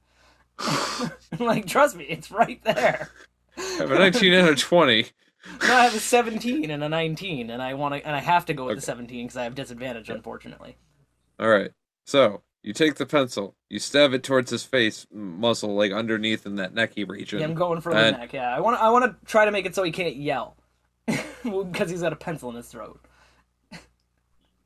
like, 1.41 1.67
trust 1.67 1.97
me, 1.97 2.05
it's 2.05 2.31
right 2.31 2.63
there. 2.65 3.11
I 3.59 3.63
have 3.79 3.91
a 3.91 3.99
19 3.99 4.33
and 4.33 4.49
a 4.49 4.55
20. 4.55 5.07
No, 5.63 5.75
I 5.75 5.85
have 5.85 5.95
a 5.95 6.01
17 6.01 6.71
and 6.71 6.83
a 6.85 6.89
19, 6.89 7.51
and 7.51 7.61
I 7.63 7.75
want 7.75 7.95
to, 7.95 8.07
and 8.07 8.15
I 8.17 8.21
have 8.21 8.47
to 8.47 8.55
go 8.55 8.65
with 8.65 8.73
Okay. 8.73 8.81
the 8.81 8.87
17 8.87 9.27
because 9.27 9.37
I 9.37 9.45
have 9.45 9.55
disadvantage, 9.55 10.09
unfortunately. 10.11 10.77
All 11.41 11.49
right. 11.49 11.71
So 12.05 12.43
you 12.67 12.73
take 12.73 12.97
the 12.97 13.07
pencil, 13.07 13.55
you 13.71 13.79
stab 13.79 14.13
it 14.13 14.23
towards 14.25 14.51
his 14.51 14.65
face 14.65 15.07
muscle, 15.13 15.75
like 15.75 15.93
underneath 15.93 16.45
in 16.45 16.57
that 16.57 16.75
necky 16.75 17.09
region. 17.09 17.39
Yeah, 17.39 17.47
I'm 17.47 17.55
going 17.55 17.81
for 17.81 17.95
the 17.95 17.99
And- 18.01 18.17
neck. 18.19 18.33
Yeah, 18.33 18.55
I 18.55 18.61
want, 18.61 18.77
to, 18.77 18.83
I 18.83 18.91
want 18.91 19.05
to 19.05 19.17
try 19.27 19.45
to 19.45 19.51
make 19.53 19.65
it 19.67 19.75
so 19.75 19.85
he 19.85 19.93
can't 19.93 20.17
yell 20.17 20.57
because 21.45 21.89
he's 21.91 22.03
got 22.03 22.13
a 22.13 22.17
pencil 22.17 22.51
in 22.51 22.57
his 22.57 22.67
throat. 22.69 23.01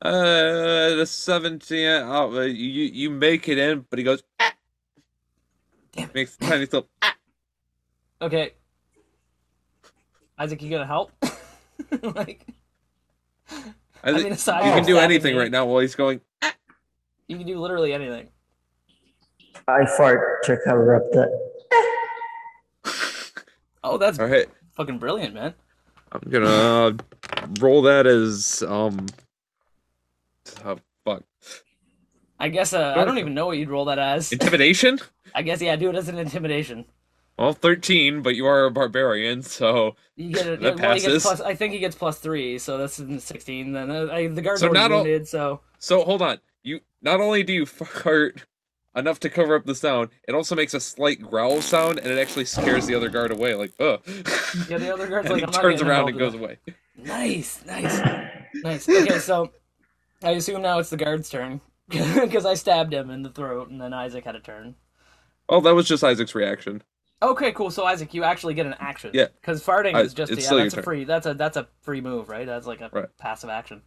Uh, 0.01 0.95
the 0.95 1.05
17. 1.05 1.87
Oh, 2.07 2.35
uh, 2.35 2.41
you 2.41 2.85
you 2.85 3.11
make 3.11 3.47
it 3.47 3.59
in, 3.59 3.85
but 3.87 3.99
he 3.99 4.03
goes. 4.03 4.23
Ah! 4.39 4.51
Damn 5.91 6.05
it. 6.09 6.15
Makes 6.15 6.35
a 6.37 6.39
tiny 6.39 6.59
little. 6.61 6.87
Okay, 8.23 8.51
Isaac, 10.37 10.61
you 10.61 10.69
gonna 10.69 10.85
help? 10.85 11.11
like, 12.03 12.45
I 14.03 14.11
think 14.11 14.23
mean, 14.25 14.33
aside 14.33 14.63
you 14.65 14.71
can 14.73 14.85
do 14.85 14.97
anything 14.97 15.33
me- 15.35 15.41
right 15.41 15.49
now 15.51 15.65
while 15.65 15.79
he's 15.81 15.95
going. 15.95 16.21
You 17.31 17.37
can 17.37 17.47
do 17.47 17.57
literally 17.59 17.93
anything. 17.93 18.27
I 19.69 19.85
fart 19.85 20.43
to 20.43 20.57
cover 20.65 20.95
up 20.95 21.03
the. 21.11 21.29
Oh, 23.83 23.97
that's 23.97 24.19
All 24.19 24.27
right. 24.27 24.47
fucking 24.75 24.97
brilliant, 24.99 25.33
man. 25.33 25.53
I'm 26.11 26.29
gonna 26.29 26.97
roll 27.59 27.81
that 27.83 28.05
as 28.05 28.63
um. 28.67 29.05
Oh, 30.65 30.77
fuck. 31.05 31.23
I 32.39 32.49
guess 32.49 32.73
uh, 32.73 32.95
I 32.97 33.05
don't 33.05 33.17
even 33.17 33.33
know 33.33 33.45
what 33.47 33.57
you'd 33.57 33.69
roll 33.69 33.85
that 33.85 33.97
as. 33.97 34.31
Intimidation. 34.33 34.99
I 35.33 35.41
guess 35.41 35.61
yeah, 35.61 35.75
do 35.77 35.89
it 35.89 35.95
as 35.95 36.09
an 36.09 36.17
intimidation. 36.17 36.85
Well, 37.39 37.53
13, 37.53 38.21
but 38.21 38.35
you 38.35 38.45
are 38.45 38.65
a 38.65 38.71
barbarian, 38.71 39.41
so 39.41 39.95
You 40.15 40.31
get 40.33 40.45
it. 40.45 40.59
That 40.61 40.75
well, 40.79 40.93
he 40.93 40.99
gets 40.99 41.05
passes. 41.05 41.23
plus. 41.23 41.41
I 41.41 41.55
think 41.55 41.73
he 41.73 41.79
gets 41.79 41.95
plus 41.95 42.19
three, 42.19 42.59
so 42.59 42.77
that's 42.77 42.99
in 42.99 43.19
sixteen. 43.19 43.71
Then 43.71 43.89
uh, 43.89 44.07
I, 44.11 44.27
the 44.27 44.41
guard's 44.41 44.59
So 44.61 44.67
already 44.67 44.79
not 44.81 44.91
all- 44.91 45.03
wounded, 45.03 45.27
so 45.27 45.61
So 45.79 46.03
hold 46.03 46.21
on. 46.21 46.37
You 46.63 46.81
not 47.01 47.19
only 47.19 47.43
do 47.43 47.53
you 47.53 47.65
fart 47.65 48.45
enough 48.95 49.19
to 49.21 49.29
cover 49.29 49.55
up 49.55 49.65
the 49.65 49.75
sound, 49.75 50.09
it 50.27 50.35
also 50.35 50.55
makes 50.55 50.73
a 50.73 50.79
slight 50.79 51.21
growl 51.21 51.61
sound, 51.61 51.97
and 51.99 52.07
it 52.07 52.19
actually 52.19 52.45
scares 52.45 52.85
the 52.87 52.95
other 52.95 53.09
guard 53.09 53.31
away. 53.31 53.55
Like, 53.55 53.71
ugh. 53.79 54.01
yeah, 54.69 54.77
the 54.77 54.93
other 54.93 55.07
guard's 55.07 55.29
like, 55.31 55.45
he 55.45 55.51
turns 55.51 55.81
around 55.81 56.09
and 56.09 56.19
goes 56.19 56.33
that. 56.33 56.39
away. 56.39 56.57
Nice, 56.97 57.63
nice, 57.65 57.99
nice. 58.63 58.87
Okay, 58.87 59.17
so 59.19 59.51
I 60.23 60.31
assume 60.31 60.61
now 60.61 60.79
it's 60.79 60.89
the 60.89 60.97
guard's 60.97 61.29
turn 61.29 61.61
because 61.89 62.45
I 62.45 62.53
stabbed 62.53 62.93
him 62.93 63.09
in 63.09 63.23
the 63.23 63.29
throat, 63.31 63.69
and 63.69 63.81
then 63.81 63.93
Isaac 63.93 64.25
had 64.25 64.35
a 64.35 64.39
turn. 64.39 64.75
Oh, 65.49 65.61
that 65.61 65.73
was 65.73 65.87
just 65.87 66.03
Isaac's 66.03 66.35
reaction. 66.35 66.83
Okay, 67.23 67.51
cool. 67.51 67.69
So 67.71 67.85
Isaac, 67.85 68.13
you 68.13 68.23
actually 68.23 68.53
get 68.55 68.65
an 68.65 68.75
action. 68.79 69.11
Yeah. 69.13 69.27
Because 69.39 69.63
farting 69.63 69.93
I- 69.95 70.01
is 70.01 70.13
just 70.13 70.31
yeah, 70.31 70.37
that's 70.57 70.73
a 70.73 70.77
turn. 70.77 70.83
free. 70.83 71.03
That's 71.03 71.25
a 71.27 71.33
that's 71.33 71.55
a 71.57 71.67
free 71.81 72.01
move, 72.01 72.29
right? 72.29 72.45
That's 72.47 72.65
like 72.67 72.81
a 72.81 72.89
Right. 72.91 73.05
passive 73.19 73.49
action. 73.49 73.81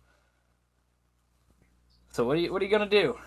So 2.14 2.24
what 2.24 2.36
are 2.36 2.40
you 2.40 2.52
what 2.52 2.62
are 2.62 2.64
you 2.64 2.70
gonna 2.70 2.88
do? 2.88 3.18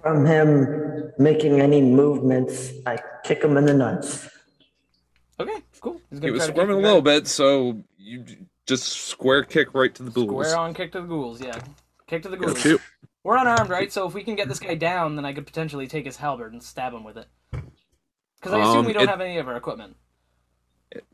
From 0.00 0.24
him 0.24 1.12
making 1.18 1.60
any 1.60 1.82
movements, 1.82 2.72
I 2.86 2.96
kick 3.24 3.44
him 3.44 3.58
in 3.58 3.66
the 3.66 3.74
nuts. 3.74 4.26
Okay, 5.38 5.58
cool. 5.82 6.00
He's 6.08 6.18
He 6.18 6.20
gonna 6.20 6.32
was 6.32 6.38
try 6.40 6.46
to 6.46 6.52
kick 6.52 6.56
squirming 6.62 6.76
a 6.78 6.80
little 6.80 7.02
bit, 7.02 7.26
so 7.28 7.82
you 7.98 8.24
just 8.66 8.84
square 9.08 9.42
kick 9.44 9.74
right 9.74 9.94
to 9.94 10.02
the 10.02 10.10
ghouls. 10.10 10.46
Square 10.48 10.56
on, 10.56 10.72
kick 10.72 10.92
to 10.92 11.02
the 11.02 11.06
ghouls. 11.06 11.42
Yeah, 11.42 11.60
kick 12.06 12.22
to 12.22 12.30
the 12.30 12.38
Go 12.38 12.46
ghouls. 12.46 12.60
shoot. 12.62 12.80
We're 13.22 13.36
unarmed, 13.36 13.68
right? 13.68 13.92
So 13.92 14.08
if 14.08 14.14
we 14.14 14.24
can 14.24 14.34
get 14.34 14.48
this 14.48 14.60
guy 14.60 14.76
down, 14.76 15.14
then 15.16 15.26
I 15.26 15.34
could 15.34 15.44
potentially 15.44 15.86
take 15.86 16.06
his 16.06 16.16
halberd 16.16 16.54
and 16.54 16.62
stab 16.62 16.94
him 16.94 17.04
with 17.04 17.18
it. 17.18 17.26
Because 17.52 18.54
I 18.54 18.60
assume 18.60 18.78
Um, 18.78 18.86
we 18.86 18.94
don't 18.94 19.02
it- 19.02 19.10
have 19.10 19.20
any 19.20 19.36
of 19.36 19.46
our 19.46 19.56
equipment. 19.56 19.94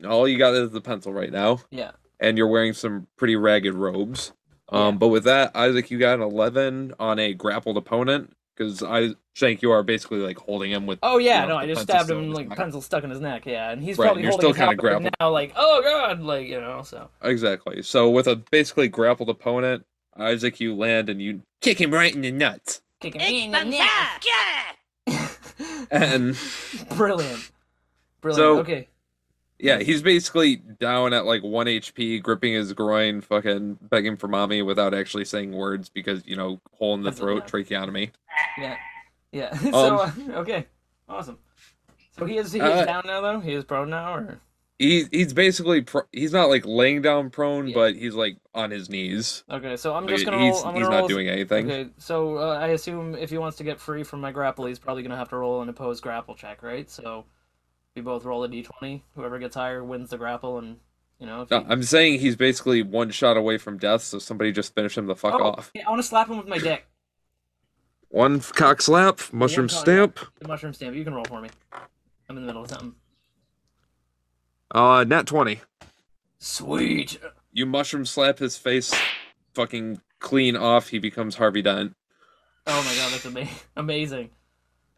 All 0.07 0.25
you 0.25 0.37
got 0.37 0.53
is 0.53 0.71
the 0.71 0.79
pencil 0.79 1.11
right 1.11 1.33
now, 1.33 1.59
Yeah. 1.69 1.91
and 2.21 2.37
you're 2.37 2.47
wearing 2.47 2.71
some 2.71 3.07
pretty 3.17 3.35
ragged 3.35 3.73
robes. 3.73 4.31
Um, 4.69 4.79
Yeah. 4.95 4.97
but 4.97 5.07
with 5.09 5.23
that, 5.25 5.55
Isaac, 5.55 5.89
you 5.91 5.97
got 5.99 6.15
an 6.15 6.21
11 6.21 6.93
on 6.99 7.19
a 7.19 7.33
grappled 7.33 7.77
opponent 7.77 8.33
because 8.55 8.81
I 8.83 9.09
think 9.37 9.61
you 9.61 9.71
are 9.71 9.83
basically 9.83 10.17
like 10.19 10.37
holding 10.39 10.71
him 10.71 10.85
with. 10.87 10.99
Oh 11.03 11.17
yeah, 11.19 11.41
you 11.43 11.47
know, 11.49 11.53
no, 11.55 11.59
I 11.59 11.67
just 11.67 11.83
stabbed 11.83 12.09
him 12.09 12.31
like 12.33 12.49
neck. 12.49 12.57
pencil 12.57 12.81
stuck 12.81 13.03
in 13.03 13.09
his 13.11 13.19
neck. 13.21 13.45
Yeah, 13.45 13.69
and 13.71 13.81
he's 13.83 13.97
Right, 13.97 14.07
probably 14.07 14.23
you're 14.23 14.31
holding 14.31 14.41
still 14.43 14.49
his 14.53 14.57
kinda 14.57 14.69
halberd 14.71 14.79
grappled. 14.81 15.13
now, 15.19 15.29
like 15.29 15.53
oh 15.55 15.81
god, 15.83 16.19
like 16.21 16.47
you 16.47 16.59
know. 16.59 16.81
So 16.83 17.09
Exactly. 17.21 17.81
So 17.83 18.09
with 18.09 18.27
a 18.27 18.35
basically 18.35 18.87
grappled 18.87 19.29
opponent, 19.29 19.85
Isaac, 20.17 20.59
you 20.59 20.75
land 20.75 21.07
and 21.09 21.21
you 21.21 21.43
kick 21.61 21.79
him 21.79 21.91
right 21.91 22.13
in 22.13 22.21
the 22.21 22.31
nuts. 22.31 22.81
kicking 22.99 23.21
me 23.21 23.45
in 23.45 23.51
the 23.51 23.63
neck. 23.63 24.23
And 25.91 26.37
Brilliant. 26.95 27.51
Brilliant. 28.21 28.35
So- 28.37 28.59
okay. 28.59 28.87
Yeah, 29.59 29.79
he's 29.79 30.01
basically 30.01 30.55
down 30.57 31.13
at 31.13 31.25
like 31.25 31.43
one 31.43 31.65
HP, 31.67 32.21
gripping 32.21 32.53
his 32.53 32.73
groin, 32.73 33.21
fucking 33.21 33.79
begging 33.81 34.17
for 34.17 34.27
mommy 34.27 34.61
without 34.61 34.93
actually 34.93 35.25
saying 35.25 35.51
words 35.53 35.89
because 35.89 36.25
you 36.27 36.35
know, 36.35 36.59
hole 36.73 36.93
in 36.93 37.03
the 37.03 37.11
throat, 37.11 37.47
tracheotomy. 37.47 38.11
Yeah. 38.57 38.77
Yeah. 39.31 39.57
so 39.57 39.97
uh, 39.97 40.11
Um, 40.15 40.29
okay. 40.35 40.67
Awesome. 41.09 41.37
So 42.17 42.25
he 42.25 42.37
is 42.37 42.51
he 42.51 42.59
is 42.59 42.65
Uh, 42.65 42.85
down 42.85 43.03
now 43.05 43.21
though. 43.21 43.39
He 43.39 43.53
is 43.53 43.63
prone 43.63 43.89
now, 43.89 44.13
or 44.15 44.39
He 44.79 45.05
he's 45.11 45.33
basically 45.33 45.81
pro- 45.81 46.07
he's 46.11 46.33
not 46.33 46.49
like 46.49 46.65
laying 46.65 47.01
down 47.01 47.29
prone, 47.29 47.67
Yeah. 47.67 47.73
but 47.75 47.95
he's 47.95 48.13
like 48.15 48.37
on 48.53 48.71
his 48.71 48.89
knees. 48.89 49.43
okay. 49.49 49.77
So 49.77 49.93
I'm 49.95 50.07
just 50.07 50.25
gonna 50.25 50.39
he's. 50.39 50.63
I'm 50.63 50.73
gonna 50.73 50.89
not 50.89 50.99
roll. 50.99 51.07
doing 51.07 51.29
anything. 51.29 51.65
Okay. 51.71 51.89
So 51.97 52.37
uh, 52.37 52.57
I 52.59 52.67
assume 52.69 53.15
if 53.15 53.29
he 53.29 53.37
wants 53.37 53.57
to 53.57 53.63
get 53.63 53.79
free 53.79 54.03
from 54.03 54.21
my 54.21 54.31
grapple, 54.31 54.65
he's 54.65 54.79
probably 54.79 55.03
gonna 55.03 55.17
have 55.17 55.29
to 55.29 55.37
roll 55.37 55.61
an 55.61 55.69
opposed 55.69 56.03
grapple 56.03 56.35
check, 56.35 56.61
right? 56.63 56.89
So 56.89 57.25
we 57.97 58.01
both 58.03 58.23
roll 58.23 58.43
a 58.43 58.47
d20. 58.49 59.01
Whoever 59.15 59.39
gets 59.39 59.55
higher 59.55 59.83
wins 59.83 60.11
the 60.11 60.17
grapple, 60.17 60.59
and 60.59 60.77
you 61.19 61.25
know. 61.25 61.41
If 61.41 61.49
No, 61.51 61.59
he- 61.61 61.65
I'm 61.67 61.83
saying 61.83 62.19
he's 62.19 62.35
basically 62.35 62.83
one 62.83 63.09
shot 63.11 63.35
away 63.37 63.57
from 63.57 63.77
death, 63.77 64.03
so 64.03 64.19
somebody 64.19 64.51
just 64.51 64.73
finish 64.75 64.97
him 64.97 65.07
the 65.07 65.15
fuck 65.15 65.33
oh, 65.33 65.43
off. 65.51 65.71
yeah, 65.73 65.85
I 65.87 65.89
want 65.89 66.01
to 66.01 66.07
slap 66.07 66.29
him 66.29 66.37
with 66.37 66.47
my 66.47 66.59
dick. 66.59 66.85
One 68.09 68.39
cock 68.39 68.81
slap, 68.81 69.19
mushroom 69.33 69.65
One 69.65 69.69
cock- 69.69 69.79
stamp. 69.81 70.19
The 70.39 70.47
mushroom 70.47 70.73
stamp. 70.73 70.95
You 70.95 71.03
can 71.03 71.13
roll 71.13 71.25
for 71.25 71.41
me. 71.41 71.49
I'm 72.29 72.37
in 72.37 72.43
the 72.43 72.47
middle 72.47 72.63
of 72.63 72.69
something. 72.69 72.93
Uh, 74.73 75.03
nat 75.07 75.25
twenty. 75.27 75.61
Sweet. 76.39 77.19
You 77.51 77.65
mushroom 77.65 78.05
slap 78.05 78.37
his 78.39 78.57
face, 78.57 78.93
fucking 79.55 80.01
clean 80.19 80.55
off. 80.55 80.89
He 80.89 80.99
becomes 80.99 81.35
Harvey 81.35 81.61
Dent, 81.63 81.95
Oh 82.67 82.83
my 82.83 82.95
god, 82.95 83.11
that's 83.11 83.25
ama- 83.25 83.49
amazing. 83.75 84.29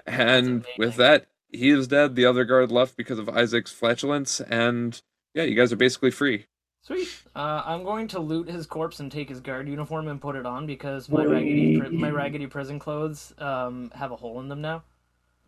and 0.06 0.66
with 0.78 0.96
amazing. 0.96 0.98
that, 0.98 1.28
he 1.52 1.70
is 1.70 1.88
dead. 1.88 2.16
The 2.16 2.26
other 2.26 2.46
guard 2.46 2.72
left 2.72 2.96
because 2.98 3.20
of 3.20 3.30
Isaac's 3.30 3.72
flatulence, 3.72 4.40
and 4.42 5.02
yeah, 5.34 5.44
you 5.44 5.56
guys 5.56 5.72
are 5.74 5.78
basically 5.78 6.12
free. 6.12 6.46
Sweet. 6.82 7.10
Uh, 7.36 7.62
I'm 7.66 7.84
going 7.84 8.08
to 8.10 8.20
loot 8.20 8.50
his 8.50 8.66
corpse 8.66 9.00
and 9.00 9.12
take 9.12 9.30
his 9.30 9.42
guard 9.42 9.68
uniform 9.68 10.08
and 10.08 10.20
put 10.22 10.36
it 10.36 10.46
on 10.46 10.66
because 10.66 11.10
my 11.10 11.26
raggedy 11.26 11.80
pri- 11.80 11.90
my 11.90 12.10
raggedy 12.10 12.48
prison 12.48 12.80
clothes 12.80 13.34
um 13.38 13.92
have 13.94 14.12
a 14.12 14.16
hole 14.16 14.40
in 14.40 14.48
them 14.48 14.62
now. 14.62 14.84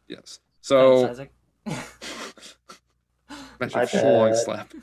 Yes. 0.08 0.40
Thanks, 0.62 0.68
So 0.68 1.08
Isaac. 1.10 1.32
Imagine 3.60 3.80
My 3.80 3.86
full 3.86 4.20
on 4.20 4.36
slap. 4.36 4.74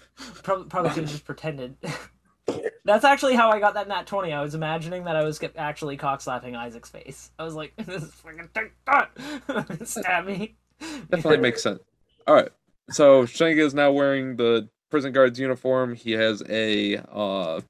Probably, 0.42 0.66
probably 0.66 0.90
should 0.92 1.02
have 1.04 1.12
just 1.12 1.24
pretended. 1.24 1.76
That's 2.84 3.04
actually 3.04 3.34
how 3.34 3.50
I 3.50 3.60
got 3.60 3.74
that 3.74 3.88
nat 3.88 4.06
20. 4.06 4.32
I 4.32 4.40
was 4.40 4.54
imagining 4.54 5.04
that 5.04 5.16
I 5.16 5.24
was 5.24 5.38
actually 5.56 5.96
cock 5.98 6.22
slapping 6.22 6.56
Isaac's 6.56 6.88
face. 6.88 7.30
I 7.38 7.44
was 7.44 7.54
like, 7.54 7.74
this 7.76 8.02
is 8.04 8.14
fucking 8.14 8.48
take 8.54 8.72
that! 8.86 9.86
Stab 9.86 10.24
me. 10.26 10.56
Definitely 11.10 11.38
makes 11.38 11.62
sense. 11.62 11.80
All 12.26 12.34
right. 12.34 12.50
So 12.90 13.26
Shank 13.26 13.58
is 13.58 13.74
now 13.74 13.92
wearing 13.92 14.36
the 14.36 14.68
prison 14.90 15.12
guard's 15.12 15.38
uniform. 15.38 15.94
He 15.94 16.12
has 16.12 16.42
a 16.48 16.96
uh, 17.12 17.60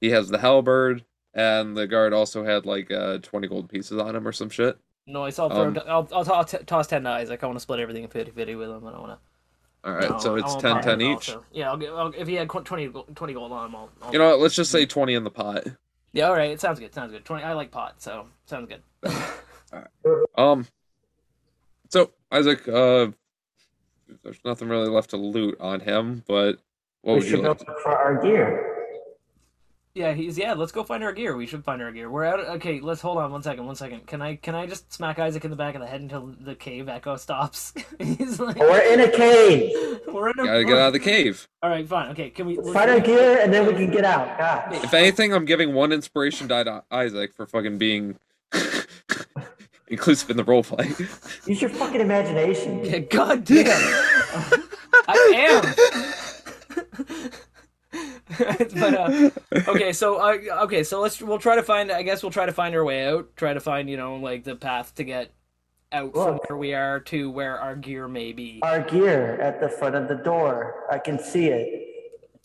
he 0.00 0.10
has 0.10 0.28
the 0.28 0.38
halberd, 0.38 1.04
and 1.34 1.76
the 1.76 1.86
guard 1.86 2.12
also 2.12 2.44
had 2.44 2.66
like 2.66 2.90
uh, 2.90 3.18
twenty 3.18 3.48
gold 3.48 3.68
pieces 3.68 3.98
on 3.98 4.14
him 4.16 4.26
or 4.26 4.32
some 4.32 4.50
shit. 4.50 4.78
No, 5.06 5.24
I'll, 5.24 5.30
throw, 5.32 5.48
Um, 5.48 5.78
I'll, 5.88 6.08
I'll, 6.12 6.32
I'll 6.32 6.44
t- 6.44 6.58
toss 6.64 6.86
10 6.86 7.02
to 7.02 7.10
Isaac. 7.10 7.42
I 7.42 7.46
want 7.46 7.56
to 7.56 7.60
split 7.60 7.80
everything 7.80 8.06
50 8.06 8.30
50 8.30 8.54
with 8.54 8.68
him. 8.70 8.86
I 8.86 8.92
don't 8.92 9.00
want 9.00 9.18
to. 9.18 9.88
All 9.88 9.94
right. 9.96 10.20
so 10.20 10.36
it's 10.36 10.54
10 10.54 10.80
10 10.80 11.00
each. 11.00 11.34
Yeah, 11.52 11.70
I'll, 11.70 11.76
get- 11.76 11.90
I'll, 11.90 12.12
if 12.16 12.28
he 12.28 12.34
had 12.34 12.46
qu- 12.46 12.60
20, 12.62 12.92
20 13.12 13.32
gold 13.32 13.50
on 13.50 13.66
him, 13.66 13.74
I'll. 13.74 13.90
I'll 14.00 14.12
You 14.12 14.20
know 14.20 14.30
what? 14.30 14.38
Let's 14.38 14.54
just 14.54 14.70
say 14.70 14.86
twenty 14.86 15.14
in 15.14 15.24
the 15.24 15.30
pot. 15.30 15.64
Yeah, 16.12 16.28
all 16.28 16.34
right. 16.34 16.52
It 16.52 16.60
sounds 16.60 16.78
good. 16.78 16.94
Sounds 16.94 17.10
good. 17.10 17.24
20. 17.24 17.42
I 17.42 17.54
like 17.54 17.72
pot, 17.72 18.00
so 18.00 18.28
sounds 18.46 18.68
good. 18.68 19.12
Um. 20.36 20.66
So 21.92 22.10
Isaac, 22.30 22.66
uh, 22.66 23.08
there's 24.22 24.40
nothing 24.46 24.68
really 24.68 24.88
left 24.88 25.10
to 25.10 25.18
loot 25.18 25.60
on 25.60 25.80
him, 25.80 26.24
but 26.26 26.58
what 27.02 27.12
we 27.12 27.18
would 27.18 27.24
you 27.24 27.30
should 27.30 27.42
go 27.42 27.50
like? 27.50 27.68
look 27.68 27.80
for 27.80 27.94
our 27.94 28.22
gear. 28.22 28.68
Yeah, 29.94 30.14
he's 30.14 30.38
yeah. 30.38 30.54
Let's 30.54 30.72
go 30.72 30.84
find 30.84 31.04
our 31.04 31.12
gear. 31.12 31.36
We 31.36 31.46
should 31.46 31.66
find 31.66 31.82
our 31.82 31.92
gear. 31.92 32.08
We're 32.08 32.24
out. 32.24 32.40
Okay, 32.56 32.80
let's 32.80 33.02
hold 33.02 33.18
on 33.18 33.30
one 33.30 33.42
second. 33.42 33.66
One 33.66 33.76
second. 33.76 34.06
Can 34.06 34.22
I 34.22 34.36
can 34.36 34.54
I 34.54 34.64
just 34.64 34.90
smack 34.90 35.18
Isaac 35.18 35.44
in 35.44 35.50
the 35.50 35.56
back 35.56 35.74
of 35.74 35.82
the 35.82 35.86
head 35.86 36.00
until 36.00 36.34
the 36.40 36.54
cave 36.54 36.88
echo 36.88 37.16
stops? 37.16 37.74
he's 37.98 38.40
like, 38.40 38.56
We're 38.56 38.94
in 38.94 39.00
a 39.00 39.10
cave. 39.10 40.00
we're 40.06 40.30
in 40.30 40.40
a. 40.40 40.44
Gotta 40.46 40.64
get 40.64 40.78
out 40.78 40.86
of 40.86 40.92
the 40.94 40.98
cave. 40.98 41.46
All 41.62 41.68
right, 41.68 41.86
fine. 41.86 42.10
Okay, 42.12 42.30
can 42.30 42.46
we 42.46 42.56
Find 42.72 42.90
our 42.90 43.00
gear 43.00 43.38
and 43.42 43.52
then 43.52 43.66
we 43.66 43.74
can 43.74 43.90
get 43.90 44.06
out. 44.06 44.38
God. 44.38 44.82
If 44.82 44.94
anything, 44.94 45.34
I'm 45.34 45.44
giving 45.44 45.74
one 45.74 45.92
inspiration 45.92 46.46
die 46.48 46.64
to 46.64 46.84
Isaac 46.90 47.34
for 47.34 47.46
fucking 47.46 47.76
being 47.76 48.16
inclusive 49.92 50.30
in 50.30 50.36
the 50.36 50.44
roleplay. 50.44 50.88
Use 51.46 51.60
your 51.60 51.70
fucking 51.70 52.00
imagination. 52.00 52.84
Yeah, 52.84 52.98
God 52.98 53.44
damn. 53.44 53.66
I 55.08 55.32
am. 55.36 57.30
but 58.80 58.94
uh, 58.94 59.30
okay, 59.68 59.92
so 59.92 60.16
uh, 60.16 60.38
okay, 60.62 60.82
so 60.82 61.00
let's 61.00 61.20
we'll 61.20 61.38
try 61.38 61.56
to 61.56 61.62
find. 61.62 61.92
I 61.92 62.02
guess 62.02 62.22
we'll 62.22 62.32
try 62.32 62.46
to 62.46 62.52
find 62.52 62.74
our 62.74 62.84
way 62.84 63.06
out. 63.06 63.36
Try 63.36 63.52
to 63.52 63.60
find 63.60 63.88
you 63.90 63.96
know 63.96 64.16
like 64.16 64.44
the 64.44 64.56
path 64.56 64.94
to 64.96 65.04
get 65.04 65.32
out 65.92 66.12
from 66.14 66.34
Look. 66.34 66.48
where 66.48 66.56
we 66.56 66.74
are 66.74 67.00
to 67.00 67.30
where 67.30 67.60
our 67.60 67.76
gear 67.76 68.08
may 68.08 68.32
be. 68.32 68.60
Our 68.62 68.80
gear 68.80 69.40
at 69.40 69.60
the 69.60 69.68
front 69.68 69.94
of 69.94 70.08
the 70.08 70.16
door. 70.16 70.86
I 70.90 70.98
can 70.98 71.18
see 71.18 71.46
it. 71.46 71.88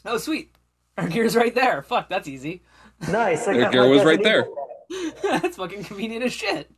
Oh, 0.06 0.18
sweet. 0.18 0.54
Our 0.98 1.08
gear's 1.08 1.36
right 1.36 1.54
there. 1.54 1.82
Fuck, 1.82 2.10
that's 2.10 2.28
easy. 2.28 2.64
Nice. 3.10 3.48
Our 3.48 3.70
gear 3.70 3.88
was 3.88 4.04
right 4.04 4.22
there. 4.22 4.48
That's 5.22 5.58
fucking 5.58 5.84
convenient 5.84 6.24
as 6.24 6.34
shit. 6.34 6.72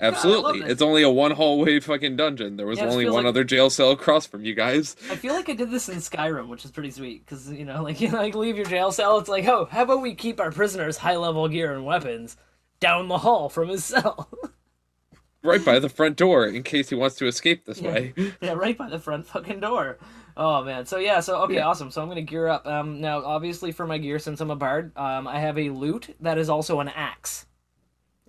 Absolutely. 0.00 0.60
this. 0.60 0.70
It's 0.72 0.82
only 0.82 1.02
a 1.02 1.10
one 1.10 1.30
hallway 1.30 1.80
fucking 1.80 2.16
dungeon. 2.16 2.56
There 2.56 2.66
was 2.66 2.78
Yeah, 2.78 2.86
only 2.88 3.04
one 3.06 3.24
like- 3.24 3.26
other 3.26 3.44
jail 3.44 3.70
cell 3.70 3.90
across 3.90 4.26
from 4.26 4.44
you 4.44 4.54
guys. 4.54 4.96
I 5.10 5.16
feel 5.16 5.34
like 5.34 5.48
I 5.48 5.54
did 5.54 5.70
this 5.70 5.88
in 5.88 5.98
Skyrim, 5.98 6.48
which 6.48 6.64
is 6.64 6.70
pretty 6.70 6.90
sweet 6.90 7.24
because 7.24 7.50
you 7.50 7.64
know, 7.64 7.82
like 7.84 8.00
you 8.00 8.08
like 8.10 8.34
leave 8.34 8.56
your 8.56 8.66
jail 8.66 8.92
cell. 8.92 9.18
It's 9.18 9.28
like, 9.28 9.46
oh, 9.46 9.66
how 9.70 9.82
about 9.82 10.02
we 10.02 10.14
keep 10.14 10.40
our 10.40 10.50
prisoners' 10.50 10.98
high 10.98 11.16
level 11.16 11.48
gear 11.48 11.72
and 11.72 11.84
weapons 11.84 12.36
down 12.80 13.08
the 13.08 13.18
hall 13.18 13.48
from 13.48 13.68
his 13.68 13.84
cell? 13.92 14.28
Right 15.44 15.64
by 15.64 15.78
the 15.80 15.88
front 15.88 16.16
door 16.16 16.46
in 16.46 16.62
case 16.62 16.88
he 16.90 16.94
wants 16.94 17.16
to 17.16 17.26
escape 17.26 17.64
this 17.64 17.80
Yeah. 17.80 17.92
way. 17.92 18.14
yeah, 18.40 18.52
right 18.52 18.78
by 18.78 18.88
the 18.88 18.98
front 19.00 19.26
fucking 19.26 19.58
door. 19.60 19.98
Oh 20.36 20.62
man, 20.64 20.86
so 20.86 20.98
yeah, 20.98 21.20
so 21.20 21.42
okay, 21.42 21.56
Yeah. 21.56 21.66
awesome. 21.66 21.90
So 21.90 22.00
I'm 22.00 22.08
gonna 22.08 22.22
gear 22.22 22.46
up. 22.48 22.66
Um, 22.66 23.00
now 23.00 23.24
obviously 23.24 23.72
for 23.72 23.86
my 23.86 23.98
gear, 23.98 24.18
since 24.18 24.40
I'm 24.40 24.50
a 24.50 24.56
bard, 24.56 24.96
um, 24.96 25.26
I 25.26 25.40
have 25.40 25.58
a 25.58 25.70
lute 25.70 26.14
that 26.20 26.38
is 26.38 26.48
also 26.48 26.80
an 26.80 26.88
axe. 26.88 27.46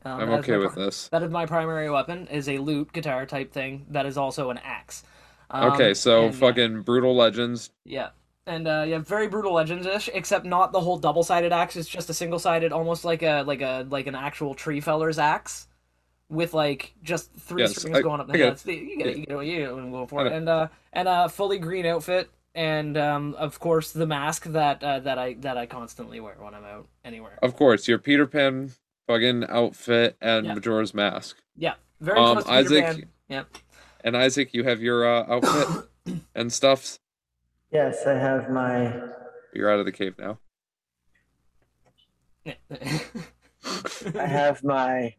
Um, 0.05 0.19
I'm 0.21 0.29
okay 0.39 0.57
with 0.57 0.73
pri- 0.73 0.85
this. 0.85 1.07
That 1.09 1.23
is 1.23 1.31
my 1.31 1.45
primary 1.45 1.89
weapon. 1.89 2.27
Is 2.27 2.49
a 2.49 2.57
lute 2.57 2.91
guitar 2.93 3.25
type 3.25 3.51
thing 3.51 3.85
that 3.89 4.05
is 4.05 4.17
also 4.17 4.49
an 4.49 4.59
axe. 4.63 5.03
Um, 5.49 5.73
Okay, 5.73 5.93
so 5.93 6.25
and, 6.25 6.33
yeah. 6.33 6.39
fucking 6.39 6.81
brutal 6.81 7.15
legends. 7.15 7.71
Yeah. 7.85 8.09
And 8.45 8.67
uh, 8.67 8.83
yeah, 8.85 8.97
very 8.99 9.27
brutal 9.27 9.53
legends-ish, 9.53 10.09
except 10.13 10.45
not 10.45 10.73
the 10.73 10.81
whole 10.81 10.97
double-sided 10.97 11.53
axe. 11.53 11.77
It's 11.77 11.87
just 11.87 12.09
a 12.09 12.13
single-sided, 12.13 12.73
almost 12.73 13.05
like 13.05 13.23
a 13.23 13.43
like 13.47 13.61
a 13.61 13.85
like 13.89 14.07
an 14.07 14.15
actual 14.15 14.53
tree 14.53 14.81
feller's 14.81 15.17
axe, 15.17 15.67
with 16.27 16.53
like 16.53 16.93
just 17.03 17.31
three 17.35 17.61
Yes, 17.61 17.77
strings 17.77 17.97
I- 17.99 18.01
going 18.01 18.19
up 18.19 18.27
the 18.27 18.37
head. 18.37 18.53
it. 18.53 18.57
The- 18.59 18.73
You 18.75 18.97
get 18.97 19.07
it. 19.07 19.17
You 19.17 19.25
get 19.25 19.37
it. 19.39 19.45
You 19.45 19.65
going 19.67 20.07
for. 20.07 20.19
I 20.19 20.23
know. 20.29 20.35
And 20.35 20.49
uh, 20.49 20.67
and 20.91 21.07
a 21.07 21.29
fully 21.29 21.57
green 21.57 21.85
outfit, 21.85 22.29
and 22.53 22.97
um, 22.97 23.33
of 23.35 23.59
course 23.61 23.91
the 23.93 24.05
mask 24.07 24.43
that 24.47 24.83
uh, 24.83 24.99
that 24.99 25.17
I 25.17 25.35
that 25.35 25.57
I 25.57 25.65
constantly 25.65 26.19
wear 26.19 26.35
when 26.37 26.53
I'm 26.53 26.65
out 26.65 26.87
anywhere. 27.05 27.39
Of 27.41 27.55
course, 27.55 27.87
your 27.87 27.97
Peter 27.99 28.27
Pan 28.27 28.71
fucking 29.07 29.45
outfit 29.49 30.17
and 30.21 30.45
Yeah. 30.45 30.53
Majora's 30.55 30.93
Mask. 30.93 31.37
Yeah, 31.55 31.75
very 31.99 32.17
Um, 32.19 32.33
close 32.37 32.43
to 32.45 32.49
Peter 32.49 32.59
Isaac- 32.59 32.85
Pan. 32.85 33.09
Yeah. 33.29 33.43
And 34.03 34.17
Isaac, 34.17 34.53
you 34.53 34.63
have 34.65 34.81
your 34.81 35.05
uh, 35.07 35.25
outfit 35.35 35.87
and 36.35 36.51
stuffs. 36.51 36.99
Yes, 37.71 38.05
I 38.05 38.13
have 38.13 38.49
my. 38.49 38.93
You're 39.53 39.71
out 39.71 39.79
of 39.79 39.85
the 39.85 39.91
cave 39.91 40.15
now. 40.19 40.39
I 44.15 44.25
have 44.27 44.63
my. 44.63 45.15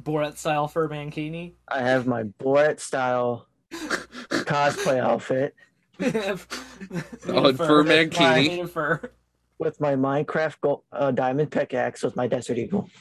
Borat 0.00 0.36
style 0.36 0.68
fur 0.68 0.88
mankini. 0.88 1.54
I 1.66 1.80
have 1.80 2.06
my 2.06 2.22
Borat 2.24 2.78
style 2.78 3.48
cosplay 3.72 5.00
outfit 5.00 5.54
Solid 7.20 7.56
fur 7.56 7.82
Made 7.82 8.12
mankini. 8.12 8.62
of 8.62 8.70
fur. 8.70 9.10
With 9.58 9.80
my 9.80 9.94
Minecraft 9.94 10.60
gold, 10.60 10.82
uh, 10.92 11.10
diamond 11.10 11.50
pickaxe 11.50 12.02
with 12.02 12.16
my 12.16 12.26
Desert 12.26 12.58
Eagle. 12.58 12.88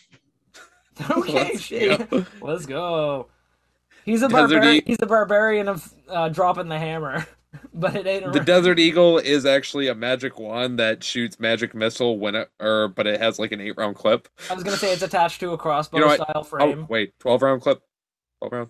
Okay, 1.11 1.33
Let's 1.33 1.61
shit. 1.61 2.09
go. 2.09 2.25
Let's 2.41 2.65
go. 2.65 3.27
He's 4.03 4.23
a 4.23 4.27
Desert 4.29 4.55
barbarian. 4.55 4.75
E- 4.77 4.83
He's 4.87 4.97
a 4.99 5.05
barbarian 5.05 5.67
of 5.67 5.93
uh, 6.09 6.29
dropping 6.29 6.69
the 6.69 6.79
hammer, 6.79 7.27
but 7.73 7.95
it 7.95 8.07
ain't. 8.07 8.33
The 8.33 8.41
A... 8.41 8.43
Desert 8.43 8.79
Eagle 8.79 9.19
is 9.19 9.45
actually 9.45 9.89
a 9.89 9.93
magic 9.93 10.39
wand 10.39 10.79
that 10.79 11.03
shoots 11.03 11.39
magic 11.39 11.75
missile 11.75 12.17
when 12.17 12.33
it, 12.33 12.49
or 12.59 12.87
but 12.87 13.05
it 13.05 13.19
has 13.21 13.37
like 13.37 13.51
an 13.51 13.61
eight 13.61 13.77
round 13.77 13.95
clip. 13.95 14.27
I 14.49 14.55
was 14.55 14.63
gonna 14.63 14.75
say 14.77 14.91
it's 14.91 15.03
attached 15.03 15.39
to 15.41 15.51
a 15.51 15.57
crossbow 15.57 15.97
You 15.97 16.01
know 16.01 16.07
what? 16.07 16.15
style 16.21 16.31
Oh 16.37 16.43
frame. 16.43 16.87
wait, 16.89 17.13
twelve 17.19 17.43
round 17.43 17.61
clip. 17.61 17.83
Twelve 18.39 18.51
round. 18.53 18.69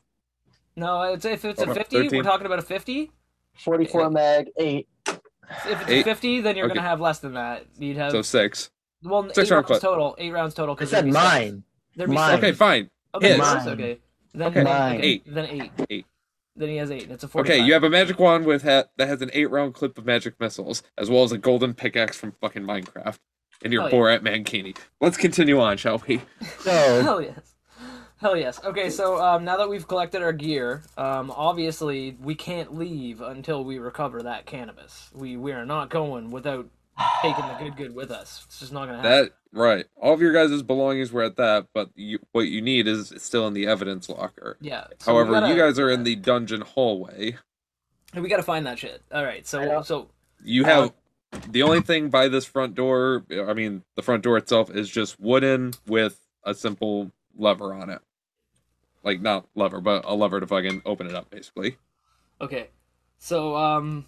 No, 0.76 1.04
it's 1.04 1.24
if 1.24 1.46
it's 1.46 1.62
a 1.62 1.70
Oh, 1.70 1.74
fifty. 1.74 2.10
We're 2.10 2.24
talking 2.24 2.46
about 2.46 2.60
a 2.60 2.64
fifty. 2.64 3.10
44 3.60 4.12
mag, 4.12 4.50
8. 4.58 4.88
If 5.50 5.82
it's 5.82 5.90
Eight. 5.90 6.04
fifty, 6.04 6.42
then 6.42 6.56
you're 6.58 6.66
Okay. 6.66 6.76
gonna 6.76 6.88
have 6.88 7.00
less 7.02 7.20
than 7.20 7.34
that. 7.36 7.66
You'd 7.80 7.98
have 7.98 8.12
So 8.12 8.22
six. 8.22 8.70
well 9.04 9.24
six 9.30 9.38
eight 9.38 9.42
round 9.52 9.52
rounds 9.52 9.68
clip. 9.68 9.82
total. 9.82 10.16
Eight 10.18 10.32
rounds 10.32 10.54
total. 10.54 10.76
I 10.76 10.78
'cause 10.80 10.90
said 10.90 10.98
there'd 11.06 11.06
be 11.06 11.12
six- 11.14 11.24
mine. 11.24 11.64
There'd 11.96 12.10
be 12.10 12.16
Mine. 12.16 12.32
six. 12.36 12.44
Okay, 12.44 12.52
fine. 12.54 12.90
Okay, 13.16 13.30
His. 13.30 13.38
that's 13.40 13.68
okay. 13.68 14.00
Then, 14.34 14.48
Okay, 14.50 14.64
Mine. 14.64 14.98
okay, 14.98 15.08
Eight. 15.08 15.24
Then 15.26 15.46
eight. 15.46 15.72
Eight. 15.90 16.06
Then 16.56 16.70
he 16.70 16.76
has 16.78 16.92
eight. 16.92 17.10
It's 17.10 17.24
a 17.24 17.28
forty. 17.28 17.52
Okay, 17.54 17.64
you 17.64 17.74
have 17.74 17.84
a 17.84 17.90
magic 17.90 18.20
wand 18.20 18.46
with 18.46 18.64
ha- 18.64 18.86
that 18.98 19.08
has 19.08 19.22
an 19.22 19.30
eight 19.34 19.50
round 19.50 19.74
clip 19.74 19.98
of 19.98 20.06
magic 20.06 20.40
missiles, 20.40 20.84
as 20.98 21.10
well 21.10 21.24
as 21.24 21.32
a 21.32 21.38
golden 21.38 21.74
pickaxe 21.74 22.18
from 22.18 22.34
fucking 22.42 22.64
Minecraft, 22.64 23.18
and 23.64 23.72
your 23.72 23.84
Oh, 23.84 23.88
yeah. 23.88 23.94
Borat 23.94 24.20
Mankini. 24.22 24.76
Let's 25.00 25.18
continue 25.18 25.60
on, 25.60 25.78
shall 25.78 26.02
we? 26.08 26.22
So, 26.60 26.72
Hell 27.04 27.22
yes. 27.22 27.54
Hell 28.20 28.36
yes. 28.36 28.60
Okay, 28.64 28.90
so 28.90 29.22
um, 29.24 29.46
now 29.46 29.58
that 29.58 29.70
we've 29.70 29.88
collected 29.88 30.24
our 30.24 30.34
gear, 30.34 30.84
um, 30.98 31.32
obviously 31.32 32.18
we 32.20 32.34
can't 32.34 32.76
leave 32.76 33.22
until 33.22 33.64
we 33.64 33.78
recover 33.78 34.24
that 34.24 34.46
cannabis. 34.48 35.10
We 35.14 35.38
we 35.38 35.52
are 35.52 35.66
not 35.66 35.90
going 35.90 36.32
without 36.32 36.68
taking 37.22 37.46
the 37.48 37.56
good 37.60 37.78
good 37.78 37.96
with 37.96 38.10
us. 38.10 38.44
It's 38.48 38.60
just 38.60 38.74
not 38.74 38.88
gonna 38.88 38.98
happen. 38.98 39.12
That 39.12 39.32
right. 39.52 39.86
All 39.96 40.14
of 40.14 40.22
your 40.22 40.34
guys' 40.34 40.64
belongings 40.64 41.12
were 41.12 41.22
at 41.24 41.36
that, 41.36 41.68
but 41.76 41.90
you, 41.96 42.18
what 42.32 42.48
you 42.48 42.60
need 42.62 42.88
is 42.88 43.14
still 43.18 43.46
in 43.48 43.54
the 43.54 43.68
evidence 43.68 44.10
locker. 44.10 44.58
yeah. 44.62 44.88
so 45.00 45.14
However, 45.14 45.34
gotta- 45.34 45.50
you 45.50 45.56
guys 45.56 45.78
are 45.78 45.90
in 45.90 46.04
the 46.04 46.16
dungeon 46.16 46.62
hallway. 46.62 47.38
We 48.16 48.30
gotta 48.30 48.42
find 48.42 48.66
that 48.66 48.80
shit. 48.80 49.04
All 49.12 49.24
right. 49.24 49.46
So 49.46 49.84
so 49.84 50.08
You 50.44 50.64
have 50.64 50.92
the 51.50 51.62
only 51.62 51.82
thing 51.82 52.10
by 52.10 52.30
this 52.30 52.46
front 52.46 52.74
door. 52.74 53.26
I 53.32 53.54
mean, 53.54 53.84
the 53.96 54.02
front 54.02 54.24
door 54.24 54.38
itself 54.38 54.72
is 54.72 54.90
just 54.90 55.20
wooden 55.20 55.74
with 55.86 56.20
a 56.44 56.56
simple 56.56 57.12
lever 57.36 57.74
on 57.76 57.92
it. 57.92 58.00
Like 59.08 59.22
not 59.22 59.48
lever, 59.56 59.80
but 59.80 60.04
a 60.04 60.14
lever 60.14 60.42
to 60.42 60.46
fucking 60.48 60.82
open 60.86 61.08
it 61.08 61.16
up, 61.16 61.30
basically. 61.30 61.78
okay. 62.42 62.68
So 63.18 63.56
um, 63.56 64.06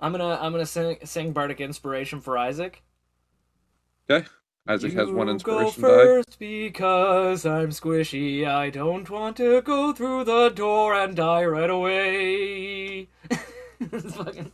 I'm 0.00 0.10
gonna 0.10 0.36
I'm 0.40 0.50
gonna 0.50 0.66
sing, 0.66 0.96
sing 1.04 1.32
bardic 1.32 1.60
inspiration 1.60 2.20
for 2.20 2.36
Isaac. 2.36 2.82
Okay, 4.10 4.26
Isaac 4.66 4.94
has 4.94 5.08
one 5.10 5.28
inspiration 5.28 5.80
go 5.80 6.16
die. 6.22 6.34
because 6.40 7.46
I'm 7.46 7.68
squishy. 7.70 8.44
I 8.44 8.68
don't 8.70 9.08
want 9.08 9.36
to 9.36 9.62
go 9.62 9.92
through 9.92 10.24
the 10.24 10.48
door 10.48 10.92
and 10.92 11.14
die 11.14 11.44
right 11.44 11.70
away. 11.70 13.06
It's 13.80 14.14
fucking- 14.14 14.50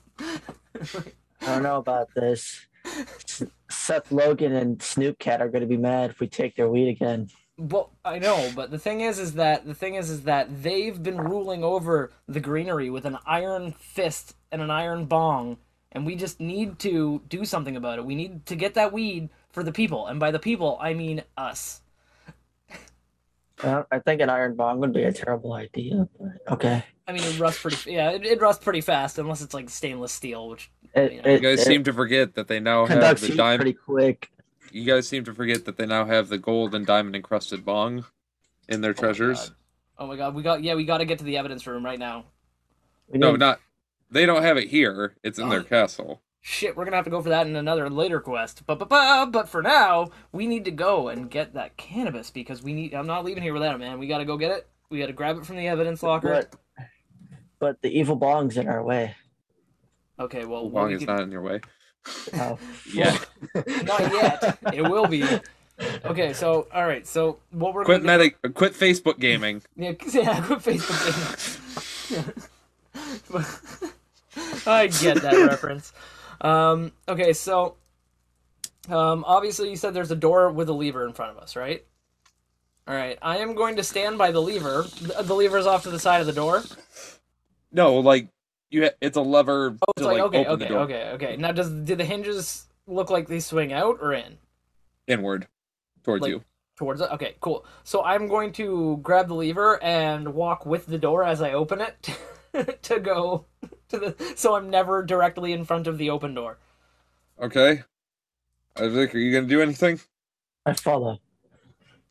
I 1.41 1.47
don't 1.47 1.63
know 1.63 1.77
about 1.79 2.09
this. 2.15 2.67
Seth 3.71 4.13
Logan 4.13 4.53
and 4.53 4.83
Snoop 4.83 5.19
Cat 5.19 5.41
are 5.41 5.49
going 5.49 5.63
to 5.63 5.67
be 5.67 5.77
mad 5.79 6.11
if 6.11 6.21
we 6.21 6.29
take 6.29 6.57
their 6.57 6.69
weed 6.69 6.89
again. 6.91 7.29
Well, 7.59 7.91
I 8.05 8.21
know, 8.21 8.53
but 8.55 8.71
the 8.71 8.79
thing 8.79 9.01
is, 9.01 9.19
is 9.19 9.35
that 9.35 9.67
the 9.67 9.75
thing 9.75 9.97
is, 9.97 10.11
is 10.11 10.23
that 10.23 10.63
they've 10.63 11.03
been 11.03 11.21
ruling 11.21 11.65
over 11.65 12.13
the 12.29 12.39
greenery 12.39 12.89
with 12.89 13.05
an 13.05 13.19
iron 13.27 13.73
fist 13.73 14.37
and 14.53 14.63
an 14.63 14.71
iron 14.71 15.07
bong, 15.07 15.59
and 15.91 16.07
we 16.07 16.15
just 16.15 16.39
need 16.39 16.79
to 16.81 17.21
do 17.29 17.45
something 17.45 17.75
about 17.77 17.99
it. 17.99 18.05
We 18.05 18.15
need 18.15 18.47
to 18.47 18.55
get 18.55 18.75
that 18.75 18.93
weed 18.93 19.29
for 19.51 19.65
the 19.65 19.73
people, 19.73 20.07
and 20.07 20.21
by 20.21 20.31
the 20.31 20.39
people, 20.39 20.79
I 20.81 20.95
mean 20.95 21.25
us. 21.37 21.81
I 23.61 23.99
think 24.05 24.21
an 24.21 24.31
iron 24.31 24.55
bong 24.55 24.79
would 24.79 24.93
be 24.93 25.03
a 25.03 25.13
terrible 25.13 25.53
idea. 25.53 26.09
But 26.19 26.53
okay. 26.55 26.85
I 27.09 27.13
mean, 27.13 27.25
it 27.25 27.41
rusts 27.41 27.61
pretty. 27.61 27.91
Yeah, 27.91 28.13
it, 28.13 28.25
it 28.25 28.41
rusts 28.41 28.63
pretty 28.63 28.83
fast, 28.83 29.19
unless 29.19 29.41
it's 29.43 29.53
like 29.55 29.69
stainless 29.69 30.13
steel, 30.13 30.49
which 30.49 30.71
It, 30.95 31.13
You 31.13 31.21
it, 31.25 31.33
You 31.33 31.41
guys 31.41 31.61
it 31.61 31.65
seem 31.67 31.83
to 31.85 31.93
forget 31.93 32.35
that 32.35 32.47
they 32.47 32.61
now 32.61 32.87
have 32.87 33.01
conducts 33.01 33.27
the 33.27 33.29
heat 33.29 33.37
diamond. 33.37 33.59
pretty 33.59 33.73
quick. 33.73 34.31
You 34.73 34.85
guys 34.85 35.09
seem 35.09 35.25
to 35.25 35.35
forget 35.35 35.65
that 35.65 35.77
they 35.77 35.87
now 35.87 36.05
have 36.05 36.29
the 36.29 36.39
gold 36.39 36.75
and 36.75 36.87
diamond 36.87 37.17
encrusted 37.17 37.65
bong 37.65 38.05
in 38.69 38.81
their 38.81 38.91
Oh 38.91 38.95
treasures. 38.95 39.49
God. 39.49 39.55
Oh 40.01 40.07
my 40.07 40.17
god, 40.17 40.35
we 40.35 40.43
got 40.43 40.63
yeah, 40.63 40.75
we 40.75 40.85
got 40.85 40.99
to 40.99 41.05
get 41.05 41.19
to 41.19 41.25
the 41.25 41.37
evidence 41.39 41.67
room 41.67 41.85
right 41.85 41.99
now. 41.99 42.27
We 43.09 43.19
no, 43.19 43.35
not. 43.37 43.61
They 44.11 44.27
don't 44.27 44.43
have 44.43 44.57
it 44.57 44.69
here. 44.69 45.15
It's 45.23 45.39
in 45.39 45.49
their 45.49 45.61
Oh. 45.61 45.65
castle. 45.65 46.23
Shit, 46.41 46.77
we're 46.77 46.85
gonna 46.85 46.97
have 46.97 47.05
to 47.05 47.11
go 47.11 47.21
for 47.21 47.29
that 47.31 47.47
in 47.47 47.57
another 47.57 47.91
later 47.91 48.21
quest. 48.21 48.63
But 48.65 48.79
but 48.79 48.89
but 48.89 48.97
uh, 49.01 49.27
but 49.27 49.49
for 49.49 49.61
now, 49.61 50.11
we 50.33 50.47
need 50.47 50.65
to 50.67 50.71
go 50.71 51.09
and 51.09 51.29
get 51.31 51.55
that 51.55 51.77
cannabis 51.77 52.31
because 52.31 52.63
we 52.63 52.73
need. 52.73 52.95
I'm 52.95 53.07
not 53.09 53.25
leaving 53.25 53.43
here 53.43 53.53
without 53.53 53.75
it, 53.75 53.79
man. 53.79 53.99
We 53.99 54.07
gotta 54.07 54.25
go 54.25 54.37
get 54.37 54.53
it. 54.53 54.69
We 54.89 55.01
gotta 55.01 55.13
grab 55.13 55.37
it 55.37 55.45
from 55.45 55.57
the 55.57 55.67
evidence 55.67 56.03
locker. 56.03 56.29
But, 56.29 56.55
but 57.59 57.83
the 57.83 57.91
evil 57.91 58.17
bong's 58.17 58.57
in 58.57 58.69
our 58.69 58.83
way. 58.83 59.15
Okay, 60.21 60.45
well, 60.45 60.65
The 60.65 60.71
bong 60.71 60.89
we 60.89 60.95
is 60.95 60.99
could- 61.01 61.09
not 61.09 61.21
in 61.21 61.31
your 61.33 61.43
way. 61.43 61.61
Oh, 62.35 62.59
Yeah. 62.93 63.17
not 63.85 64.01
yet. 64.01 64.59
it 64.75 64.83
will 64.83 65.07
be. 65.07 65.25
Okay, 66.05 66.33
so 66.33 66.67
all 66.75 66.85
right, 66.87 67.07
so 67.07 67.39
what 67.51 67.73
we're 67.75 67.85
Quit 67.85 68.03
gonna 68.03 68.19
do- 68.25 68.31
medic. 68.43 68.55
Quit 68.55 68.75
Facebook 68.75 69.19
gaming. 69.21 69.63
Yeah, 69.77 69.93
'cause- 69.93 70.15
yeah, 70.15 70.41
quit 70.45 70.59
Facebook 70.61 72.11
gaming. 72.11 72.35
I 74.67 74.87
get 74.89 75.23
that 75.23 75.35
reference. 75.49 75.93
Um, 76.41 76.93
okay, 77.09 77.33
so 77.33 77.77
um, 78.89 79.25
obviously 79.27 79.71
you 79.71 79.77
said 79.77 79.95
there's 79.95 80.11
a 80.11 80.17
door 80.17 80.51
with 80.51 80.69
a 80.69 80.73
lever 80.73 81.07
in 81.07 81.13
front 81.13 81.33
of 81.37 81.39
us, 81.43 81.57
right? 81.57 81.85
All 82.87 82.95
right, 82.95 83.19
I 83.21 83.39
am 83.39 83.55
going 83.55 83.77
to 83.77 83.83
stand 83.85 84.17
by 84.19 84.31
the 84.31 84.41
lever. 84.41 84.85
The 85.03 85.23
the 85.23 85.35
lever 85.35 85.59
is 85.59 85.67
off 85.67 85.83
to 85.83 85.91
the 85.91 85.99
side 85.99 86.21
of 86.21 86.27
the 86.27 86.33
door. 86.33 86.63
No, 87.71 87.97
like 87.99 88.29
you. 88.71 88.85
Ha- 88.85 88.91
it's 89.01 89.17
a 89.17 89.21
lever 89.23 89.77
Oh, 89.83 89.93
it's 89.97 90.03
to 90.03 90.07
like, 90.07 90.19
like 90.19 90.23
okay, 90.25 90.47
open 90.47 90.59
the 90.59 90.65
okay, 90.65 90.69
door 90.75 90.81
okay, 90.83 91.11
okay. 91.15 91.37
Now, 91.37 91.53
does 91.53 91.71
do 91.71 91.95
the 91.97 92.05
hinges 92.05 92.67
look 92.87 93.11
like 93.11 93.29
they 93.29 93.41
swing 93.41 93.73
out 93.73 93.99
or 94.01 94.13
in 94.13 94.39
inward 95.07 95.47
towards 96.05 96.23
Like- 96.23 96.31
you. 96.31 96.45
towards 96.77 97.01
it? 97.01 97.11
Okay, 97.13 97.37
cool. 97.41 97.65
So 97.85 98.03
I'm 98.05 98.29
going 98.29 98.53
to 98.55 98.99
grab 99.03 99.29
the 99.29 99.35
lever 99.35 99.83
and 99.83 100.35
walk 100.35 100.65
with 100.67 100.87
the 100.87 100.99
door 100.99 101.25
as 101.25 101.43
I 101.43 101.53
open 101.53 101.81
it 101.81 102.09
to 102.83 103.01
go 103.01 103.47
to 103.89 103.99
the. 103.99 104.33
So 104.37 104.55
I'm 104.55 104.71
never 104.71 105.03
directly 105.03 105.53
in 105.53 105.65
front 105.65 105.87
of 105.87 105.99
the 105.99 106.11
open 106.11 106.35
door. 106.35 106.59
Okay. 107.41 107.83
Isaac, 108.79 109.15
are 109.15 109.19
you 109.19 109.33
gonna 109.33 109.47
do 109.49 109.61
anything? 109.61 110.01
I 110.65 110.73
follow. 110.75 111.19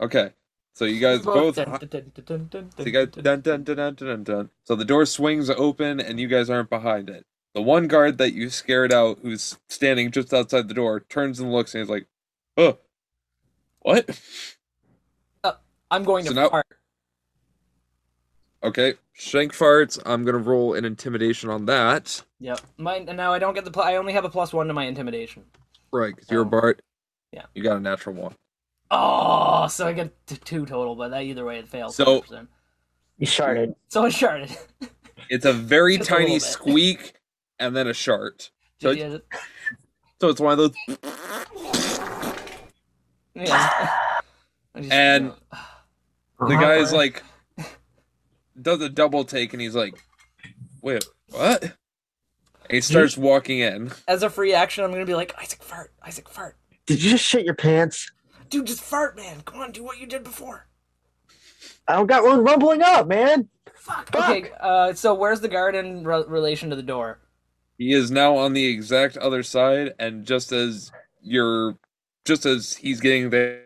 Okay. 0.01 0.31
So 0.77 0.85
you 0.85 0.99
guys 0.99 1.25
both. 1.25 1.55
Dun, 1.55 1.65
dun, 1.71 1.89
dun, 1.89 2.11
dun, 2.13 2.23
dun, 2.23 2.47
dun, 2.51 2.69
So 2.77 2.83
you 2.83 2.91
guys 2.91 3.07
dun 3.07 3.41
dun 3.41 3.63
dun 3.63 3.75
dun 3.77 3.95
dun 3.95 4.23
dun. 4.23 4.49
So 4.63 4.75
the 4.75 4.85
door 4.85 5.07
swings 5.07 5.49
open 5.49 5.99
and 5.99 6.19
you 6.19 6.27
guys 6.27 6.51
aren't 6.51 6.69
behind 6.69 7.09
it. 7.09 7.25
The 7.55 7.63
one 7.63 7.87
guard 7.87 8.19
that 8.19 8.33
you 8.33 8.51
scared 8.51 8.93
out, 8.93 9.17
who's 9.23 9.57
standing 9.69 10.11
just 10.11 10.31
outside 10.35 10.67
the 10.67 10.75
door, 10.75 10.99
turns 10.99 11.39
and 11.39 11.51
looks 11.51 11.73
and 11.73 11.81
he's 11.81 11.89
like, 11.89 12.05
"Oh, 12.57 12.77
what?" 13.79 14.07
I'm 15.89 16.03
going 16.03 16.25
to 16.25 16.33
now- 16.35 16.49
fart. 16.49 16.67
Okay, 18.61 18.95
Shank 19.13 19.53
farts. 19.53 19.99
I'm 20.05 20.25
gonna 20.25 20.37
roll 20.37 20.75
an 20.75 20.85
intimidation 20.85 21.49
on 21.49 21.65
that. 21.65 22.21
Yep. 22.39 22.59
Mine. 22.77 23.05
Now 23.05 23.33
I 23.33 23.39
don't 23.39 23.55
get 23.55 23.65
the. 23.65 23.71
Pl- 23.71 23.81
I 23.81 23.95
only 23.95 24.13
have 24.13 24.25
a 24.25 24.29
plus 24.29 24.53
one 24.53 24.67
to 24.67 24.73
my 24.75 24.83
intimidation. 24.83 25.43
Right, 25.91 26.15
because 26.15 26.29
you're 26.29 26.43
a 26.43 26.45
Oh. 26.45 26.49
bard. 26.49 26.83
Yeah. 27.31 27.45
You 27.55 27.63
got 27.63 27.77
a 27.77 27.79
natural 27.79 28.13
one. 28.15 28.35
Oh, 28.89 29.67
so 29.67 29.85
I 29.87 29.93
get 29.93 30.13
two 30.45 30.65
total, 30.65 30.95
but 30.95 31.09
that 31.09 31.23
either 31.23 31.43
way 31.45 31.59
it 31.59 31.67
fails. 31.67 31.95
So- 31.95 32.21
100%. 32.21 32.47
You 33.17 33.25
sharded. 33.27 33.75
so 33.87 34.03
I 34.05 34.09
sharded. 34.09 34.55
It's 35.29 35.43
a 35.45 35.51
very 35.51 35.97
Just 35.97 36.09
tiny 36.09 36.35
bit. 36.35 36.41
squeak 36.41 37.13
and 37.59 37.75
then 37.75 37.87
a 37.87 37.93
shart. 37.93 38.49
So 38.79 38.93
Just- 38.95 39.15
it's, 39.15 39.25
so 40.21 40.29
it's 40.29 40.39
one 40.39 40.57
of 40.57 40.57
those. 40.57 40.97
yeah. 43.35 43.89
And- 44.75 45.33
The 46.39 46.55
guy's 46.55 46.87
Uh-huh. 46.93 46.95
like, 46.97 47.23
does 48.61 48.79
a 48.81 48.89
double 48.89 49.23
take 49.25 49.53
and 49.53 49.61
he's 49.61 49.75
like, 49.75 49.95
wait, 50.81 51.03
what? 51.31 51.63
And 51.63 51.73
he 52.69 52.81
starts 52.81 53.17
walking 53.17 53.59
in. 53.59 53.91
as 54.07 54.21
a 54.23 54.29
free 54.29 54.53
action, 54.53 54.83
I'm 54.83 54.91
gonna 54.91 55.05
be 55.05 55.15
like, 55.15 55.33
Isaac, 55.41 55.61
fart, 55.63 55.91
Isaac, 56.03 56.29
fart, 56.29 56.55
Did 56.85 57.03
you 57.03 57.09
just 57.11 57.23
shit 57.25 57.43
your 57.43 57.55
pants? 57.55 58.11
Dude, 58.49 58.67
just 58.67 58.81
fart, 58.81 59.15
man. 59.15 59.41
Come 59.45 59.61
on, 59.61 59.71
do 59.71 59.83
what 59.83 59.99
you 59.99 60.07
did 60.07 60.23
before. 60.23 60.67
I 61.87 61.93
don't 61.93 62.07
got 62.07 62.23
one 62.23 62.43
rumbling 62.43 62.81
up, 62.81 63.07
man. 63.07 63.47
Fuck. 63.75 64.09
Okay. 64.13 64.51
Uh, 64.59 64.93
so 64.93 65.13
where's 65.13 65.39
the 65.39 65.47
guard 65.47 65.75
in 65.75 66.03
re- 66.03 66.25
relation 66.27 66.69
to 66.69 66.75
the 66.75 66.83
door? 66.83 67.19
He 67.77 67.93
is 67.93 68.11
now 68.11 68.35
on 68.35 68.53
the 68.53 68.65
exact 68.65 69.17
other 69.17 69.43
side, 69.43 69.93
and 69.99 70.25
just 70.25 70.51
as 70.51 70.91
you're, 71.21 71.77
just 72.25 72.45
as 72.45 72.75
he's 72.75 72.99
getting 72.99 73.29
there, 73.29 73.63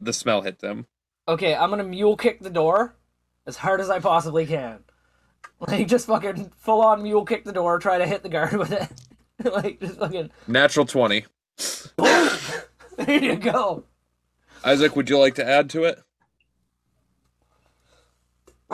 the 0.00 0.12
smell 0.12 0.42
hit 0.42 0.60
them. 0.60 0.86
Okay, 1.28 1.54
I'm 1.54 1.70
gonna 1.70 1.84
mule 1.84 2.16
kick 2.16 2.40
the 2.40 2.50
door 2.50 2.96
as 3.46 3.56
hard 3.56 3.80
as 3.80 3.90
I 3.90 3.98
possibly 4.00 4.46
can. 4.46 4.80
Like 5.68 5.86
just 5.86 6.08
fucking 6.08 6.50
full 6.56 6.80
on 6.80 7.04
mule 7.04 7.24
kick 7.24 7.44
the 7.44 7.52
door, 7.52 7.78
try 7.78 7.96
to 7.98 8.06
hit 8.06 8.24
the 8.24 8.28
guard 8.28 8.54
with 8.54 8.72
it. 8.72 8.90
like 9.52 9.78
just 9.78 9.96
fucking 9.96 10.30
Natural 10.48 10.84
20. 10.84 11.24
there 11.98 13.22
you 13.22 13.36
go. 13.36 13.84
Isaac, 14.64 14.96
would 14.96 15.08
you 15.10 15.18
like 15.18 15.34
to 15.36 15.48
add 15.48 15.70
to 15.70 15.84
it? 15.84 16.02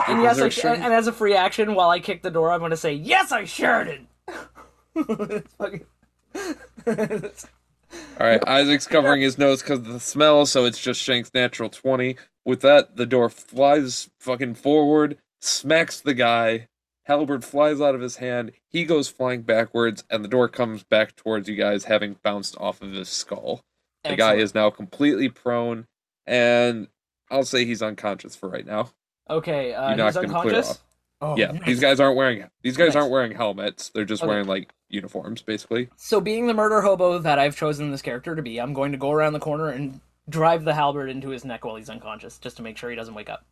And 0.07 0.21
yes, 0.21 0.37
there 0.37 0.71
I, 0.71 0.75
a 0.75 0.79
and, 0.79 0.93
as 0.93 1.07
a 1.07 1.11
free 1.11 1.35
action, 1.35 1.75
while 1.75 1.89
I 1.89 1.99
kick 1.99 2.21
the 2.23 2.31
door, 2.31 2.51
I'm 2.51 2.61
gonna 2.61 2.77
say, 2.77 2.93
"Yes, 2.93 3.31
I 3.31 3.43
sharded." 3.43 4.05
It's 4.95 5.53
fucking- 5.57 5.85
All 8.19 8.27
right, 8.27 8.47
Isaac's 8.47 8.87
covering 8.87 9.21
his 9.21 9.37
nose 9.37 9.61
because 9.61 9.79
of 9.79 9.87
the 9.87 9.99
smell, 9.99 10.45
so 10.45 10.65
it's 10.65 10.79
just 10.79 11.01
Shank's 11.01 11.33
natural 11.33 11.69
20. 11.69 12.15
With 12.45 12.61
that, 12.61 12.95
the 12.95 13.05
door 13.05 13.29
flies 13.29 14.09
fucking 14.19 14.55
forward, 14.55 15.17
smacks 15.41 15.99
the 15.99 16.13
guy. 16.13 16.67
Halberd 17.03 17.43
flies 17.43 17.81
out 17.81 17.95
of 17.95 18.01
his 18.01 18.17
hand. 18.17 18.51
He 18.67 18.85
goes 18.85 19.09
flying 19.09 19.41
backwards, 19.41 20.03
and 20.09 20.23
the 20.23 20.27
door 20.29 20.47
comes 20.47 20.83
back 20.83 21.15
towards 21.15 21.49
you 21.49 21.55
guys, 21.55 21.85
having 21.85 22.17
bounced 22.23 22.55
off 22.59 22.81
of 22.81 22.91
his 22.91 23.09
skull. 23.09 23.61
The 24.03 24.15
guy 24.15 24.35
is 24.35 24.55
now 24.55 24.69
completely 24.69 25.29
prone, 25.29 25.85
and 26.25 26.87
I'll 27.29 27.43
say 27.43 27.65
he's 27.65 27.81
unconscious 27.81 28.35
for 28.35 28.47
right 28.49 28.65
now. 28.65 28.91
okay. 29.29 29.73
Uh, 29.73 29.95
You 29.95 30.03
he's 30.03 30.15
him 30.15 30.23
clear 30.29 30.37
unconscious. 30.37 30.69
off. 30.71 30.81
Oh, 31.21 31.35
yeah, 31.35 31.51
nice. 31.51 31.65
these 31.65 31.79
guys 31.81 31.99
aren't 31.99 32.15
wearing 32.15 32.45
these 32.61 32.77
guys 32.77 32.87
Nice. 32.89 32.95
aren't 32.95 33.11
wearing 33.11 33.33
helmets. 33.33 33.89
They're 33.89 34.05
just 34.05 34.23
Okay. 34.23 34.29
wearing 34.29 34.47
like 34.47 34.71
uniforms, 34.87 35.41
basically. 35.41 35.89
So, 35.97 36.21
being 36.21 36.47
the 36.47 36.53
murder 36.53 36.79
hobo 36.81 37.19
that 37.19 37.37
I've 37.37 37.57
chosen 37.57 37.91
this 37.91 38.01
character 38.01 38.35
to 38.37 38.41
be, 38.41 38.57
I'm 38.57 38.73
going 38.73 38.93
to 38.93 38.97
go 38.97 39.11
around 39.11 39.33
the 39.33 39.39
corner 39.39 39.67
and 39.67 39.99
drive 40.29 40.63
the 40.63 40.73
halberd 40.75 41.09
into 41.09 41.27
his 41.29 41.43
neck 41.43 41.65
while 41.65 41.75
he's 41.75 41.89
unconscious, 41.89 42.37
just 42.37 42.55
to 42.57 42.63
make 42.63 42.77
sure 42.77 42.89
he 42.89 42.95
doesn't 42.95 43.13
wake 43.15 43.29
up. 43.29 43.43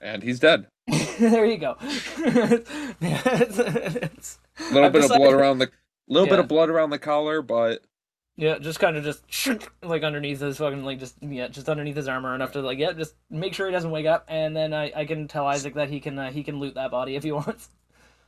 And 0.00 0.22
he's 0.22 0.38
dead. 0.38 0.68
there 1.18 1.44
you 1.44 1.58
go. 1.58 1.76
A 1.80 2.60
little 4.70 4.84
I've 4.84 4.92
bit 4.92 5.04
of 5.04 5.10
blood 5.10 5.32
around 5.34 5.58
the 5.58 5.70
little 6.08 6.28
bit 6.28 6.38
of 6.38 6.48
blood 6.48 6.68
around 6.70 6.90
the 6.90 6.98
collar, 6.98 7.42
but 7.42 7.82
Yeah, 8.36 8.58
just 8.58 8.80
kind 8.80 8.96
of 8.96 9.04
just 9.04 9.22
like 9.82 10.02
underneath 10.02 10.40
his 10.40 10.56
fucking 10.58 10.84
like 10.84 10.98
just 10.98 11.16
yeah, 11.22 11.48
just 11.48 11.68
underneath 11.68 11.96
his 11.96 12.08
armor 12.08 12.34
enough 12.34 12.52
to 12.52 12.62
like 12.62 12.78
yeah, 12.78 12.92
just 12.92 13.14
make 13.30 13.52
sure 13.54 13.66
he 13.66 13.72
doesn't 13.72 13.90
wake 13.90 14.06
up, 14.06 14.24
and 14.28 14.56
then 14.56 14.72
I, 14.72 14.90
I 14.96 15.04
can 15.04 15.28
tell 15.28 15.46
Isaac 15.46 15.74
that 15.74 15.90
he 15.90 16.00
can 16.00 16.18
uh, 16.18 16.30
he 16.30 16.42
can 16.42 16.58
loot 16.58 16.74
that 16.74 16.90
body 16.90 17.14
if 17.14 17.22
he 17.22 17.32
wants. 17.40 17.68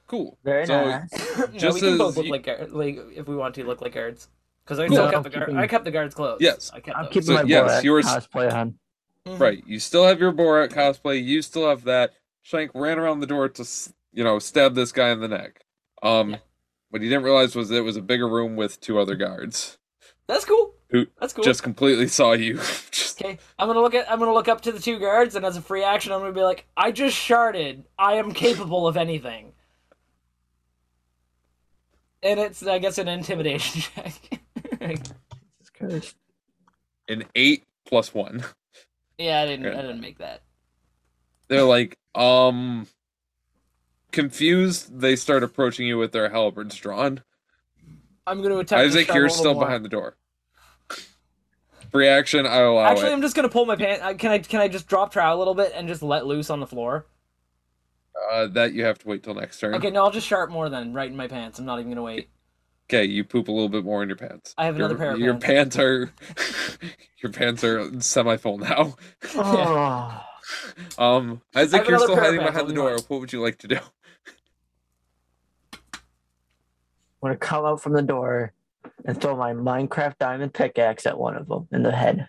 cool. 0.06 0.38
Very 0.44 0.66
so 0.66 0.84
nice. 0.84 1.10
Just 1.36 1.54
Just 1.56 1.74
we 1.74 1.80
can 1.88 1.98
both 1.98 2.16
look 2.16 2.26
you- 2.26 2.32
like 2.32 2.42
guard, 2.44 2.70
like 2.72 2.98
if 3.14 3.26
we 3.26 3.34
want 3.34 3.54
to 3.54 3.64
look 3.64 3.80
like 3.80 3.94
guards, 3.94 4.28
because 4.64 4.78
I 4.78 4.88
Cool. 4.88 4.96
still 4.96 5.10
kept 5.10 5.24
the 5.24 5.30
guard. 5.30 5.46
keeping- 5.46 5.56
I 5.58 5.66
kept 5.66 5.84
the 5.86 5.90
guards 5.90 6.14
close. 6.14 6.38
Yes. 6.40 6.70
I 6.74 6.80
kept 6.80 6.96
I'm 6.98 7.04
those. 7.04 7.12
keeping 7.12 7.26
So, 7.28 7.32
my 7.34 7.42
yes, 7.44 7.70
Borat 7.70 7.84
yours- 7.84 8.04
cosplay 8.06 8.52
on. 8.52 8.74
Mhm. 9.26 9.40
Right, 9.40 9.62
you 9.66 9.78
still 9.78 10.04
have 10.06 10.20
your 10.20 10.32
Borat 10.34 10.68
cosplay. 10.70 11.24
You 11.24 11.40
still 11.40 11.66
have 11.66 11.84
that. 11.84 12.12
Shank 12.42 12.72
ran 12.74 12.98
around 12.98 13.20
the 13.20 13.26
door 13.26 13.48
to, 13.48 13.66
you 14.12 14.22
know, 14.22 14.38
stab 14.38 14.74
this 14.74 14.92
guy 14.92 15.08
in 15.12 15.20
the 15.20 15.28
neck. 15.28 15.64
Um, 16.02 16.32
Yeah. 16.32 16.36
what 16.90 17.00
he 17.00 17.08
didn't 17.08 17.24
realize 17.24 17.56
was 17.56 17.70
it 17.70 17.82
was 17.84 17.96
a 17.96 18.02
bigger 18.02 18.28
room 18.28 18.54
with 18.54 18.78
two 18.82 18.98
other 18.98 19.14
guards. 19.16 19.78
That's 20.26 20.44
cool. 20.44 20.74
Who 20.90 21.06
That's 21.20 21.32
cool. 21.32 21.44
Just 21.44 21.62
completely 21.62 22.08
saw 22.08 22.32
you. 22.32 22.54
just 22.90 23.20
Okay, 23.20 23.38
I'm 23.58 23.68
gonna 23.68 23.80
look 23.80 23.94
at 23.94 24.10
I'm 24.10 24.18
gonna 24.18 24.32
look 24.32 24.48
up 24.48 24.62
to 24.62 24.72
the 24.72 24.80
two 24.80 24.98
guards, 24.98 25.34
and 25.34 25.44
as 25.44 25.56
a 25.56 25.62
free 25.62 25.84
action, 25.84 26.12
I'm 26.12 26.20
gonna 26.20 26.32
be 26.32 26.42
like, 26.42 26.66
I 26.76 26.92
just 26.92 27.16
sharded. 27.16 27.84
I 27.98 28.14
am 28.14 28.32
capable 28.32 28.86
of 28.86 28.96
anything. 28.96 29.52
And 32.22 32.40
it's 32.40 32.66
I 32.66 32.78
guess 32.78 32.98
an 32.98 33.08
intimidation 33.08 33.82
check. 33.94 34.40
Jesus 34.80 35.70
Christ. 35.76 36.16
an 37.08 37.24
eight 37.34 37.64
plus 37.86 38.14
one. 38.14 38.44
Yeah, 39.18 39.42
I 39.42 39.46
didn't. 39.46 39.66
Yeah. 39.66 39.78
I 39.78 39.82
didn't 39.82 40.00
make 40.00 40.18
that. 40.18 40.42
They're 41.48 41.62
like, 41.62 41.98
um, 42.14 42.86
confused. 44.10 44.98
They 44.98 45.16
start 45.16 45.42
approaching 45.42 45.86
you 45.86 45.98
with 45.98 46.12
their 46.12 46.30
halberds 46.30 46.76
drawn. 46.76 47.22
I'm 48.26 48.38
going 48.38 48.50
to 48.50 48.58
attack. 48.58 48.80
Isaac, 48.80 49.08
guy 49.08 49.14
you're 49.14 49.28
still 49.28 49.54
more. 49.54 49.64
behind 49.64 49.84
the 49.84 49.88
door. 49.88 50.16
Reaction, 51.92 52.44
I 52.44 52.56
allow 52.56 52.86
Actually, 52.86 53.10
it. 53.10 53.12
I'm 53.12 53.22
just 53.22 53.36
gonna 53.36 53.48
pull 53.48 53.66
my 53.66 53.76
pants. 53.76 54.02
Can 54.20 54.32
I? 54.32 54.38
Can 54.38 54.60
I 54.60 54.66
just 54.66 54.88
drop 54.88 55.12
trow 55.12 55.32
a 55.32 55.38
little 55.38 55.54
bit 55.54 55.70
and 55.76 55.86
just 55.86 56.02
let 56.02 56.26
loose 56.26 56.50
on 56.50 56.58
the 56.58 56.66
floor? 56.66 57.06
Uh, 58.32 58.48
that 58.48 58.72
you 58.72 58.84
have 58.84 58.98
to 58.98 59.08
wait 59.08 59.22
till 59.22 59.34
next 59.34 59.60
turn. 59.60 59.76
Okay, 59.76 59.90
no, 59.90 60.02
I'll 60.02 60.10
just 60.10 60.26
sharp 60.26 60.50
more 60.50 60.68
then, 60.68 60.92
right 60.92 61.08
in 61.08 61.16
my 61.16 61.28
pants. 61.28 61.60
I'm 61.60 61.64
not 61.64 61.78
even 61.78 61.92
gonna 61.92 62.02
wait. 62.02 62.30
Okay, 62.90 63.04
you 63.04 63.22
poop 63.22 63.46
a 63.46 63.52
little 63.52 63.68
bit 63.68 63.84
more 63.84 64.02
in 64.02 64.08
your 64.08 64.16
pants. 64.16 64.54
I 64.58 64.64
have 64.64 64.74
another 64.74 64.94
your, 64.94 64.98
pair 64.98 65.12
of 65.12 65.20
Your 65.20 65.34
pants. 65.34 65.76
pants 65.76 65.78
are 65.78 66.10
your 67.22 67.30
pants 67.30 67.62
are 67.62 68.00
semi 68.00 68.38
full 68.38 68.58
now. 68.58 68.96
Oh. 69.36 70.20
Um, 70.98 71.40
Isaac, 71.54 71.88
you're 71.88 71.98
still 71.98 72.16
hiding 72.16 72.40
behind 72.40 72.68
the 72.68 72.74
door. 72.74 72.96
What 73.08 73.20
would 73.20 73.32
you 73.32 73.40
like 73.40 73.56
to 73.60 73.68
do? 73.68 73.76
I'm 73.76 73.82
gonna 77.24 77.36
come 77.36 77.64
out 77.64 77.80
from 77.82 77.92
the 77.94 78.02
door 78.02 78.52
and 79.04 79.20
throw 79.20 79.36
my 79.36 79.52
Minecraft 79.52 80.18
diamond 80.18 80.54
pickaxe 80.54 81.06
at 81.06 81.18
one 81.18 81.36
of 81.36 81.48
them 81.48 81.66
in 81.72 81.82
the 81.82 81.90
head. 81.92 82.28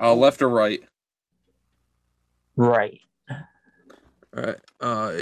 Uh, 0.00 0.14
left 0.14 0.42
or 0.42 0.48
right? 0.48 0.80
Right. 2.56 3.00
All 3.30 4.42
right. 4.42 4.56
Uh, 4.80 5.12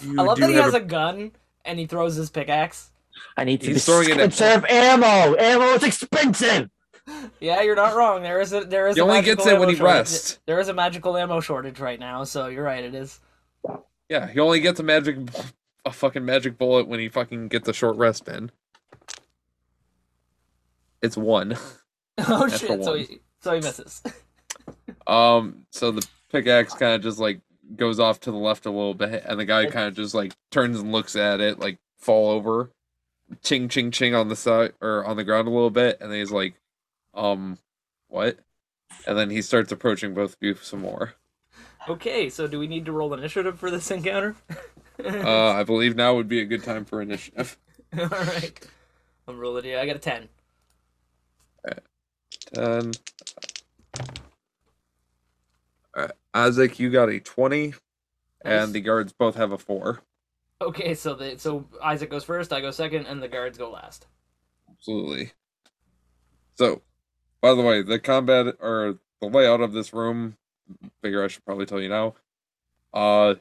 you 0.00 0.18
I 0.18 0.22
love 0.22 0.36
do 0.36 0.42
that 0.42 0.50
he 0.50 0.56
has 0.56 0.74
a- 0.74 0.78
a 0.78 0.80
gun 0.80 1.32
and 1.64 1.78
he 1.78 1.86
throws 1.86 2.14
his 2.16 2.30
pickaxe. 2.30 2.90
I 3.36 3.44
need 3.44 3.60
to 3.62 3.68
He's 3.68 3.84
throwing 3.84 4.08
it 4.10 4.18
at- 4.18 4.26
expensive 4.28 4.64
ammo. 4.70 5.36
Ammo 5.36 5.66
is 5.74 5.82
expensive. 5.84 6.70
Yeah, 7.40 7.62
you're 7.62 7.74
not 7.74 7.96
wrong. 7.96 8.22
There 8.22 8.38
is 8.38 8.52
a 8.52 8.64
there 8.64 8.86
is. 8.86 8.96
He 8.96 9.00
a 9.00 9.04
only 9.04 9.22
gets 9.22 9.46
it 9.46 9.58
when 9.58 9.70
he 9.70 9.76
shortage. 9.76 9.94
rests. 9.94 10.38
There 10.44 10.60
is 10.60 10.68
a 10.68 10.74
magical 10.74 11.16
ammo 11.16 11.40
shortage 11.40 11.80
right 11.80 11.98
now, 11.98 12.24
so 12.24 12.48
you're 12.48 12.62
right. 12.64 12.84
It 12.84 12.94
is. 12.94 13.18
Yeah, 14.10 14.26
he 14.28 14.38
only 14.40 14.60
gets 14.60 14.78
a 14.78 14.82
magic, 14.82 15.16
a 15.84 15.92
fucking 15.92 16.24
magic 16.24 16.58
bullet 16.58 16.88
when 16.88 17.00
he 17.00 17.08
fucking 17.08 17.48
gets 17.48 17.68
a 17.68 17.72
short 17.72 17.96
rest 17.96 18.28
in. 18.28 18.50
It's 21.02 21.16
one. 21.16 21.56
Oh 22.26 22.48
That's 22.48 22.58
shit! 22.58 22.78
the 22.80 22.82
So 22.82 22.94
he 22.94 23.20
so 23.40 23.54
he 23.54 23.60
misses. 23.60 24.02
Um, 25.06 25.66
so 25.70 25.90
the 25.92 26.06
pickaxe 26.30 26.74
kind 26.74 26.94
of 26.94 27.00
just 27.00 27.18
like 27.18 27.40
goes 27.76 27.98
off 28.00 28.20
to 28.20 28.30
the 28.30 28.36
left 28.36 28.66
a 28.66 28.70
little 28.70 28.92
bit, 28.92 29.22
and 29.24 29.38
the 29.38 29.44
guy 29.44 29.66
kind 29.66 29.86
of 29.86 29.94
just 29.94 30.14
like 30.14 30.34
turns 30.50 30.80
and 30.80 30.92
looks 30.92 31.14
at 31.16 31.40
it, 31.40 31.58
like 31.60 31.78
fall 31.96 32.30
over, 32.30 32.70
ching 33.42 33.68
ching 33.68 33.90
ching 33.90 34.14
on 34.14 34.28
the 34.28 34.36
side 34.36 34.72
or 34.80 35.04
on 35.04 35.16
the 35.16 35.24
ground 35.24 35.48
a 35.48 35.50
little 35.50 35.70
bit, 35.70 35.98
and 36.00 36.10
then 36.10 36.18
he's 36.18 36.32
like, 36.32 36.54
um, 37.14 37.56
what? 38.08 38.38
And 39.06 39.16
then 39.16 39.30
he 39.30 39.40
starts 39.40 39.72
approaching 39.72 40.12
both 40.12 40.32
of 40.32 40.38
you 40.40 40.56
some 40.56 40.80
more. 40.80 41.14
Okay, 41.88 42.28
so 42.28 42.46
do 42.46 42.58
we 42.58 42.66
need 42.66 42.84
to 42.84 42.92
roll 42.92 43.14
initiative 43.14 43.58
for 43.58 43.70
this 43.70 43.90
encounter? 43.90 44.36
Uh, 45.04 45.50
I 45.52 45.62
believe 45.64 45.94
now 45.96 46.14
would 46.16 46.28
be 46.28 46.40
a 46.40 46.44
good 46.44 46.64
time 46.64 46.84
for 46.84 47.00
initiative. 47.00 47.56
All 47.98 48.06
right. 48.06 48.58
I'm 49.26 49.38
rolling 49.38 49.64
here. 49.64 49.78
I 49.78 49.86
got 49.86 49.96
a 49.96 50.00
ten. 50.00 50.28
Ten. 52.54 52.92
Alright, 55.96 56.12
Isaac, 56.34 56.78
you 56.78 56.90
got 56.90 57.08
a 57.08 57.20
twenty, 57.20 57.68
Nice. 58.44 58.64
and 58.64 58.72
the 58.72 58.80
guards 58.80 59.12
both 59.12 59.34
have 59.36 59.52
a 59.52 59.58
four. 59.58 60.00
Okay, 60.60 60.94
so 60.94 61.14
the 61.14 61.38
so 61.38 61.66
Isaac 61.82 62.10
goes 62.10 62.24
first, 62.24 62.52
I 62.52 62.60
go 62.60 62.70
second, 62.70 63.06
and 63.06 63.22
the 63.22 63.28
guards 63.28 63.58
go 63.58 63.70
last. 63.70 64.06
Absolutely. 64.70 65.32
So, 66.56 66.82
by 67.40 67.54
the 67.54 67.62
way, 67.62 67.82
the 67.82 67.98
combat 67.98 68.56
or 68.60 68.98
the 69.20 69.28
layout 69.28 69.60
of 69.60 69.72
this 69.72 69.92
room, 69.92 70.36
figure 71.02 71.24
I 71.24 71.28
should 71.28 71.44
probably 71.44 71.66
tell 71.66 71.80
you 71.80 71.88
now. 71.88 72.14
Uh, 72.92 73.34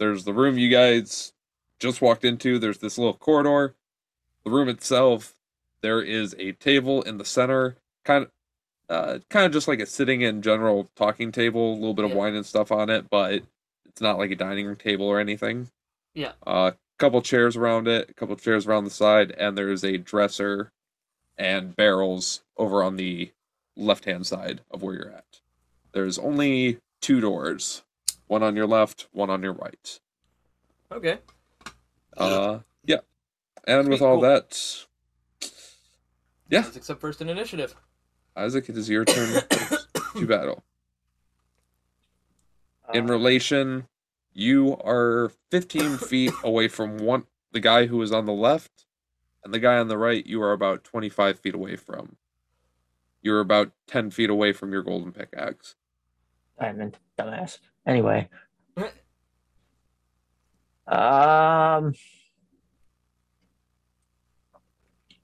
there's 0.00 0.24
the 0.24 0.32
room 0.34 0.58
you 0.58 0.68
guys 0.68 1.32
just 1.78 2.02
walked 2.02 2.24
into. 2.24 2.58
There's 2.58 2.78
this 2.78 2.98
little 2.98 3.14
corridor. 3.14 3.74
The 4.44 4.50
room 4.50 4.68
itself, 4.68 5.34
there 5.82 6.02
is 6.02 6.34
a 6.38 6.52
table 6.52 7.02
in 7.02 7.18
the 7.18 7.24
center, 7.24 7.76
kind 8.04 8.24
of, 8.24 8.30
uh, 8.88 9.18
kind 9.28 9.46
of 9.46 9.52
just 9.52 9.68
like 9.68 9.78
a 9.78 9.86
sitting 9.86 10.22
in 10.22 10.42
general 10.42 10.90
talking 10.96 11.30
table. 11.30 11.72
A 11.72 11.76
little 11.76 11.94
bit 11.94 12.04
of 12.06 12.10
Yeah. 12.10 12.16
wine 12.16 12.34
and 12.34 12.44
stuff 12.46 12.72
on 12.72 12.90
it, 12.90 13.08
but 13.08 13.42
it's 13.86 14.00
not 14.00 14.18
like 14.18 14.30
a 14.32 14.36
dining 14.36 14.66
room 14.66 14.76
table 14.76 15.06
or 15.06 15.20
anything. 15.20 15.70
Yeah. 16.14 16.32
A 16.46 16.74
couple 16.98 17.22
chairs 17.22 17.56
around 17.56 17.86
it, 17.86 18.10
a 18.10 18.14
couple 18.14 18.34
chairs 18.36 18.66
around 18.66 18.84
the 18.84 18.90
side, 18.90 19.30
and 19.32 19.56
there's 19.56 19.84
a 19.84 19.96
dresser 19.98 20.72
and 21.38 21.76
barrels 21.76 22.42
over 22.56 22.82
on 22.82 22.96
the 22.96 23.30
left 23.76 24.04
hand 24.06 24.26
side 24.26 24.62
of 24.70 24.82
where 24.82 24.94
you're 24.94 25.12
at. 25.12 25.40
There's 25.92 26.18
only 26.18 26.78
two 27.00 27.20
doors, 27.20 27.82
one 28.30 28.44
on 28.44 28.54
your 28.54 28.66
left, 28.66 29.08
one 29.10 29.28
on 29.28 29.42
your 29.42 29.52
right. 29.54 29.98
Okay. 30.92 31.18
Uh, 32.16 32.60
yeah. 32.84 32.98
And 33.66 33.88
with 33.88 34.00
all 34.00 34.20
cool. 34.20 34.22
that, 34.22 34.86
Yeah. 36.48 36.60
Isaac 36.60 36.88
up 36.90 37.00
first 37.00 37.20
in 37.20 37.28
initiative. 37.28 37.74
Isaac, 38.36 38.68
it 38.68 38.76
is 38.76 38.88
your 38.88 39.04
turn 39.04 39.42
to 40.16 40.26
battle. 40.28 40.62
In 42.94 43.10
Uh, 43.10 43.12
relation, 43.12 43.88
you 44.32 44.76
are 44.84 45.32
15 45.50 45.96
feet 46.08 46.32
away 46.44 46.68
from 46.68 46.98
one 46.98 47.24
the 47.50 47.58
guy 47.60 47.86
who 47.86 48.00
is 48.00 48.12
on 48.12 48.26
the 48.26 48.32
left, 48.32 48.86
and 49.42 49.52
the 49.52 49.58
guy 49.58 49.76
on 49.78 49.88
the 49.88 49.98
right. 49.98 50.24
You 50.24 50.40
are 50.40 50.52
about 50.52 50.84
25 50.84 51.40
feet 51.40 51.54
away 51.54 51.74
from. 51.74 52.14
You're 53.22 53.40
about 53.40 53.72
10 53.88 54.12
feet 54.12 54.30
away 54.30 54.52
from 54.52 54.70
your 54.72 54.84
golden 54.84 55.10
pickaxe. 55.10 55.74
diamond, 56.60 56.98
dumbass. 57.18 57.58
Anyway. 57.86 58.28
Um, 60.86 61.94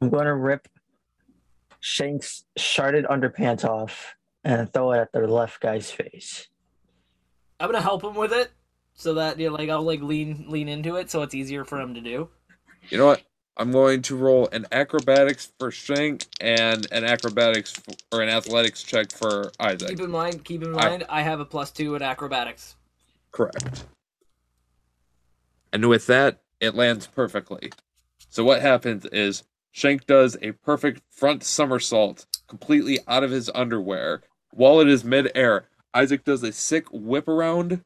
I'm 0.00 0.10
going 0.10 0.26
to 0.26 0.34
rip 0.34 0.68
Shank's 1.80 2.44
sharded 2.58 3.06
underpants 3.06 3.64
off 3.64 4.14
and 4.44 4.72
throw 4.72 4.92
it 4.92 5.00
at 5.00 5.12
the 5.12 5.20
left 5.26 5.60
guy's 5.60 5.90
face. 5.90 6.48
I'm 7.58 7.68
gonna 7.68 7.80
help 7.80 8.04
him 8.04 8.14
with 8.14 8.32
it, 8.32 8.52
so 8.94 9.14
that 9.14 9.38
you 9.38 9.48
know, 9.48 9.56
like 9.56 9.70
I'll 9.70 9.82
like 9.82 10.02
lean 10.02 10.46
lean 10.48 10.68
into 10.68 10.96
it, 10.96 11.10
so 11.10 11.22
it's 11.22 11.34
easier 11.34 11.64
for 11.64 11.80
him 11.80 11.94
to 11.94 12.00
do. 12.00 12.28
You 12.90 12.98
know 12.98 13.06
what? 13.06 13.22
I'm 13.56 13.72
going 13.72 14.02
to 14.02 14.16
roll 14.16 14.48
an 14.52 14.66
acrobatics 14.70 15.50
for 15.58 15.70
Shank 15.70 16.26
and 16.40 16.86
an 16.92 17.04
acrobatics 17.04 17.74
f- 17.88 17.96
or 18.12 18.20
an 18.20 18.28
athletics 18.28 18.82
check 18.82 19.10
for 19.10 19.50
Isaac. 19.58 19.88
Keep 19.90 20.00
in 20.00 20.10
mind, 20.10 20.44
keep 20.44 20.62
in 20.62 20.74
I- 20.78 20.88
mind, 20.88 21.04
I 21.08 21.22
have 21.22 21.40
a 21.40 21.44
plus 21.44 21.70
two 21.70 21.94
in 21.94 22.02
acrobatics. 22.02 22.76
Correct. 23.32 23.84
And 25.72 25.88
with 25.88 26.06
that, 26.06 26.42
it 26.60 26.74
lands 26.74 27.06
perfectly. 27.06 27.72
So 28.28 28.44
what 28.44 28.60
happens 28.60 29.06
is 29.06 29.42
Shank 29.72 30.06
does 30.06 30.36
a 30.42 30.52
perfect 30.52 31.02
front 31.10 31.42
somersault 31.42 32.26
completely 32.48 32.98
out 33.08 33.24
of 33.24 33.30
his 33.30 33.50
underwear. 33.54 34.22
While 34.52 34.80
it 34.80 34.88
is 34.88 35.04
midair, 35.04 35.68
Isaac 35.94 36.24
does 36.24 36.42
a 36.42 36.52
sick 36.52 36.86
whip 36.92 37.26
around, 37.28 37.82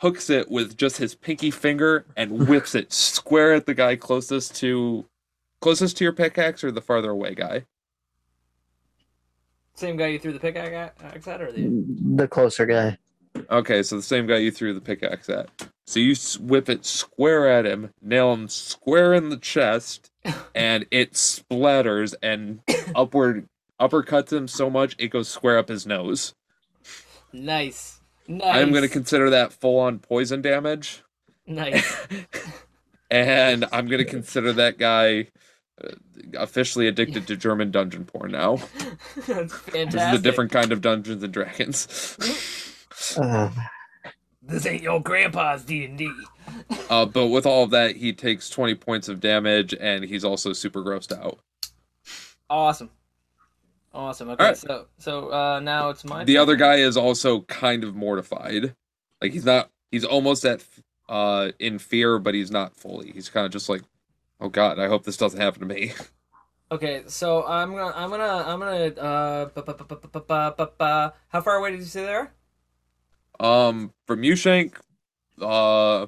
hooks 0.00 0.30
it 0.30 0.50
with 0.50 0.76
just 0.76 0.96
his 0.96 1.14
pinky 1.14 1.50
finger, 1.50 2.06
and 2.16 2.48
whips 2.48 2.74
it 2.74 2.92
square 2.92 3.52
at 3.52 3.66
the 3.66 3.74
guy 3.74 3.96
closest 3.96 4.54
to 4.56 5.06
closest 5.60 5.96
to 5.98 6.04
your 6.04 6.12
pickaxe 6.12 6.64
or 6.64 6.70
the 6.70 6.80
farther 6.80 7.10
away 7.10 7.34
guy. 7.34 7.64
Same 9.74 9.96
guy 9.96 10.08
you 10.08 10.18
threw 10.18 10.32
the 10.32 10.40
pickaxe 10.40 10.96
at, 11.26 11.40
or 11.40 11.52
the 11.52 11.84
The 12.16 12.28
closer 12.28 12.66
guy. 12.66 12.98
Okay, 13.50 13.82
so 13.82 13.96
the 13.96 14.02
same 14.02 14.26
guy 14.26 14.38
you 14.38 14.50
threw 14.50 14.74
the 14.74 14.80
pickaxe 14.80 15.28
at. 15.28 15.48
So 15.86 16.00
you 16.00 16.14
whip 16.40 16.68
it 16.68 16.84
square 16.84 17.48
at 17.48 17.66
him, 17.66 17.92
nail 18.02 18.32
him 18.32 18.48
square 18.48 19.14
in 19.14 19.28
the 19.28 19.36
chest, 19.36 20.10
and 20.54 20.86
it 20.90 21.12
splatters 21.12 22.14
and 22.22 22.60
upward 22.94 23.48
uppercuts 23.80 24.32
him 24.32 24.46
so 24.46 24.68
much 24.68 24.94
it 24.98 25.08
goes 25.08 25.28
square 25.28 25.58
up 25.58 25.68
his 25.68 25.86
nose. 25.86 26.34
nice, 27.32 27.99
nice. 28.38 28.56
I'm 28.56 28.70
going 28.70 28.82
to 28.82 28.88
consider 28.88 29.30
that 29.30 29.52
full 29.52 29.78
on 29.78 29.98
poison 29.98 30.40
damage, 30.42 31.02
nice. 31.46 32.06
and 33.10 33.66
I'm 33.72 33.86
going 33.86 33.98
to 33.98 34.04
consider 34.10 34.52
that 34.54 34.78
guy 34.78 35.28
uh, 35.82 35.88
officially 36.38 36.86
addicted 36.86 37.26
to 37.26 37.36
German 37.36 37.70
dungeon 37.70 38.04
porn 38.04 38.32
now. 38.32 38.56
That's 39.26 39.54
fantastic. 39.54 39.90
This 39.92 40.12
is 40.14 40.18
a 40.20 40.22
different 40.22 40.52
kind 40.52 40.72
of 40.72 40.80
Dungeons 40.80 41.22
and 41.22 41.32
Dragons. 41.32 42.16
Uh, 43.16 43.50
This 44.42 44.66
ain't 44.66 44.82
your 44.82 45.00
grandpa's 45.02 45.64
D 45.64 45.86
and 45.86 45.96
D. 45.96 46.12
Uh, 46.90 47.06
but 47.06 47.28
with 47.28 47.46
all 47.46 47.64
of 47.64 47.70
that, 47.70 47.96
he 47.96 48.12
takes 48.12 48.50
20 48.50 48.74
points 48.74 49.08
of 49.08 49.20
damage, 49.20 49.74
and 49.80 50.04
he's 50.04 50.22
also 50.24 50.52
super 50.52 50.82
grossed 50.82 51.10
out. 51.16 51.38
Awesome, 52.50 52.90
Awesome. 53.92 54.30
Okay, 54.30 54.44
right. 54.44 54.56
so 54.56 54.86
so 54.98 55.32
uh, 55.32 55.60
now 55.60 55.88
it's 55.88 56.04
my. 56.04 56.24
The 56.24 56.34
turn. 56.34 56.42
other 56.42 56.56
guy 56.56 56.76
is 56.76 56.96
also 56.96 57.40
kind 57.42 57.82
of 57.82 57.94
mortified, 57.94 58.74
like 59.20 59.32
he's 59.32 59.44
not. 59.44 59.70
He's 59.90 60.04
almost 60.04 60.44
at 60.44 60.64
uh 61.08 61.50
in 61.58 61.78
fear, 61.78 62.18
but 62.18 62.34
he's 62.34 62.50
not 62.50 62.76
fully. 62.76 63.10
He's 63.10 63.28
kind 63.28 63.46
of 63.46 63.52
just 63.52 63.68
like, 63.68 63.82
oh 64.40 64.48
god, 64.48 64.78
I 64.78 64.86
hope 64.86 65.04
this 65.04 65.16
doesn't 65.16 65.40
happen 65.40 65.60
to 65.60 65.66
me. 65.66 65.92
Okay, 66.72 67.02
so 67.08 67.44
I'm 67.46 67.74
gonna 67.74 67.92
I'm 67.96 68.10
gonna 68.10 68.44
I'm 68.46 68.60
gonna 68.60 68.94
uh 68.94 69.46
ba, 69.46 69.62
ba, 69.64 70.72
ba, 70.78 71.14
how 71.26 71.40
far 71.40 71.56
away 71.56 71.72
did 71.72 71.80
you 71.80 71.84
see 71.86 72.02
there? 72.02 72.32
Um, 73.40 73.92
from 74.06 74.22
you, 74.22 74.36
Shank, 74.36 74.78
uh, 75.42 76.06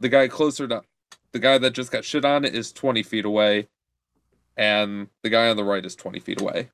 the 0.00 0.08
guy 0.08 0.28
closer 0.28 0.66
to 0.66 0.82
the 1.32 1.38
guy 1.38 1.58
that 1.58 1.72
just 1.72 1.92
got 1.92 2.06
shit 2.06 2.24
on 2.24 2.46
is 2.46 2.72
20 2.72 3.02
feet 3.02 3.26
away, 3.26 3.68
and 4.56 5.08
the 5.22 5.28
guy 5.28 5.50
on 5.50 5.58
the 5.58 5.64
right 5.64 5.84
is 5.84 5.94
20 5.94 6.20
feet 6.20 6.40
away. 6.40 6.70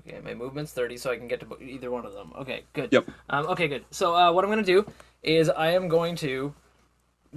Okay, 0.00 0.20
my 0.24 0.34
movement's 0.34 0.72
30, 0.72 0.96
so 0.96 1.10
I 1.10 1.16
can 1.16 1.28
get 1.28 1.40
to 1.40 1.62
either 1.62 1.90
one 1.90 2.04
of 2.04 2.12
them. 2.12 2.32
Okay, 2.36 2.64
good. 2.72 2.88
Yep. 2.92 3.08
Um, 3.30 3.46
okay, 3.46 3.68
good. 3.68 3.84
So 3.90 4.14
uh, 4.14 4.32
what 4.32 4.44
I'm 4.44 4.50
gonna 4.50 4.62
do 4.62 4.84
is 5.22 5.48
I 5.48 5.68
am 5.70 5.88
going 5.88 6.16
to 6.16 6.52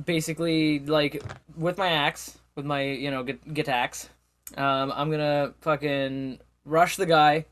basically 0.03 0.79
like 0.79 1.21
with 1.55 1.77
my 1.77 1.89
axe, 1.89 2.39
with 2.55 2.65
my 2.65 2.81
you 2.81 3.11
know 3.11 3.23
get 3.23 3.53
get 3.53 3.69
axe. 3.69 4.09
Um, 4.57 4.91
I'm 4.95 5.11
gonna 5.11 5.53
fucking 5.61 6.39
rush 6.65 6.95
the 6.95 7.05
guy 7.05 7.45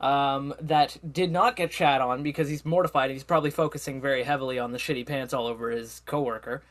um, 0.00 0.54
that 0.60 0.98
did 1.12 1.30
not 1.30 1.56
get 1.56 1.70
chat 1.70 2.00
on 2.00 2.22
because 2.22 2.48
he's 2.48 2.64
mortified. 2.64 3.10
And 3.10 3.16
he's 3.16 3.24
probably 3.24 3.50
focusing 3.50 4.00
very 4.00 4.22
heavily 4.22 4.58
on 4.58 4.72
the 4.72 4.78
shitty 4.78 5.06
pants 5.06 5.32
all 5.32 5.46
over 5.46 5.70
his 5.70 6.00
coworker. 6.06 6.62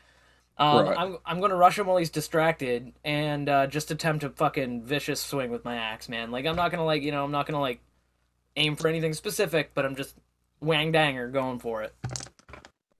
Um, 0.56 0.86
Right. 0.86 0.98
I'm 0.98 1.18
I'm 1.26 1.40
gonna 1.40 1.56
rush 1.56 1.78
him 1.78 1.86
while 1.86 1.96
he's 1.96 2.10
distracted 2.10 2.92
and 3.04 3.48
uh, 3.48 3.66
just 3.66 3.90
attempt 3.90 4.22
a 4.24 4.30
fucking 4.30 4.82
vicious 4.84 5.20
swing 5.20 5.50
with 5.50 5.64
my 5.64 5.76
axe, 5.76 6.08
man. 6.08 6.30
Like 6.30 6.46
I'm 6.46 6.56
not 6.56 6.70
gonna 6.70 6.84
like 6.84 7.02
you 7.02 7.10
know 7.10 7.24
I'm 7.24 7.32
not 7.32 7.46
gonna 7.46 7.60
like 7.60 7.80
aim 8.56 8.76
for 8.76 8.88
anything 8.88 9.14
specific, 9.14 9.72
but 9.74 9.84
I'm 9.84 9.96
just 9.96 10.14
wang 10.60 10.92
danger 10.92 11.28
going 11.28 11.58
for 11.58 11.82
it. 11.82 11.94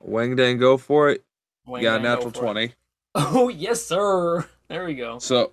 Wang 0.00 0.36
Dang, 0.36 0.58
go 0.58 0.76
for 0.76 1.10
it. 1.10 1.24
Wang 1.66 1.82
You 1.82 1.88
got 1.88 2.00
a 2.00 2.02
natural 2.02 2.30
for 2.30 2.38
it. 2.38 2.52
20. 2.52 2.72
Oh 3.16 3.48
yes, 3.48 3.84
sir. 3.84 4.44
There 4.68 4.84
we 4.84 4.94
go. 4.94 5.20
So, 5.20 5.52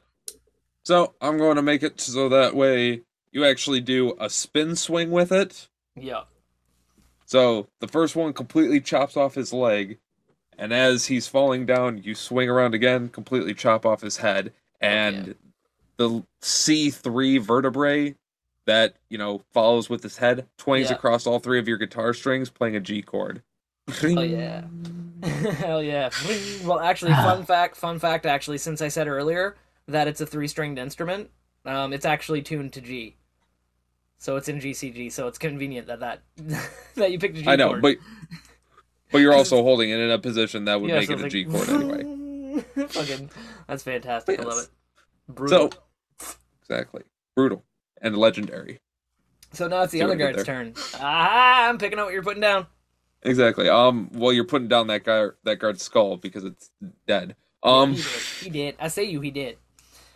so 0.84 1.14
I'm 1.22 1.38
going 1.38 1.57
to 1.57 1.61
make 1.61 1.84
it 1.84 2.02
so 2.02 2.28
that 2.30 2.56
way 2.56 3.03
you 3.32 3.45
actually 3.45 3.82
do 3.82 4.15
a 4.19 4.32
spin 4.32 4.76
swing 4.76 5.11
with 5.11 5.32
it. 5.32 5.69
Yeah. 5.95 6.23
So 7.28 7.68
the 7.80 7.88
first 7.88 8.15
one 8.15 8.34
completely 8.34 8.82
chops 8.82 9.15
off 9.15 9.36
his 9.36 9.53
leg, 9.53 9.99
and 10.57 10.73
as 10.73 11.06
he's 11.07 11.28
falling 11.28 11.65
down, 11.65 12.02
you 12.03 12.15
swing 12.15 12.49
around 12.49 12.73
again, 12.73 13.10
completely 13.10 13.53
chop 13.53 13.86
off 13.86 14.02
his 14.02 14.18
head, 14.18 14.52
and 14.80 15.36
the 15.98 16.23
C3 16.41 17.40
vertebrae 17.41 18.15
that 18.65 18.95
you 19.10 19.18
know 19.18 19.41
follows 19.53 19.90
with 19.90 20.03
his 20.03 20.18
head 20.18 20.45
twangs 20.57 20.90
Yeah. 20.90 20.95
across 20.95 21.26
all 21.26 21.40
three 21.40 21.60
of 21.60 21.68
your 21.68 21.78
guitar 21.78 22.14
strings, 22.14 22.49
playing 22.49 22.76
a 22.76 22.80
G 22.80 23.02
chord. 23.02 23.41
Oh 24.03 24.22
yeah. 24.22 24.64
Hell 25.23 25.84
yeah. 25.84 26.10
Well, 26.64 26.80
actually, 26.80 27.11
fun 27.14 27.44
fact. 27.45 27.76
Fun 27.76 27.99
fact. 27.99 28.26
Actually, 28.26 28.57
since 28.60 28.82
I 28.82 28.88
said 28.88 29.07
earlier 29.07 29.56
that 29.88 30.07
it's 30.07 30.22
a 30.22 30.26
three-stringed 30.26 30.80
instrument, 30.80 31.30
um, 31.65 31.91
it's 31.94 32.06
actually 32.06 32.41
tuned 32.41 32.73
to 32.73 32.82
G. 32.82 33.18
So 34.18 34.36
it's 34.36 34.48
in 34.48 34.60
GCG. 34.60 35.11
So 35.11 35.28
it's 35.28 35.38
convenient 35.38 35.88
that 35.88 35.99
that 35.99 36.22
that 36.95 37.11
you 37.11 37.19
picked 37.19 37.38
a 37.38 37.41
G 37.41 37.48
I 37.49 37.56
know, 37.56 37.69
chord. 37.69 37.82
but 37.82 37.98
but 39.12 39.20
you're 39.20 39.34
also 39.34 39.62
holding 39.64 39.90
it 39.90 40.00
in 40.00 40.10
a 40.12 40.20
position 40.20 40.66
that 40.66 40.82
would 40.82 40.90
Yeah, 40.90 41.00
make 41.00 41.08
so 41.08 41.14
it 41.14 41.22
a 41.22 41.26
it's 41.26 41.34
G 41.34 41.46
chord 41.46 41.70
anyway. 41.70 42.64
Fucking, 42.88 43.30
that's 43.68 43.84
fantastic. 43.84 44.40
I 44.40 44.44
love 44.44 44.64
it. 44.64 44.70
Brutal. 45.28 45.72
So 45.72 46.30
exactly, 46.62 47.04
brutal 47.36 47.64
and 48.02 48.18
legendary. 48.18 48.80
So 49.54 49.68
now 49.68 49.84
it's 49.84 49.92
the 49.92 50.00
See 50.00 50.04
other 50.04 50.16
guard's 50.16 50.44
turn. 50.44 50.74
Ah, 50.96 51.68
I'm 51.70 51.78
picking 51.78 52.00
up 52.00 52.06
what 52.06 52.14
you're 52.14 52.24
putting 52.24 52.42
down. 52.42 52.68
Exactly. 53.24 53.70
Um. 53.70 54.10
Well, 54.14 54.34
you're 54.34 54.46
putting 54.46 54.68
down 54.68 54.88
that 54.88 55.04
guy, 55.04 55.28
that 55.44 55.60
guard's 55.60 55.84
skull 55.84 56.18
because 56.18 56.44
it's 56.44 56.72
dead. 57.08 57.36
Um. 57.64 57.94
he 57.94 58.02
did. 58.02 58.06
He 58.44 58.50
did. 58.50 58.76
I 58.80 58.88
say 58.88 59.04
you. 59.04 59.22
He 59.22 59.32
did. 59.32 59.58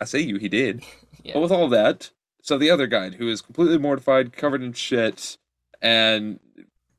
I 0.00 0.04
say 0.04 0.20
you, 0.20 0.36
he 0.36 0.48
did. 0.48 0.82
Yeah. 1.22 1.32
But 1.32 1.40
with 1.40 1.50
all 1.50 1.68
that, 1.70 2.10
so 2.40 2.56
the 2.56 2.70
other 2.70 2.86
guy 2.86 3.10
who 3.10 3.28
is 3.28 3.42
completely 3.42 3.78
mortified, 3.78 4.32
covered 4.32 4.62
in 4.62 4.74
shit, 4.74 5.38
and 5.82 6.38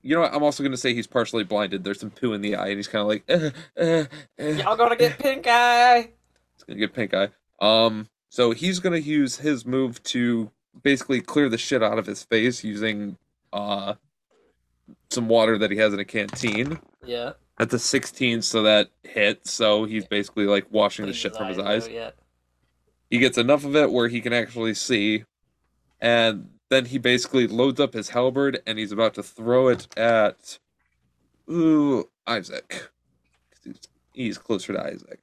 you 0.07 0.15
know 0.15 0.21
what? 0.21 0.33
I'm 0.33 0.41
also 0.41 0.63
gonna 0.63 0.77
say 0.77 0.93
he's 0.93 1.05
partially 1.05 1.43
blinded. 1.43 1.83
There's 1.83 1.99
some 1.99 2.11
poo 2.11 2.31
in 2.31 2.39
the 2.39 2.55
eye, 2.55 2.69
and 2.69 2.77
he's 2.77 2.87
kind 2.87 3.01
of 3.01 3.07
like, 3.09 3.23
uh, 3.29 3.49
uh, 3.77 4.05
uh. 4.39 4.45
Y'all 4.45 4.77
gonna 4.77 4.95
get 4.95 5.19
pink 5.19 5.45
eye. 5.45 6.11
He's 6.55 6.63
gonna 6.63 6.79
get 6.79 6.93
pink 6.93 7.13
eye. 7.13 7.27
Um. 7.59 8.07
So 8.29 8.51
he's 8.51 8.79
gonna 8.79 8.97
use 8.97 9.37
his 9.37 9.65
move 9.65 10.01
to 10.03 10.49
basically 10.81 11.19
clear 11.19 11.49
the 11.49 11.57
shit 11.57 11.83
out 11.83 11.99
of 11.99 12.05
his 12.05 12.23
face 12.23 12.63
using 12.63 13.17
uh 13.51 13.95
some 15.09 15.27
water 15.27 15.57
that 15.57 15.71
he 15.71 15.77
has 15.77 15.93
in 15.93 15.99
a 15.99 16.05
canteen. 16.05 16.79
Yeah. 17.03 17.33
That's 17.57 17.73
a 17.73 17.79
16, 17.79 18.43
so 18.43 18.63
that 18.63 18.91
hits. 19.03 19.51
So 19.51 19.83
he's 19.85 20.05
basically 20.05 20.45
like 20.45 20.67
washing 20.69 21.05
the 21.05 21.11
Cleans 21.11 21.17
shit 21.17 21.35
from 21.35 21.47
his 21.47 21.57
eyes. 21.57 21.89
Yeah. 21.89 22.11
He 23.09 23.17
gets 23.17 23.37
enough 23.37 23.65
of 23.65 23.75
it 23.75 23.91
where 23.91 24.07
he 24.07 24.21
can 24.21 24.31
actually 24.31 24.73
see, 24.73 25.25
and 25.99 26.49
then 26.69 26.85
he 26.85 26.97
basically 26.97 27.47
loads 27.47 27.79
up 27.79 27.93
his 27.93 28.09
halberd 28.09 28.61
and 28.65 28.77
he's 28.77 28.91
about 28.91 29.13
to 29.15 29.23
throw 29.23 29.67
it 29.67 29.87
at 29.97 30.59
ooh 31.49 32.09
Isaac. 32.25 32.89
he's 34.13 34.37
closer 34.37 34.73
to 34.73 34.83
Isaac. 34.83 35.19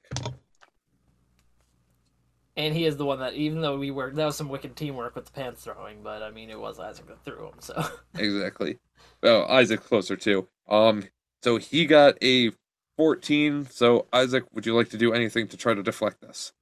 And 2.57 2.73
he 2.73 2.85
is 2.85 2.95
the 2.95 3.05
one 3.05 3.19
that, 3.19 3.33
even 3.33 3.61
though 3.61 3.77
we 3.77 3.91
were, 3.91 4.11
that 4.11 4.25
was 4.25 4.37
some 4.37 4.47
wicked 4.47 4.77
teamwork 4.77 5.15
with 5.15 5.25
the 5.25 5.31
pants 5.31 5.65
throwing, 5.65 6.01
but 6.01 6.23
I 6.23 6.31
mean, 6.31 6.49
it 6.49 6.59
was 6.59 6.79
Isaac 6.79 7.05
that 7.07 7.23
threw 7.25 7.47
him, 7.47 7.55
so. 7.59 7.83
Exactly. 8.17 8.79
Well, 9.21 9.45
Isaac 9.47 9.83
closer 9.83 10.15
too. 10.15 10.47
Um, 10.69 11.03
so 11.43 11.57
he 11.57 11.85
got 11.85 12.15
a 12.23 12.51
14. 12.97 13.67
So 13.69 14.07
Isaac, 14.13 14.45
would 14.53 14.65
you 14.65 14.75
like 14.75 14.89
to 14.89 14.97
do 14.97 15.13
anything 15.13 15.47
to 15.49 15.57
try 15.57 15.73
to 15.73 15.83
deflect 15.83 16.21
this? 16.21 16.53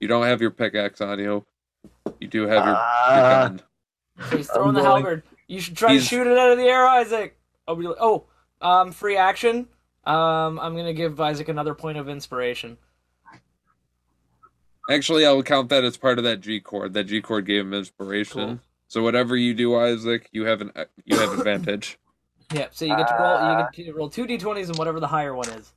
You 0.00 0.08
don't 0.08 0.24
have 0.24 0.40
your 0.40 0.50
pickaxe 0.50 1.00
on 1.00 1.18
you. 1.18 1.46
You 2.20 2.28
do 2.28 2.42
have 2.42 2.64
your, 2.64 2.74
your 2.74 2.76
Ah. 2.76 3.48
gun. 3.48 3.62
He's 4.36 4.50
throwing 4.50 4.74
the 4.74 4.82
halberd. 4.82 5.22
You 5.46 5.60
should 5.60 5.76
try 5.76 5.92
He's- 5.92 6.04
to 6.04 6.08
shoot 6.08 6.26
it 6.26 6.36
out 6.38 6.50
of 6.50 6.58
the 6.58 6.64
air, 6.64 6.86
Isaac. 6.86 7.38
Oh, 7.66 7.74
really? 7.74 7.96
Oh, 8.00 8.24
um, 8.60 8.92
free 8.92 9.16
action. 9.16 9.68
Um, 10.04 10.58
I'm 10.58 10.74
gonna 10.76 10.92
give 10.94 11.20
Isaac 11.20 11.48
another 11.48 11.74
point 11.74 11.98
of 11.98 12.08
inspiration. 12.08 12.78
Actually, 14.90 15.26
I'll 15.26 15.42
count 15.42 15.68
that 15.68 15.84
as 15.84 15.96
part 15.96 16.18
of 16.18 16.24
that 16.24 16.40
G 16.40 16.60
chord. 16.60 16.94
That 16.94 17.04
G 17.04 17.20
chord 17.20 17.44
gave 17.46 17.60
him 17.62 17.74
inspiration. 17.74 18.40
Cool. 18.46 18.58
So 18.88 19.02
whatever 19.02 19.36
you 19.36 19.52
do, 19.52 19.76
Isaac, 19.76 20.28
you 20.32 20.46
have 20.46 20.62
an 20.62 20.72
you 21.04 21.18
have 21.18 21.32
advantage. 21.38 21.98
Yeah. 22.54 22.68
So 22.70 22.86
you 22.86 22.96
get 22.96 23.06
to 23.08 23.14
roll. 23.20 23.60
You 23.60 23.66
get 23.74 23.84
to 23.84 23.92
roll 23.92 24.08
two 24.08 24.26
d20s 24.26 24.68
and 24.70 24.78
whatever 24.78 25.00
the 25.00 25.06
higher 25.06 25.34
one 25.34 25.50
is. 25.50 25.74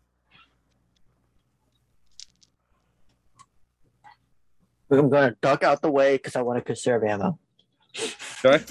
I'm 4.99 5.09
gonna 5.09 5.35
duck 5.41 5.63
out 5.63 5.81
the 5.81 5.91
way 5.91 6.15
because 6.17 6.35
I 6.35 6.41
want 6.41 6.57
to 6.59 6.63
conserve 6.63 7.03
ammo. 7.03 7.37
Okay. 8.43 8.63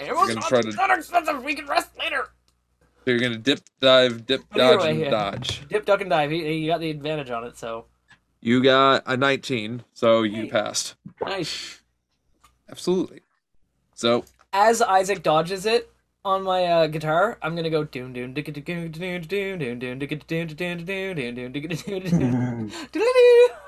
Ammo's 0.00 0.28
gonna 0.28 0.34
not 0.34 0.48
try 0.48 0.60
to- 0.62 0.70
that 0.72 0.90
expensive. 0.98 1.42
We 1.42 1.54
can 1.54 1.66
rest 1.66 1.90
later. 1.98 2.28
So 3.04 3.10
you're 3.12 3.20
gonna 3.20 3.36
dip, 3.38 3.60
dive, 3.80 4.26
dip, 4.26 4.42
dodge, 4.52 4.80
way, 4.80 4.90
and 4.90 5.00
yeah. 5.00 5.10
dodge. 5.10 5.66
Dip, 5.68 5.84
duck, 5.84 6.00
and 6.00 6.10
dive. 6.10 6.30
He, 6.30 6.42
he 6.62 6.66
got 6.66 6.80
the 6.80 6.90
advantage 6.90 7.30
on 7.30 7.44
it. 7.44 7.56
So 7.56 7.86
You 8.40 8.62
got 8.62 9.02
a 9.06 9.16
19, 9.16 9.84
so 9.94 10.22
you 10.22 10.42
Hey. 10.42 10.48
passed. 10.50 10.94
nice. 11.24 11.82
Absolutely. 12.68 13.20
So 13.94 14.24
As 14.52 14.82
Isaac 14.82 15.22
dodges 15.22 15.66
it 15.66 15.90
on 16.24 16.42
my 16.42 16.64
uh, 16.64 16.86
guitar, 16.88 17.38
I'm 17.42 17.54
gonna 17.54 17.70
go 17.70 17.84
doon 17.84 18.12
doon 18.12 18.34
dicka 18.34 18.52
doon 18.52 18.90
doon 18.90 19.20
doon 19.22 19.58
doon 19.58 19.78
doon 19.78 19.98
dicka 20.00 20.26
doon 20.26 20.46
doon 20.48 20.84
doon 20.84 21.14
doon 21.14 21.34
doon 21.34 21.52
dicka 21.52 21.68
doon 21.86 22.00
doon 22.02 22.20
doon. 22.20 22.70
It's- 22.92 23.60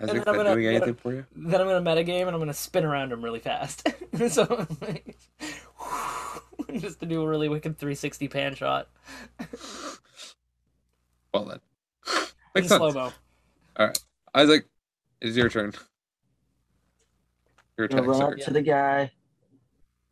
Isaac, 0.00 0.08
then 0.08 0.16
is 0.16 0.26
I'm 0.26 0.34
gonna- 0.36 0.54
doing 0.54 0.80
gonna- 0.80 0.94
for 0.94 1.12
you? 1.12 1.24
Then 1.36 1.60
I'm 1.60 1.66
gonna 1.68 1.80
metagame 1.82 2.22
and 2.26 2.30
I'm 2.30 2.38
gonna 2.40 2.52
spin 2.54 2.84
around 2.84 3.12
him 3.12 3.22
really 3.22 3.38
fast. 3.40 3.86
so 4.28 4.44
just 6.78 7.00
to 7.00 7.06
do 7.06 7.22
a 7.22 7.28
really 7.28 7.48
wicked 7.48 7.78
360 7.78 8.28
pan 8.28 8.54
shot 8.54 8.88
Well 11.32 11.44
then. 11.44 11.60
in 12.06 12.22
Makes 12.56 12.68
slow 12.68 12.90
sense. 12.90 13.12
mo. 13.78 13.92
Isaac, 14.34 14.66
it's 15.20 15.36
your 15.36 15.48
turn. 15.48 15.72
Your 17.78 17.86
I'm 17.90 17.98
gonna 17.98 18.10
attack, 18.10 18.20
run 18.22 18.32
up 18.32 18.38
to 18.40 18.52
the 18.52 18.62
guy 18.62 19.12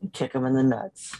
and 0.00 0.12
kick 0.12 0.32
him 0.32 0.44
in 0.46 0.54
the 0.54 0.62
nuts. 0.62 1.16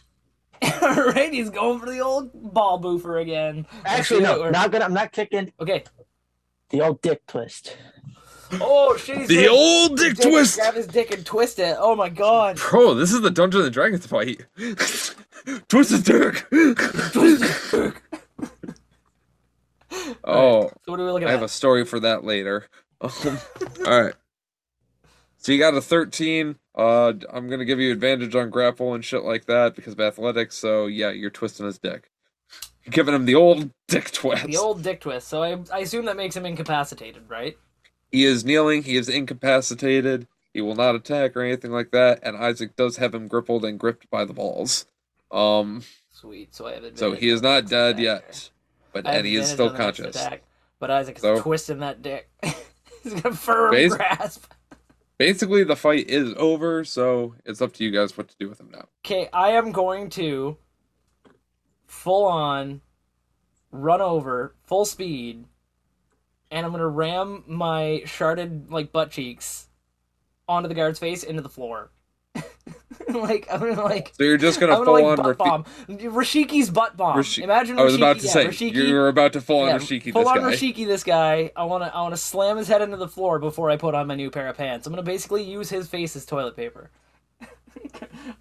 Alright, 0.82 1.32
he's 1.32 1.50
going 1.50 1.80
for 1.80 1.90
the 1.90 2.00
old 2.00 2.30
ball 2.54 2.78
boofer 2.78 3.18
again. 3.18 3.66
Actually, 3.84 4.20
Let's 4.20 4.38
no, 4.40 4.50
not 4.50 4.70
gonna. 4.70 4.84
I'm 4.84 4.94
not 4.94 5.12
kicking 5.12 5.52
Okay. 5.60 5.84
the 6.70 6.82
old 6.82 7.00
dick 7.02 7.26
twist. 7.26 7.76
Oh 8.60 8.96
shit! 8.98 9.28
The 9.28 9.46
gonna- 9.46 9.48
old 9.48 9.96
dick 9.96 10.14
Dick- 10.16 10.30
twist! 10.30 10.56
Grab 10.58 10.74
his 10.74 10.86
dick 10.86 11.10
and 11.10 11.24
twist 11.24 11.58
it. 11.58 11.76
Oh 11.78 11.96
my 11.96 12.08
god. 12.10 12.56
Bro, 12.58 12.94
this 12.94 13.12
is 13.12 13.22
the 13.22 13.30
Dungeons 13.30 13.64
and 13.64 13.72
Dragons 13.72 14.06
fight. 14.06 14.42
twist 15.68 15.90
his 15.90 16.02
dick! 16.02 16.46
oh, 20.24 20.68
So 20.68 20.72
what 20.86 21.00
are 21.00 21.04
we 21.06 21.10
looking 21.12 21.28
I 21.28 21.32
at? 21.32 21.34
have 21.34 21.42
a 21.42 21.48
story 21.48 21.84
for 21.84 22.00
that 22.00 22.24
later. 22.24 22.66
All 23.00 23.10
right. 23.86 24.14
So 25.38 25.50
you 25.52 25.58
got 25.58 25.74
a 25.74 25.80
13. 25.80 26.56
Uh, 26.74 27.12
I'm 27.30 27.48
gonna 27.48 27.64
give 27.66 27.80
you 27.80 27.92
advantage 27.92 28.34
on 28.34 28.50
grapple 28.50 28.94
and 28.94 29.04
shit 29.04 29.22
like 29.24 29.44
that 29.46 29.74
because 29.76 29.92
of 29.92 30.00
athletics. 30.00 30.56
So 30.56 30.86
yeah, 30.86 31.10
you're 31.10 31.30
twisting 31.30 31.66
his 31.66 31.78
dick. 31.78 32.10
You're 32.84 32.92
giving 32.92 33.14
him 33.14 33.26
the 33.26 33.34
old 33.34 33.70
dick 33.88 34.10
twist. 34.10 34.46
The 34.46 34.56
old 34.56 34.82
dick 34.82 35.00
twist. 35.00 35.28
So 35.28 35.42
I, 35.42 35.58
I 35.72 35.80
assume 35.80 36.06
that 36.06 36.16
makes 36.16 36.34
him 36.36 36.46
incapacitated, 36.46 37.28
right? 37.28 37.56
He 38.10 38.24
is 38.24 38.44
kneeling. 38.44 38.82
He 38.84 38.96
is 38.96 39.08
incapacitated. 39.08 40.26
He 40.54 40.60
will 40.60 40.74
not 40.74 40.94
attack 40.94 41.36
or 41.36 41.42
anything 41.42 41.70
like 41.72 41.92
that, 41.92 42.20
and 42.22 42.36
Isaac 42.36 42.76
does 42.76 42.98
have 42.98 43.14
him 43.14 43.26
grappled 43.28 43.64
and 43.64 43.78
gripped 43.78 44.10
by 44.10 44.24
the 44.26 44.34
balls. 44.34 44.84
Um, 45.30 45.82
Sweet. 46.10 46.54
So 46.54 46.66
I 46.66 46.72
have 46.74 46.84
advantage. 46.84 46.98
so 46.98 47.12
he 47.12 47.28
is 47.30 47.40
not 47.40 47.68
dead 47.68 47.98
yet, 47.98 48.50
but 48.92 49.04
there. 49.04 49.14
And 49.14 49.26
he 49.26 49.36
is 49.36 49.48
still 49.48 49.68
on 49.68 49.72
the 49.72 49.78
next 49.78 49.98
conscious. 49.98 50.16
attack, 50.16 50.42
but 50.78 50.90
Isaac 50.90 51.16
is 51.16 51.22
So- 51.22 51.40
twisting 51.40 51.78
that 51.80 52.02
dick. 52.02 52.28
He's 53.02 53.14
gonna 53.14 53.30
a 53.34 53.36
firm 53.36 53.88
grasp. 53.88 54.44
Basically, 55.18 55.62
the 55.62 55.76
fight 55.76 56.08
is 56.08 56.34
over, 56.36 56.84
so 56.84 57.34
it's 57.44 57.60
up 57.62 57.72
to 57.74 57.84
you 57.84 57.90
guys 57.90 58.16
what 58.16 58.28
to 58.28 58.36
do 58.38 58.48
with 58.48 58.60
him 58.60 58.70
now. 58.72 58.88
Okay, 59.04 59.28
I 59.32 59.50
am 59.50 59.70
going 59.70 60.10
to 60.10 60.56
full 61.86 62.24
on 62.24 62.80
run 63.70 64.00
over 64.00 64.54
full 64.64 64.84
speed, 64.84 65.44
and 66.50 66.66
I'm 66.66 66.72
gonna 66.72 66.88
ram 66.88 67.44
my 67.46 68.02
sharded 68.04 68.70
like 68.70 68.92
butt 68.92 69.10
cheeks 69.10 69.68
onto 70.48 70.68
the 70.68 70.74
guard's 70.74 70.98
face 70.98 71.22
into 71.22 71.42
the 71.42 71.48
floor. 71.48 71.90
like 73.08 73.46
I'm 73.50 73.60
gonna 73.60 73.82
like. 73.82 74.12
So 74.16 74.24
you're 74.24 74.36
just 74.36 74.60
gonna 74.60 74.76
full 74.76 74.84
gonna 74.84 75.06
like 75.06 75.18
on 75.18 75.24
butt 75.24 75.38
bomb 75.38 75.64
Rashiki's 75.88 76.70
butt 76.70 76.96
bomb. 76.96 77.16
Rashi- 77.16 77.42
Imagine 77.42 77.78
I 77.78 77.82
was 77.82 77.94
about 77.94 78.18
to 78.20 78.26
yeah, 78.26 78.32
say 78.32 78.46
Rashiki, 78.46 78.74
you 78.74 78.94
were 78.94 79.08
about 79.08 79.32
to 79.34 79.40
full 79.40 79.60
on 79.60 79.68
yeah, 79.68 79.78
Rashiki 79.78 80.12
full 80.12 80.22
this 80.22 80.28
on 80.28 80.38
guy. 80.38 80.52
Rashiki 80.52 80.86
this 80.86 81.04
guy. 81.04 81.50
I 81.56 81.64
wanna 81.64 81.90
I 81.94 82.02
wanna 82.02 82.16
slam 82.16 82.56
his 82.56 82.68
head 82.68 82.82
into 82.82 82.96
the 82.96 83.08
floor 83.08 83.38
before 83.38 83.70
I 83.70 83.76
put 83.76 83.94
on 83.94 84.06
my 84.06 84.14
new 84.14 84.30
pair 84.30 84.48
of 84.48 84.56
pants. 84.56 84.86
I'm 84.86 84.92
gonna 84.92 85.02
basically 85.02 85.42
use 85.42 85.70
his 85.70 85.88
face 85.88 86.16
as 86.16 86.26
toilet 86.26 86.56
paper. 86.56 86.90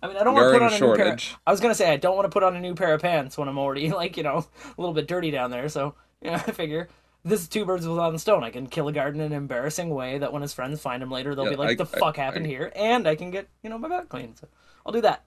I 0.01 0.07
mean, 0.07 0.17
I 0.17 0.23
don't 0.23 0.33
want 0.33 0.53
to 0.53 0.59
put 0.59 0.61
on 0.61 0.73
a 0.73 0.79
new 0.79 0.95
pair. 0.95 1.05
shortage. 1.05 1.35
I 1.45 1.51
was 1.51 1.59
gonna 1.59 1.75
say 1.75 1.91
I 1.91 1.97
don't 1.97 2.15
want 2.15 2.25
to 2.25 2.29
put 2.29 2.43
on 2.43 2.55
a 2.55 2.59
new 2.59 2.75
pair 2.75 2.93
of 2.93 3.01
pants 3.01 3.37
when 3.37 3.47
I'm 3.47 3.57
already 3.57 3.89
like 3.91 4.17
you 4.17 4.23
know 4.23 4.45
a 4.65 4.81
little 4.81 4.93
bit 4.93 5.07
dirty 5.07 5.31
down 5.31 5.51
there. 5.51 5.69
So 5.69 5.95
yeah, 6.21 6.35
I 6.45 6.51
figure 6.51 6.87
this 7.23 7.41
is 7.41 7.47
two 7.47 7.65
birds 7.65 7.85
with 7.87 7.97
one 7.97 8.17
stone. 8.17 8.43
I 8.43 8.49
can 8.49 8.67
kill 8.67 8.87
a 8.87 8.91
guard 8.91 9.15
in 9.15 9.21
an 9.21 9.31
embarrassing 9.33 9.89
way 9.89 10.17
that 10.17 10.33
when 10.33 10.41
his 10.41 10.53
friends 10.53 10.81
find 10.81 11.01
him 11.03 11.11
later, 11.11 11.35
they'll 11.35 11.45
Yeah, 11.45 11.51
be 11.51 11.55
like, 11.57 11.69
I- 11.81 11.83
"The 11.83 11.95
I- 11.97 11.99
fuck 11.99 12.17
I- 12.19 12.23
happened 12.23 12.45
here?" 12.47 12.71
And 12.75 13.07
I 13.07 13.15
can 13.15 13.31
get 13.31 13.47
you 13.63 13.69
know 13.69 13.77
my 13.77 13.87
back 13.89 14.09
clean. 14.09 14.35
So 14.35 14.47
I'll 14.85 14.91
do 14.93 15.01
that. 15.01 15.23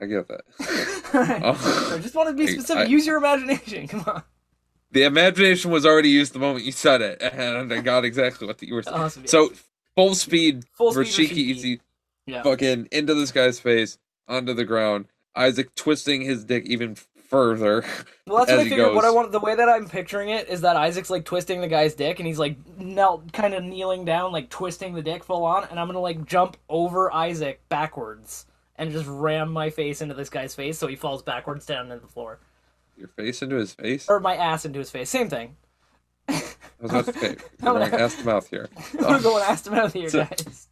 I 0.00 0.06
get 0.06 0.26
that. 0.28 0.42
I 1.92 1.98
just 2.02 2.14
want 2.14 2.28
to 2.28 2.34
be 2.34 2.46
specific. 2.52 2.88
Use 2.88 3.06
your 3.06 3.16
imagination. 3.18 3.88
Come 3.88 4.04
on. 4.06 4.22
The 4.90 5.04
imagination 5.04 5.70
was 5.70 5.84
already 5.86 6.08
used 6.10 6.32
the 6.34 6.38
moment 6.38 6.64
you 6.64 6.72
said 6.72 7.00
it, 7.02 7.20
and 7.22 7.72
I 7.72 7.80
got 7.80 8.04
exactly 8.04 8.46
what 8.46 8.62
you 8.62 8.74
were 8.74 8.82
saying. 8.82 8.96
Awesome, 8.96 9.22
yeah. 9.22 9.28
So 9.28 9.52
full 9.96 10.14
speed, 10.14 10.64
Full 10.72 10.92
speed 10.92 11.06
Rashiki, 11.06 11.30
Rashiki. 11.30 11.36
easy, 11.36 11.80
Yeah. 12.26 12.42
fucking 12.42 12.88
into 12.92 13.14
this 13.14 13.32
guy's 13.32 13.58
face, 13.58 13.98
onto 14.28 14.54
the 14.54 14.64
ground. 14.64 15.06
Isaac 15.34 15.74
twisting 15.74 16.20
his 16.22 16.44
dick 16.44 16.64
even 16.66 16.96
further. 17.28 17.84
Well, 18.26 18.38
that's 18.38 18.52
what 18.52 18.60
I 18.60 18.68
figured. 18.70 18.94
What. 18.94 19.04
I 19.04 19.10
want, 19.10 19.32
the 19.32 19.38
way 19.38 19.54
that 19.54 19.68
I'm 19.68 19.86
picturing 19.86 20.30
it 20.30 20.48
is 20.48 20.62
that 20.62 20.76
Isaac's 20.76 21.10
like 21.10 21.26
twisting 21.26 21.60
the 21.60 21.68
guy's 21.68 21.92
dick, 21.94 22.20
and 22.20 22.26
he's 22.26 22.38
like 22.38 22.56
knelt, 22.78 23.30
kind 23.34 23.52
of 23.52 23.62
kneeling 23.62 24.06
down, 24.06 24.32
like 24.32 24.48
twisting 24.48 24.94
the 24.94 25.02
dick 25.02 25.22
full 25.24 25.44
on, 25.44 25.64
and 25.70 25.78
I'm 25.78 25.86
gonna 25.88 26.00
like 26.00 26.24
jump 26.24 26.56
over 26.70 27.12
Isaac 27.12 27.60
backwards 27.68 28.46
and 28.76 28.90
just 28.90 29.04
ram 29.06 29.52
my 29.52 29.68
face 29.68 30.00
into 30.00 30.14
this 30.14 30.30
guy's 30.30 30.54
face, 30.54 30.78
so 30.78 30.86
he 30.86 30.96
falls 30.96 31.22
backwards 31.22 31.66
down 31.66 31.84
into 31.92 31.98
the 31.98 32.10
floor, 32.10 32.40
Your 32.96 33.08
face 33.08 33.42
into 33.42 33.56
his 33.56 33.74
face. 33.74 34.08
or 34.08 34.20
my 34.20 34.36
ass 34.36 34.64
into 34.64 34.78
his 34.78 34.90
face. 34.90 35.10
Same 35.10 35.28
thing. 35.28 35.56
I 36.26 36.40
was 36.80 36.90
about 36.90 37.04
to 37.04 37.12
say, 37.12 37.36
I'm 37.62 37.76
you're 37.76 37.88
going 37.90 37.92
ass 37.94 38.14
to 38.16 38.24
mouth 38.24 38.48
here. 38.48 38.68
We're 38.98 39.20
going 39.20 39.44
ass 39.44 39.60
to 39.62 39.70
mouth 39.70 39.92
here, 39.92 40.08
So- 40.08 40.24
guys. 40.24 40.68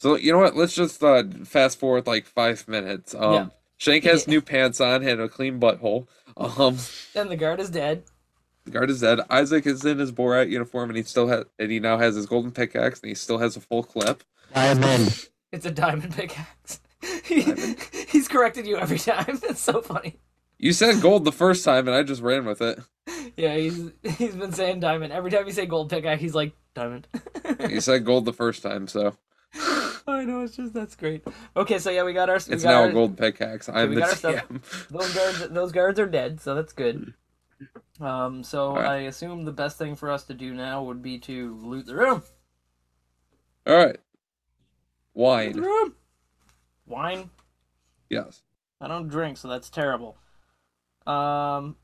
So 0.00 0.16
you 0.16 0.32
know 0.32 0.38
what? 0.38 0.56
Let's 0.56 0.74
just 0.74 1.00
uh, 1.02 1.22
fast 1.44 1.78
forward 1.78 2.08
like 2.08 2.26
five 2.26 2.66
minutes. 2.66 3.14
Um, 3.14 3.32
Yeah. 3.32 3.46
Shank 3.78 4.04
has 4.04 4.26
Yeah. 4.26 4.32
new 4.32 4.40
pants 4.42 4.80
on 4.80 5.02
and 5.02 5.20
a 5.20 5.28
clean 5.28 5.58
butthole. 5.58 6.06
Um, 6.36 6.76
And 7.14 7.30
the 7.30 7.36
guard 7.36 7.58
is 7.60 7.70
dead. 7.70 8.04
the 8.64 8.70
guard 8.70 8.90
is 8.90 9.00
dead. 9.00 9.20
Isaac 9.30 9.66
is 9.66 9.84
in 9.84 9.98
his 9.98 10.12
Borat 10.12 10.50
uniform, 10.50 10.90
and 10.90 10.96
he 10.96 11.02
still 11.02 11.28
has, 11.28 11.44
and 11.58 11.70
he 11.70 11.80
now 11.80 11.96
has 11.98 12.14
his 12.14 12.26
golden 12.26 12.50
pickaxe, 12.52 13.00
and 13.00 13.08
he 13.08 13.14
still 13.14 13.38
has 13.38 13.56
a 13.56 13.60
full 13.60 13.82
clip. 13.82 14.22
Diamond. 14.54 15.28
It's 15.52 15.64
a 15.66 15.70
diamond 15.70 16.14
pickaxe. 16.14 16.80
He, 17.24 17.42
he's 18.08 18.26
corrected 18.26 18.66
you 18.66 18.76
every 18.76 18.98
time. 18.98 19.38
It's 19.44 19.60
so 19.60 19.80
funny. 19.80 20.18
You 20.58 20.72
said 20.72 21.00
gold 21.00 21.24
the 21.24 21.30
first 21.32 21.64
time, 21.64 21.86
and 21.86 21.96
I 21.96 22.02
just 22.02 22.20
ran 22.22 22.44
with 22.44 22.60
it. 22.60 22.80
Yeah, 23.36 23.54
he's 23.54 23.92
he's 24.16 24.34
been 24.34 24.52
saying 24.52 24.80
diamond 24.80 25.12
every 25.12 25.30
time 25.30 25.46
you 25.46 25.52
say 25.52 25.64
gold 25.66 25.90
pickaxe. 25.90 26.20
He's 26.20 26.34
like 26.34 26.52
diamond. 26.74 27.06
he 27.68 27.80
said 27.80 28.04
gold 28.04 28.24
the 28.24 28.32
first 28.32 28.62
time, 28.62 28.88
so 28.88 29.16
I 30.12 30.24
know 30.24 30.42
it's 30.42 30.56
just 30.56 30.72
that's 30.72 30.96
great. 30.96 31.22
Okay, 31.56 31.78
so 31.78 31.90
yeah, 31.90 32.02
we 32.02 32.12
got 32.12 32.28
our. 32.30 32.36
We 32.48 32.54
it's 32.54 32.62
got 32.64 32.70
now 32.70 32.82
our, 32.82 32.88
a 32.88 32.92
gold 32.92 33.16
pickaxe. 33.18 33.68
I'm 33.68 33.90
we 33.90 33.96
the 33.96 34.06
stuff. 34.06 34.46
Those 34.90 35.14
guards, 35.14 35.48
those 35.50 35.72
guards 35.72 36.00
are 36.00 36.06
dead, 36.06 36.40
so 36.40 36.54
that's 36.54 36.72
good. 36.72 37.14
Um, 38.00 38.42
so 38.44 38.68
Alright. 38.68 38.86
I 38.86 38.96
assume 39.02 39.44
the 39.44 39.52
best 39.52 39.78
thing 39.78 39.96
for 39.96 40.10
us 40.10 40.24
to 40.24 40.34
do 40.34 40.54
now 40.54 40.82
would 40.84 41.02
be 41.02 41.18
to 41.20 41.56
loot 41.62 41.86
the 41.86 41.96
room. 41.96 42.22
All 43.66 43.76
right, 43.76 43.86
Loot 43.86 43.96
the 45.14 45.20
wine. 45.20 45.60
room. 45.60 45.94
Wine. 46.86 47.30
Yes. 48.08 48.42
I 48.80 48.86
don't 48.88 49.08
drink, 49.08 49.36
so 49.36 49.48
that's 49.48 49.68
terrible. 49.70 50.16
Um. 51.06 51.76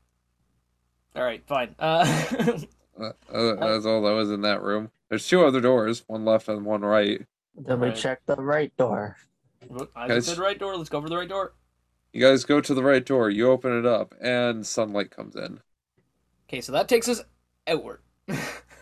All 1.15 1.23
right, 1.23 1.45
fine. 1.45 1.75
Uh, 1.79 2.59
Uh, 2.97 3.11
uh, 3.29 3.55
that's 3.55 3.85
all 3.85 4.01
that 4.03 4.13
was 4.13 4.31
in 4.31 4.39
that 4.43 4.61
room. 4.61 4.89
There's 5.09 5.27
two 5.27 5.45
other 5.45 5.59
doors, 5.59 6.05
one 6.07 6.23
left 6.23 6.47
and 6.47 6.65
one 6.65 6.79
right. 6.81 7.25
Then 7.57 7.79
we 7.79 7.87
Right. 7.89 7.97
check 7.97 8.25
the 8.25 8.35
right 8.35 8.75
door. 8.77 9.17
I 9.95 10.07
Guys. 10.07 10.27
said 10.27 10.37
right 10.37 10.57
door. 10.59 10.75
Let's 10.77 10.89
go 10.89 11.01
for 11.01 11.09
the 11.09 11.17
right 11.17 11.29
door. 11.29 11.53
You 12.13 12.21
guys 12.21 12.43
go 12.45 12.61
to 12.61 12.73
the 12.73 12.83
right 12.83 13.05
door. 13.05 13.29
You 13.29 13.49
open 13.49 13.77
it 13.77 13.85
up, 13.85 14.13
and 14.21 14.65
sunlight 14.65 15.11
comes 15.11 15.35
in. 15.35 15.59
Okay, 16.47 16.61
so 16.61 16.71
that 16.71 16.87
takes 16.87 17.07
us 17.09 17.21
outward. 17.67 18.01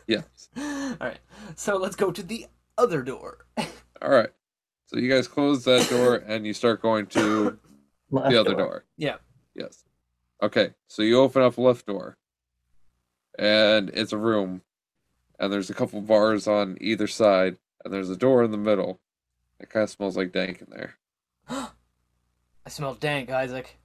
Yes. 0.06 0.50
All 0.58 0.98
right, 1.00 1.20
so 1.56 1.78
let's 1.78 1.96
go 1.96 2.12
to 2.12 2.22
the 2.22 2.48
other 2.78 3.04
door. 3.04 3.46
All 4.02 4.10
right. 4.12 4.30
So 4.88 4.98
you 4.98 5.10
guys 5.10 5.30
close 5.30 5.64
that 5.64 5.90
door, 5.90 6.16
and 6.18 6.46
you 6.46 6.54
start 6.54 6.82
going 6.82 7.06
to 7.08 7.58
Left 8.12 8.30
the 8.30 8.38
other 8.38 8.54
door. 8.54 8.84
Yeah. 8.98 9.16
Yes. 9.56 9.86
Okay. 10.42 10.74
So 10.90 11.04
you 11.04 11.22
open 11.22 11.42
up 11.42 11.58
left 11.58 11.86
door, 11.86 12.18
and 13.40 13.92
it's 13.92 14.12
a 14.12 14.18
room, 14.18 14.62
and 15.40 15.54
there's 15.54 15.70
a 15.70 15.74
couple 15.74 16.02
bars 16.02 16.48
on 16.50 16.78
either 16.82 17.08
side, 17.08 17.56
and 17.84 17.94
there's 17.94 18.10
a 18.10 18.18
door 18.18 18.44
in 18.44 18.52
the 18.52 18.58
middle. 18.58 19.00
It 19.60 19.70
kind 19.70 19.84
of 19.84 19.90
smells 19.90 20.18
like 20.18 20.32
dank 20.32 20.62
in 20.62 20.68
there. 20.70 20.96
I 21.50 22.70
smell 22.70 22.94
dank, 22.94 23.30
Isaac. 23.30 23.78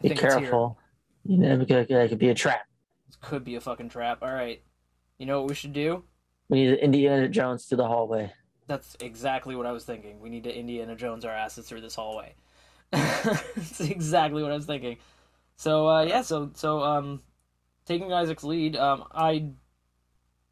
I 0.00 0.02
Be 0.02 0.08
think 0.08 0.22
it's 0.22 0.34
here. 0.34 0.42
careful. 0.42 0.78
You 1.24 1.38
never 1.38 1.64
could, 1.64 1.88
that 1.88 2.08
could 2.08 2.18
be 2.18 2.30
a 2.30 2.34
trap. 2.34 2.66
This 3.06 3.16
could 3.20 3.44
be 3.44 3.54
a 3.54 3.60
fucking 3.60 3.88
trap. 3.90 4.22
All 4.22 4.32
right. 4.32 4.62
You 5.18 5.26
know 5.26 5.40
what 5.40 5.48
we 5.48 5.54
should 5.54 5.72
do? 5.72 6.02
We 6.48 6.64
need 6.64 6.78
Indiana 6.78 7.28
Jones 7.28 7.66
to 7.68 7.76
the 7.76 7.86
hallway. 7.86 8.32
That's 8.66 8.96
exactly 9.00 9.54
what 9.54 9.66
I 9.66 9.72
was 9.72 9.84
thinking. 9.84 10.20
We 10.20 10.30
need 10.30 10.44
to 10.44 10.56
Indiana 10.56 10.96
Jones 10.96 11.24
our 11.24 11.32
asses 11.32 11.66
through 11.68 11.80
this 11.80 11.94
hallway. 11.94 12.34
That's 12.90 13.80
exactly 13.80 14.42
what 14.42 14.52
I 14.52 14.54
was 14.54 14.66
thinking. 14.66 14.98
So 15.56 15.88
uh, 15.88 16.02
yeah, 16.02 16.22
so 16.22 16.50
so 16.54 16.82
um, 16.82 17.22
taking 17.86 18.12
Isaac's 18.12 18.44
lead, 18.44 18.76
um, 18.76 19.04
I 19.12 19.50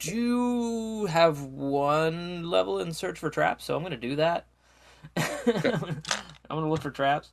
do 0.01 1.06
have 1.06 1.43
one 1.43 2.51
level 2.51 2.81
in 2.81 2.93
search 2.93 3.18
for 3.18 3.31
traps, 3.31 3.64
so 3.64 3.77
I'm 3.77 3.82
gonna 3.82 3.97
do 3.97 4.16
that. 4.16 4.47
I'm 5.16 6.02
gonna 6.48 6.68
look 6.68 6.82
for 6.82 6.90
traps. 6.90 7.32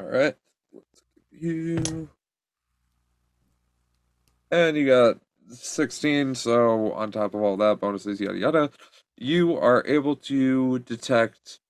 All 0.00 0.06
right. 0.06 0.34
Let's 0.72 1.02
give 1.32 1.42
you. 1.42 2.08
And 4.50 4.76
you 4.76 4.86
got 4.86 5.18
16, 5.50 6.36
so 6.36 6.92
on 6.92 7.10
top 7.10 7.34
of 7.34 7.42
all 7.42 7.56
that, 7.58 7.80
bonuses, 7.80 8.20
yada 8.20 8.38
yada, 8.38 8.70
you 9.16 9.56
are 9.56 9.84
able 9.86 10.16
to 10.16 10.78
detect 10.80 11.60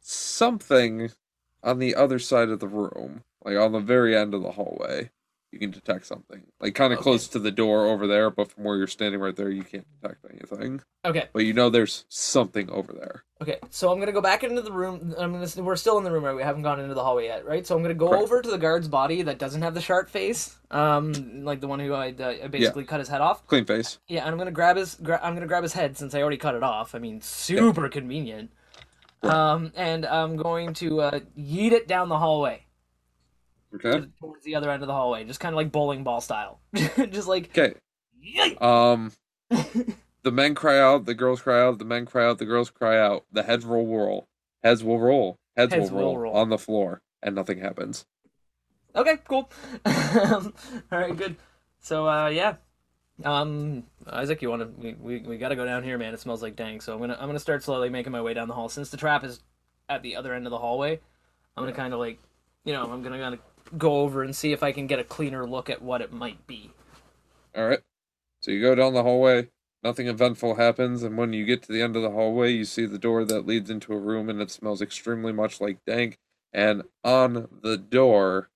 something 0.00 1.10
on 1.62 1.78
the 1.78 1.94
other 1.94 2.18
side 2.18 2.48
of 2.48 2.60
the 2.60 2.68
room, 2.68 3.22
like 3.44 3.56
on 3.56 3.72
the 3.72 3.80
very 3.80 4.16
end 4.16 4.34
of 4.34 4.42
the 4.42 4.52
hallway. 4.52 5.10
You 5.52 5.60
can 5.60 5.70
detect 5.70 6.06
something, 6.06 6.42
like 6.60 6.74
kind 6.74 6.92
of 6.92 6.98
Okay. 6.98 7.04
close 7.04 7.28
to 7.28 7.38
the 7.38 7.50
door 7.52 7.86
over 7.86 8.06
there, 8.06 8.30
but 8.30 8.50
from 8.50 8.64
where 8.64 8.76
you're 8.76 8.86
standing 8.88 9.20
right 9.20 9.34
there, 9.34 9.48
you 9.48 9.62
can't 9.62 9.86
detect 10.02 10.24
anything. 10.28 10.82
Okay, 11.04 11.28
But 11.32 11.44
you 11.44 11.52
know 11.54 11.70
there's 11.70 12.04
something 12.08 12.68
over 12.68 12.92
there. 12.92 13.22
okay. 13.40 13.58
So 13.70 13.92
I'm 13.92 14.00
gonna 14.00 14.10
go 14.12 14.20
back 14.20 14.42
into 14.42 14.60
the 14.60 14.72
room. 14.72 15.14
I'm 15.16 15.32
gonna. 15.32 15.48
We're 15.62 15.76
still 15.76 15.98
in 15.98 16.04
the 16.04 16.10
room, 16.10 16.24
right? 16.24 16.34
We 16.34 16.42
haven't 16.42 16.62
gone 16.62 16.80
into 16.80 16.94
the 16.94 17.02
hallway 17.04 17.26
yet, 17.26 17.46
right? 17.46 17.64
So 17.66 17.76
I'm 17.76 17.82
gonna 17.82 17.94
go 17.94 18.08
Correct. 18.08 18.24
over 18.24 18.42
to 18.42 18.50
the 18.50 18.58
guard's 18.58 18.88
body 18.88 19.22
that 19.22 19.38
doesn't 19.38 19.62
have 19.62 19.72
the 19.74 19.80
sharp 19.80 20.10
face, 20.10 20.56
um, 20.72 21.44
like 21.44 21.60
the 21.60 21.68
one 21.68 21.78
who 21.78 21.94
I, 21.94 22.12
uh, 22.18 22.34
I 22.44 22.48
basically 22.48 22.84
cut 22.84 22.98
his 22.98 23.08
head 23.08 23.20
off. 23.20 23.46
Clean 23.46 23.64
face. 23.64 23.98
Yeah, 24.08 24.22
and 24.24 24.30
I'm 24.30 24.38
gonna 24.38 24.50
grab 24.50 24.76
his. 24.76 24.96
Gra- 24.96 25.20
I'm 25.22 25.34
gonna 25.34 25.46
grab 25.46 25.62
his 25.62 25.72
head 25.74 25.96
since 25.96 26.12
I 26.14 26.20
already 26.20 26.38
cut 26.38 26.56
it 26.56 26.64
off. 26.64 26.94
I 26.94 26.98
mean, 26.98 27.20
super 27.20 27.88
convenient. 27.88 28.50
Um, 29.22 29.72
and 29.76 30.04
I'm 30.04 30.36
going 30.36 30.74
to 30.74 31.00
uh, 31.00 31.20
yeet 31.38 31.72
it 31.72 31.88
down 31.88 32.08
the 32.10 32.18
hallway 32.18 32.65
Okay. 33.84 34.06
towards 34.18 34.44
the 34.44 34.54
other 34.54 34.70
end 34.70 34.82
of 34.82 34.86
the 34.86 34.94
hallway, 34.94 35.24
just 35.24 35.40
kind 35.40 35.54
of 35.54 35.56
like 35.56 35.72
bowling 35.72 36.04
ball 36.04 36.20
style, 36.20 36.60
just 36.74 37.28
like. 37.28 37.56
Okay. 37.56 37.74
yeet. 38.24 38.60
Um, 38.60 39.12
the 40.22 40.32
men 40.32 40.54
cry 40.54 40.78
out, 40.78 41.06
the 41.06 41.14
girls 41.14 41.42
cry 41.42 41.60
out, 41.60 41.78
the 41.78 41.84
men 41.84 42.06
cry 42.06 42.26
out, 42.26 42.38
the 42.38 42.44
girls 42.46 42.70
cry 42.70 42.98
out. 42.98 43.24
The 43.32 43.42
heads 43.42 43.66
will 43.66 43.86
roll. 43.86 44.28
Heads 44.62 44.82
will 44.82 44.98
roll. 44.98 45.38
Heads, 45.56 45.72
Heads 45.72 45.90
will, 45.90 45.98
will 45.98 46.04
roll, 46.06 46.18
roll. 46.18 46.36
on 46.36 46.48
the 46.48 46.58
floor, 46.58 47.02
and 47.22 47.34
nothing 47.34 47.58
happens. 47.58 48.04
Okay, 48.94 49.18
cool. 49.28 49.50
All 49.86 50.52
right, 50.90 51.16
good. 51.16 51.36
So, 51.80 52.08
uh, 52.08 52.28
yeah. 52.28 52.56
Um, 53.24 53.84
Isaac, 54.06 54.42
you 54.42 54.50
want 54.50 54.62
to? 54.62 54.68
We, 54.80 54.94
we, 54.94 55.18
we 55.20 55.38
got 55.38 55.48
to 55.50 55.56
go 55.56 55.64
down 55.64 55.84
here, 55.84 55.96
man. 55.98 56.12
It 56.12 56.20
smells 56.20 56.42
like 56.42 56.56
dank. 56.56 56.82
So 56.82 56.92
I'm 56.92 57.00
gonna 57.00 57.16
I'm 57.18 57.28
gonna 57.28 57.38
start 57.38 57.62
slowly 57.62 57.88
making 57.88 58.12
my 58.12 58.20
way 58.20 58.34
down 58.34 58.48
the 58.48 58.54
hall. 58.54 58.68
Since 58.68 58.90
the 58.90 58.96
trap 58.96 59.24
is 59.24 59.40
at 59.88 60.02
the 60.02 60.16
other 60.16 60.34
end 60.34 60.46
of 60.46 60.50
the 60.50 60.58
hallway, 60.58 61.00
I'm 61.56 61.62
gonna 61.62 61.74
kind 61.74 61.94
of 61.94 62.00
like, 62.00 62.18
you 62.64 62.72
know, 62.72 62.82
I'm 62.82 63.02
gonna 63.02 63.18
kind 63.18 63.34
of 63.34 63.40
go 63.76 64.00
over 64.00 64.22
and 64.22 64.34
see 64.34 64.52
if 64.52 64.62
I 64.62 64.72
can 64.72 64.86
get 64.86 64.98
a 64.98 65.04
cleaner 65.04 65.46
look 65.46 65.70
at 65.70 65.82
what 65.82 66.00
it 66.00 66.12
might 66.12 66.46
be. 66.46 66.72
All 67.56 67.68
right. 67.68 67.80
So 68.40 68.50
you 68.50 68.60
go 68.60 68.74
down 68.74 68.94
the 68.94 69.02
hallway. 69.02 69.48
Nothing 69.82 70.08
eventful 70.08 70.56
happens, 70.56 71.02
and 71.02 71.16
when 71.16 71.32
you 71.32 71.44
get 71.44 71.62
to 71.62 71.72
the 71.72 71.82
end 71.82 71.94
of 71.94 72.02
the 72.02 72.10
hallway, 72.10 72.50
you 72.50 72.64
see 72.64 72.86
the 72.86 72.98
door 72.98 73.24
that 73.24 73.46
leads 73.46 73.70
into 73.70 73.92
a 73.92 73.98
room, 73.98 74.28
and 74.28 74.40
it 74.40 74.50
smells 74.50 74.82
extremely 74.82 75.32
much 75.32 75.60
like 75.60 75.84
dank. 75.84 76.18
And 76.52 76.82
on 77.04 77.48
the 77.62 77.76
door, 77.76 78.50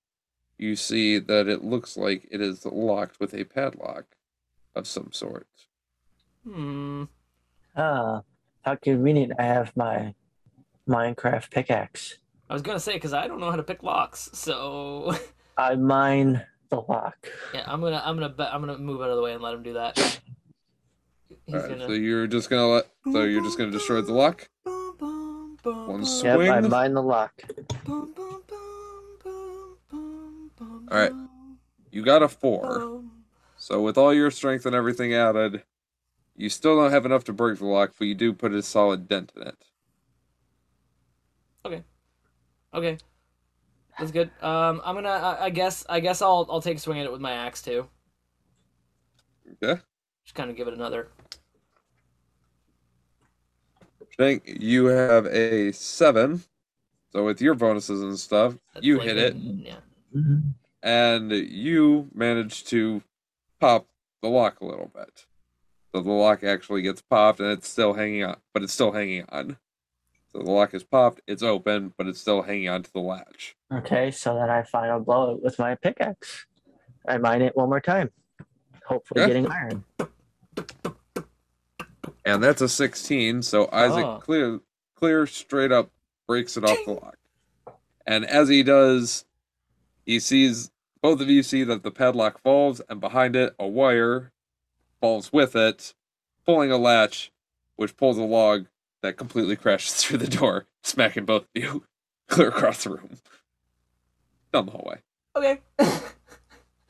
you 0.58 0.76
see 0.76 1.18
that 1.18 1.46
it 1.46 1.62
looks 1.62 1.96
like 1.96 2.26
it 2.30 2.40
is 2.40 2.64
locked 2.66 3.20
with 3.20 3.32
a 3.32 3.44
padlock 3.44 4.06
of 4.74 4.86
some 4.86 5.10
sort. 5.12 5.46
Hmm. 6.44 7.04
Ah, 7.76 8.22
how 8.62 8.74
convenient 8.76 9.32
I 9.38 9.42
have 9.44 9.76
my 9.76 10.14
Minecraft 10.88 11.50
pickaxe. 11.50 12.18
I 12.50 12.52
was 12.52 12.62
gonna 12.62 12.80
say 12.80 12.94
because 12.94 13.12
I 13.12 13.28
don't 13.28 13.38
know 13.38 13.48
how 13.48 13.56
to 13.56 13.62
pick 13.62 13.84
locks, 13.84 14.28
so 14.32 15.14
I 15.56 15.76
mine 15.76 16.42
the 16.68 16.80
lock. 16.80 17.28
yeah, 17.54 17.62
I'm 17.64 17.80
gonna 17.80 18.02
I'm 18.04 18.16
gonna 18.16 18.28
bet 18.28 18.52
I'm 18.52 18.60
gonna 18.60 18.76
move 18.76 19.00
out 19.00 19.10
of 19.10 19.16
the 19.16 19.22
way 19.22 19.32
and 19.34 19.40
let 19.40 19.54
him 19.54 19.62
do 19.62 19.74
that. 19.74 19.96
He's 21.46 21.54
All 21.54 21.60
right, 21.60 21.68
gonna. 21.70 21.86
so 21.86 21.92
you're 21.92 22.26
just 22.26 22.50
gonna 22.50 22.66
let. 22.66 22.88
So 23.12 23.22
you're 23.22 23.44
just 23.44 23.56
gonna 23.56 23.70
destroy 23.70 24.00
the 24.00 24.12
lock. 24.12 24.48
One 24.64 25.86
One 25.86 26.04
Yep, 26.24 26.40
I 26.40 26.60
mine 26.60 26.94
the 26.94 27.02
lock. 27.02 27.40
All 30.90 30.98
right. 30.98 31.12
You 31.92 32.02
got 32.02 32.24
a 32.24 32.28
four. 32.28 33.04
So 33.56 33.80
with 33.80 33.96
all 33.96 34.12
your 34.12 34.32
strength 34.32 34.66
and 34.66 34.74
everything 34.74 35.14
added, 35.14 35.62
you 36.36 36.48
still 36.48 36.76
don't 36.76 36.90
have 36.90 37.06
enough 37.06 37.22
to 37.24 37.32
break 37.32 37.58
the 37.60 37.66
lock, 37.66 37.92
but 37.96 38.08
you 38.08 38.16
do 38.16 38.32
put 38.32 38.52
a 38.52 38.62
solid 38.62 39.06
dent 39.06 39.30
in 39.36 39.42
it. 39.42 39.64
Okay, 41.64 41.84
that's 43.98 44.10
good. 44.12 44.30
Um, 44.40 44.80
I'm 44.84 44.94
gonna. 44.94 45.08
I, 45.08 45.44
I 45.46 45.50
guess. 45.50 45.84
I 45.88 46.00
guess 46.00 46.22
I'll. 46.22 46.46
I'll 46.50 46.62
take 46.62 46.76
a 46.76 46.80
swing 46.80 46.98
at 46.98 47.04
it 47.06 47.12
with 47.12 47.20
my 47.20 47.32
axe 47.32 47.62
too. 47.62 47.88
Okay. 49.62 49.80
Just 50.24 50.34
kind 50.34 50.50
of 50.50 50.56
give 50.56 50.68
it 50.68 50.74
another. 50.74 51.08
Shank, 54.18 54.42
you 54.46 54.86
have 54.86 55.26
a 55.26 55.72
seven. 55.72 56.42
So 57.12 57.24
with 57.24 57.40
your 57.40 57.54
bonuses 57.54 58.02
and 58.02 58.18
stuff, 58.18 58.54
That's 58.74 58.86
you 58.86 58.98
like 58.98 59.06
hit 59.08 59.16
a- 59.18 59.26
it, 59.28 59.34
Yeah. 59.36 59.76
And 60.82 61.30
you 61.32 62.08
manage 62.14 62.64
to 62.66 63.02
pop 63.60 63.86
the 64.22 64.28
lock 64.28 64.60
a 64.60 64.66
little 64.66 64.90
bit. 64.94 65.26
So 65.92 66.00
the 66.02 66.10
lock 66.10 66.44
actually 66.44 66.82
gets 66.82 67.02
popped, 67.02 67.40
and 67.40 67.50
it's 67.50 67.68
still 67.68 67.94
hanging 67.94 68.24
on, 68.24 68.36
but 68.54 68.62
it's 68.62 68.72
still 68.72 68.92
hanging 68.92 69.24
on. 69.30 69.56
So 70.32 70.42
the 70.42 70.50
lock 70.50 70.74
is 70.74 70.84
popped, 70.84 71.20
it's 71.26 71.42
open, 71.42 71.92
but 71.96 72.06
it's 72.06 72.20
still 72.20 72.42
hanging 72.42 72.68
on 72.68 72.82
to 72.84 72.92
the 72.92 73.00
latch. 73.00 73.56
Okay, 73.72 74.10
so 74.10 74.34
then 74.34 74.48
I 74.48 74.62
final 74.62 75.00
blow 75.00 75.34
it 75.34 75.42
with 75.42 75.58
my 75.58 75.74
pickaxe. 75.74 76.46
I 77.08 77.18
mine 77.18 77.42
it 77.42 77.56
one 77.56 77.68
more 77.68 77.80
time. 77.80 78.10
Hopefully 78.86 79.22
Okay. 79.22 79.28
getting 79.28 79.50
iron. 79.50 79.84
And 82.24 82.42
that's 82.42 82.60
a 82.60 82.68
16, 82.68 83.42
so 83.42 83.68
Isaac 83.72 84.04
Oh. 84.06 84.18
clear 84.18 84.60
clear 84.94 85.26
straight 85.26 85.72
up 85.72 85.90
breaks 86.28 86.56
it 86.58 86.64
off 86.64 86.78
the 86.84 86.92
lock. 86.92 87.16
And 88.06 88.24
as 88.26 88.48
he 88.50 88.62
does, 88.62 89.24
he 90.04 90.20
sees 90.20 90.70
both 91.00 91.20
of 91.22 91.30
you 91.30 91.42
see 91.42 91.64
that 91.64 91.82
the 91.82 91.90
padlock 91.90 92.38
falls 92.42 92.80
and 92.88 93.00
behind 93.00 93.34
it 93.34 93.54
a 93.58 93.66
wire 93.66 94.30
falls 95.00 95.32
with 95.32 95.56
it, 95.56 95.94
pulling 96.44 96.70
a 96.70 96.76
latch 96.76 97.32
which 97.76 97.96
pulls 97.96 98.18
a 98.18 98.22
log 98.22 98.66
that 99.02 99.16
completely 99.16 99.56
crashes 99.56 99.94
through 100.02 100.18
the 100.18 100.26
door, 100.28 100.66
smacking 100.82 101.24
both 101.24 101.42
of 101.42 101.48
you 101.54 101.84
clear 102.28 102.48
across 102.48 102.84
the 102.84 102.90
room. 102.90 103.16
Down 104.52 104.66
the 104.66 104.72
hallway. 104.72 104.98
Okay. 105.36 105.60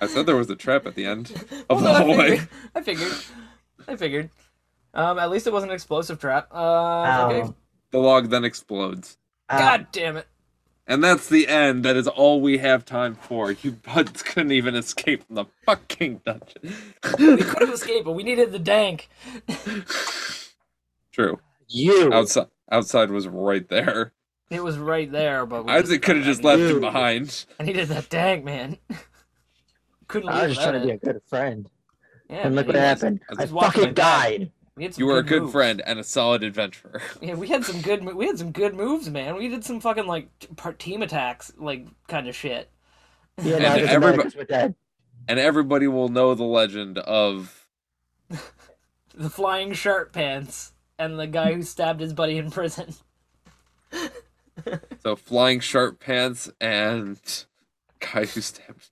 I 0.01 0.07
said 0.07 0.25
there 0.25 0.37
was 0.37 0.49
a 0.49 0.57
trap 0.57 0.87
at 0.87 0.95
the 0.95 1.05
end 1.05 1.31
Well, 1.69 1.79
of 1.79 1.83
no, 1.83 1.89
the 1.89 1.95
I 1.95 2.03
hallway. 2.03 2.29
figured. 2.31 2.49
I 2.75 2.83
figured. 2.83 3.13
I 3.89 3.97
figured. 3.97 4.31
Um, 4.95 5.19
at 5.19 5.31
least 5.31 5.47
it 5.47 5.53
wasn't 5.53 5.73
an 5.73 5.75
explosive 5.77 6.19
trap. 6.19 6.49
Uh, 6.53 7.29
okay. 7.31 7.53
The 7.91 7.99
log 7.99 8.31
then 8.31 8.45
explodes. 8.45 9.19
Ah, 9.49 9.59
God 9.59 9.87
damn 9.93 10.17
it. 10.17 10.27
And 10.87 11.05
that's 11.05 11.29
the 11.29 11.47
end. 11.47 11.85
That 11.85 11.97
is 11.97 12.09
all 12.09 12.41
we 12.41 12.59
have 12.59 12.85
time 12.85 13.15
for. 13.15 13.53
You 13.53 13.73
buds 13.73 14.23
couldn't 14.23 14.53
even 14.53 14.75
escape 14.75 15.25
from 15.27 15.37
the 15.37 15.45
fucking 15.67 16.23
dungeon. 16.25 16.75
We 17.19 17.37
could 17.37 17.61
have 17.61 17.73
escaped, 17.75 18.05
but 18.07 18.13
we 18.13 18.23
needed 18.25 18.51
the 18.53 18.59
dank. 18.59 19.09
True. 21.13 21.39
You. 21.71 22.13
Outside 22.13 22.47
outside 22.71 23.11
was 23.11 23.27
right 23.29 23.69
there. 23.69 24.13
It 24.51 24.63
was 24.65 24.79
right 24.79 25.11
there, 25.11 25.47
but 25.47 25.65
we 25.65 25.73
Isaac 25.73 26.03
could 26.03 26.17
have 26.17 26.25
just 26.25 26.43
left 26.43 26.61
needed- 26.61 26.75
him 26.77 26.81
behind. 26.81 27.47
I 27.59 27.63
needed 27.65 27.89
that 27.89 28.09
dank, 28.11 28.45
man. 28.45 28.79
Couldn't 30.09 30.29
I 30.29 30.33
was 30.35 30.43
leave 30.43 30.51
just 30.57 30.61
trying 30.69 30.81
to 30.81 30.87
be 30.87 30.93
a 30.93 30.99
good 30.99 31.21
friend. 31.29 31.69
Yeah, 32.29 32.47
and 32.47 32.57
look 32.57 32.67
what 32.67 32.75
he 32.77 32.81
was- 32.81 32.89
happened. 33.01 33.21
I 33.31 33.35
I 33.39 33.43
was 33.43 33.53
watching 33.53 33.81
fucking 33.83 33.95
died. 33.95 34.53
We 34.77 34.89
You 34.97 35.07
were 35.07 35.19
a 35.19 35.23
good 35.23 35.43
moves. 35.43 35.53
friend 35.53 35.83
and 35.87 35.99
a 35.99 36.05
solid 36.05 36.43
adventurer. 36.43 37.03
Yeah, 37.21 37.35
we 37.35 37.49
had 37.49 37.65
some 37.65 37.81
good. 37.83 38.05
We 38.05 38.27
had 38.27 38.39
some 38.39 38.51
good 38.51 38.75
moves, 38.75 39.09
man. 39.11 39.37
We 39.37 39.49
did 39.49 39.65
some 39.65 39.81
fucking 39.81 40.07
like 40.07 40.29
part 40.57 40.79
team 40.79 41.03
attacks, 41.03 41.53
like 41.59 41.87
kind 42.09 42.27
of 42.29 42.35
shit. 42.35 42.71
Yeah, 43.43 43.55
And 43.57 43.63
now 43.63 43.75
it 43.77 43.81
doesn't 43.83 44.01
matter 44.01 44.13
everybo- 44.19 44.23
'cause 44.23 44.37
we're 44.37 44.45
dead. 44.45 44.75
And 45.29 45.39
everybody 45.39 45.87
will 45.87 46.09
know 46.09 46.35
the 46.35 46.45
legend 46.45 46.99
of 46.99 47.69
The 49.15 49.29
flying 49.31 49.73
sharp 49.75 50.13
pants 50.13 50.73
and 51.01 51.19
the 51.19 51.27
guy 51.27 51.55
who 51.55 51.63
stabbed 51.63 52.01
his 52.01 52.13
buddy 52.13 52.37
in 52.37 52.51
prison. 52.51 52.95
so 55.03 55.17
flying 55.17 55.59
sharp 55.59 55.99
pants 55.99 56.51
and 56.61 57.19
guy 57.99 58.27
who 58.27 58.41
stabbed. 58.43 58.91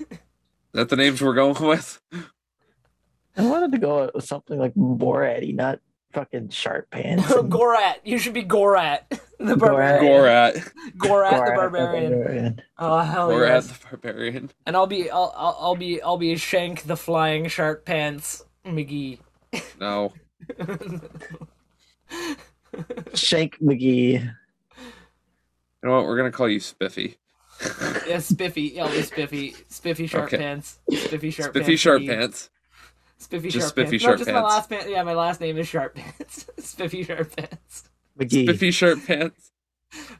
Is 0.00 0.18
that 0.72 0.88
the 0.88 0.96
names 0.96 1.22
we're 1.22 1.34
going 1.34 1.62
with? 1.62 2.00
I 3.36 3.42
wanted 3.42 3.72
to 3.72 3.78
go 3.78 4.10
with 4.12 4.24
something 4.24 4.58
like 4.58 4.74
Boratty, 4.74 5.54
not 5.54 5.78
fucking 6.12 6.48
sharp 6.48 6.90
pants. 6.90 7.30
and 7.32 7.50
Gorat, 7.50 8.00
you 8.04 8.18
should 8.18 8.34
be 8.34 8.42
Gorat, 8.42 9.06
the 9.38 9.56
barbarian. 9.56 10.04
Gorat. 10.04 10.54
Gorat, 10.98 11.30
the 11.32 11.36
Borat 11.36 11.56
barbarian. 11.56 12.12
barbarian. 12.12 12.62
Oh 12.78 12.98
hell 12.98 13.30
yeah. 13.30 13.38
Gorat 13.38 13.50
yes. 13.50 13.66
the 13.68 13.86
barbarian. 13.88 14.50
And 14.66 14.76
I'll 14.76 14.88
be, 14.88 15.08
I'll, 15.08 15.32
I'll, 15.36 15.56
I'll 15.60 15.76
be, 15.76 16.02
I'll 16.02 16.18
be 16.18 16.36
Shank, 16.36 16.82
the 16.82 16.96
flying 16.96 17.46
sharp 17.46 17.84
pants, 17.84 18.44
McGee. 18.66 19.20
No. 19.80 20.12
Shank 23.14 23.58
McGee. 23.60 24.20
You 24.22 24.30
know 25.82 25.92
what? 25.96 26.04
We're 26.04 26.16
gonna 26.16 26.30
call 26.32 26.48
you 26.48 26.60
Spiffy. 26.60 27.16
Yeah, 28.06 28.18
Spiffy. 28.18 28.72
Yeah, 28.74 28.88
be 28.90 29.00
Spiffy. 29.02 29.54
Spiffy 29.68 30.06
sharp 30.08 30.24
Okay. 30.26 30.38
pants. 30.38 30.78
Spiffy 30.90 31.30
sharp 31.30 31.50
Spiffy 31.54 31.66
pants. 31.66 31.80
sharp 31.80 32.02
McGee. 32.02 32.08
pants. 32.08 32.50
Spiffy 33.18 33.48
Just 33.48 33.62
sharp 33.66 33.70
Spiffy 33.70 33.90
pants. 33.98 34.02
Sharp 34.02 34.12
no, 34.14 34.18
just 34.18 34.28
Pants. 34.30 34.42
my 34.42 34.48
last 34.48 34.68
pants. 34.70 34.86
Yeah, 34.90 35.02
my 35.04 35.14
last 35.14 35.40
name 35.40 35.56
is 35.56 35.68
Sharp 35.68 35.94
Pants. 35.94 36.50
Spiffy 36.58 37.04
Sharp 37.04 37.34
Pants. 37.36 37.84
McGee. 38.18 38.42
Spiffy 38.44 38.70
sharp 38.72 39.06
pants. 39.06 39.52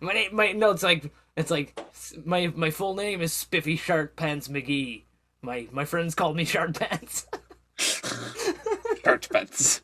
My 0.01 0.13
name, 0.13 0.35
my 0.35 0.53
no, 0.53 0.71
it's 0.71 0.83
like 0.85 1.11
it's 1.37 1.51
like 1.51 1.79
my 2.25 2.47
my 2.55 2.71
full 2.71 2.95
name 2.95 3.21
is 3.21 3.33
Spiffy 3.33 3.77
Sharp 3.77 4.17
Pants 4.17 4.49
McGee. 4.49 5.03
My 5.43 5.67
my 5.73 5.85
friends 5.85 6.15
called 6.15 6.37
me 6.37 6.45
Sharp 6.45 6.75
Pants. 6.79 7.27
Sharp 7.77 9.29
pants. 9.31 9.83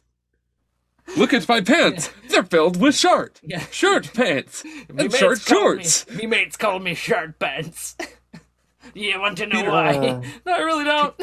Look 1.16 1.32
at 1.34 1.48
my 1.48 1.60
pants. 1.60 2.10
They're 2.28 2.42
filled 2.44 2.80
with 2.80 2.94
short. 2.96 3.40
Yeah. 3.42 3.60
Short 3.70 4.12
pants. 4.14 4.64
Me 4.64 4.84
And 4.98 5.12
short 5.12 5.44
call 5.44 5.56
me- 5.76 5.82
shorts. 5.84 6.10
Me 6.10 6.26
mates 6.26 6.56
call 6.56 6.78
me 6.78 6.94
Sharp 6.94 7.38
Pants. 7.38 7.96
you 8.94 9.18
want 9.20 9.38
to 9.38 9.46
know 9.46 9.56
Peter- 9.58 9.70
why? 9.70 9.96
Uh. 9.96 10.22
no, 10.46 10.52
I 10.54 10.58
really 10.60 10.84
don't. 10.84 11.14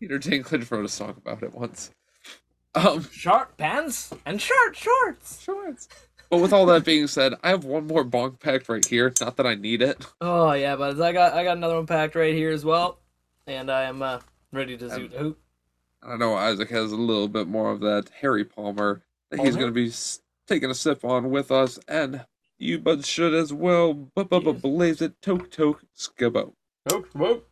Peter 0.00 0.18
Dinklage 0.18 0.70
wrote 0.70 0.84
a 0.84 0.88
song 0.88 1.14
about 1.16 1.42
it 1.42 1.54
once. 1.54 1.90
Um, 2.74 3.06
Short 3.12 3.56
pants 3.58 4.12
and 4.24 4.40
short 4.40 4.74
shorts. 4.76 5.42
shorts. 5.42 5.88
But 6.30 6.38
with 6.38 6.54
all 6.54 6.64
that 6.66 6.86
being 6.86 7.06
said, 7.06 7.34
I 7.42 7.50
have 7.50 7.64
one 7.64 7.86
more 7.86 8.02
bonk 8.04 8.40
packed 8.40 8.70
right 8.70 8.84
here. 8.84 9.12
Not 9.20 9.36
that 9.36 9.46
I 9.46 9.54
need 9.54 9.82
it. 9.82 10.06
Oh 10.22 10.52
yeah, 10.52 10.76
but 10.76 10.98
I 10.98 11.12
got 11.12 11.34
I 11.34 11.44
got 11.44 11.58
another 11.58 11.74
one 11.74 11.86
packed 11.86 12.14
right 12.14 12.32
here 12.34 12.50
as 12.50 12.64
well, 12.64 12.98
and 13.46 13.70
I 13.70 13.82
am 13.82 14.00
uh, 14.00 14.20
ready 14.50 14.78
to 14.78 14.86
zoot 14.86 15.12
hoot. 15.12 15.38
I 16.02 16.16
know 16.16 16.34
Isaac 16.34 16.70
has 16.70 16.90
a 16.90 16.96
little 16.96 17.28
bit 17.28 17.46
more 17.46 17.70
of 17.70 17.80
that 17.80 18.10
Harry 18.20 18.44
Palmer 18.44 19.02
that 19.30 19.40
he's 19.40 19.54
going 19.54 19.68
to 19.68 19.72
be 19.72 19.88
s- 19.88 20.20
taking 20.48 20.70
a 20.70 20.74
sip 20.74 21.04
on 21.04 21.30
with 21.30 21.50
us, 21.52 21.78
and 21.86 22.26
you 22.58 22.78
buds 22.78 23.06
should 23.06 23.34
as 23.34 23.52
well. 23.52 23.94
But 23.94 24.28
but 24.28 24.44
but 24.44 24.60
blaze 24.60 25.00
it, 25.00 25.20
toke 25.22 25.50
toke, 25.50 25.84
skibbo. 25.96 26.54
Hoot 26.88 27.06
hoot. 27.14 27.46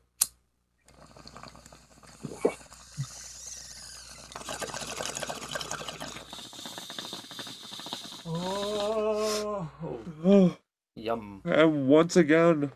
Oh, 8.26 9.68
and 10.24 10.56
yum. 10.96 11.40
once 11.88 12.16
again, 12.16 12.72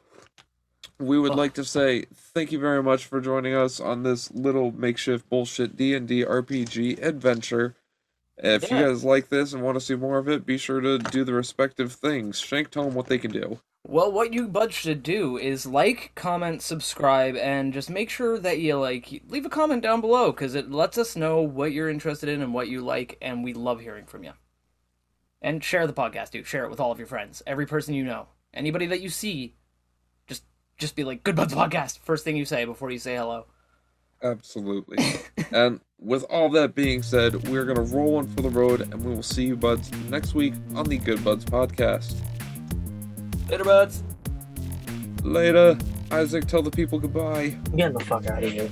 we 0.98 1.18
would 1.18 1.32
Oh. 1.32 1.36
like 1.36 1.54
to 1.54 1.64
say 1.64 2.04
thank 2.14 2.52
you 2.52 2.58
very 2.58 2.82
much 2.82 3.04
for 3.06 3.20
joining 3.20 3.54
us 3.54 3.80
on 3.80 4.02
this 4.02 4.30
little 4.32 4.72
makeshift 4.72 5.28
bullshit 5.28 5.76
D&D 5.76 6.24
RPG 6.24 6.98
adventure. 7.02 7.74
If 8.36 8.68
Yeah. 8.70 8.80
you 8.80 8.86
guys 8.86 9.04
like 9.04 9.28
this 9.28 9.52
and 9.52 9.62
want 9.62 9.76
to 9.76 9.80
see 9.80 9.94
more 9.94 10.18
of 10.18 10.28
it, 10.28 10.44
be 10.46 10.58
sure 10.58 10.80
to 10.80 10.98
do 10.98 11.24
the 11.24 11.32
respective 11.34 11.92
things. 11.92 12.40
Shank, 12.40 12.70
tell 12.70 12.86
'em 12.86 12.94
what 12.94 13.06
they 13.06 13.18
can 13.18 13.30
do. 13.30 13.60
Well, 13.86 14.10
what 14.10 14.32
you 14.32 14.48
buds 14.48 14.74
should 14.74 15.02
do 15.02 15.36
is 15.36 15.66
like, 15.66 16.12
comment, 16.14 16.62
subscribe, 16.62 17.36
and 17.36 17.72
just 17.72 17.90
make 17.90 18.08
sure 18.08 18.38
that 18.38 18.58
you 18.58 18.76
like 18.76 19.22
leave 19.28 19.44
a 19.44 19.50
comment 19.50 19.82
down 19.82 20.00
below 20.00 20.32
because 20.32 20.54
it 20.54 20.70
lets 20.70 20.96
us 20.96 21.16
know 21.16 21.42
what 21.42 21.72
you're 21.72 21.90
interested 21.90 22.28
in 22.28 22.40
and 22.40 22.54
what 22.54 22.68
you 22.68 22.80
like, 22.80 23.18
and 23.20 23.44
we 23.44 23.52
love 23.52 23.80
hearing 23.80 24.06
from 24.06 24.24
you. 24.24 24.32
And 25.42 25.62
share 25.62 25.86
the 25.86 25.92
podcast, 25.92 26.30
dude. 26.30 26.46
Share 26.46 26.64
it 26.64 26.70
with 26.70 26.80
all 26.80 26.90
of 26.90 26.98
your 26.98 27.06
friends, 27.06 27.42
every 27.46 27.66
person 27.66 27.92
you 27.94 28.04
know, 28.04 28.28
anybody 28.54 28.86
that 28.86 29.02
you 29.02 29.10
see. 29.10 29.54
Just, 30.76 30.80
just 30.80 30.96
be 30.96 31.04
like, 31.04 31.22
"Good 31.22 31.36
buds 31.36 31.54
podcast." 31.54 31.98
First 31.98 32.24
thing 32.24 32.36
you 32.36 32.44
say 32.44 32.64
before 32.64 32.90
you 32.90 32.98
say 32.98 33.16
hello. 33.16 33.46
Absolutely. 34.22 34.96
and 35.52 35.80
with 35.98 36.24
all 36.24 36.48
that 36.50 36.74
being 36.74 37.02
said, 37.02 37.48
we're 37.48 37.64
going 37.64 37.76
to 37.76 37.94
roll 37.94 38.12
one 38.12 38.26
for 38.28 38.42
the 38.42 38.50
road, 38.50 38.80
and 38.80 39.04
we 39.04 39.14
will 39.14 39.22
see 39.22 39.44
you 39.44 39.56
buds 39.56 39.92
next 40.08 40.34
week 40.34 40.54
on 40.74 40.86
the 40.86 40.98
Good 40.98 41.22
Buds 41.22 41.44
podcast. 41.44 42.14
Later, 43.50 43.64
buds. 43.64 44.02
Later. 45.22 45.78
Isaac, 46.10 46.46
tell 46.46 46.62
the 46.62 46.70
people 46.70 46.98
goodbye. 46.98 47.56
I'm 47.66 47.76
getting 47.76 47.98
the 47.98 48.04
fuck 48.04 48.26
out 48.26 48.42
of 48.42 48.52
here. 48.52 48.70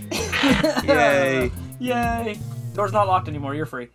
Yay. 0.85 1.51
Yay! 1.81 2.39
Door's 2.75 2.93
not 2.93 3.07
locked 3.07 3.29
anymore. 3.29 3.55
You're 3.55 3.67
free. 3.67 3.89